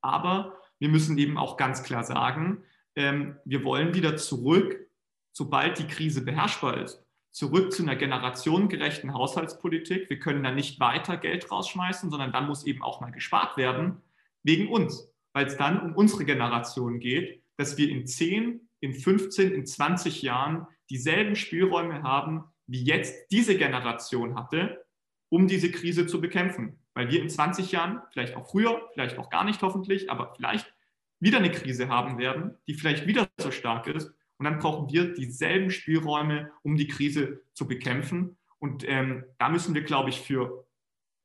Aber 0.00 0.60
wir 0.78 0.88
müssen 0.88 1.16
eben 1.16 1.38
auch 1.38 1.56
ganz 1.56 1.82
klar 1.84 2.04
sagen, 2.04 2.64
ähm, 2.96 3.36
wir 3.44 3.64
wollen 3.64 3.94
wieder 3.94 4.16
zurück, 4.16 4.90
sobald 5.32 5.78
die 5.78 5.86
Krise 5.86 6.24
beherrschbar 6.24 6.82
ist, 6.82 7.04
zurück 7.30 7.72
zu 7.72 7.82
einer 7.82 7.96
generationengerechten 7.96 9.14
Haushaltspolitik. 9.14 10.10
Wir 10.10 10.18
können 10.18 10.42
da 10.42 10.50
nicht 10.50 10.80
weiter 10.80 11.16
Geld 11.16 11.50
rausschmeißen, 11.50 12.10
sondern 12.10 12.32
dann 12.32 12.46
muss 12.46 12.66
eben 12.66 12.82
auch 12.82 13.00
mal 13.00 13.12
gespart 13.12 13.56
werden, 13.56 14.02
wegen 14.42 14.68
uns, 14.68 15.12
weil 15.36 15.48
es 15.48 15.58
dann 15.58 15.82
um 15.82 15.94
unsere 15.94 16.24
Generation 16.24 16.98
geht, 16.98 17.42
dass 17.58 17.76
wir 17.76 17.90
in 17.90 18.06
10, 18.06 18.70
in 18.80 18.94
15, 18.94 19.52
in 19.52 19.66
20 19.66 20.22
Jahren 20.22 20.66
dieselben 20.88 21.36
Spielräume 21.36 22.02
haben, 22.02 22.44
wie 22.66 22.82
jetzt 22.82 23.30
diese 23.30 23.58
Generation 23.58 24.34
hatte, 24.34 24.86
um 25.28 25.46
diese 25.46 25.70
Krise 25.70 26.06
zu 26.06 26.22
bekämpfen. 26.22 26.78
Weil 26.94 27.10
wir 27.10 27.20
in 27.20 27.28
20 27.28 27.70
Jahren, 27.70 28.00
vielleicht 28.12 28.34
auch 28.34 28.50
früher, 28.50 28.88
vielleicht 28.94 29.18
auch 29.18 29.28
gar 29.28 29.44
nicht 29.44 29.60
hoffentlich, 29.60 30.10
aber 30.10 30.32
vielleicht 30.34 30.72
wieder 31.20 31.36
eine 31.36 31.50
Krise 31.50 31.88
haben 31.88 32.16
werden, 32.16 32.56
die 32.66 32.72
vielleicht 32.72 33.06
wieder 33.06 33.28
so 33.36 33.50
stark 33.50 33.88
ist. 33.88 34.14
Und 34.38 34.44
dann 34.44 34.58
brauchen 34.58 34.90
wir 34.90 35.12
dieselben 35.12 35.70
Spielräume, 35.70 36.50
um 36.62 36.78
die 36.78 36.88
Krise 36.88 37.42
zu 37.52 37.68
bekämpfen. 37.68 38.38
Und 38.58 38.88
ähm, 38.88 39.22
da 39.36 39.50
müssen 39.50 39.74
wir, 39.74 39.82
glaube 39.82 40.08
ich, 40.08 40.18
für 40.18 40.66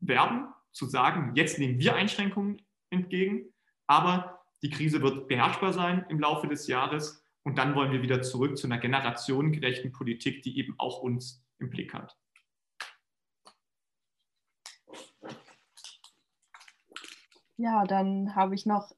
werben, 0.02 0.50
zu 0.74 0.86
sagen, 0.86 1.32
jetzt 1.36 1.60
nehmen 1.60 1.80
wir 1.80 1.96
Einschränkungen 1.96 2.62
entgegen, 2.90 3.46
aber 3.92 4.40
die 4.64 4.70
Krise 4.70 5.02
wird 5.02 5.28
beherrschbar 5.28 5.74
sein 5.74 6.06
im 6.08 6.18
Laufe 6.18 6.48
des 6.48 6.66
Jahres. 6.68 7.26
Und 7.44 7.58
dann 7.58 7.76
wollen 7.76 7.92
wir 7.92 8.02
wieder 8.02 8.22
zurück 8.22 8.58
zu 8.58 8.68
einer 8.68 8.78
generationengerechten 8.78 9.92
Politik, 9.92 10.44
die 10.44 10.58
eben 10.58 10.76
auch 10.78 11.02
uns 11.02 11.46
im 11.60 11.70
Blick 11.70 11.94
hat. 11.94 12.18
Ja, 17.58 17.84
dann 17.84 18.34
habe 18.34 18.56
ich 18.56 18.66
noch 18.66 18.96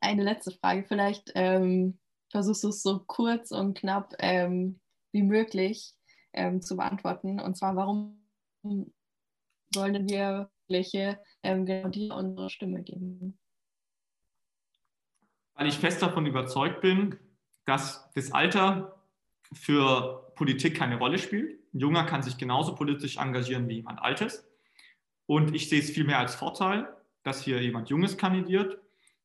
eine 0.00 0.22
letzte 0.22 0.52
Frage. 0.52 0.84
Vielleicht 0.84 1.32
ähm, 1.34 1.98
versuchst 2.30 2.62
du 2.62 2.68
es 2.68 2.82
so 2.82 3.00
kurz 3.00 3.50
und 3.50 3.76
knapp 3.76 4.14
ähm, 4.20 4.80
wie 5.12 5.24
möglich 5.24 5.94
ähm, 6.32 6.62
zu 6.62 6.76
beantworten. 6.76 7.40
Und 7.40 7.56
zwar, 7.56 7.74
warum 7.74 8.24
sollen 9.74 10.08
wir 10.08 10.48
welche 10.68 11.20
ähm, 11.42 11.66
genau 11.66 11.88
dir 11.88 12.14
unsere 12.14 12.50
Stimme 12.50 12.84
geben? 12.84 13.40
Weil 15.60 15.68
ich 15.68 15.78
fest 15.78 16.00
davon 16.00 16.24
überzeugt 16.24 16.80
bin, 16.80 17.18
dass 17.66 18.10
das 18.14 18.32
Alter 18.32 19.04
für 19.52 20.32
Politik 20.34 20.74
keine 20.74 20.96
Rolle 20.96 21.18
spielt. 21.18 21.60
Ein 21.74 21.80
Junger 21.80 22.04
kann 22.04 22.22
sich 22.22 22.38
genauso 22.38 22.74
politisch 22.74 23.18
engagieren 23.18 23.68
wie 23.68 23.74
jemand 23.74 24.00
Altes. 24.00 24.48
Und 25.26 25.54
ich 25.54 25.68
sehe 25.68 25.80
es 25.80 25.90
vielmehr 25.90 26.18
als 26.18 26.34
Vorteil, 26.34 26.88
dass 27.24 27.44
hier 27.44 27.60
jemand 27.60 27.90
Junges 27.90 28.16
kandidiert, 28.16 28.78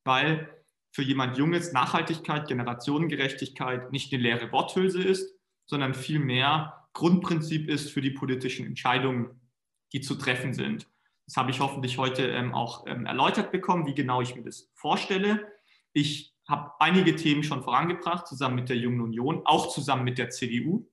weil 0.04 0.54
für 0.92 1.04
jemand 1.04 1.38
Junges 1.38 1.72
Nachhaltigkeit, 1.72 2.50
Generationengerechtigkeit 2.50 3.94
nicht 3.94 4.12
eine 4.12 4.22
leere 4.22 4.52
Worthülse 4.52 5.02
ist, 5.02 5.40
sondern 5.66 5.94
vielmehr 5.94 6.86
Grundprinzip 6.92 7.70
ist 7.70 7.94
für 7.94 8.02
die 8.02 8.12
politischen 8.12 8.66
Entscheidungen, 8.66 9.40
die 9.94 10.02
zu 10.02 10.16
treffen 10.16 10.54
sind. 10.54 10.86
Das 11.28 11.38
habe 11.38 11.52
ich 11.52 11.62
hoffentlich 11.62 11.98
heute 11.98 12.28
ähm, 12.28 12.54
auch 12.54 12.88
ähm, 12.88 13.06
erläutert 13.06 13.54
bekommen, 13.54 13.88
wie 13.88 13.96
genau 13.96 14.20
ich 14.20 14.36
mir 14.36 14.44
das 14.44 14.70
vorstelle. 14.74 15.55
Ich 15.96 16.36
habe 16.46 16.74
einige 16.80 17.16
Themen 17.16 17.42
schon 17.42 17.64
vorangebracht, 17.64 18.28
zusammen 18.28 18.56
mit 18.56 18.68
der 18.68 18.76
Jungen 18.76 19.00
Union, 19.00 19.44
auch 19.46 19.74
zusammen 19.74 20.04
mit 20.04 20.18
der 20.18 20.30
CDU. 20.30 20.86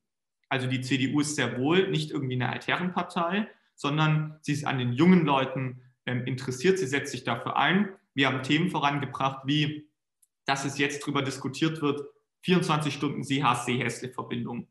Also 0.49 0.69
die 0.69 0.81
CDU 0.81 1.21
ist 1.21 1.35
sehr 1.35 1.59
wohl 1.59 1.91
nicht 1.91 2.13
irgendwie 2.13 2.35
eine 2.35 2.51
Altherrenpartei, 2.51 3.49
sondern 3.75 4.39
sie 4.43 4.53
ist 4.53 4.65
an 4.65 4.79
den 4.79 4.93
jungen 4.93 5.27
Leuten 5.27 5.83
ähm, 6.07 6.25
interessiert, 6.25 6.79
sie 6.79 6.87
setzt 6.87 7.11
sich 7.11 7.25
dafür 7.25 7.57
ein. 7.57 7.89
Wir 8.15 8.29
haben 8.29 8.45
Themen 8.45 8.71
vorangebracht, 8.71 9.43
wie, 9.45 9.91
dass 10.45 10.65
es 10.65 10.79
jetzt 10.79 11.03
darüber 11.03 11.23
diskutiert 11.23 11.83
wird, 11.83 12.01
24 12.43 12.95
Stunden 12.95 13.25
Seehaas-Seehäsle-Verbindung. 13.25 14.69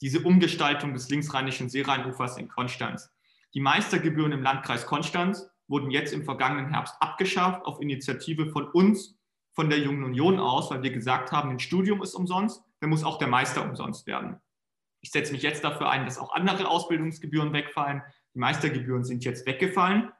Diese 0.00 0.22
Umgestaltung 0.22 0.92
des 0.92 1.08
linksrheinischen 1.08 1.68
Seerheinufers 1.68 2.36
in 2.36 2.48
Konstanz. 2.48 3.14
Die 3.54 3.60
Meistergebühren 3.60 4.32
im 4.32 4.42
Landkreis 4.42 4.86
Konstanz 4.86 5.48
wurden 5.68 5.92
jetzt 5.92 6.12
im 6.12 6.24
vergangenen 6.24 6.70
Herbst 6.70 6.96
abgeschafft 6.98 7.64
auf 7.64 7.80
Initiative 7.80 8.50
von 8.50 8.68
uns, 8.68 9.16
von 9.52 9.68
der 9.68 9.78
Jungen 9.78 10.04
Union 10.04 10.38
aus, 10.38 10.70
weil 10.70 10.82
wir 10.82 10.92
gesagt 10.92 11.32
haben, 11.32 11.50
ein 11.50 11.58
Studium 11.58 12.02
ist 12.02 12.14
umsonst, 12.14 12.62
dann 12.80 12.90
muss 12.90 13.04
auch 13.04 13.18
der 13.18 13.28
Meister 13.28 13.64
umsonst 13.64 14.06
werden. 14.06 14.40
Ich 15.00 15.10
setze 15.10 15.32
mich 15.32 15.42
jetzt 15.42 15.64
dafür 15.64 15.90
ein, 15.90 16.04
dass 16.04 16.18
auch 16.18 16.32
andere 16.32 16.68
Ausbildungsgebühren 16.68 17.52
wegfallen. 17.52 18.02
Die 18.34 18.38
Meistergebühren 18.38 19.04
sind 19.04 19.24
jetzt 19.24 19.46
weggefallen. 19.46 20.12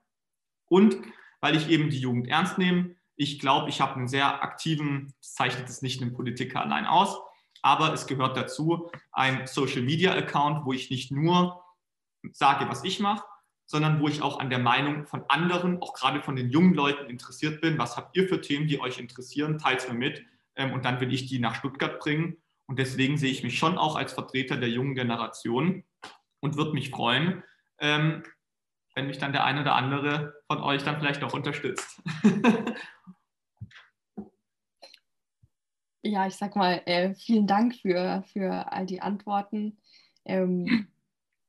Und 0.66 0.96
weil 1.40 1.56
ich 1.56 1.68
eben 1.70 1.90
die 1.90 2.00
Jugend 2.00 2.28
ernst 2.28 2.59
nehme, 2.59 2.96
ich 3.16 3.38
glaube, 3.38 3.68
ich 3.68 3.80
habe 3.80 3.96
einen 3.96 4.09
sehr 4.09 4.42
aktiven, 4.42 5.14
das 5.20 5.34
zeichnet 5.34 5.68
es 5.68 5.82
nicht 5.82 6.02
einen 6.02 6.14
Politiker 6.14 6.60
allein 6.60 6.86
aus, 6.86 7.18
aber 7.62 7.92
es 7.92 8.06
gehört 8.06 8.36
dazu, 8.36 8.90
ein 9.12 9.46
Social-Media-Account, 9.46 10.64
wo 10.64 10.72
ich 10.72 10.90
nicht 10.90 11.12
nur 11.12 11.62
sage, 12.32 12.68
was 12.68 12.84
ich 12.84 13.00
mache, 13.00 13.24
sondern 13.66 14.01
wo 14.01 14.09
ich 14.09 14.22
auch 14.22 14.39
an 14.39 14.51
der 14.51 14.59
Meinung 14.59 15.06
von 15.06 15.24
anderen, 15.28 15.80
auch 15.80 15.94
gerade 15.94 16.22
von 16.22 16.36
den 16.36 16.51
jungen 16.51 16.74
Leuten 16.74 17.09
interessiert 17.09 17.60
bin. 17.60 17.78
Was 17.78 17.97
habt 17.97 18.16
ihr 18.16 18.28
für 18.28 18.40
Themen, 18.40 18.68
die 18.68 18.80
euch 18.80 18.98
interessieren? 18.98 19.59
Teilt 19.59 19.80
es 19.80 19.89
mir 19.89 19.94
mit 19.94 20.24
ähm, 20.56 20.72
und 20.72 20.84
dann 20.84 21.01
will 21.01 21.12
ich 21.12 21.26
die 21.26 21.39
nach 21.39 21.55
Stuttgart 21.55 21.98
bringen. 21.98 22.36
Und 22.66 22.78
deswegen 22.78 23.18
sehe 23.18 23.30
ich 23.30 23.43
mich 23.43 23.59
schon 23.59 23.78
auch 23.78 23.97
als 23.97 24.12
Vertreter 24.12 24.56
der 24.56 24.68
jungen 24.68 24.94
Generation 24.94 25.84
und 26.40 26.56
würde 26.56 26.72
mich 26.72 26.90
freuen, 26.90 27.43
ähm, 27.78 28.22
wenn 28.94 29.06
mich 29.06 29.18
dann 29.18 29.32
der 29.32 29.44
eine 29.44 29.62
oder 29.62 29.74
andere 29.74 30.34
von 30.47 30.60
euch 30.62 30.82
dann 30.82 30.98
vielleicht 30.98 31.22
auch 31.22 31.32
unterstützt. 31.32 32.02
ja, 36.02 36.26
ich 36.26 36.36
sag 36.36 36.56
mal, 36.56 36.82
äh, 36.86 37.14
vielen 37.14 37.47
Dank 37.47 37.76
für, 37.76 38.22
für 38.32 38.70
all 38.72 38.86
die 38.86 39.01
Antworten 39.01 39.78
ähm, 40.24 40.89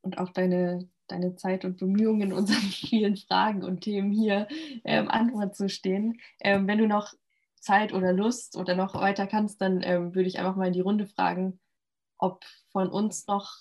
und 0.01 0.17
auch 0.17 0.29
deine, 0.29 0.87
deine 1.07 1.35
Zeit 1.35 1.65
und 1.65 1.77
Bemühungen, 1.77 2.33
unseren 2.33 2.61
vielen 2.61 3.17
Fragen 3.17 3.63
und 3.63 3.81
Themen 3.81 4.11
hier 4.11 4.47
ähm, 4.83 5.09
Antwort 5.09 5.55
zu 5.55 5.69
stehen. 5.69 6.19
Ähm, 6.39 6.67
wenn 6.67 6.77
du 6.77 6.87
noch 6.87 7.13
Zeit 7.59 7.93
oder 7.93 8.11
Lust 8.13 8.57
oder 8.57 8.75
noch 8.75 8.93
weiter 8.95 9.27
kannst, 9.27 9.61
dann 9.61 9.81
ähm, 9.83 10.15
würde 10.15 10.27
ich 10.27 10.39
einfach 10.39 10.55
mal 10.55 10.67
in 10.67 10.73
die 10.73 10.81
Runde 10.81 11.07
fragen, 11.07 11.59
ob 12.17 12.43
von 12.71 12.89
uns 12.89 13.27
noch, 13.27 13.53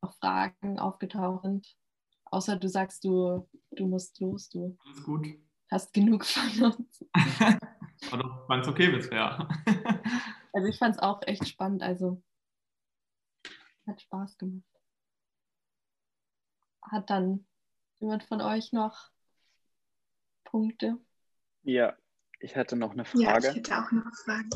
noch 0.00 0.14
Fragen 0.14 0.78
aufgetaucht 0.78 1.42
sind. 1.42 1.76
Außer 2.26 2.56
du 2.56 2.68
sagst, 2.68 3.04
du, 3.04 3.48
du 3.72 3.86
musst 3.86 4.20
los, 4.20 4.48
du 4.48 4.76
Alles 4.86 5.02
gut. 5.04 5.26
hast 5.70 5.92
genug 5.92 6.24
von 6.24 6.72
uns. 6.72 7.04
Wenn 8.48 8.60
es 8.60 8.68
okay 8.68 8.90
bisher. 8.90 9.48
Also 10.52 10.68
ich 10.68 10.78
fand 10.78 10.96
es 10.96 11.02
auch 11.02 11.20
echt 11.26 11.48
spannend, 11.48 11.82
also 11.82 12.22
hat 13.86 14.00
Spaß 14.00 14.38
gemacht. 14.38 14.71
Hat 16.82 17.10
dann 17.10 17.46
jemand 18.00 18.24
von 18.24 18.40
euch 18.40 18.72
noch 18.72 19.10
Punkte? 20.44 20.98
Ja, 21.62 21.96
ich 22.40 22.54
hätte 22.54 22.76
noch 22.76 22.92
eine 22.92 23.04
Ja, 23.14 23.30
Frage. 23.30 23.48
ich 23.50 23.54
hätte 23.56 23.78
auch 23.78 23.90
noch 23.92 24.14
Fragen. 24.24 24.50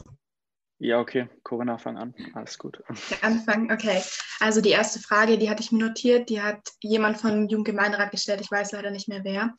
Ja, 0.78 1.00
okay. 1.00 1.28
Corinna, 1.42 1.78
fang 1.78 1.96
an. 1.96 2.14
Alles 2.34 2.58
gut. 2.58 2.82
Der 3.10 3.24
Anfang, 3.24 3.72
okay. 3.72 4.02
Also 4.40 4.60
die 4.60 4.70
erste 4.70 4.98
Frage, 5.00 5.38
die 5.38 5.48
hatte 5.48 5.62
ich 5.62 5.72
mir 5.72 5.86
notiert, 5.86 6.28
die 6.28 6.42
hat 6.42 6.68
jemand 6.82 7.16
von 7.16 7.48
Jugendgemeinderat 7.48 8.10
gestellt, 8.10 8.42
ich 8.42 8.50
weiß 8.50 8.72
leider 8.72 8.90
nicht 8.90 9.08
mehr 9.08 9.24
wer. 9.24 9.54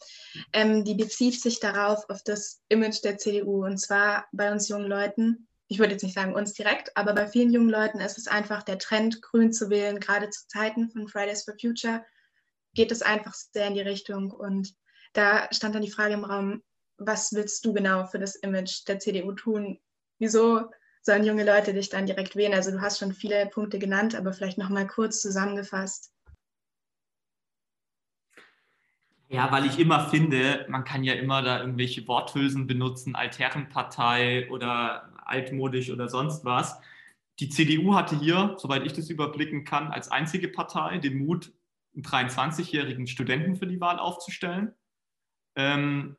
Ähm, 0.53 0.83
die 0.85 0.93
bezieht 0.93 1.41
sich 1.41 1.59
darauf, 1.59 2.07
auf 2.09 2.21
das 2.23 2.61
Image 2.69 3.03
der 3.03 3.17
CDU. 3.17 3.65
Und 3.65 3.79
zwar 3.79 4.27
bei 4.31 4.51
uns 4.51 4.69
jungen 4.69 4.87
Leuten, 4.87 5.47
ich 5.67 5.79
würde 5.79 5.93
jetzt 5.93 6.03
nicht 6.03 6.13
sagen 6.13 6.35
uns 6.35 6.53
direkt, 6.53 6.95
aber 6.95 7.13
bei 7.13 7.27
vielen 7.27 7.51
jungen 7.51 7.69
Leuten 7.69 7.99
ist 7.99 8.19
es 8.19 8.27
einfach 8.27 8.61
der 8.61 8.77
Trend, 8.77 9.23
grün 9.23 9.51
zu 9.51 9.71
wählen, 9.71 9.99
gerade 9.99 10.29
zu 10.29 10.47
Zeiten 10.47 10.91
von 10.91 11.07
Fridays 11.07 11.45
for 11.45 11.55
Future 11.59 12.05
geht 12.77 12.91
es 12.91 13.01
einfach 13.01 13.33
sehr 13.33 13.67
in 13.67 13.73
die 13.73 13.81
Richtung. 13.81 14.31
Und 14.31 14.73
da 15.11 15.49
stand 15.51 15.75
dann 15.75 15.81
die 15.81 15.91
Frage 15.91 16.13
im 16.13 16.23
Raum, 16.23 16.63
was 16.97 17.33
willst 17.33 17.65
du 17.65 17.73
genau 17.73 18.05
für 18.05 18.19
das 18.19 18.35
Image 18.35 18.87
der 18.87 18.99
CDU 18.99 19.33
tun? 19.33 19.79
Wieso 20.19 20.71
sollen 21.01 21.25
junge 21.25 21.43
Leute 21.43 21.73
dich 21.73 21.89
dann 21.89 22.05
direkt 22.05 22.35
wählen? 22.35 22.53
Also 22.53 22.71
du 22.71 22.79
hast 22.79 22.99
schon 22.99 23.13
viele 23.13 23.47
Punkte 23.47 23.79
genannt, 23.79 24.15
aber 24.15 24.31
vielleicht 24.31 24.57
noch 24.59 24.69
mal 24.69 24.87
kurz 24.87 25.21
zusammengefasst. 25.21 26.13
Ja, 29.29 29.51
weil 29.51 29.65
ich 29.65 29.77
immer 29.77 30.07
finde, 30.09 30.65
man 30.69 30.85
kann 30.85 31.03
ja 31.03 31.13
immer 31.13 31.41
da 31.41 31.59
irgendwelche 31.59 32.07
Worthülsen 32.07 32.67
benutzen, 32.67 33.15
Altherrenpartei 33.15 34.49
oder 34.51 35.11
altmodisch 35.25 35.89
oder 35.89 36.07
sonst 36.07 36.45
was. 36.45 36.79
Die 37.39 37.49
CDU 37.49 37.95
hatte 37.95 38.17
hier, 38.17 38.55
soweit 38.57 38.85
ich 38.85 38.93
das 38.93 39.09
überblicken 39.09 39.65
kann, 39.65 39.89
als 39.89 40.09
einzige 40.09 40.47
Partei 40.47 40.99
den 40.99 41.17
Mut, 41.17 41.51
einen 42.05 42.29
23-jährigen 42.29 43.07
Studenten 43.07 43.55
für 43.55 43.67
die 43.67 43.81
Wahl 43.81 43.99
aufzustellen. 43.99 44.73
Ähm, 45.55 46.15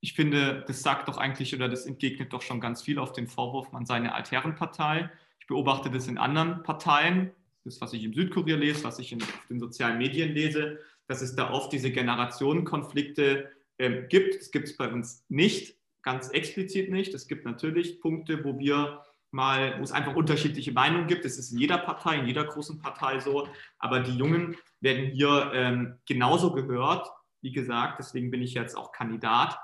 ich 0.00 0.12
finde, 0.12 0.64
das 0.66 0.82
sagt 0.82 1.08
doch 1.08 1.18
eigentlich 1.18 1.54
oder 1.54 1.68
das 1.68 1.86
entgegnet 1.86 2.32
doch 2.32 2.42
schon 2.42 2.60
ganz 2.60 2.82
viel 2.82 2.98
auf 2.98 3.12
den 3.12 3.26
Vorwurf, 3.26 3.72
man 3.72 3.86
sei 3.86 3.94
eine 3.94 4.14
Altherrenpartei. 4.14 5.10
Ich 5.40 5.46
beobachte 5.46 5.90
das 5.90 6.06
in 6.06 6.18
anderen 6.18 6.62
Parteien, 6.62 7.32
das, 7.64 7.80
was 7.80 7.92
ich 7.92 8.04
im 8.04 8.14
Südkurier 8.14 8.56
lese, 8.56 8.84
was 8.84 8.98
ich 8.98 9.12
in, 9.12 9.22
auf 9.22 9.46
den 9.48 9.58
sozialen 9.58 9.98
Medien 9.98 10.32
lese, 10.32 10.78
dass 11.06 11.22
es 11.22 11.34
da 11.34 11.50
oft 11.50 11.72
diese 11.72 11.90
Generationenkonflikte 11.90 13.50
ähm, 13.78 14.06
gibt. 14.08 14.38
Das 14.38 14.50
gibt 14.50 14.68
es 14.68 14.76
bei 14.76 14.88
uns 14.88 15.24
nicht, 15.28 15.76
ganz 16.02 16.28
explizit 16.28 16.90
nicht. 16.90 17.14
Es 17.14 17.26
gibt 17.26 17.44
natürlich 17.44 18.00
Punkte, 18.00 18.44
wo 18.44 18.58
wir 18.58 19.02
mal, 19.30 19.78
wo 19.78 19.82
es 19.82 19.92
einfach 19.92 20.14
unterschiedliche 20.14 20.72
Meinungen 20.72 21.06
gibt. 21.06 21.24
Das 21.24 21.38
ist 21.38 21.52
in 21.52 21.58
jeder 21.58 21.78
Partei, 21.78 22.18
in 22.18 22.26
jeder 22.26 22.44
großen 22.44 22.78
Partei 22.78 23.20
so. 23.20 23.48
Aber 23.78 24.00
die 24.00 24.16
Jungen 24.16 24.56
werden 24.80 25.10
hier 25.10 25.50
ähm, 25.54 25.98
genauso 26.06 26.52
gehört. 26.52 27.08
Wie 27.40 27.52
gesagt, 27.52 27.98
deswegen 27.98 28.30
bin 28.30 28.42
ich 28.42 28.54
jetzt 28.54 28.76
auch 28.76 28.92
Kandidat. 28.92 29.58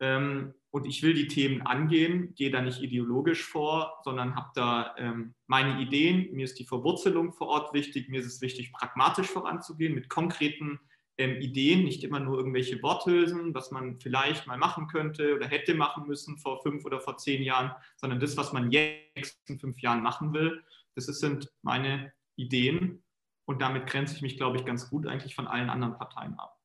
Ähm, 0.00 0.54
und 0.70 0.86
ich 0.86 1.02
will 1.02 1.14
die 1.14 1.26
Themen 1.26 1.62
angehen, 1.62 2.34
gehe 2.36 2.50
da 2.50 2.62
nicht 2.62 2.80
ideologisch 2.80 3.44
vor, 3.44 4.00
sondern 4.04 4.36
habe 4.36 4.50
da 4.54 4.94
ähm, 4.98 5.34
meine 5.46 5.80
Ideen. 5.80 6.32
Mir 6.32 6.44
ist 6.44 6.58
die 6.58 6.66
Verwurzelung 6.66 7.32
vor 7.32 7.48
Ort 7.48 7.74
wichtig. 7.74 8.08
Mir 8.08 8.20
ist 8.20 8.26
es 8.26 8.40
wichtig, 8.40 8.72
pragmatisch 8.72 9.26
voranzugehen 9.26 9.94
mit 9.94 10.08
konkreten 10.08 10.78
ähm, 11.20 11.40
Ideen, 11.40 11.84
nicht 11.84 12.02
immer 12.02 12.18
nur 12.18 12.38
irgendwelche 12.38 12.82
Worthülsen, 12.82 13.54
was 13.54 13.70
man 13.70 14.00
vielleicht 14.00 14.46
mal 14.46 14.56
machen 14.56 14.88
könnte 14.88 15.34
oder 15.34 15.46
hätte 15.46 15.74
machen 15.74 16.06
müssen 16.06 16.38
vor 16.38 16.62
fünf 16.62 16.84
oder 16.86 17.00
vor 17.00 17.18
zehn 17.18 17.42
Jahren, 17.42 17.72
sondern 17.96 18.20
das, 18.20 18.36
was 18.38 18.52
man 18.54 18.70
jetzt 18.72 19.38
in 19.46 19.60
fünf 19.60 19.80
Jahren 19.80 20.02
machen 20.02 20.32
will. 20.32 20.64
Das 20.94 21.04
sind 21.06 21.52
meine 21.62 22.12
Ideen. 22.36 23.02
Und 23.44 23.60
damit 23.60 23.86
grenze 23.86 24.14
ich 24.14 24.22
mich, 24.22 24.36
glaube 24.38 24.56
ich, 24.56 24.64
ganz 24.64 24.88
gut 24.88 25.06
eigentlich 25.06 25.34
von 25.34 25.46
allen 25.46 25.68
anderen 25.68 25.98
Parteien 25.98 26.38
ab. 26.38 26.56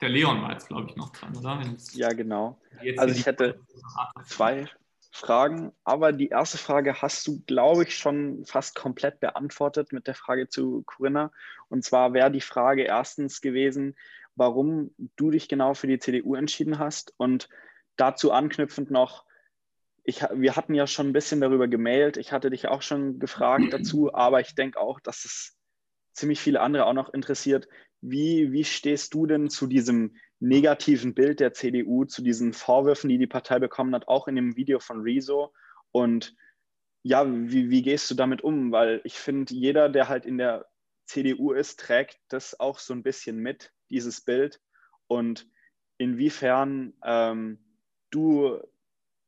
Der 0.00 0.08
Leon 0.08 0.40
war 0.40 0.52
jetzt, 0.52 0.68
glaube 0.68 0.88
ich, 0.88 0.96
noch 0.96 1.10
dran, 1.10 1.36
oder? 1.36 1.62
Ja, 1.92 2.10
genau. 2.14 2.58
Also 2.96 3.14
ich 3.14 3.26
hätte 3.26 3.60
zwei 4.24 4.66
Fragen, 5.12 5.72
aber 5.84 6.12
die 6.12 6.28
erste 6.28 6.56
Frage 6.56 7.02
hast 7.02 7.26
du, 7.26 7.42
glaube 7.46 7.82
ich, 7.82 7.96
schon 7.96 8.44
fast 8.44 8.76
komplett 8.76 9.18
beantwortet 9.20 9.92
mit 9.92 10.06
der 10.06 10.14
Frage 10.14 10.48
zu 10.48 10.82
Corinna. 10.86 11.32
Und 11.68 11.84
zwar 11.84 12.12
wäre 12.14 12.30
die 12.30 12.40
Frage 12.40 12.84
erstens 12.84 13.40
gewesen, 13.40 13.96
warum 14.36 14.94
du 15.16 15.30
dich 15.30 15.48
genau 15.48 15.74
für 15.74 15.88
die 15.88 15.98
CDU 15.98 16.34
entschieden 16.36 16.78
hast 16.78 17.12
und 17.16 17.48
dazu 17.96 18.32
anknüpfend 18.32 18.90
noch, 18.90 19.24
ich, 20.04 20.22
wir 20.32 20.56
hatten 20.56 20.74
ja 20.74 20.86
schon 20.86 21.08
ein 21.08 21.12
bisschen 21.12 21.40
darüber 21.40 21.68
gemailt, 21.68 22.16
ich 22.16 22.32
hatte 22.32 22.50
dich 22.50 22.68
auch 22.68 22.82
schon 22.82 23.18
gefragt 23.18 23.72
dazu, 23.72 24.14
aber 24.14 24.40
ich 24.40 24.54
denke 24.54 24.80
auch, 24.80 25.00
dass 25.00 25.24
es 25.24 25.58
ziemlich 26.12 26.40
viele 26.40 26.60
andere 26.60 26.86
auch 26.86 26.94
noch 26.94 27.12
interessiert. 27.12 27.68
Wie, 28.00 28.52
wie 28.52 28.64
stehst 28.64 29.14
du 29.14 29.26
denn 29.26 29.50
zu 29.50 29.66
diesem 29.66 30.16
negativen 30.38 31.14
Bild 31.14 31.40
der 31.40 31.52
CDU, 31.52 32.04
zu 32.04 32.22
diesen 32.22 32.52
Vorwürfen, 32.52 33.10
die 33.10 33.18
die 33.18 33.26
Partei 33.26 33.58
bekommen 33.58 33.94
hat, 33.94 34.08
auch 34.08 34.26
in 34.26 34.36
dem 34.36 34.56
Video 34.56 34.80
von 34.80 35.02
Rezo? 35.02 35.52
Und 35.92 36.34
ja, 37.02 37.26
wie, 37.26 37.70
wie 37.70 37.82
gehst 37.82 38.10
du 38.10 38.14
damit 38.14 38.42
um? 38.42 38.72
Weil 38.72 39.00
ich 39.04 39.14
finde, 39.14 39.54
jeder, 39.54 39.88
der 39.88 40.08
halt 40.08 40.26
in 40.26 40.38
der 40.38 40.66
CDU 41.06 41.52
ist, 41.52 41.80
trägt 41.80 42.18
das 42.28 42.58
auch 42.58 42.78
so 42.78 42.94
ein 42.94 43.02
bisschen 43.02 43.38
mit, 43.38 43.72
dieses 43.90 44.20
Bild. 44.20 44.60
Und 45.06 45.46
inwiefern 45.98 46.94
ähm, 47.04 47.58
du 48.10 48.60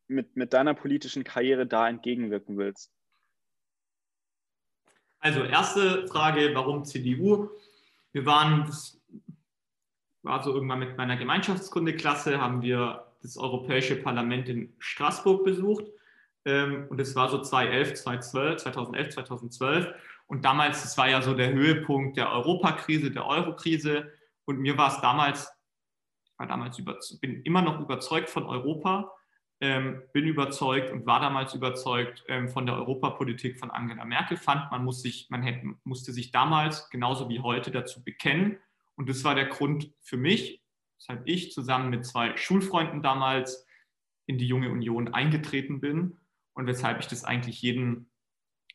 mit, 0.07 0.37
mit 0.37 0.53
deiner 0.53 0.75
politischen 0.75 1.25
Karriere 1.25 1.67
da 1.67 1.89
entgegenwirken 1.89 2.57
willst. 2.57 2.93
Also 5.19 5.45
erste 5.45 6.07
Frage, 6.09 6.51
warum 6.55 6.85
CDU? 6.85 7.51
Wir 8.13 8.27
waren, 8.27 8.67
das 8.67 9.01
war 10.23 10.43
so 10.43 10.55
irgendwann 10.55 10.79
mit 10.79 10.97
meiner 10.97 11.17
Gemeinschaftskundeklasse, 11.17 12.41
haben 12.41 12.63
wir 12.63 13.07
das 13.23 13.37
Europäische 13.37 13.97
Parlament 13.97 14.49
in 14.49 14.75
Straßburg 14.79 15.45
besucht. 15.45 15.85
Ähm, 16.45 16.87
und 16.89 17.01
es 17.01 17.15
war 17.15 17.29
so 17.29 17.41
2011, 17.41 17.95
2012, 17.95 18.63
2011, 18.63 19.15
2012. 19.15 19.95
Und 20.27 20.45
damals, 20.45 20.83
das 20.83 20.97
war 20.99 21.09
ja 21.09 21.23
so 21.23 21.35
der 21.35 21.53
Höhepunkt 21.53 22.17
der 22.17 22.33
Europakrise, 22.33 23.11
der 23.11 23.27
Eurokrise. 23.27 24.13
Und 24.45 24.59
mir 24.59 24.77
war 24.77 24.89
es 24.95 25.01
damals, 25.01 25.53
war 26.37 26.47
damals 26.47 26.79
über, 26.79 26.99
bin 27.21 27.43
immer 27.43 27.63
noch 27.63 27.81
überzeugt 27.81 28.29
von 28.29 28.45
Europa, 28.45 29.13
ähm, 29.63 30.03
bin 30.13 30.27
überzeugt 30.27 30.91
und 30.91 31.07
war 31.07 31.21
damals 31.21 31.55
überzeugt 31.55 32.25
ähm, 32.27 32.49
von 32.49 32.67
der 32.67 32.75
Europapolitik 32.75 33.61
von 33.61 33.71
Angela 33.71 34.05
Merkel. 34.05 34.37
Fand, 34.37 34.73
man, 34.73 34.85
muss 34.85 35.03
sich, 35.03 35.29
man 35.31 35.45
hätte, 35.45 35.77
musste 35.85 36.13
sich 36.13 36.33
damals 36.33 36.91
genauso 36.91 37.29
wie 37.29 37.39
heute 37.39 37.71
dazu 37.71 38.03
bekennen. 38.03 38.59
Und 38.97 39.09
das 39.09 39.23
war 39.23 39.37
der 39.37 39.47
Grund 39.47 39.93
für 40.01 40.17
mich, 40.17 40.61
weshalb 40.99 41.23
ich 41.27 41.53
zusammen 41.53 41.91
mit 41.91 42.05
zwei 42.05 42.37
Schulfreunden 42.37 43.03
damals 43.03 43.65
in 44.27 44.37
die 44.37 44.49
Junge 44.49 44.69
Union 44.69 45.15
eingetreten 45.15 45.81
bin 45.81 46.19
und 46.55 46.67
weshalb 46.67 46.99
ich 46.99 47.07
das 47.07 47.23
eigentlich 47.23 47.63
jedem, 47.63 48.11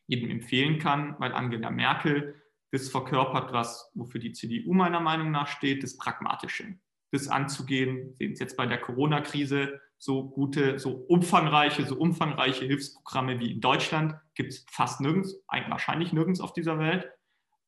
jedem 0.06 0.30
empfehlen 0.30 0.78
kann, 0.78 1.16
weil 1.18 1.32
Angela 1.32 1.70
Merkel 1.70 2.42
das 2.70 2.88
verkörpert, 2.88 3.52
was 3.52 3.90
wofür 3.94 4.22
die 4.22 4.32
CDU 4.32 4.72
meiner 4.72 5.00
Meinung 5.00 5.30
nach 5.32 5.48
steht, 5.48 5.82
das 5.82 5.98
Pragmatische. 5.98 6.78
Das 7.10 7.28
anzugehen, 7.28 8.14
sehen 8.14 8.32
es 8.32 8.38
jetzt 8.38 8.56
bei 8.56 8.66
der 8.66 8.78
Corona-Krise, 8.78 9.80
so 9.98 10.28
gute, 10.28 10.78
so 10.78 10.92
umfangreiche, 10.92 11.84
so 11.84 11.96
umfangreiche 11.96 12.64
Hilfsprogramme 12.64 13.40
wie 13.40 13.52
in 13.52 13.60
Deutschland 13.60 14.14
gibt 14.34 14.52
es 14.52 14.64
fast 14.70 15.00
nirgends, 15.00 15.34
wahrscheinlich 15.68 16.12
nirgends 16.12 16.40
auf 16.40 16.52
dieser 16.52 16.78
Welt. 16.78 17.10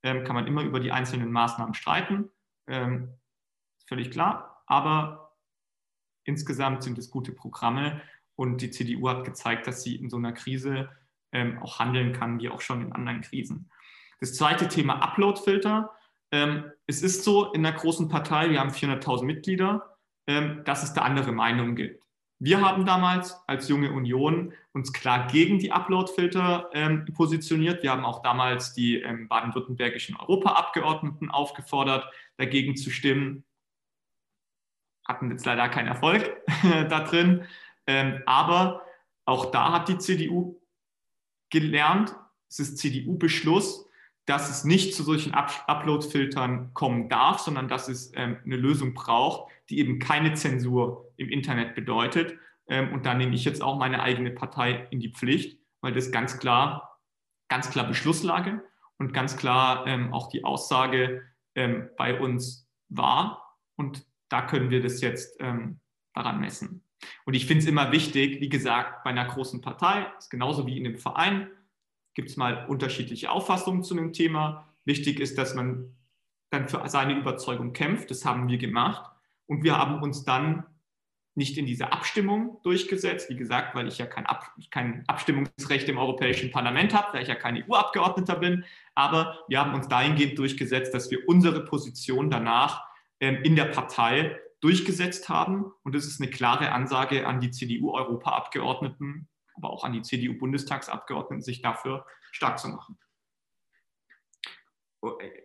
Ähm, 0.02 0.24
kann 0.24 0.34
man 0.34 0.46
immer 0.46 0.62
über 0.62 0.80
die 0.80 0.92
einzelnen 0.92 1.32
Maßnahmen 1.32 1.74
streiten, 1.74 2.30
ähm, 2.66 3.14
völlig 3.86 4.10
klar. 4.10 4.62
Aber 4.66 5.36
insgesamt 6.24 6.82
sind 6.82 6.96
es 6.98 7.10
gute 7.10 7.32
Programme 7.32 8.00
und 8.36 8.62
die 8.62 8.70
CDU 8.70 9.08
hat 9.08 9.24
gezeigt, 9.24 9.66
dass 9.66 9.82
sie 9.82 9.96
in 9.96 10.08
so 10.08 10.16
einer 10.16 10.32
Krise 10.32 10.88
ähm, 11.32 11.58
auch 11.58 11.80
handeln 11.80 12.12
kann, 12.12 12.40
wie 12.40 12.48
auch 12.48 12.60
schon 12.60 12.80
in 12.80 12.92
anderen 12.92 13.20
Krisen. 13.20 13.70
Das 14.20 14.34
zweite 14.34 14.68
Thema 14.68 15.02
Uploadfilter. 15.02 15.90
Ähm, 16.32 16.70
es 16.86 17.02
ist 17.02 17.24
so 17.24 17.52
in 17.52 17.64
einer 17.64 17.76
großen 17.76 18.08
Partei, 18.08 18.50
wir 18.50 18.60
haben 18.60 18.70
400.000 18.70 19.24
Mitglieder, 19.24 19.96
ähm, 20.26 20.62
dass 20.64 20.82
es 20.82 20.92
da 20.92 21.02
andere 21.02 21.32
Meinungen 21.32 21.76
gibt. 21.76 22.04
Wir 22.42 22.62
haben 22.62 22.86
damals 22.86 23.36
als 23.46 23.68
junge 23.68 23.92
Union 23.92 24.54
uns 24.72 24.94
klar 24.94 25.26
gegen 25.26 25.58
die 25.58 25.72
Upload-Filter 25.72 26.70
ähm, 26.72 27.04
positioniert. 27.14 27.82
Wir 27.82 27.90
haben 27.90 28.06
auch 28.06 28.22
damals 28.22 28.72
die 28.72 28.96
ähm, 28.96 29.28
baden-württembergischen 29.28 30.16
Europaabgeordneten 30.16 31.30
aufgefordert, 31.30 32.10
dagegen 32.38 32.76
zu 32.76 32.90
stimmen. 32.90 33.44
Hatten 35.06 35.30
jetzt 35.30 35.44
leider 35.44 35.68
keinen 35.68 35.88
Erfolg 35.88 36.40
da 36.62 37.00
drin. 37.00 37.44
Ähm, 37.86 38.22
aber 38.24 38.86
auch 39.26 39.50
da 39.50 39.72
hat 39.72 39.88
die 39.88 39.98
CDU 39.98 40.62
gelernt, 41.50 42.16
es 42.48 42.60
ist 42.60 42.78
CDU-Beschluss, 42.78 43.86
dass 44.26 44.50
es 44.50 44.64
nicht 44.64 44.94
zu 44.94 45.02
solchen 45.02 45.34
Upload-Filtern 45.34 46.72
kommen 46.74 47.08
darf, 47.08 47.40
sondern 47.40 47.68
dass 47.68 47.88
es 47.88 48.12
ähm, 48.14 48.38
eine 48.44 48.56
Lösung 48.56 48.94
braucht, 48.94 49.50
die 49.68 49.78
eben 49.78 49.98
keine 49.98 50.34
Zensur 50.34 51.12
im 51.16 51.28
Internet 51.28 51.74
bedeutet. 51.74 52.34
Ähm, 52.68 52.92
und 52.92 53.06
da 53.06 53.14
nehme 53.14 53.34
ich 53.34 53.44
jetzt 53.44 53.62
auch 53.62 53.78
meine 53.78 54.02
eigene 54.02 54.30
Partei 54.30 54.86
in 54.90 55.00
die 55.00 55.12
Pflicht, 55.12 55.58
weil 55.80 55.92
das 55.92 56.12
ganz 56.12 56.38
klar, 56.38 57.00
ganz 57.48 57.70
klar 57.70 57.86
Beschlusslage 57.88 58.62
und 58.98 59.12
ganz 59.12 59.36
klar 59.36 59.86
ähm, 59.86 60.12
auch 60.12 60.28
die 60.28 60.44
Aussage 60.44 61.22
ähm, 61.54 61.88
bei 61.96 62.20
uns 62.20 62.68
war. 62.88 63.56
Und 63.76 64.06
da 64.28 64.42
können 64.42 64.70
wir 64.70 64.82
das 64.82 65.00
jetzt 65.00 65.36
ähm, 65.40 65.80
daran 66.14 66.40
messen. 66.40 66.84
Und 67.24 67.34
ich 67.34 67.46
finde 67.46 67.62
es 67.62 67.68
immer 67.68 67.92
wichtig, 67.92 68.40
wie 68.40 68.48
gesagt, 68.48 69.04
bei 69.04 69.10
einer 69.10 69.24
großen 69.24 69.60
Partei, 69.60 70.06
ist 70.18 70.30
genauso 70.30 70.66
wie 70.66 70.78
in 70.78 70.86
einem 70.86 70.98
Verein, 70.98 71.48
gibt 72.14 72.30
es 72.30 72.36
mal 72.36 72.66
unterschiedliche 72.66 73.30
Auffassungen 73.30 73.82
zu 73.82 73.96
einem 73.96 74.12
Thema. 74.12 74.68
Wichtig 74.84 75.20
ist, 75.20 75.38
dass 75.38 75.54
man 75.54 75.96
dann 76.50 76.68
für 76.68 76.82
seine 76.88 77.18
Überzeugung 77.18 77.72
kämpft. 77.72 78.10
Das 78.10 78.24
haben 78.24 78.48
wir 78.48 78.58
gemacht. 78.58 79.10
Und 79.46 79.62
wir 79.62 79.78
haben 79.78 80.02
uns 80.02 80.24
dann 80.24 80.64
nicht 81.36 81.56
in 81.56 81.66
dieser 81.66 81.92
Abstimmung 81.92 82.58
durchgesetzt, 82.64 83.30
wie 83.30 83.36
gesagt, 83.36 83.74
weil 83.74 83.88
ich 83.88 83.98
ja 83.98 84.06
kein, 84.06 84.26
Ab 84.26 84.52
kein 84.70 85.04
Abstimmungsrecht 85.06 85.88
im 85.88 85.96
Europäischen 85.96 86.50
Parlament 86.50 86.92
habe, 86.92 87.14
weil 87.14 87.22
ich 87.22 87.28
ja 87.28 87.36
kein 87.36 87.56
EU-Abgeordneter 87.56 88.36
bin. 88.36 88.64
Aber 88.94 89.38
wir 89.48 89.60
haben 89.60 89.74
uns 89.74 89.88
dahingehend 89.88 90.38
durchgesetzt, 90.38 90.92
dass 90.92 91.10
wir 91.10 91.28
unsere 91.28 91.64
Position 91.64 92.30
danach 92.30 92.84
ähm, 93.20 93.42
in 93.42 93.56
der 93.56 93.66
Partei 93.66 94.38
durchgesetzt 94.60 95.28
haben. 95.28 95.72
Und 95.82 95.94
das 95.94 96.04
ist 96.04 96.20
eine 96.20 96.30
klare 96.30 96.72
Ansage 96.72 97.26
an 97.26 97.40
die 97.40 97.50
CDU-Europaabgeordneten, 97.50 99.28
aber 99.62 99.72
auch 99.72 99.84
an 99.84 99.92
die 99.92 100.02
CDU-Bundestagsabgeordneten, 100.02 101.42
sich 101.42 101.62
dafür 101.62 102.06
stark 102.32 102.58
zu 102.58 102.68
machen. 102.68 102.98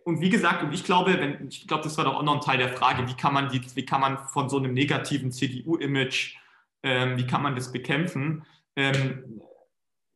Und 0.04 0.20
wie 0.20 0.28
gesagt, 0.28 0.72
ich 0.72 0.84
glaube, 0.84 1.18
wenn, 1.18 1.48
ich 1.48 1.66
glaube, 1.66 1.84
das 1.84 1.96
war 1.96 2.04
doch 2.04 2.16
auch 2.16 2.22
noch 2.22 2.34
ein 2.34 2.40
Teil 2.40 2.58
der 2.58 2.68
Frage, 2.68 3.08
wie 3.08 3.16
kann 3.16 3.32
man, 3.32 3.48
die, 3.48 3.62
wie 3.74 3.86
kann 3.86 4.02
man 4.02 4.18
von 4.28 4.50
so 4.50 4.58
einem 4.58 4.74
negativen 4.74 5.32
CDU-Image, 5.32 6.36
ähm, 6.82 7.16
wie 7.16 7.26
kann 7.26 7.42
man 7.42 7.54
das 7.54 7.72
bekämpfen? 7.72 8.44
Ähm, 8.76 9.40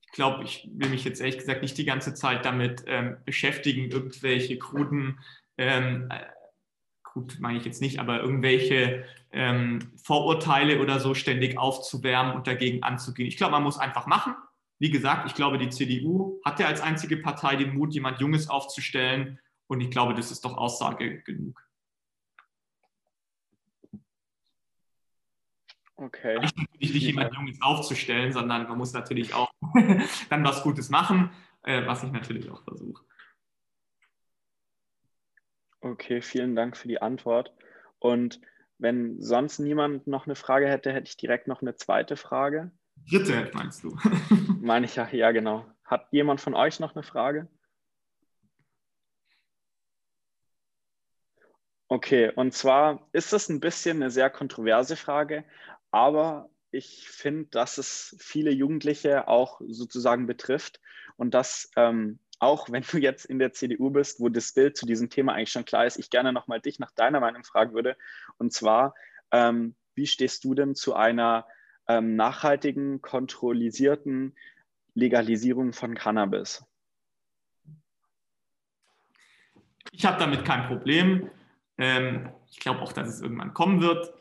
ich 0.02 0.12
glaube, 0.12 0.44
ich 0.44 0.68
will 0.74 0.90
mich 0.90 1.04
jetzt 1.04 1.20
ehrlich 1.20 1.38
gesagt 1.38 1.62
nicht 1.62 1.78
die 1.78 1.86
ganze 1.86 2.12
Zeit 2.12 2.44
damit 2.44 2.84
ähm, 2.86 3.16
beschäftigen, 3.24 3.90
irgendwelche 3.90 4.58
kruden 4.58 5.20
ähm, 5.56 6.10
gut, 7.12 7.38
meine 7.40 7.58
ich 7.58 7.64
jetzt 7.64 7.80
nicht, 7.80 7.98
aber 7.98 8.20
irgendwelche 8.20 9.04
ähm, 9.32 9.92
Vorurteile 10.02 10.80
oder 10.80 11.00
so 11.00 11.14
ständig 11.14 11.58
aufzuwärmen 11.58 12.34
und 12.34 12.46
dagegen 12.46 12.82
anzugehen. 12.82 13.28
Ich 13.28 13.36
glaube, 13.36 13.52
man 13.52 13.62
muss 13.62 13.78
einfach 13.78 14.06
machen. 14.06 14.34
Wie 14.78 14.90
gesagt, 14.90 15.26
ich 15.26 15.34
glaube, 15.34 15.58
die 15.58 15.68
CDU 15.68 16.40
hat 16.44 16.58
ja 16.58 16.66
als 16.66 16.80
einzige 16.80 17.18
Partei 17.18 17.56
den 17.56 17.74
Mut, 17.74 17.92
jemand 17.92 18.20
Junges 18.20 18.48
aufzustellen. 18.48 19.38
Und 19.66 19.80
ich 19.80 19.90
glaube, 19.90 20.14
das 20.14 20.30
ist 20.30 20.44
doch 20.44 20.56
Aussage 20.56 21.20
genug. 21.22 21.60
Okay. 25.96 26.40
Nicht, 26.40 26.94
nicht 26.94 27.02
jemand 27.02 27.34
Junges 27.34 27.60
aufzustellen, 27.60 28.32
sondern 28.32 28.66
man 28.66 28.78
muss 28.78 28.94
natürlich 28.94 29.34
auch 29.34 29.52
dann 30.30 30.44
was 30.44 30.62
Gutes 30.62 30.88
machen, 30.88 31.30
äh, 31.62 31.86
was 31.86 32.02
ich 32.02 32.10
natürlich 32.10 32.50
auch 32.50 32.62
versuche. 32.64 33.04
Okay, 35.80 36.20
vielen 36.20 36.54
Dank 36.54 36.76
für 36.76 36.88
die 36.88 37.00
Antwort. 37.00 37.54
Und 37.98 38.40
wenn 38.78 39.20
sonst 39.20 39.58
niemand 39.58 40.06
noch 40.06 40.26
eine 40.26 40.34
Frage 40.34 40.68
hätte, 40.68 40.92
hätte 40.92 41.08
ich 41.08 41.16
direkt 41.16 41.48
noch 41.48 41.62
eine 41.62 41.76
zweite 41.76 42.16
Frage. 42.16 42.70
Dritte, 43.08 43.50
meinst 43.54 43.84
du? 43.84 43.96
Meine 44.60 44.86
ich 44.86 44.96
ja, 44.96 45.08
ja, 45.10 45.32
genau. 45.32 45.66
Hat 45.84 46.06
jemand 46.10 46.40
von 46.40 46.54
euch 46.54 46.80
noch 46.80 46.94
eine 46.94 47.02
Frage? 47.02 47.48
Okay, 51.88 52.30
und 52.30 52.54
zwar 52.54 53.08
ist 53.12 53.32
das 53.32 53.48
ein 53.48 53.60
bisschen 53.60 53.96
eine 53.96 54.10
sehr 54.10 54.30
kontroverse 54.30 54.96
Frage, 54.96 55.44
aber 55.90 56.48
ich 56.70 57.08
finde, 57.08 57.48
dass 57.50 57.78
es 57.78 58.16
viele 58.20 58.52
Jugendliche 58.52 59.26
auch 59.26 59.60
sozusagen 59.66 60.26
betrifft 60.26 60.80
und 61.16 61.34
dass 61.34 61.68
ähm, 61.74 62.20
auch 62.40 62.70
wenn 62.70 62.82
du 62.90 62.98
jetzt 62.98 63.26
in 63.26 63.38
der 63.38 63.52
CDU 63.52 63.90
bist, 63.90 64.18
wo 64.18 64.28
das 64.28 64.52
Bild 64.52 64.76
zu 64.76 64.86
diesem 64.86 65.10
Thema 65.10 65.34
eigentlich 65.34 65.52
schon 65.52 65.64
klar 65.64 65.86
ist, 65.86 65.98
ich 65.98 66.10
gerne 66.10 66.32
nochmal 66.32 66.60
dich 66.60 66.78
nach 66.78 66.90
deiner 66.90 67.20
Meinung 67.20 67.44
fragen 67.44 67.74
würde. 67.74 67.96
Und 68.38 68.52
zwar, 68.52 68.94
ähm, 69.30 69.76
wie 69.94 70.06
stehst 70.06 70.42
du 70.44 70.54
denn 70.54 70.74
zu 70.74 70.94
einer 70.94 71.46
ähm, 71.86 72.16
nachhaltigen, 72.16 73.02
kontrollisierten 73.02 74.34
Legalisierung 74.94 75.72
von 75.72 75.94
Cannabis? 75.94 76.64
Ich 79.92 80.06
habe 80.06 80.18
damit 80.18 80.44
kein 80.44 80.66
Problem. 80.66 81.30
Ähm, 81.76 82.30
ich 82.50 82.58
glaube 82.58 82.80
auch, 82.80 82.92
dass 82.92 83.08
es 83.08 83.20
irgendwann 83.20 83.52
kommen 83.52 83.82
wird. 83.82 84.14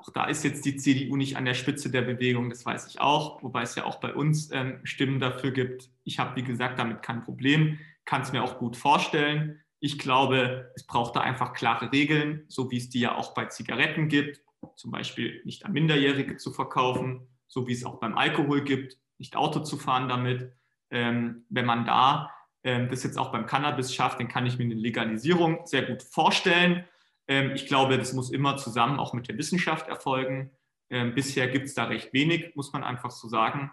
Auch 0.00 0.08
da 0.08 0.24
ist 0.24 0.44
jetzt 0.44 0.64
die 0.64 0.76
CDU 0.76 1.16
nicht 1.16 1.36
an 1.36 1.44
der 1.44 1.52
Spitze 1.52 1.90
der 1.90 2.00
Bewegung, 2.00 2.48
das 2.48 2.64
weiß 2.64 2.86
ich 2.86 3.02
auch, 3.02 3.42
wobei 3.42 3.62
es 3.62 3.74
ja 3.74 3.84
auch 3.84 4.00
bei 4.00 4.14
uns 4.14 4.50
ähm, 4.50 4.80
Stimmen 4.82 5.20
dafür 5.20 5.50
gibt. 5.50 5.90
Ich 6.04 6.18
habe, 6.18 6.36
wie 6.36 6.42
gesagt, 6.42 6.78
damit 6.78 7.02
kein 7.02 7.22
Problem, 7.22 7.78
kann 8.06 8.22
es 8.22 8.32
mir 8.32 8.42
auch 8.42 8.58
gut 8.58 8.78
vorstellen. 8.78 9.60
Ich 9.78 9.98
glaube, 9.98 10.72
es 10.74 10.86
braucht 10.86 11.16
da 11.16 11.20
einfach 11.20 11.52
klare 11.52 11.92
Regeln, 11.92 12.44
so 12.48 12.70
wie 12.70 12.78
es 12.78 12.88
die 12.88 13.00
ja 13.00 13.14
auch 13.14 13.34
bei 13.34 13.44
Zigaretten 13.44 14.08
gibt, 14.08 14.40
zum 14.76 14.90
Beispiel 14.90 15.42
nicht 15.44 15.66
an 15.66 15.72
Minderjährige 15.72 16.38
zu 16.38 16.50
verkaufen, 16.50 17.28
so 17.46 17.68
wie 17.68 17.72
es 17.72 17.84
auch 17.84 18.00
beim 18.00 18.16
Alkohol 18.16 18.64
gibt, 18.64 18.96
nicht 19.18 19.36
Auto 19.36 19.60
zu 19.60 19.76
fahren 19.76 20.08
damit. 20.08 20.50
Ähm, 20.90 21.44
wenn 21.50 21.66
man 21.66 21.84
da 21.84 22.30
ähm, 22.64 22.88
das 22.88 23.02
jetzt 23.02 23.18
auch 23.18 23.32
beim 23.32 23.44
Cannabis 23.44 23.94
schafft, 23.94 24.18
dann 24.18 24.28
kann 24.28 24.46
ich 24.46 24.56
mir 24.56 24.64
eine 24.64 24.74
Legalisierung 24.74 25.66
sehr 25.66 25.82
gut 25.82 26.02
vorstellen. 26.02 26.86
Ähm, 27.30 27.52
ich 27.54 27.66
glaube, 27.66 27.96
das 27.96 28.12
muss 28.12 28.30
immer 28.30 28.56
zusammen 28.56 28.98
auch 28.98 29.14
mit 29.14 29.28
der 29.28 29.38
Wissenschaft 29.38 29.88
erfolgen. 29.88 30.50
Ähm, 30.90 31.14
bisher 31.14 31.46
gibt 31.46 31.66
es 31.66 31.74
da 31.74 31.84
recht 31.84 32.12
wenig, 32.12 32.56
muss 32.56 32.72
man 32.72 32.82
einfach 32.82 33.12
so 33.12 33.28
sagen. 33.28 33.70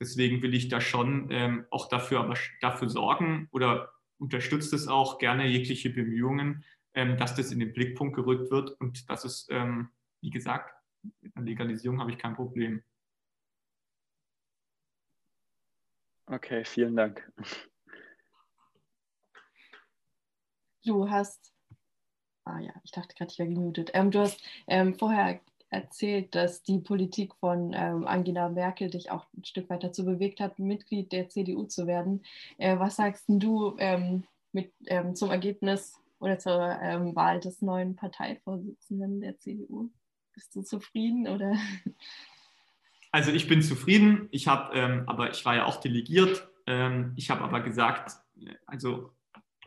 Deswegen 0.00 0.42
will 0.42 0.54
ich 0.54 0.68
da 0.68 0.80
schon 0.80 1.28
ähm, 1.30 1.66
auch 1.70 1.88
dafür, 1.88 2.18
aber 2.18 2.34
dafür 2.60 2.90
sorgen 2.90 3.48
oder 3.52 3.92
unterstützt 4.18 4.72
es 4.72 4.88
auch 4.88 5.18
gerne 5.18 5.46
jegliche 5.46 5.88
Bemühungen, 5.90 6.64
dass 6.94 7.34
das 7.34 7.52
in 7.52 7.60
den 7.60 7.74
Blickpunkt 7.74 8.16
gerückt 8.16 8.50
wird 8.50 8.70
und 8.80 9.10
dass 9.10 9.26
es, 9.26 9.46
wie 10.22 10.30
gesagt, 10.30 10.74
mit 11.20 11.36
einer 11.36 11.44
Legalisierung 11.44 12.00
habe 12.00 12.10
ich 12.10 12.16
kein 12.16 12.34
Problem. 12.34 12.82
Okay, 16.24 16.64
vielen 16.64 16.96
Dank. 16.96 17.30
Du 20.82 21.10
hast 21.10 21.55
Ah 22.46 22.60
ja, 22.60 22.72
ich 22.84 22.92
dachte 22.92 23.14
gerade, 23.16 23.32
ich 23.32 23.40
wäre 23.40 23.48
gemutet. 23.48 23.90
Ähm, 23.92 24.12
du 24.12 24.20
hast 24.20 24.40
ähm, 24.68 24.94
vorher 24.94 25.40
erzählt, 25.68 26.32
dass 26.36 26.62
die 26.62 26.78
Politik 26.78 27.34
von 27.34 27.72
ähm, 27.74 28.06
Angela 28.06 28.48
Merkel 28.48 28.88
dich 28.88 29.10
auch 29.10 29.26
ein 29.36 29.44
Stück 29.44 29.68
weit 29.68 29.82
dazu 29.82 30.04
bewegt 30.04 30.38
hat, 30.38 30.60
Mitglied 30.60 31.10
der 31.10 31.28
CDU 31.28 31.64
zu 31.64 31.88
werden. 31.88 32.22
Äh, 32.58 32.78
was 32.78 32.96
sagst 32.96 33.24
du 33.26 33.74
ähm, 33.78 34.22
mit, 34.52 34.72
ähm, 34.86 35.16
zum 35.16 35.32
Ergebnis 35.32 36.00
oder 36.20 36.38
zur 36.38 36.78
ähm, 36.80 37.16
Wahl 37.16 37.40
des 37.40 37.62
neuen 37.62 37.96
Parteivorsitzenden 37.96 39.20
der 39.20 39.36
CDU? 39.38 39.90
Bist 40.32 40.54
du 40.54 40.62
zufrieden 40.62 41.28
oder? 41.28 41.54
Also 43.12 43.30
ich 43.30 43.48
bin 43.48 43.62
zufrieden. 43.62 44.28
Ich 44.30 44.46
habe, 44.46 45.04
aber 45.06 45.30
ich 45.30 45.42
war 45.46 45.54
ja 45.54 45.64
auch 45.64 45.80
delegiert. 45.80 46.46
ich 47.14 47.30
habe 47.30 47.44
aber 47.44 47.60
gesagt, 47.60 48.18
also 48.66 49.10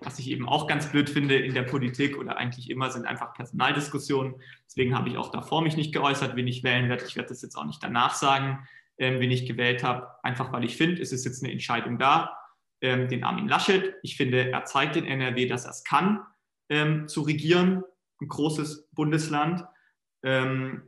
was 0.01 0.19
ich 0.19 0.29
eben 0.29 0.47
auch 0.47 0.67
ganz 0.67 0.91
blöd 0.91 1.09
finde 1.09 1.35
in 1.35 1.53
der 1.53 1.63
Politik 1.63 2.17
oder 2.17 2.37
eigentlich 2.37 2.69
immer, 2.69 2.89
sind 2.89 3.05
einfach 3.05 3.33
Personaldiskussionen. 3.33 4.35
Deswegen 4.65 4.95
habe 4.95 5.09
ich 5.09 5.17
auch 5.17 5.31
davor 5.31 5.61
mich 5.61 5.75
nicht 5.75 5.93
geäußert, 5.93 6.35
wen 6.35 6.47
ich 6.47 6.63
wählen 6.63 6.89
werde. 6.89 7.05
Ich 7.05 7.15
werde 7.15 7.29
das 7.29 7.41
jetzt 7.41 7.55
auch 7.55 7.65
nicht 7.65 7.83
danach 7.83 8.13
sagen, 8.13 8.67
ähm, 8.97 9.19
wen 9.19 9.31
ich 9.31 9.45
gewählt 9.45 9.83
habe. 9.83 10.07
Einfach 10.23 10.51
weil 10.53 10.63
ich 10.63 10.77
finde, 10.77 11.01
es 11.01 11.11
ist 11.11 11.25
jetzt 11.25 11.43
eine 11.43 11.51
Entscheidung 11.51 11.99
da, 11.99 12.37
ähm, 12.81 13.09
den 13.09 13.23
Armin 13.23 13.47
Laschet. 13.47 13.95
Ich 14.03 14.15
finde, 14.15 14.51
er 14.51 14.63
zeigt 14.65 14.95
in 14.95 15.05
NRW, 15.05 15.47
dass 15.47 15.65
er 15.65 15.71
es 15.71 15.83
kann, 15.83 16.21
ähm, 16.69 17.07
zu 17.07 17.21
regieren, 17.21 17.83
ein 18.21 18.27
großes 18.27 18.89
Bundesland. 18.93 19.65
Ähm, 20.23 20.83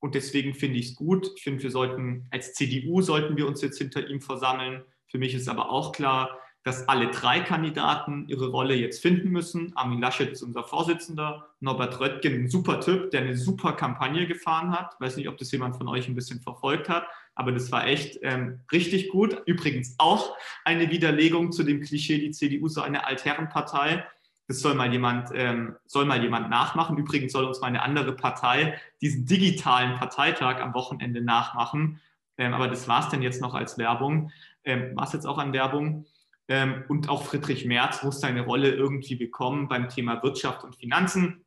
und 0.00 0.14
deswegen 0.14 0.54
finde 0.54 0.78
ich 0.78 0.90
es 0.90 0.94
gut. 0.96 1.30
Ich 1.36 1.44
finde, 1.44 1.62
wir 1.62 1.70
sollten 1.70 2.26
als 2.30 2.52
CDU 2.52 3.00
sollten 3.00 3.38
wir 3.38 3.46
uns 3.46 3.62
jetzt 3.62 3.78
hinter 3.78 4.06
ihm 4.06 4.20
versammeln. 4.20 4.84
Für 5.08 5.16
mich 5.16 5.34
ist 5.34 5.48
aber 5.48 5.70
auch 5.70 5.92
klar, 5.92 6.38
dass 6.64 6.88
alle 6.88 7.10
drei 7.10 7.40
Kandidaten 7.40 8.26
ihre 8.26 8.48
Rolle 8.48 8.74
jetzt 8.74 9.02
finden 9.02 9.28
müssen. 9.28 9.76
Armin 9.76 10.00
Laschet 10.00 10.30
ist 10.30 10.42
unser 10.42 10.64
Vorsitzender, 10.64 11.46
Norbert 11.60 12.00
Röttgen, 12.00 12.32
ein 12.34 12.48
super 12.48 12.80
Typ, 12.80 13.10
der 13.10 13.20
eine 13.20 13.36
super 13.36 13.74
Kampagne 13.74 14.26
gefahren 14.26 14.72
hat. 14.72 14.96
Weiß 14.98 15.16
nicht, 15.18 15.28
ob 15.28 15.36
das 15.36 15.52
jemand 15.52 15.76
von 15.76 15.88
euch 15.88 16.08
ein 16.08 16.14
bisschen 16.14 16.40
verfolgt 16.40 16.88
hat, 16.88 17.06
aber 17.34 17.52
das 17.52 17.70
war 17.70 17.86
echt 17.86 18.18
ähm, 18.22 18.60
richtig 18.72 19.10
gut. 19.10 19.42
Übrigens 19.44 19.94
auch 19.98 20.34
eine 20.64 20.90
Widerlegung 20.90 21.52
zu 21.52 21.64
dem 21.64 21.82
Klischee, 21.82 22.18
die 22.18 22.30
CDU 22.30 22.68
so 22.68 22.80
eine 22.80 23.06
Altherrenpartei. 23.06 24.02
Das 24.48 24.60
soll 24.60 24.74
mal 24.74 24.90
jemand, 24.90 25.30
ähm, 25.34 25.76
soll 25.84 26.06
mal 26.06 26.22
jemand 26.22 26.48
nachmachen. 26.48 26.96
Übrigens 26.96 27.32
soll 27.32 27.44
uns 27.44 27.60
mal 27.60 27.66
eine 27.66 27.82
andere 27.82 28.16
Partei 28.16 28.78
diesen 29.02 29.26
digitalen 29.26 29.96
Parteitag 29.96 30.62
am 30.62 30.72
Wochenende 30.72 31.20
nachmachen. 31.20 32.00
Ähm, 32.38 32.54
aber 32.54 32.68
das 32.68 32.88
war 32.88 33.00
es 33.00 33.10
denn 33.10 33.20
jetzt 33.20 33.42
noch 33.42 33.54
als 33.54 33.76
Werbung. 33.76 34.30
Ähm, 34.64 34.96
war 34.96 35.04
es 35.04 35.12
jetzt 35.12 35.26
auch 35.26 35.38
an 35.38 35.52
Werbung. 35.52 36.06
Ähm, 36.48 36.84
und 36.88 37.08
auch 37.08 37.24
Friedrich 37.24 37.64
Merz 37.64 38.02
muss 38.02 38.20
seine 38.20 38.42
Rolle 38.42 38.70
irgendwie 38.70 39.16
bekommen 39.16 39.68
beim 39.68 39.88
Thema 39.88 40.22
Wirtschaft 40.22 40.64
und 40.64 40.76
Finanzen. 40.76 41.44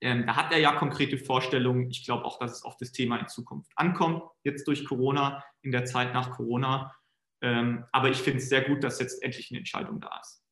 Ähm, 0.00 0.26
da 0.26 0.34
hat 0.34 0.52
er 0.52 0.58
ja 0.58 0.72
konkrete 0.72 1.16
Vorstellungen. 1.16 1.88
Ich 1.90 2.04
glaube 2.04 2.24
auch, 2.24 2.38
dass 2.38 2.52
es 2.52 2.64
auf 2.64 2.76
das 2.76 2.90
Thema 2.90 3.18
in 3.18 3.28
Zukunft 3.28 3.70
ankommt, 3.76 4.24
jetzt 4.42 4.66
durch 4.66 4.84
Corona, 4.84 5.44
in 5.62 5.70
der 5.70 5.84
Zeit 5.84 6.12
nach 6.12 6.32
Corona. 6.32 6.92
Ähm, 7.40 7.84
aber 7.92 8.10
ich 8.10 8.18
finde 8.18 8.38
es 8.38 8.48
sehr 8.48 8.62
gut, 8.62 8.82
dass 8.82 8.98
jetzt 8.98 9.22
endlich 9.22 9.50
eine 9.50 9.58
Entscheidung 9.58 10.00
da 10.00 10.18
ist. 10.20 10.42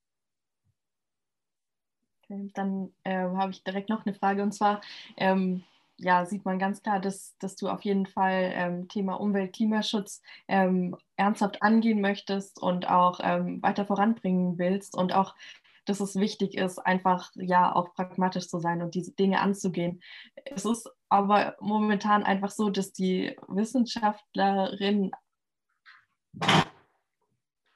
Dann 2.54 2.92
äh, 3.02 3.16
habe 3.16 3.50
ich 3.50 3.64
direkt 3.64 3.88
noch 3.88 4.06
eine 4.06 4.14
Frage 4.14 4.44
und 4.44 4.52
zwar, 4.52 4.80
ähm, 5.16 5.64
ja, 6.02 6.24
sieht 6.24 6.44
man 6.44 6.58
ganz 6.58 6.82
klar, 6.82 6.98
dass, 6.98 7.36
dass 7.38 7.56
du 7.56 7.68
auf 7.68 7.82
jeden 7.82 8.06
Fall 8.06 8.50
ähm, 8.54 8.88
Thema 8.88 9.14
Umwelt, 9.14 9.52
Klimaschutz 9.54 10.22
ähm, 10.48 10.96
ernsthaft 11.16 11.62
angehen 11.62 12.00
möchtest 12.00 12.60
und 12.60 12.88
auch 12.88 13.20
ähm, 13.22 13.62
weiter 13.62 13.84
voranbringen 13.84 14.58
willst 14.58 14.96
und 14.96 15.12
auch, 15.12 15.34
dass 15.84 16.00
es 16.00 16.16
wichtig 16.16 16.56
ist, 16.56 16.78
einfach 16.78 17.30
ja 17.34 17.74
auch 17.74 17.94
pragmatisch 17.94 18.48
zu 18.48 18.60
sein 18.60 18.82
und 18.82 18.94
diese 18.94 19.12
Dinge 19.12 19.40
anzugehen. 19.40 20.00
Es 20.46 20.64
ist 20.64 20.88
aber 21.10 21.56
momentan 21.60 22.22
einfach 22.22 22.50
so, 22.50 22.70
dass 22.70 22.92
die 22.92 23.36
Wissenschaftlerinnen 23.48 25.10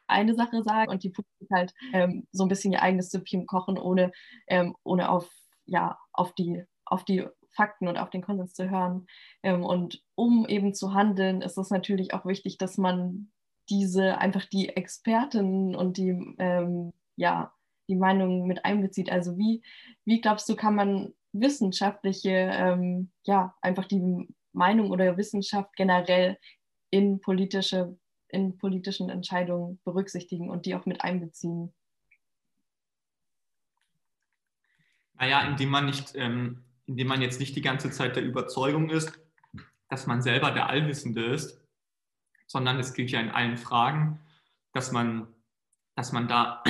eine 0.06 0.34
Sache 0.34 0.62
sagen 0.62 0.90
und 0.90 1.02
die 1.02 1.10
Politik 1.10 1.48
halt 1.52 1.74
ähm, 1.92 2.26
so 2.32 2.44
ein 2.44 2.48
bisschen 2.48 2.72
ihr 2.72 2.82
eigenes 2.82 3.10
Süppchen 3.10 3.46
kochen, 3.46 3.78
ohne, 3.78 4.12
ähm, 4.46 4.76
ohne 4.82 5.10
auf, 5.10 5.28
ja, 5.66 5.98
auf 6.12 6.34
die 6.34 6.64
auf 6.86 7.04
die 7.04 7.26
Fakten 7.54 7.88
und 7.88 7.96
auf 7.96 8.10
den 8.10 8.22
Konsens 8.22 8.54
zu 8.54 8.70
hören. 8.70 9.06
Ähm, 9.42 9.64
und 9.64 10.02
um 10.14 10.46
eben 10.46 10.74
zu 10.74 10.94
handeln, 10.94 11.42
ist 11.42 11.58
es 11.58 11.70
natürlich 11.70 12.14
auch 12.14 12.26
wichtig, 12.26 12.58
dass 12.58 12.78
man 12.78 13.30
diese 13.68 14.18
einfach 14.18 14.44
die 14.44 14.70
Expertinnen 14.70 15.74
und 15.74 15.96
die, 15.96 16.34
ähm, 16.38 16.92
ja, 17.16 17.52
die 17.88 17.96
Meinungen 17.96 18.46
mit 18.46 18.64
einbezieht. 18.64 19.10
Also 19.10 19.36
wie, 19.38 19.62
wie 20.04 20.20
glaubst 20.20 20.48
du, 20.48 20.56
kann 20.56 20.74
man 20.74 21.14
wissenschaftliche, 21.32 22.30
ähm, 22.30 23.10
ja, 23.24 23.54
einfach 23.60 23.86
die 23.86 24.28
Meinung 24.52 24.90
oder 24.90 25.16
Wissenschaft 25.16 25.74
generell 25.76 26.38
in 26.90 27.20
politische, 27.20 27.98
in 28.28 28.56
politischen 28.56 29.10
Entscheidungen 29.10 29.80
berücksichtigen 29.84 30.50
und 30.50 30.66
die 30.66 30.74
auch 30.74 30.86
mit 30.86 31.02
einbeziehen? 31.02 31.72
Naja, 35.14 35.42
indem 35.46 35.70
man 35.70 35.86
nicht 35.86 36.14
ähm, 36.14 36.63
indem 36.86 37.08
man 37.08 37.22
jetzt 37.22 37.40
nicht 37.40 37.56
die 37.56 37.62
ganze 37.62 37.90
Zeit 37.90 38.16
der 38.16 38.24
Überzeugung 38.24 38.90
ist, 38.90 39.18
dass 39.88 40.06
man 40.06 40.22
selber 40.22 40.50
der 40.50 40.68
Allwissende 40.68 41.24
ist, 41.24 41.60
sondern 42.46 42.78
es 42.78 42.94
gilt 42.94 43.10
ja 43.10 43.20
in 43.20 43.30
allen 43.30 43.56
Fragen, 43.56 44.20
dass 44.72 44.92
man, 44.92 45.28
dass 45.94 46.12
man, 46.12 46.28
da, 46.28 46.62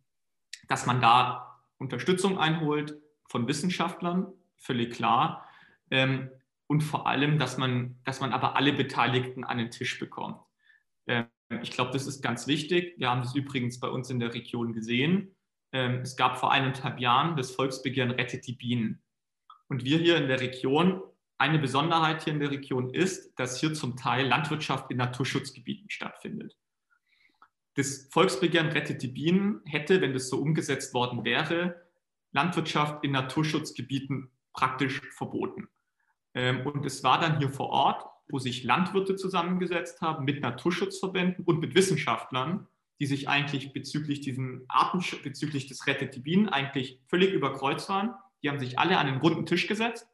dass 0.68 0.86
man 0.86 1.00
da 1.00 1.60
Unterstützung 1.78 2.38
einholt 2.38 3.00
von 3.28 3.46
Wissenschaftlern, 3.46 4.32
völlig 4.56 4.94
klar. 4.94 5.48
Ähm, 5.90 6.30
und 6.66 6.82
vor 6.82 7.06
allem, 7.06 7.38
dass 7.38 7.58
man, 7.58 7.96
dass 8.04 8.20
man 8.20 8.32
aber 8.32 8.56
alle 8.56 8.72
Beteiligten 8.72 9.44
an 9.44 9.58
den 9.58 9.70
Tisch 9.70 9.98
bekommt. 9.98 10.40
Ähm, 11.06 11.26
ich 11.62 11.70
glaube, 11.70 11.92
das 11.92 12.06
ist 12.06 12.22
ganz 12.22 12.46
wichtig. 12.46 12.94
Wir 12.98 13.10
haben 13.10 13.22
das 13.22 13.34
übrigens 13.34 13.78
bei 13.78 13.88
uns 13.88 14.10
in 14.10 14.18
der 14.18 14.34
Region 14.34 14.72
gesehen. 14.72 15.36
Ähm, 15.72 16.00
es 16.00 16.16
gab 16.16 16.38
vor 16.38 16.50
eineinhalb 16.50 16.98
Jahren 16.98 17.36
das 17.36 17.52
Volksbegehren 17.52 18.10
Rettet 18.10 18.46
die 18.46 18.54
Bienen. 18.54 19.02
Und 19.68 19.84
wir 19.84 19.98
hier 19.98 20.16
in 20.16 20.28
der 20.28 20.40
Region, 20.40 21.02
eine 21.38 21.58
Besonderheit 21.58 22.24
hier 22.24 22.32
in 22.32 22.40
der 22.40 22.50
Region 22.50 22.90
ist, 22.90 23.38
dass 23.38 23.60
hier 23.60 23.74
zum 23.74 23.96
Teil 23.96 24.26
Landwirtschaft 24.26 24.90
in 24.90 24.96
Naturschutzgebieten 24.96 25.90
stattfindet. 25.90 26.56
Das 27.74 28.08
Volksbegehren 28.10 28.68
Rettet 28.68 29.02
die 29.02 29.08
Bienen 29.08 29.60
hätte, 29.66 30.00
wenn 30.00 30.14
das 30.14 30.28
so 30.28 30.38
umgesetzt 30.38 30.94
worden 30.94 31.24
wäre, 31.24 31.82
Landwirtschaft 32.32 33.04
in 33.04 33.12
Naturschutzgebieten 33.12 34.30
praktisch 34.54 35.02
verboten. 35.14 35.68
Ähm, 36.34 36.66
und 36.66 36.86
es 36.86 37.04
war 37.04 37.20
dann 37.20 37.38
hier 37.38 37.50
vor 37.50 37.68
Ort, 37.68 38.04
wo 38.28 38.38
sich 38.38 38.64
Landwirte 38.64 39.16
zusammengesetzt 39.16 40.00
haben 40.00 40.24
mit 40.24 40.40
Naturschutzverbänden 40.40 41.44
und 41.44 41.60
mit 41.60 41.74
Wissenschaftlern, 41.74 42.66
die 42.98 43.06
sich 43.06 43.28
eigentlich 43.28 43.74
bezüglich, 43.74 44.22
diesen 44.22 44.64
Artensch 44.68 45.22
bezüglich 45.22 45.66
des 45.66 45.86
Rettet 45.86 46.14
die 46.16 46.20
Bienen 46.20 46.48
eigentlich 46.48 47.00
völlig 47.08 47.32
überkreuzt 47.32 47.90
waren 47.90 48.14
die 48.42 48.48
haben 48.48 48.60
sich 48.60 48.78
alle 48.78 48.98
an 48.98 49.06
den 49.06 49.18
runden 49.18 49.46
Tisch 49.46 49.66
gesetzt 49.66 50.08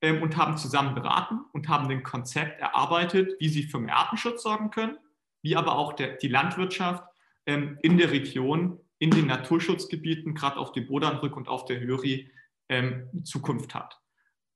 ähm, 0.00 0.22
und 0.22 0.36
haben 0.36 0.56
zusammen 0.56 0.94
beraten 0.94 1.40
und 1.52 1.68
haben 1.68 1.90
ein 1.90 2.02
Konzept 2.02 2.60
erarbeitet, 2.60 3.34
wie 3.40 3.48
sie 3.48 3.62
für 3.64 3.78
mehr 3.78 3.96
Artenschutz 3.96 4.42
sorgen 4.42 4.70
können, 4.70 4.98
wie 5.42 5.56
aber 5.56 5.76
auch 5.76 5.94
der, 5.94 6.16
die 6.16 6.28
Landwirtschaft 6.28 7.04
ähm, 7.46 7.78
in 7.82 7.98
der 7.98 8.10
Region, 8.10 8.78
in 8.98 9.10
den 9.10 9.26
Naturschutzgebieten, 9.26 10.34
gerade 10.34 10.56
auf 10.56 10.72
dem 10.72 10.86
Bodernrück 10.86 11.36
und 11.36 11.48
auf 11.48 11.64
der 11.64 11.80
Höri, 11.80 12.30
ähm, 12.68 13.08
Zukunft 13.24 13.74
hat. 13.74 14.00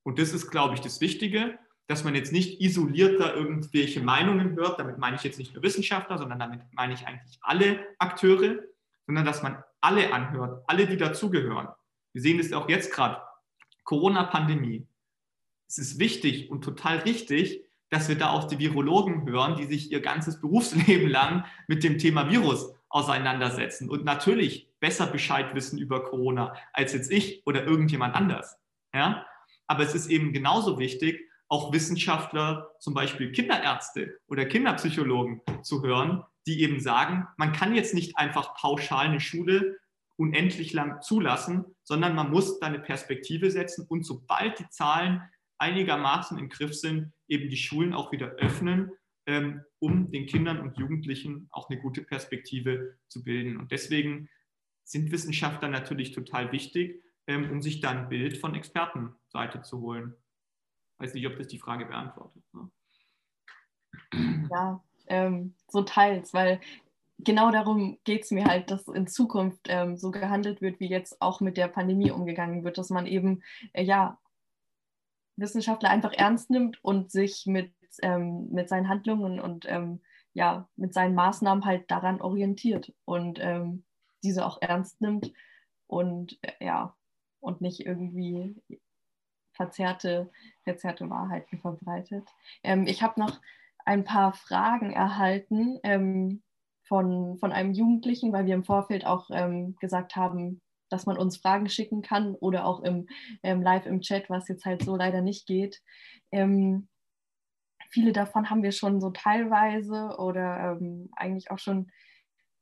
Und 0.02 0.18
das 0.18 0.32
ist, 0.32 0.51
glaube 0.51 0.74
ich, 0.74 0.80
das 0.80 1.01
Wichtige, 1.01 1.59
dass 1.88 2.05
man 2.05 2.14
jetzt 2.14 2.32
nicht 2.32 2.60
isoliert 2.60 3.20
da 3.20 3.34
irgendwelche 3.34 4.01
Meinungen 4.01 4.56
hört. 4.56 4.78
Damit 4.78 4.98
meine 4.98 5.16
ich 5.16 5.22
jetzt 5.22 5.38
nicht 5.38 5.55
nur 5.55 5.62
Wissenschaftler, 5.62 6.18
sondern 6.18 6.38
damit 6.38 6.60
meine 6.72 6.94
ich 6.94 7.06
eigentlich 7.06 7.38
alle 7.43 7.84
Akteure, 7.98 8.56
sondern 9.06 9.24
dass 9.24 9.43
man 9.43 9.62
alle 9.80 10.12
anhört, 10.12 10.64
alle, 10.66 10.86
die 10.86 10.97
dazugehören. 10.97 11.68
Wir 12.16 12.22
sehen 12.22 12.40
es 12.40 12.51
auch 12.55 12.70
jetzt 12.70 12.94
gerade, 12.94 13.20
Corona-Pandemie. 13.84 14.86
Es 15.68 15.76
ist 15.76 15.98
wichtig 15.98 16.51
und 16.51 16.64
total 16.64 17.01
richtig, 17.01 17.62
dass 17.90 18.09
wir 18.09 18.16
da 18.16 18.30
auch 18.30 18.44
die 18.44 18.59
Virologen 18.59 19.28
hören, 19.28 19.56
die 19.56 19.66
sich 19.66 19.93
ihr 19.93 20.01
ganzes 20.01 20.40
Berufsleben 20.40 21.10
lang 21.10 21.44
mit 21.68 21.84
dem 21.84 21.98
Thema 21.98 22.30
Virus 22.30 22.72
auseinandersetzen 22.88 23.90
und 23.90 24.06
natürlich 24.06 24.70
besser 24.80 25.06
Bescheid 25.06 25.55
wissen 25.55 25.78
über 25.78 26.05
Corona 26.05 26.55
als 26.72 26.94
jetzt 26.94 27.12
ich 27.12 27.43
oder 27.44 27.66
irgendjemand 27.66 28.14
anders. 28.14 28.56
Ja? 28.94 29.26
Aber 29.66 29.82
es 29.82 29.94
ist 29.94 30.06
eben 30.06 30.32
genauso 30.32 30.78
wichtig, 30.78 31.20
auch 31.48 31.70
Wissenschaftler, 31.74 32.70
zum 32.80 32.94
Beispiel 32.94 33.30
Kinderärzte 33.30 34.20
oder 34.26 34.47
Kinderpsychologen 34.47 35.43
zu 35.60 35.82
hören, 35.82 36.24
die 36.47 36.62
eben 36.62 36.80
sagen, 36.80 37.28
man 37.36 37.52
kann 37.52 37.74
jetzt 37.74 37.93
nicht 37.93 38.16
einfach 38.16 38.55
pauschal 38.55 39.05
eine 39.05 39.20
Schule 39.20 39.76
unendlich 40.16 40.72
lang 40.72 41.02
zulassen, 41.02 41.64
sondern 41.82 42.14
man 42.14 42.30
muss 42.30 42.59
da 42.59 42.66
eine 42.66 42.78
Perspektive 42.78 43.51
setzen 43.51 43.86
und 43.88 44.05
sobald 44.05 44.59
die 44.59 44.68
Zahlen 44.70 45.22
einigermaßen 45.59 46.38
im 46.38 46.48
Griff 46.48 46.74
sind, 46.74 47.12
eben 47.28 47.48
die 47.48 47.56
Schulen 47.56 47.93
auch 47.94 48.12
wieder 48.12 48.28
öffnen, 48.36 48.93
ähm, 49.26 49.62
um 49.78 50.10
den 50.10 50.26
Kindern 50.26 50.60
und 50.60 50.78
Jugendlichen 50.78 51.48
auch 51.51 51.68
eine 51.68 51.80
gute 51.80 52.02
Perspektive 52.02 52.97
zu 53.09 53.24
bilden. 53.24 53.56
Und 53.56 53.72
deswegen 53.72 54.28
sind 54.84 55.10
Wissenschaftler 55.10 55.68
natürlich 55.68 56.12
total 56.12 56.52
wichtig, 56.52 57.02
ähm, 57.26 57.51
um 57.51 57.60
sich 57.60 57.80
dann 57.80 57.98
ein 57.98 58.09
Bild 58.09 58.38
von 58.38 58.55
Expertenseite 58.55 59.62
zu 59.62 59.80
holen. 59.80 60.14
Weiß 60.98 61.12
nicht, 61.14 61.26
ob 61.26 61.36
das 61.36 61.48
die 61.48 61.59
Frage 61.59 61.86
beantwortet. 61.86 62.43
Ne? 62.52 62.70
Ja, 64.51 64.82
ähm, 65.09 65.55
so 65.68 65.82
teils, 65.82 66.32
weil 66.32 66.60
genau 67.18 67.51
darum 67.51 67.98
geht 68.05 68.24
es 68.24 68.30
mir 68.30 68.44
halt, 68.44 68.70
dass 68.70 68.86
in 68.88 69.06
Zukunft 69.06 69.66
ähm, 69.68 69.97
so 69.97 70.10
gehandelt 70.10 70.60
wird, 70.60 70.80
wie 70.80 70.88
jetzt 70.88 71.20
auch 71.20 71.40
mit 71.40 71.56
der 71.56 71.68
Pandemie 71.68 72.10
umgegangen 72.10 72.64
wird, 72.64 72.78
dass 72.78 72.90
man 72.90 73.06
eben 73.06 73.43
äh, 73.72 73.82
ja 73.82 74.18
Wissenschaftler 75.36 75.90
einfach 75.90 76.12
ernst 76.12 76.51
nimmt 76.51 76.82
und 76.82 77.10
sich 77.10 77.47
mit, 77.47 77.72
ähm, 78.02 78.48
mit 78.51 78.68
seinen 78.68 78.88
Handlungen 78.88 79.38
und 79.40 79.66
ähm, 79.68 80.01
ja, 80.32 80.68
mit 80.76 80.93
seinen 80.93 81.14
Maßnahmen 81.14 81.64
halt 81.64 81.90
daran 81.90 82.20
orientiert 82.20 82.93
und 83.05 83.38
ähm, 83.40 83.84
diese 84.22 84.44
auch 84.44 84.60
ernst 84.60 85.01
nimmt 85.01 85.32
und 85.86 86.38
äh, 86.43 86.64
ja, 86.64 86.94
und 87.40 87.60
nicht 87.60 87.86
irgendwie 87.86 88.55
verzerrte, 89.52 90.30
verzerrte 90.64 91.09
Wahrheiten 91.09 91.59
verbreitet. 91.59 92.28
Ähm, 92.62 92.86
ich 92.86 93.02
habe 93.02 93.20
noch 93.20 93.40
ein 93.84 94.05
paar 94.05 94.32
Fragen 94.32 94.93
erhalten 94.93 95.78
ähm, 95.82 96.43
von, 96.88 97.38
von 97.38 97.52
einem 97.52 97.72
Jugendlichen, 97.72 98.32
weil 98.32 98.46
wir 98.46 98.54
im 98.54 98.64
Vorfeld 98.64 99.06
auch 99.06 99.30
ähm, 99.32 99.76
gesagt 99.80 100.16
haben, 100.16 100.60
dass 100.88 101.06
man 101.06 101.16
uns 101.16 101.38
Fragen 101.38 101.68
schicken 101.68 102.02
kann 102.02 102.34
oder 102.34 102.64
auch 102.64 102.82
im 102.82 103.08
ähm, 103.42 103.62
Live 103.62 103.86
im 103.86 104.00
Chat, 104.00 104.30
was 104.30 104.48
jetzt 104.48 104.64
halt 104.64 104.84
so 104.84 104.96
leider 104.96 105.20
nicht 105.20 105.46
geht. 105.46 105.82
Ähm, 106.30 106.88
viele 107.90 108.12
davon 108.12 108.50
haben 108.50 108.62
wir 108.62 108.72
schon 108.72 109.00
so 109.00 109.10
teilweise 109.10 110.16
oder 110.18 110.78
ähm, 110.80 111.08
eigentlich 111.16 111.50
auch 111.50 111.58
schon 111.58 111.90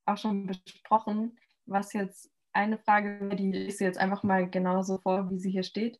auch 0.07 0.19
schon 0.19 0.47
besprochen. 0.47 1.39
Was 1.67 1.93
jetzt 1.93 2.31
eine 2.53 2.79
Frage, 2.79 3.35
die 3.37 3.51
lese 3.51 3.85
jetzt 3.85 3.99
einfach 3.99 4.23
mal 4.23 4.49
genauso 4.49 4.99
vor, 4.99 5.31
wie 5.31 5.39
sie 5.39 5.51
hier 5.51 5.63
steht. 5.63 5.99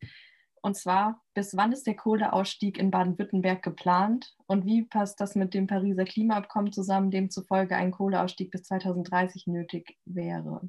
Und 0.65 0.79
zwar, 0.79 1.23
bis 1.35 1.59
wann 1.59 1.73
ist 1.73 1.87
der 1.87 1.95
Kohleausstieg 1.95 2.79
in 2.79 2.91
Baden-Württemberg 2.91 3.63
geplant 3.63 4.35
und 4.47 4.65
wie 4.65 4.83
passt 4.83 5.21
das 5.21 5.35
mit 5.35 5.53
dem 5.53 5.67
Pariser 5.67 6.07
Klimaabkommen 6.07 6.73
zusammen, 6.73 7.11
demzufolge 7.11 7.77
ein 7.77 7.91
Kohleausstieg 7.91 8.51
bis 8.51 8.63
2030 8.63 9.47
nötig 9.47 9.99
wäre? 10.07 10.67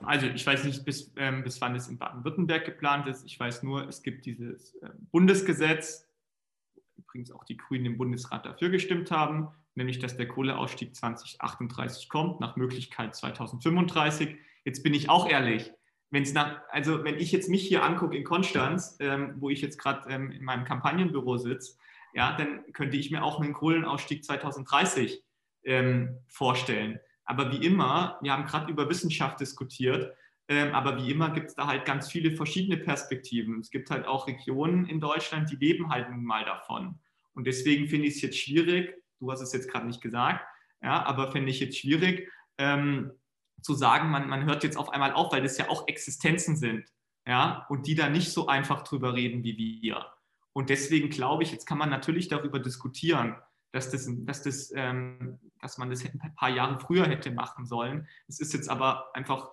Also 0.00 0.26
ich 0.26 0.44
weiß 0.44 0.64
nicht, 0.64 0.84
bis, 0.84 1.12
ähm, 1.14 1.44
bis 1.44 1.60
wann 1.60 1.76
es 1.76 1.86
in 1.86 1.98
Baden-Württemberg 1.98 2.64
geplant 2.64 3.06
ist. 3.06 3.24
Ich 3.26 3.38
weiß 3.38 3.62
nur, 3.62 3.86
es 3.86 4.02
gibt 4.02 4.26
dieses 4.26 4.74
äh, 4.82 4.90
Bundesgesetz, 5.12 6.10
übrigens 6.96 7.30
auch 7.30 7.44
die 7.44 7.58
Grünen 7.58 7.86
im 7.86 7.96
Bundesrat 7.96 8.44
dafür 8.44 8.70
gestimmt 8.70 9.12
haben, 9.12 9.46
nämlich 9.76 10.00
dass 10.00 10.16
der 10.16 10.26
Kohleausstieg 10.26 10.96
2038 10.96 12.08
kommt, 12.08 12.40
nach 12.40 12.56
Möglichkeit 12.56 13.14
2035. 13.14 14.36
Jetzt 14.64 14.82
bin 14.82 14.94
ich 14.94 15.08
auch 15.08 15.30
ehrlich, 15.30 15.72
wenn 16.12 16.22
es 16.24 16.34
nach, 16.34 16.60
also 16.68 17.04
wenn 17.04 17.18
ich 17.18 17.32
jetzt 17.32 17.48
mich 17.48 17.66
hier 17.66 17.82
angucke 17.82 18.16
in 18.16 18.22
Konstanz, 18.22 18.96
ähm, 19.00 19.34
wo 19.38 19.48
ich 19.48 19.62
jetzt 19.62 19.78
gerade 19.78 20.08
ähm, 20.10 20.30
in 20.30 20.44
meinem 20.44 20.64
Kampagnenbüro 20.64 21.38
sitze, 21.38 21.78
ja, 22.12 22.36
dann 22.36 22.70
könnte 22.74 22.98
ich 22.98 23.10
mir 23.10 23.24
auch 23.24 23.40
einen 23.40 23.54
Kohlenausstieg 23.54 24.22
2030 24.22 25.22
ähm, 25.64 26.18
vorstellen. 26.28 27.00
Aber 27.24 27.50
wie 27.50 27.64
immer, 27.64 28.18
wir 28.20 28.32
haben 28.32 28.44
gerade 28.44 28.70
über 28.70 28.90
Wissenschaft 28.90 29.40
diskutiert, 29.40 30.14
ähm, 30.48 30.74
aber 30.74 30.98
wie 30.98 31.10
immer 31.10 31.30
gibt 31.30 31.48
es 31.48 31.54
da 31.54 31.66
halt 31.66 31.86
ganz 31.86 32.10
viele 32.10 32.32
verschiedene 32.32 32.76
Perspektiven. 32.76 33.60
Es 33.60 33.70
gibt 33.70 33.90
halt 33.90 34.06
auch 34.06 34.26
Regionen 34.26 34.84
in 34.84 35.00
Deutschland, 35.00 35.50
die 35.50 35.56
leben 35.56 35.88
halt 35.88 36.10
nun 36.10 36.24
mal 36.24 36.44
davon. 36.44 37.00
Und 37.32 37.46
deswegen 37.46 37.88
finde 37.88 38.08
ich 38.08 38.16
es 38.16 38.22
jetzt 38.22 38.38
schwierig, 38.38 38.94
du 39.18 39.32
hast 39.32 39.40
es 39.40 39.54
jetzt 39.54 39.70
gerade 39.70 39.86
nicht 39.86 40.02
gesagt, 40.02 40.44
ja, 40.82 41.02
aber 41.04 41.32
finde 41.32 41.50
ich 41.50 41.60
jetzt 41.60 41.78
schwierig, 41.78 42.28
ähm, 42.58 43.12
zu 43.62 43.74
sagen, 43.74 44.10
man, 44.10 44.28
man 44.28 44.44
hört 44.44 44.64
jetzt 44.64 44.76
auf 44.76 44.90
einmal 44.90 45.12
auf, 45.12 45.32
weil 45.32 45.42
das 45.42 45.58
ja 45.58 45.68
auch 45.68 45.88
Existenzen 45.88 46.56
sind, 46.56 46.84
ja, 47.26 47.66
und 47.68 47.86
die 47.86 47.94
da 47.94 48.08
nicht 48.08 48.32
so 48.32 48.46
einfach 48.48 48.82
drüber 48.82 49.14
reden 49.14 49.44
wie 49.44 49.56
wir. 49.82 50.06
Und 50.52 50.68
deswegen 50.68 51.08
glaube 51.08 51.42
ich, 51.42 51.52
jetzt 51.52 51.66
kann 51.66 51.78
man 51.78 51.90
natürlich 51.90 52.28
darüber 52.28 52.58
diskutieren, 52.58 53.36
dass, 53.72 53.90
das, 53.90 54.06
dass, 54.08 54.42
das, 54.42 54.72
ähm, 54.74 55.38
dass 55.60 55.78
man 55.78 55.88
das 55.88 56.04
ein 56.04 56.34
paar 56.34 56.50
Jahre 56.50 56.78
früher 56.78 57.06
hätte 57.06 57.30
machen 57.30 57.64
sollen. 57.64 58.06
Es 58.28 58.38
ist 58.38 58.52
jetzt 58.52 58.68
aber 58.68 59.14
einfach 59.14 59.48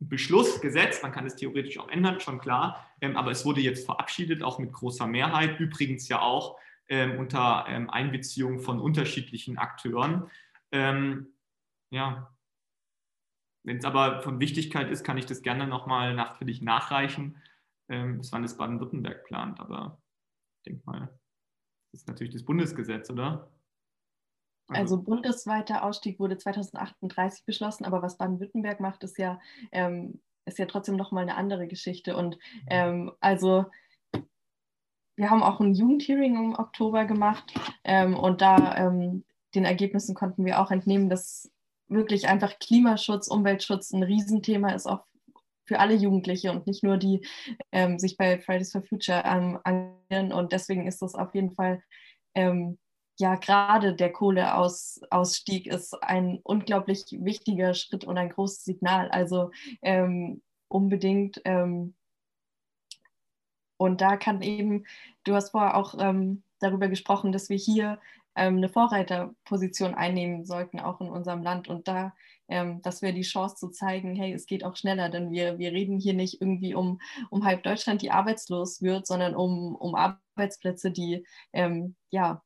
ein 0.00 0.08
Beschluss, 0.08 0.60
Gesetz, 0.60 1.02
man 1.02 1.12
kann 1.12 1.26
es 1.26 1.36
theoretisch 1.36 1.78
auch 1.78 1.88
ändern, 1.88 2.20
schon 2.20 2.40
klar, 2.40 2.86
ähm, 3.00 3.16
aber 3.16 3.30
es 3.30 3.44
wurde 3.46 3.60
jetzt 3.60 3.86
verabschiedet, 3.86 4.42
auch 4.42 4.58
mit 4.58 4.72
großer 4.72 5.06
Mehrheit, 5.06 5.58
übrigens 5.60 6.08
ja 6.08 6.20
auch 6.20 6.58
ähm, 6.88 7.18
unter 7.18 7.64
ähm, 7.68 7.88
Einbeziehung 7.88 8.60
von 8.60 8.80
unterschiedlichen 8.80 9.56
Akteuren. 9.56 10.30
Ähm, 10.72 11.28
ja, 11.90 12.33
wenn 13.64 13.78
es 13.78 13.84
aber 13.84 14.22
von 14.22 14.40
Wichtigkeit 14.40 14.90
ist, 14.90 15.04
kann 15.04 15.18
ich 15.18 15.26
das 15.26 15.42
gerne 15.42 15.66
nochmal 15.66 16.14
nachträglich 16.14 16.62
nachreichen, 16.62 17.42
ähm, 17.88 18.18
bis 18.18 18.30
wann 18.30 18.42
das 18.42 18.56
Baden-Württemberg 18.56 19.24
plant. 19.24 19.58
Aber 19.58 19.98
ich 20.58 20.72
denke 20.72 20.82
mal, 20.84 21.18
das 21.90 22.02
ist 22.02 22.08
natürlich 22.08 22.32
das 22.32 22.44
Bundesgesetz, 22.44 23.10
oder? 23.10 23.50
Also, 24.68 24.96
also 24.96 25.02
bundesweiter 25.02 25.82
Ausstieg 25.82 26.20
wurde 26.20 26.36
2038 26.36 27.44
beschlossen, 27.44 27.84
aber 27.84 28.02
was 28.02 28.18
Baden-Württemberg 28.18 28.80
macht, 28.80 29.02
ist 29.02 29.18
ja, 29.18 29.40
ähm, 29.72 30.20
ist 30.44 30.58
ja 30.58 30.66
trotzdem 30.66 30.96
nochmal 30.96 31.22
eine 31.22 31.36
andere 31.36 31.66
Geschichte. 31.66 32.16
Und 32.16 32.36
mhm. 32.36 32.66
ähm, 32.66 33.12
also 33.20 33.66
wir 35.16 35.30
haben 35.30 35.42
auch 35.42 35.60
ein 35.60 35.74
Jugendhearing 35.74 36.36
im 36.36 36.54
Oktober 36.54 37.06
gemacht 37.06 37.54
ähm, 37.84 38.14
und 38.16 38.40
da 38.40 38.76
ähm, 38.76 39.24
den 39.54 39.64
Ergebnissen 39.64 40.14
konnten 40.14 40.44
wir 40.44 40.60
auch 40.60 40.70
entnehmen, 40.70 41.08
dass 41.08 41.50
wirklich 41.88 42.28
einfach 42.28 42.58
Klimaschutz, 42.58 43.28
Umweltschutz 43.28 43.92
ein 43.92 44.02
Riesenthema 44.02 44.72
ist, 44.72 44.86
auch 44.86 45.04
für 45.66 45.78
alle 45.80 45.94
Jugendliche 45.94 46.52
und 46.52 46.66
nicht 46.66 46.82
nur 46.82 46.96
die 46.96 47.26
ähm, 47.72 47.98
sich 47.98 48.16
bei 48.16 48.38
Fridays 48.38 48.72
for 48.72 48.82
Future 48.82 49.22
ähm, 49.24 49.58
engagieren. 49.64 50.32
Und 50.32 50.52
deswegen 50.52 50.86
ist 50.86 51.02
das 51.02 51.14
auf 51.14 51.34
jeden 51.34 51.54
Fall, 51.54 51.82
ähm, 52.34 52.78
ja, 53.18 53.36
gerade 53.36 53.94
der 53.94 54.12
Kohleausstieg 54.12 55.66
ist 55.66 55.94
ein 56.02 56.40
unglaublich 56.42 57.06
wichtiger 57.10 57.72
Schritt 57.74 58.04
und 58.04 58.18
ein 58.18 58.30
großes 58.30 58.64
Signal. 58.64 59.08
Also 59.10 59.50
ähm, 59.82 60.42
unbedingt. 60.68 61.40
Ähm, 61.44 61.94
und 63.76 64.00
da 64.00 64.16
kann 64.16 64.42
eben, 64.42 64.84
du 65.24 65.34
hast 65.34 65.50
vorher 65.50 65.76
auch 65.76 65.94
ähm, 65.98 66.42
darüber 66.58 66.88
gesprochen, 66.88 67.32
dass 67.32 67.48
wir 67.48 67.56
hier 67.56 68.00
eine 68.34 68.68
Vorreiterposition 68.68 69.94
einnehmen 69.94 70.44
sollten, 70.44 70.80
auch 70.80 71.00
in 71.00 71.08
unserem 71.08 71.42
Land. 71.42 71.68
Und 71.68 71.88
da, 71.88 72.14
ähm, 72.48 72.82
das 72.82 73.02
wäre 73.02 73.14
die 73.14 73.22
Chance 73.22 73.56
zu 73.56 73.70
zeigen, 73.70 74.14
hey, 74.14 74.32
es 74.32 74.46
geht 74.46 74.64
auch 74.64 74.76
schneller, 74.76 75.08
denn 75.08 75.30
wir, 75.30 75.58
wir 75.58 75.72
reden 75.72 75.98
hier 75.98 76.14
nicht 76.14 76.40
irgendwie 76.40 76.74
um, 76.74 77.00
um 77.30 77.44
halb 77.44 77.62
Deutschland, 77.62 78.02
die 78.02 78.10
arbeitslos 78.10 78.82
wird, 78.82 79.06
sondern 79.06 79.34
um, 79.34 79.74
um 79.76 79.94
Arbeitsplätze, 79.94 80.90
die, 80.90 81.24
ähm, 81.52 81.96
ja, 82.10 82.42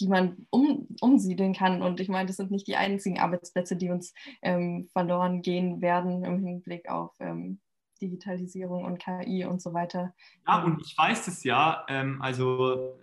die 0.00 0.08
man 0.08 0.46
um, 0.50 0.88
umsiedeln 1.00 1.54
kann. 1.54 1.82
Und 1.82 2.00
ich 2.00 2.08
meine, 2.08 2.26
das 2.26 2.36
sind 2.36 2.50
nicht 2.50 2.66
die 2.66 2.76
einzigen 2.76 3.18
Arbeitsplätze, 3.18 3.76
die 3.76 3.90
uns 3.90 4.12
ähm, 4.42 4.88
verloren 4.92 5.42
gehen 5.42 5.80
werden 5.80 6.24
im 6.24 6.44
Hinblick 6.44 6.88
auf 6.88 7.14
ähm, 7.20 7.60
Digitalisierung 8.02 8.84
und 8.84 8.98
KI 8.98 9.44
und 9.44 9.62
so 9.62 9.72
weiter. 9.72 10.12
Ja, 10.46 10.64
und 10.64 10.82
ich 10.84 10.96
weiß 10.98 11.28
es 11.28 11.44
ja, 11.44 11.86
ähm, 11.88 12.20
also 12.20 12.98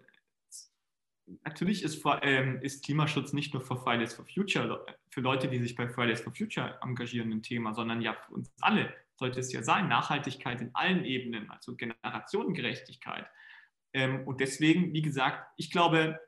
natürlich 1.43 1.83
ist, 1.83 2.03
ähm, 2.21 2.59
ist, 2.61 2.83
Klimaschutz 2.83 3.33
nicht 3.33 3.53
nur 3.53 3.61
für 3.61 3.75
Fridays 3.75 4.13
for 4.13 4.25
Future, 4.25 4.85
für 5.09 5.21
Leute, 5.21 5.47
die 5.47 5.59
sich 5.59 5.75
bei 5.75 5.87
Fridays 5.87 6.21
for 6.21 6.33
Future 6.33 6.77
engagieren, 6.81 7.31
ein 7.31 7.43
Thema, 7.43 7.73
sondern 7.73 8.01
ja 8.01 8.13
für 8.13 8.33
uns 8.33 8.51
alle 8.61 8.93
sollte 9.15 9.39
es 9.39 9.51
ja 9.51 9.61
sein. 9.61 9.87
Nachhaltigkeit 9.87 10.61
in 10.61 10.71
allen 10.73 11.03
Ebenen, 11.03 11.51
also 11.51 11.75
Generationengerechtigkeit. 11.75 13.27
Ähm, 13.93 14.25
und 14.25 14.39
deswegen, 14.39 14.93
wie 14.93 15.01
gesagt, 15.01 15.45
ich 15.57 15.71
glaube, 15.71 16.19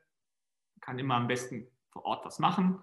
kann 0.80 0.98
immer 0.98 1.14
am 1.14 1.26
besten 1.26 1.66
vor 1.90 2.04
Ort 2.04 2.24
was 2.24 2.38
machen. 2.38 2.82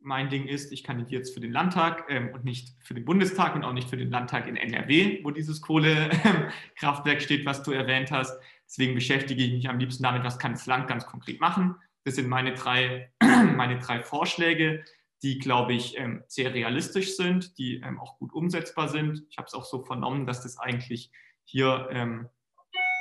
Mein 0.00 0.30
Ding 0.30 0.46
ist, 0.46 0.72
ich 0.72 0.82
kandidiere 0.82 1.20
jetzt 1.20 1.34
für 1.34 1.40
den 1.40 1.52
Landtag 1.52 2.06
ähm, 2.08 2.30
und 2.32 2.44
nicht 2.44 2.74
für 2.82 2.94
den 2.94 3.04
Bundestag 3.04 3.54
und 3.54 3.64
auch 3.64 3.72
nicht 3.72 3.88
für 3.88 3.96
den 3.96 4.10
Landtag 4.10 4.48
in 4.48 4.56
NRW, 4.56 5.22
wo 5.22 5.30
dieses 5.30 5.60
Kohlekraftwerk 5.60 7.20
steht, 7.22 7.46
was 7.46 7.62
du 7.62 7.70
erwähnt 7.72 8.10
hast. 8.10 8.36
Deswegen 8.72 8.94
beschäftige 8.94 9.44
ich 9.44 9.52
mich 9.52 9.68
am 9.68 9.78
liebsten 9.78 10.02
damit, 10.02 10.24
was 10.24 10.38
kann 10.38 10.52
das 10.52 10.64
Land 10.64 10.88
ganz 10.88 11.04
konkret 11.04 11.40
machen. 11.40 11.76
Das 12.04 12.14
sind 12.14 12.26
meine 12.26 12.54
drei, 12.54 13.12
meine 13.20 13.78
drei 13.78 14.00
Vorschläge, 14.00 14.82
die, 15.22 15.38
glaube 15.38 15.74
ich, 15.74 15.98
ähm, 15.98 16.24
sehr 16.26 16.54
realistisch 16.54 17.14
sind, 17.14 17.58
die 17.58 17.82
ähm, 17.82 18.00
auch 18.00 18.18
gut 18.18 18.32
umsetzbar 18.32 18.88
sind. 18.88 19.26
Ich 19.28 19.36
habe 19.36 19.46
es 19.46 19.52
auch 19.52 19.66
so 19.66 19.84
vernommen, 19.84 20.24
dass 20.24 20.42
das 20.42 20.58
eigentlich 20.58 21.12
hier 21.44 21.86
ähm, 21.92 22.30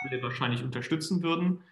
alle 0.03 0.21
wahrscheinlich 0.21 0.61
unterstützen 0.61 1.23
würden. 1.23 1.63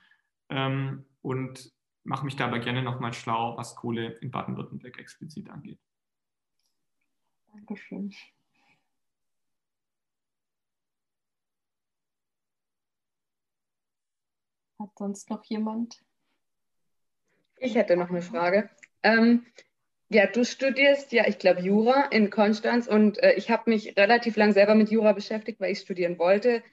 Und 1.21 1.71
mache 2.03 2.26
mich 2.26 2.35
dabei 2.35 2.57
gerne 2.57 2.81
nochmal 2.81 3.13
schlau, 3.13 3.55
was 3.57 3.76
Kohle 3.76 4.13
in 4.21 4.31
Baden-Württemberg 4.31 4.97
explizit 4.97 5.49
angeht. 5.49 5.80
Dankeschön. 7.53 8.11
Hat 14.80 14.89
sonst 14.97 15.30
noch 15.30 15.43
jemand? 15.45 15.99
Ich 17.57 17.76
hätte 17.76 17.97
noch 17.97 18.10
eine 18.10 18.22
Frage. 18.22 18.69
Ähm, 19.03 19.45
ja, 20.07 20.26
du 20.26 20.45
studierst 20.45 21.11
ja, 21.11 21.27
ich 21.27 21.38
glaube, 21.38 21.61
Jura 21.61 22.06
in 22.06 22.30
Konstanz 22.30 22.88
und 22.88 23.22
äh, 23.22 23.34
ich 23.34 23.51
habe 23.51 23.69
mich 23.69 23.97
relativ 23.97 24.38
lang 24.38 24.53
selber 24.53 24.76
mit 24.76 24.89
Jura 24.89 25.11
beschäftigt, 25.11 25.60
weil 25.60 25.72
ich 25.73 25.80
studieren 25.80 26.18
wollte, 26.18 26.64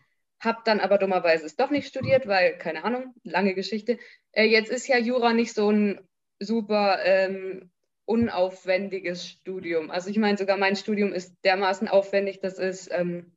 habe 0.40 0.60
dann 0.64 0.80
aber 0.80 0.98
dummerweise 0.98 1.44
es 1.44 1.56
doch 1.56 1.70
nicht 1.70 1.88
studiert, 1.88 2.26
weil, 2.26 2.56
keine 2.58 2.84
Ahnung, 2.84 3.14
lange 3.24 3.54
Geschichte. 3.54 3.98
Äh, 4.32 4.44
jetzt 4.44 4.70
ist 4.70 4.86
ja 4.86 4.98
Jura 4.98 5.32
nicht 5.32 5.52
so 5.52 5.70
ein 5.70 6.00
super 6.38 7.00
ähm, 7.04 7.70
unaufwendiges 8.04 9.26
Studium. 9.26 9.90
Also 9.90 10.10
ich 10.10 10.18
meine, 10.18 10.38
sogar 10.38 10.56
mein 10.56 10.76
Studium 10.76 11.12
ist 11.12 11.34
dermaßen 11.44 11.88
aufwendig, 11.88 12.40
das 12.40 12.58
ist 12.58 12.88
ähm, 12.92 13.35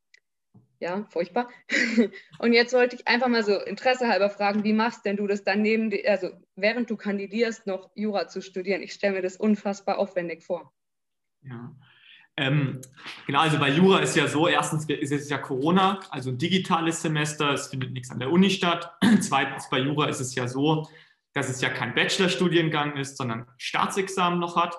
ja, 0.80 1.06
furchtbar. 1.10 1.50
Und 2.40 2.54
jetzt 2.54 2.74
wollte 2.74 2.96
ich 2.96 3.08
einfach 3.08 3.28
mal 3.28 3.44
so 3.44 3.60
Interesse 3.60 4.08
halber 4.08 4.30
fragen, 4.30 4.64
wie 4.64 4.74
machst 4.74 5.06
denn 5.06 5.18
du 5.18 5.28
das 5.28 5.44
dann 5.44 5.62
neben, 5.62 5.92
also 6.08 6.30
während 6.56 6.90
du 6.90 6.96
kandidierst, 6.96 7.68
noch 7.68 7.92
Jura 7.96 8.28
zu 8.28 8.42
studieren? 8.42 8.82
Ich 8.82 8.94
stelle 8.94 9.16
mir 9.16 9.22
das 9.22 9.38
unfassbar 9.38 9.98
aufwendig 9.98 10.44
vor. 10.44 10.74
Ja. 11.42 11.76
Ähm, 12.38 12.80
genau, 13.28 13.40
also 13.40 13.60
bei 13.60 13.70
Jura 13.70 14.00
ist 14.00 14.16
ja 14.16 14.28
so, 14.28 14.48
erstens 14.48 14.86
ist 14.86 15.12
es 15.12 15.30
ja 15.30 15.38
Corona, 15.38 16.00
also 16.10 16.30
ein 16.30 16.38
digitales 16.38 17.02
Semester, 17.02 17.52
es 17.52 17.68
findet 17.68 17.92
nichts 17.92 18.12
an 18.12 18.20
der 18.20 18.32
Uni 18.32 18.50
statt. 18.50 18.94
Zweitens 19.20 19.70
bei 19.70 19.80
Jura 19.80 20.08
ist 20.08 20.22
es 20.22 20.34
ja 20.36 20.48
so, 20.48 20.88
dass 21.34 21.50
es 21.50 21.60
ja 21.60 21.70
kein 21.70 21.94
Bachelorstudiengang 21.94 22.96
ist, 22.96 23.18
sondern 23.18 23.46
Staatsexamen 23.58 24.40
noch 24.40 24.56
hat. 24.56 24.78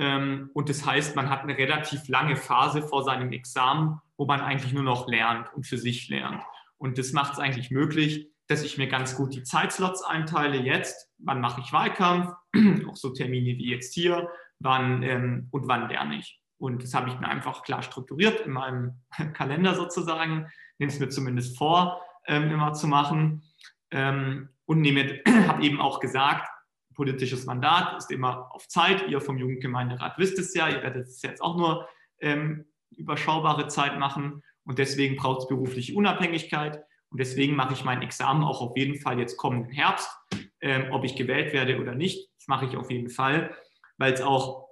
Ähm, 0.00 0.50
und 0.54 0.70
das 0.70 0.86
heißt, 0.86 1.14
man 1.14 1.28
hat 1.28 1.42
eine 1.42 1.58
relativ 1.58 2.08
lange 2.08 2.34
Phase 2.34 2.80
vor 2.80 3.04
seinem 3.04 3.32
Examen, 3.32 4.00
wo 4.16 4.24
man 4.24 4.40
eigentlich 4.40 4.72
nur 4.72 4.82
noch 4.82 5.06
lernt 5.06 5.52
und 5.54 5.66
für 5.66 5.76
sich 5.76 6.08
lernt. 6.08 6.42
Und 6.78 6.96
das 6.96 7.12
macht 7.12 7.34
es 7.34 7.38
eigentlich 7.38 7.70
möglich, 7.70 8.30
dass 8.46 8.64
ich 8.64 8.78
mir 8.78 8.88
ganz 8.88 9.14
gut 9.14 9.34
die 9.34 9.42
Zeitslots 9.42 10.02
einteile. 10.02 10.56
Jetzt, 10.56 11.10
wann 11.18 11.42
mache 11.42 11.60
ich 11.60 11.72
Wahlkampf, 11.74 12.32
auch 12.88 12.96
so 12.96 13.10
Termine 13.10 13.58
wie 13.58 13.70
jetzt 13.70 13.92
hier, 13.92 14.30
wann 14.58 15.02
ähm, 15.02 15.48
und 15.50 15.68
wann 15.68 15.90
lerne 15.90 16.16
ich. 16.16 16.40
Und 16.56 16.82
das 16.82 16.94
habe 16.94 17.10
ich 17.10 17.20
mir 17.20 17.28
einfach 17.28 17.62
klar 17.62 17.82
strukturiert 17.82 18.40
in 18.40 18.52
meinem 18.52 19.02
Kalender 19.34 19.74
sozusagen, 19.74 20.46
nehme 20.78 20.90
es 20.90 20.98
mir 20.98 21.10
zumindest 21.10 21.58
vor, 21.58 22.00
ähm, 22.26 22.50
immer 22.50 22.72
zu 22.72 22.88
machen. 22.88 23.42
Ähm, 23.90 24.48
und 24.64 24.82
habe 25.46 25.62
eben 25.62 25.78
auch 25.78 26.00
gesagt, 26.00 26.48
politisches 26.94 27.46
Mandat 27.46 27.96
ist 27.98 28.10
immer 28.10 28.52
auf 28.54 28.68
Zeit. 28.68 29.08
Ihr 29.08 29.20
vom 29.20 29.38
Jugendgemeinderat 29.38 30.18
wisst 30.18 30.38
es 30.38 30.54
ja, 30.54 30.68
ihr 30.68 30.82
werdet 30.82 31.06
es 31.06 31.22
jetzt 31.22 31.40
auch 31.40 31.56
nur 31.56 31.88
ähm, 32.20 32.66
überschaubare 32.90 33.68
Zeit 33.68 33.98
machen. 33.98 34.42
Und 34.64 34.78
deswegen 34.78 35.16
braucht 35.16 35.42
es 35.42 35.48
berufliche 35.48 35.94
Unabhängigkeit. 35.94 36.82
Und 37.10 37.18
deswegen 37.18 37.56
mache 37.56 37.74
ich 37.74 37.84
mein 37.84 38.02
Examen 38.02 38.44
auch 38.44 38.60
auf 38.60 38.76
jeden 38.76 39.00
Fall 39.00 39.18
jetzt 39.18 39.36
kommenden 39.36 39.72
Herbst. 39.72 40.10
Ähm, 40.60 40.92
ob 40.92 41.04
ich 41.04 41.16
gewählt 41.16 41.52
werde 41.52 41.80
oder 41.80 41.94
nicht, 41.94 42.28
das 42.36 42.46
mache 42.46 42.66
ich 42.66 42.76
auf 42.76 42.90
jeden 42.90 43.08
Fall, 43.08 43.56
weil 43.96 44.12
es 44.12 44.20
auch, 44.20 44.68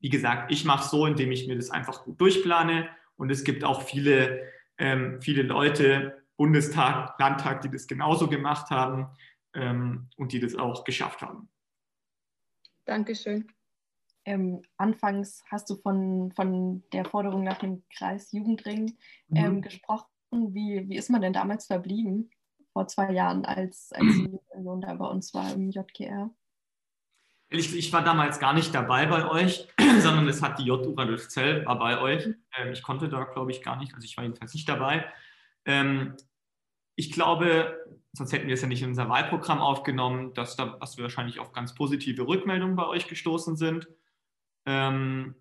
wie 0.00 0.08
gesagt, 0.08 0.50
ich 0.50 0.64
mache 0.64 0.82
es 0.82 0.90
so, 0.90 1.06
indem 1.06 1.30
ich 1.30 1.46
mir 1.46 1.54
das 1.54 1.70
einfach 1.70 2.02
gut 2.02 2.20
durchplane. 2.20 2.88
Und 3.14 3.30
es 3.30 3.44
gibt 3.44 3.62
auch 3.62 3.82
viele, 3.82 4.42
ähm, 4.78 5.22
viele 5.22 5.42
Leute, 5.42 6.24
Bundestag, 6.36 7.18
Landtag, 7.20 7.60
die 7.62 7.70
das 7.70 7.86
genauso 7.86 8.28
gemacht 8.28 8.70
haben 8.70 9.06
ähm, 9.56 10.08
und 10.16 10.32
die 10.32 10.40
das 10.40 10.54
auch 10.54 10.84
geschafft 10.84 11.22
haben. 11.22 11.48
Dankeschön. 12.84 13.48
Ähm, 14.24 14.62
anfangs 14.76 15.42
hast 15.50 15.70
du 15.70 15.76
von, 15.76 16.32
von 16.32 16.82
der 16.92 17.04
Forderung 17.04 17.44
nach 17.44 17.58
dem 17.58 17.84
Kreis 17.96 18.32
Jugendring 18.32 18.96
ähm, 19.34 19.56
mhm. 19.56 19.62
gesprochen. 19.62 20.08
Wie, 20.32 20.88
wie 20.88 20.96
ist 20.96 21.10
man 21.10 21.22
denn 21.22 21.32
damals 21.32 21.66
verblieben, 21.66 22.30
vor 22.72 22.88
zwei 22.88 23.12
Jahren, 23.12 23.44
als, 23.44 23.92
als 23.92 24.14
die 24.14 24.38
Union 24.50 24.80
da 24.80 24.94
bei 24.94 25.06
uns 25.06 25.32
war 25.32 25.52
im 25.52 25.70
JGR? 25.70 26.30
Ich, 27.48 27.76
ich, 27.76 27.92
war 27.92 28.02
damals 28.02 28.40
gar 28.40 28.52
nicht 28.52 28.74
dabei 28.74 29.06
bei 29.06 29.28
euch, 29.30 29.68
sondern 30.00 30.26
es 30.28 30.42
hat 30.42 30.58
die 30.58 30.64
JU 30.64 30.94
Radolfzell 30.94 31.64
war 31.64 31.78
bei 31.78 32.00
euch. 32.00 32.26
Mhm. 32.26 32.44
Ähm, 32.58 32.72
ich 32.72 32.82
konnte 32.82 33.08
da, 33.08 33.22
glaube 33.24 33.52
ich, 33.52 33.62
gar 33.62 33.76
nicht, 33.76 33.94
also 33.94 34.04
ich 34.04 34.16
war 34.16 34.24
jedenfalls 34.24 34.52
nicht 34.54 34.68
dabei. 34.68 35.06
Ähm, 35.64 36.16
ich 36.96 37.12
glaube, 37.12 37.78
sonst 38.12 38.32
hätten 38.32 38.48
wir 38.48 38.54
es 38.54 38.62
ja 38.62 38.68
nicht 38.68 38.82
in 38.82 38.88
unser 38.88 39.08
Wahlprogramm 39.08 39.60
aufgenommen, 39.60 40.32
dass, 40.34 40.56
da, 40.56 40.76
dass 40.80 40.96
wir 40.96 41.04
wahrscheinlich 41.04 41.38
auf 41.38 41.52
ganz 41.52 41.74
positive 41.74 42.26
Rückmeldungen 42.26 42.74
bei 42.74 42.86
euch 42.86 43.06
gestoßen 43.06 43.56
sind. 43.56 43.86
Ähm, 44.64 45.34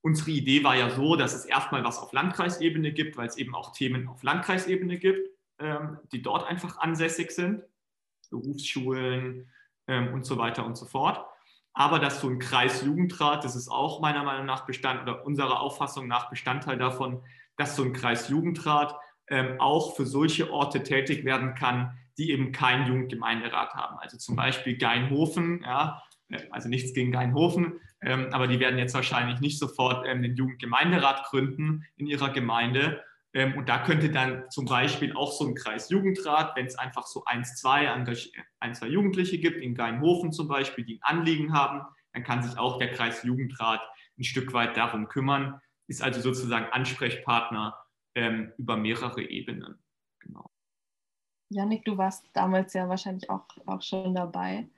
unsere 0.00 0.30
Idee 0.30 0.64
war 0.64 0.74
ja 0.74 0.90
so, 0.90 1.14
dass 1.14 1.34
es 1.34 1.44
erstmal 1.44 1.84
was 1.84 1.98
auf 1.98 2.12
Landkreisebene 2.12 2.92
gibt, 2.92 3.16
weil 3.16 3.28
es 3.28 3.36
eben 3.36 3.54
auch 3.54 3.72
Themen 3.72 4.08
auf 4.08 4.22
Landkreisebene 4.22 4.98
gibt, 4.98 5.28
ähm, 5.58 5.98
die 6.10 6.22
dort 6.22 6.48
einfach 6.48 6.78
ansässig 6.78 7.30
sind, 7.30 7.62
Berufsschulen 8.30 9.50
ähm, 9.86 10.14
und 10.14 10.24
so 10.24 10.38
weiter 10.38 10.64
und 10.64 10.76
so 10.76 10.86
fort. 10.86 11.24
Aber 11.74 11.98
dass 11.98 12.20
so 12.20 12.28
ein 12.28 12.38
Kreisjugendrat, 12.38 13.44
das 13.44 13.56
ist 13.56 13.68
auch 13.68 14.00
meiner 14.00 14.24
Meinung 14.24 14.46
nach 14.46 14.66
Bestand 14.66 15.02
oder 15.02 15.24
unserer 15.24 15.60
Auffassung 15.60 16.06
nach 16.06 16.30
Bestandteil 16.30 16.78
davon, 16.78 17.22
dass 17.56 17.76
so 17.76 17.82
ein 17.82 17.92
Kreisjugendrat 17.92 18.96
ähm, 19.32 19.58
auch 19.58 19.96
für 19.96 20.04
solche 20.04 20.52
Orte 20.52 20.82
tätig 20.82 21.24
werden 21.24 21.54
kann, 21.54 21.98
die 22.18 22.30
eben 22.30 22.52
keinen 22.52 22.86
Jugendgemeinderat 22.86 23.72
haben. 23.72 23.98
Also 23.98 24.18
zum 24.18 24.36
Beispiel 24.36 24.76
Geinhofen, 24.76 25.62
ja, 25.64 26.02
also 26.50 26.68
nichts 26.68 26.92
gegen 26.92 27.12
Geinhofen, 27.12 27.80
ähm, 28.02 28.28
aber 28.32 28.46
die 28.46 28.60
werden 28.60 28.78
jetzt 28.78 28.94
wahrscheinlich 28.94 29.40
nicht 29.40 29.58
sofort 29.58 30.06
ähm, 30.06 30.22
den 30.22 30.36
Jugendgemeinderat 30.36 31.24
gründen 31.24 31.86
in 31.96 32.06
ihrer 32.06 32.28
Gemeinde. 32.28 33.02
Ähm, 33.32 33.56
und 33.56 33.70
da 33.70 33.78
könnte 33.78 34.10
dann 34.10 34.50
zum 34.50 34.66
Beispiel 34.66 35.14
auch 35.16 35.32
so 35.32 35.46
ein 35.46 35.54
Kreisjugendrat, 35.54 36.54
wenn 36.54 36.66
es 36.66 36.76
einfach 36.76 37.06
so 37.06 37.24
eins, 37.24 37.56
zwei, 37.56 37.90
ein, 37.90 38.74
zwei 38.74 38.86
Jugendliche 38.86 39.38
gibt, 39.38 39.62
in 39.62 39.74
Geinhofen 39.74 40.32
zum 40.32 40.46
Beispiel, 40.46 40.84
die 40.84 41.00
ein 41.02 41.18
Anliegen 41.18 41.54
haben, 41.54 41.80
dann 42.12 42.22
kann 42.22 42.42
sich 42.42 42.58
auch 42.58 42.78
der 42.78 42.90
Kreisjugendrat 42.90 43.80
ein 44.18 44.24
Stück 44.24 44.52
weit 44.52 44.76
darum 44.76 45.08
kümmern, 45.08 45.58
ist 45.86 46.02
also 46.02 46.20
sozusagen 46.20 46.66
Ansprechpartner 46.70 47.81
ähm, 48.14 48.52
über 48.58 48.76
mehrere 48.76 49.22
Ebenen. 49.22 49.78
Genau. 50.20 50.50
Janik, 51.48 51.84
du 51.84 51.98
warst 51.98 52.24
damals 52.32 52.72
ja 52.72 52.88
wahrscheinlich 52.88 53.28
auch, 53.30 53.46
auch 53.66 53.82
schon 53.82 54.14
dabei. 54.14 54.68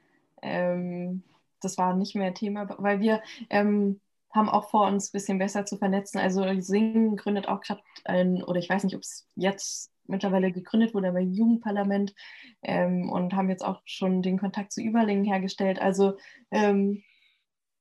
Ähm, 0.43 1.23
das 1.61 1.79
war 1.79 1.97
nicht 1.97 2.15
mehr 2.15 2.35
Thema, 2.35 2.69
weil 2.79 3.01
wir 3.01 3.23
ähm, 3.51 4.01
haben 4.33 4.49
auch 4.49 4.71
vor, 4.71 4.89
uns 4.89 5.09
ein 5.09 5.13
bisschen 5.13 5.39
besser 5.39 5.65
zu 5.65 5.79
vernetzen. 5.79 6.19
Also 6.19 6.45
Singen 6.61 7.17
gründet 7.17 7.49
auch 7.49 7.61
gerade 7.61 7.83
ein, 8.05 8.43
oder 8.43 8.59
ich 8.59 8.69
weiß 8.69 8.85
nicht, 8.85 8.97
ob 8.97 9.03
es 9.03 9.29
jetzt 9.37 9.93
mittlerweile 10.07 10.53
gegründet 10.53 10.93
wurde, 10.93 11.09
aber 11.09 11.21
Jugendparlament 11.21 12.15
ähm, 12.63 13.09
und 13.09 13.33
haben 13.35 13.49
jetzt 13.49 13.65
auch 13.65 13.81
schon 13.85 14.23
den 14.23 14.39
Kontakt 14.39 14.73
zu 14.73 14.83
Überlingen 14.83 15.25
hergestellt. 15.25 15.81
Also 15.81 16.19
ähm, 16.51 17.03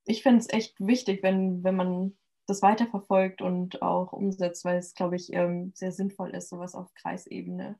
ich 0.06 0.22
finde 0.22 0.38
es 0.38 0.50
echt 0.50 0.74
wichtig, 0.78 1.22
wenn, 1.22 1.64
wenn 1.64 1.76
man 1.76 2.16
das 2.46 2.62
weiterverfolgt 2.62 3.42
und 3.42 3.82
auch 3.82 4.12
umsetzt, 4.12 4.64
weil 4.64 4.78
es, 4.78 4.94
glaube 4.94 5.16
ich, 5.16 5.32
ähm, 5.32 5.72
sehr 5.74 5.92
sinnvoll 5.92 6.30
ist, 6.30 6.50
sowas 6.50 6.74
auf 6.74 6.92
Kreisebene 6.94 7.78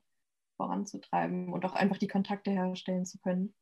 voranzutreiben 0.57 1.51
und 1.53 1.65
auch 1.65 1.73
einfach 1.73 1.97
die 1.97 2.07
Kontakte 2.07 2.51
herstellen 2.51 3.05
zu 3.05 3.19
können. 3.19 3.53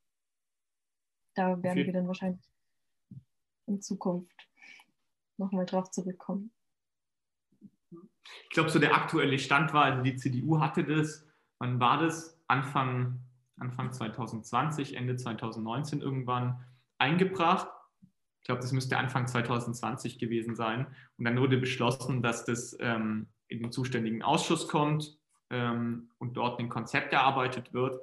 Da 1.36 1.62
werden 1.64 1.80
okay. 1.80 1.86
wir 1.88 1.94
dann 1.94 2.08
wahrscheinlich 2.08 2.46
in 3.66 3.82
Zukunft 3.82 4.50
nochmal 5.38 5.66
drauf 5.66 5.92
zurückkommen. 5.92 6.54
Ich 7.90 8.50
glaube, 8.52 8.70
so 8.70 8.80
der 8.80 8.96
aktuelle 8.96 9.40
Stand 9.40 9.74
war, 9.74 9.86
also 9.86 10.04
die 10.04 10.16
CDU 10.16 10.60
hatte 10.60 10.84
das, 10.84 11.28
wann 11.60 11.80
war 11.80 11.98
das? 12.00 12.40
Anfang, 12.48 13.20
Anfang 13.58 13.92
2020, 13.92 14.96
Ende 14.96 15.16
2019 15.16 16.02
irgendwann 16.02 16.64
eingebracht 16.98 17.68
ich 18.44 18.48
glaube, 18.48 18.60
das 18.60 18.74
müsste 18.74 18.98
Anfang 18.98 19.26
2020 19.26 20.20
gewesen 20.20 20.54
sein. 20.54 20.86
Und 21.18 21.24
dann 21.24 21.40
wurde 21.40 21.58
beschlossen, 21.58 22.22
dass 22.22 22.44
das 22.44 22.76
ähm, 22.82 23.28
in 23.48 23.62
den 23.62 23.72
zuständigen 23.72 24.22
Ausschuss 24.22 24.68
kommt 24.68 25.18
ähm, 25.50 26.10
und 26.18 26.36
dort 26.36 26.60
ein 26.60 26.68
Konzept 26.68 27.14
erarbeitet 27.14 27.74
wird. 27.74 28.02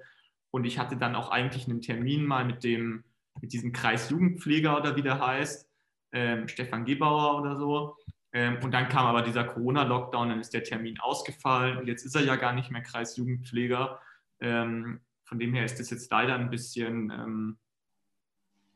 Und 0.50 0.64
ich 0.64 0.78
hatte 0.78 0.96
dann 0.96 1.14
auch 1.14 1.30
eigentlich 1.30 1.68
einen 1.68 1.82
Termin 1.82 2.24
mal 2.24 2.46
mit 2.46 2.64
dem, 2.64 3.04
mit 3.42 3.52
diesem 3.52 3.72
Kreisjugendpfleger 3.72 4.78
oder 4.78 4.96
wie 4.96 5.02
der 5.02 5.20
heißt, 5.20 5.68
ähm, 6.12 6.48
Stefan 6.48 6.86
Gebauer 6.86 7.38
oder 7.38 7.58
so. 7.58 7.98
Ähm, 8.32 8.56
und 8.62 8.72
dann 8.72 8.88
kam 8.88 9.04
aber 9.04 9.20
dieser 9.20 9.44
Corona-Lockdown, 9.44 10.30
dann 10.30 10.40
ist 10.40 10.54
der 10.54 10.64
Termin 10.64 10.98
ausgefallen 11.00 11.76
und 11.76 11.86
jetzt 11.86 12.06
ist 12.06 12.16
er 12.16 12.24
ja 12.24 12.36
gar 12.36 12.54
nicht 12.54 12.70
mehr 12.70 12.82
Kreisjugendpfleger. 12.82 14.00
Ähm, 14.40 15.00
von 15.24 15.38
dem 15.38 15.52
her 15.52 15.66
ist 15.66 15.78
das 15.78 15.90
jetzt 15.90 16.10
leider 16.10 16.34
ein 16.34 16.48
bisschen 16.48 17.10
ähm, 17.10 17.58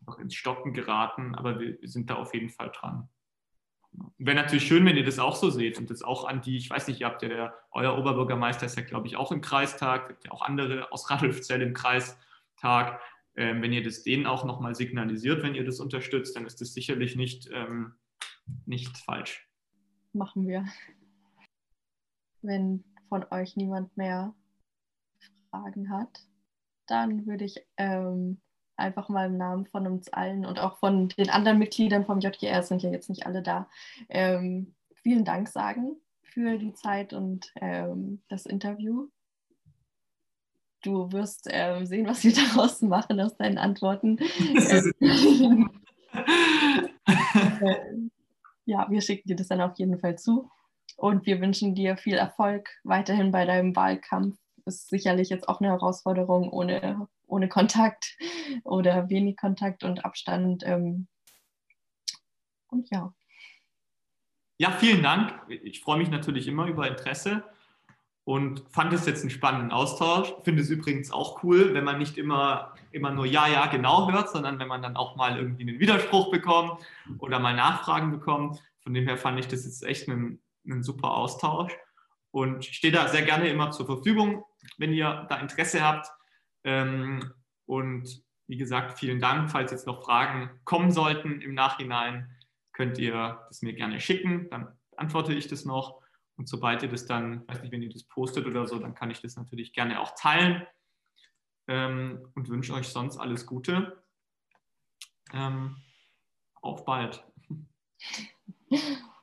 noch 0.06 0.18
ins 0.18 0.34
Stocken 0.34 0.72
geraten, 0.72 1.34
aber 1.34 1.58
wir, 1.60 1.80
wir 1.80 1.88
sind 1.88 2.10
da 2.10 2.16
auf 2.16 2.34
jeden 2.34 2.50
Fall 2.50 2.70
dran. 2.70 3.08
Wäre 4.18 4.36
natürlich 4.36 4.66
schön, 4.66 4.84
wenn 4.84 4.96
ihr 4.96 5.04
das 5.04 5.18
auch 5.18 5.36
so 5.36 5.50
seht 5.50 5.78
und 5.78 5.88
das 5.88 6.02
auch 6.02 6.24
an 6.24 6.40
die, 6.40 6.56
ich 6.56 6.68
weiß 6.68 6.88
nicht, 6.88 7.00
ihr 7.00 7.06
habt 7.06 7.22
ja, 7.22 7.28
der, 7.28 7.58
euer 7.70 7.96
Oberbürgermeister 7.96 8.66
ist 8.66 8.76
ja, 8.76 8.82
glaube 8.82 9.06
ich, 9.06 9.16
auch 9.16 9.30
im 9.30 9.40
Kreistag, 9.40 10.08
habt 10.10 10.24
ja 10.24 10.32
auch 10.32 10.42
andere 10.42 10.90
aus 10.90 11.10
Radolfzell 11.10 11.62
im 11.62 11.74
Kreistag. 11.74 13.00
Ähm, 13.36 13.62
wenn 13.62 13.72
ihr 13.72 13.82
das 13.82 14.02
denen 14.02 14.26
auch 14.26 14.44
nochmal 14.44 14.74
signalisiert, 14.74 15.42
wenn 15.42 15.54
ihr 15.54 15.64
das 15.64 15.80
unterstützt, 15.80 16.36
dann 16.36 16.46
ist 16.46 16.60
das 16.60 16.72
sicherlich 16.72 17.16
nicht, 17.16 17.48
ähm, 17.52 17.94
nicht 18.66 18.96
falsch. 18.98 19.48
Machen 20.12 20.46
wir. 20.46 20.64
Wenn 22.42 22.84
von 23.08 23.24
euch 23.30 23.56
niemand 23.56 23.96
mehr 23.96 24.34
Fragen 25.50 25.90
hat, 25.90 26.26
dann 26.86 27.26
würde 27.26 27.44
ich 27.44 27.64
ähm, 27.76 28.40
einfach 28.76 29.08
mal 29.08 29.26
im 29.26 29.36
Namen 29.36 29.66
von 29.66 29.86
uns 29.86 30.12
allen 30.12 30.44
und 30.44 30.58
auch 30.58 30.78
von 30.78 31.08
den 31.08 31.30
anderen 31.30 31.58
Mitgliedern 31.58 32.04
vom 32.04 32.20
JGR, 32.20 32.62
sind 32.62 32.82
ja 32.82 32.90
jetzt 32.90 33.08
nicht 33.08 33.26
alle 33.26 33.42
da, 33.42 33.68
ähm, 34.08 34.74
vielen 34.94 35.24
Dank 35.24 35.48
sagen 35.48 35.96
für 36.22 36.58
die 36.58 36.74
Zeit 36.74 37.12
und 37.12 37.52
ähm, 37.60 38.22
das 38.28 38.46
Interview. 38.46 39.08
Du 40.82 41.12
wirst 41.12 41.48
ähm, 41.50 41.86
sehen, 41.86 42.06
was 42.06 42.24
wir 42.24 42.32
daraus 42.54 42.82
machen 42.82 43.20
aus 43.20 43.36
deinen 43.36 43.58
Antworten. 43.58 44.18
Ähm, 45.00 45.70
ja, 48.64 48.86
wir 48.90 49.00
schicken 49.00 49.28
dir 49.28 49.36
das 49.36 49.48
dann 49.48 49.60
auf 49.60 49.78
jeden 49.78 49.98
Fall 49.98 50.18
zu. 50.18 50.50
Und 50.96 51.26
wir 51.26 51.40
wünschen 51.40 51.74
dir 51.74 51.96
viel 51.96 52.14
Erfolg 52.14 52.68
weiterhin 52.84 53.32
bei 53.32 53.44
deinem 53.44 53.74
Wahlkampf. 53.74 54.36
Ist 54.66 54.88
sicherlich 54.88 55.28
jetzt 55.28 55.48
auch 55.48 55.60
eine 55.60 55.70
Herausforderung 55.70 56.50
ohne 56.50 57.06
ohne 57.26 57.48
Kontakt 57.48 58.16
oder 58.64 59.08
wenig 59.10 59.36
Kontakt 59.36 59.84
und 59.84 60.04
Abstand. 60.04 60.62
Ähm, 60.64 61.08
und 62.68 62.88
ja. 62.90 63.12
Ja, 64.58 64.70
vielen 64.70 65.02
Dank. 65.02 65.32
Ich 65.48 65.80
freue 65.80 65.98
mich 65.98 66.10
natürlich 66.10 66.46
immer 66.46 66.66
über 66.66 66.86
Interesse 66.86 67.44
und 68.22 68.64
fand 68.70 68.92
es 68.92 69.04
jetzt 69.04 69.22
einen 69.22 69.30
spannenden 69.30 69.72
Austausch. 69.72 70.32
Finde 70.44 70.62
es 70.62 70.70
übrigens 70.70 71.10
auch 71.10 71.42
cool, 71.42 71.74
wenn 71.74 71.84
man 71.84 71.98
nicht 71.98 72.16
immer, 72.16 72.74
immer 72.92 73.10
nur 73.10 73.26
Ja, 73.26 73.48
ja, 73.48 73.66
genau 73.66 74.10
hört, 74.10 74.30
sondern 74.30 74.58
wenn 74.58 74.68
man 74.68 74.80
dann 74.80 74.96
auch 74.96 75.16
mal 75.16 75.36
irgendwie 75.36 75.68
einen 75.68 75.80
Widerspruch 75.80 76.30
bekommt 76.30 76.80
oder 77.18 77.40
mal 77.40 77.54
Nachfragen 77.54 78.12
bekommt. 78.12 78.62
Von 78.80 78.94
dem 78.94 79.06
her 79.08 79.18
fand 79.18 79.40
ich 79.40 79.48
das 79.48 79.64
jetzt 79.64 79.82
echt 79.82 80.08
einen, 80.08 80.40
einen 80.64 80.82
super 80.82 81.16
Austausch 81.16 81.72
und 82.30 82.64
stehe 82.64 82.92
da 82.92 83.08
sehr 83.08 83.22
gerne 83.22 83.48
immer 83.48 83.72
zur 83.72 83.86
Verfügung, 83.86 84.44
wenn 84.78 84.92
ihr 84.92 85.26
da 85.28 85.38
Interesse 85.38 85.82
habt 85.82 86.08
Ähm, 86.64 87.32
und 87.66 88.22
wie 88.46 88.56
gesagt, 88.56 88.98
vielen 88.98 89.20
Dank. 89.20 89.50
Falls 89.50 89.70
jetzt 89.70 89.86
noch 89.86 90.02
Fragen 90.04 90.60
kommen 90.64 90.90
sollten 90.90 91.40
im 91.40 91.54
Nachhinein, 91.54 92.30
könnt 92.72 92.98
ihr 92.98 93.40
das 93.48 93.62
mir 93.62 93.74
gerne 93.74 94.00
schicken. 94.00 94.48
Dann 94.50 94.76
beantworte 94.90 95.34
ich 95.34 95.48
das 95.48 95.64
noch. 95.64 96.02
Und 96.36 96.48
sobald 96.48 96.82
ihr 96.82 96.88
das 96.88 97.06
dann, 97.06 97.46
weiß 97.48 97.62
nicht, 97.62 97.72
wenn 97.72 97.82
ihr 97.82 97.90
das 97.92 98.04
postet 98.04 98.46
oder 98.46 98.66
so, 98.66 98.78
dann 98.78 98.94
kann 98.94 99.10
ich 99.10 99.20
das 99.20 99.36
natürlich 99.36 99.72
gerne 99.72 100.00
auch 100.00 100.14
teilen. 100.14 100.66
Ähm, 101.68 102.28
und 102.34 102.48
wünsche 102.48 102.74
euch 102.74 102.88
sonst 102.88 103.16
alles 103.16 103.46
Gute. 103.46 104.04
Ähm, 105.32 105.76
auf 106.60 106.84
bald. 106.84 107.24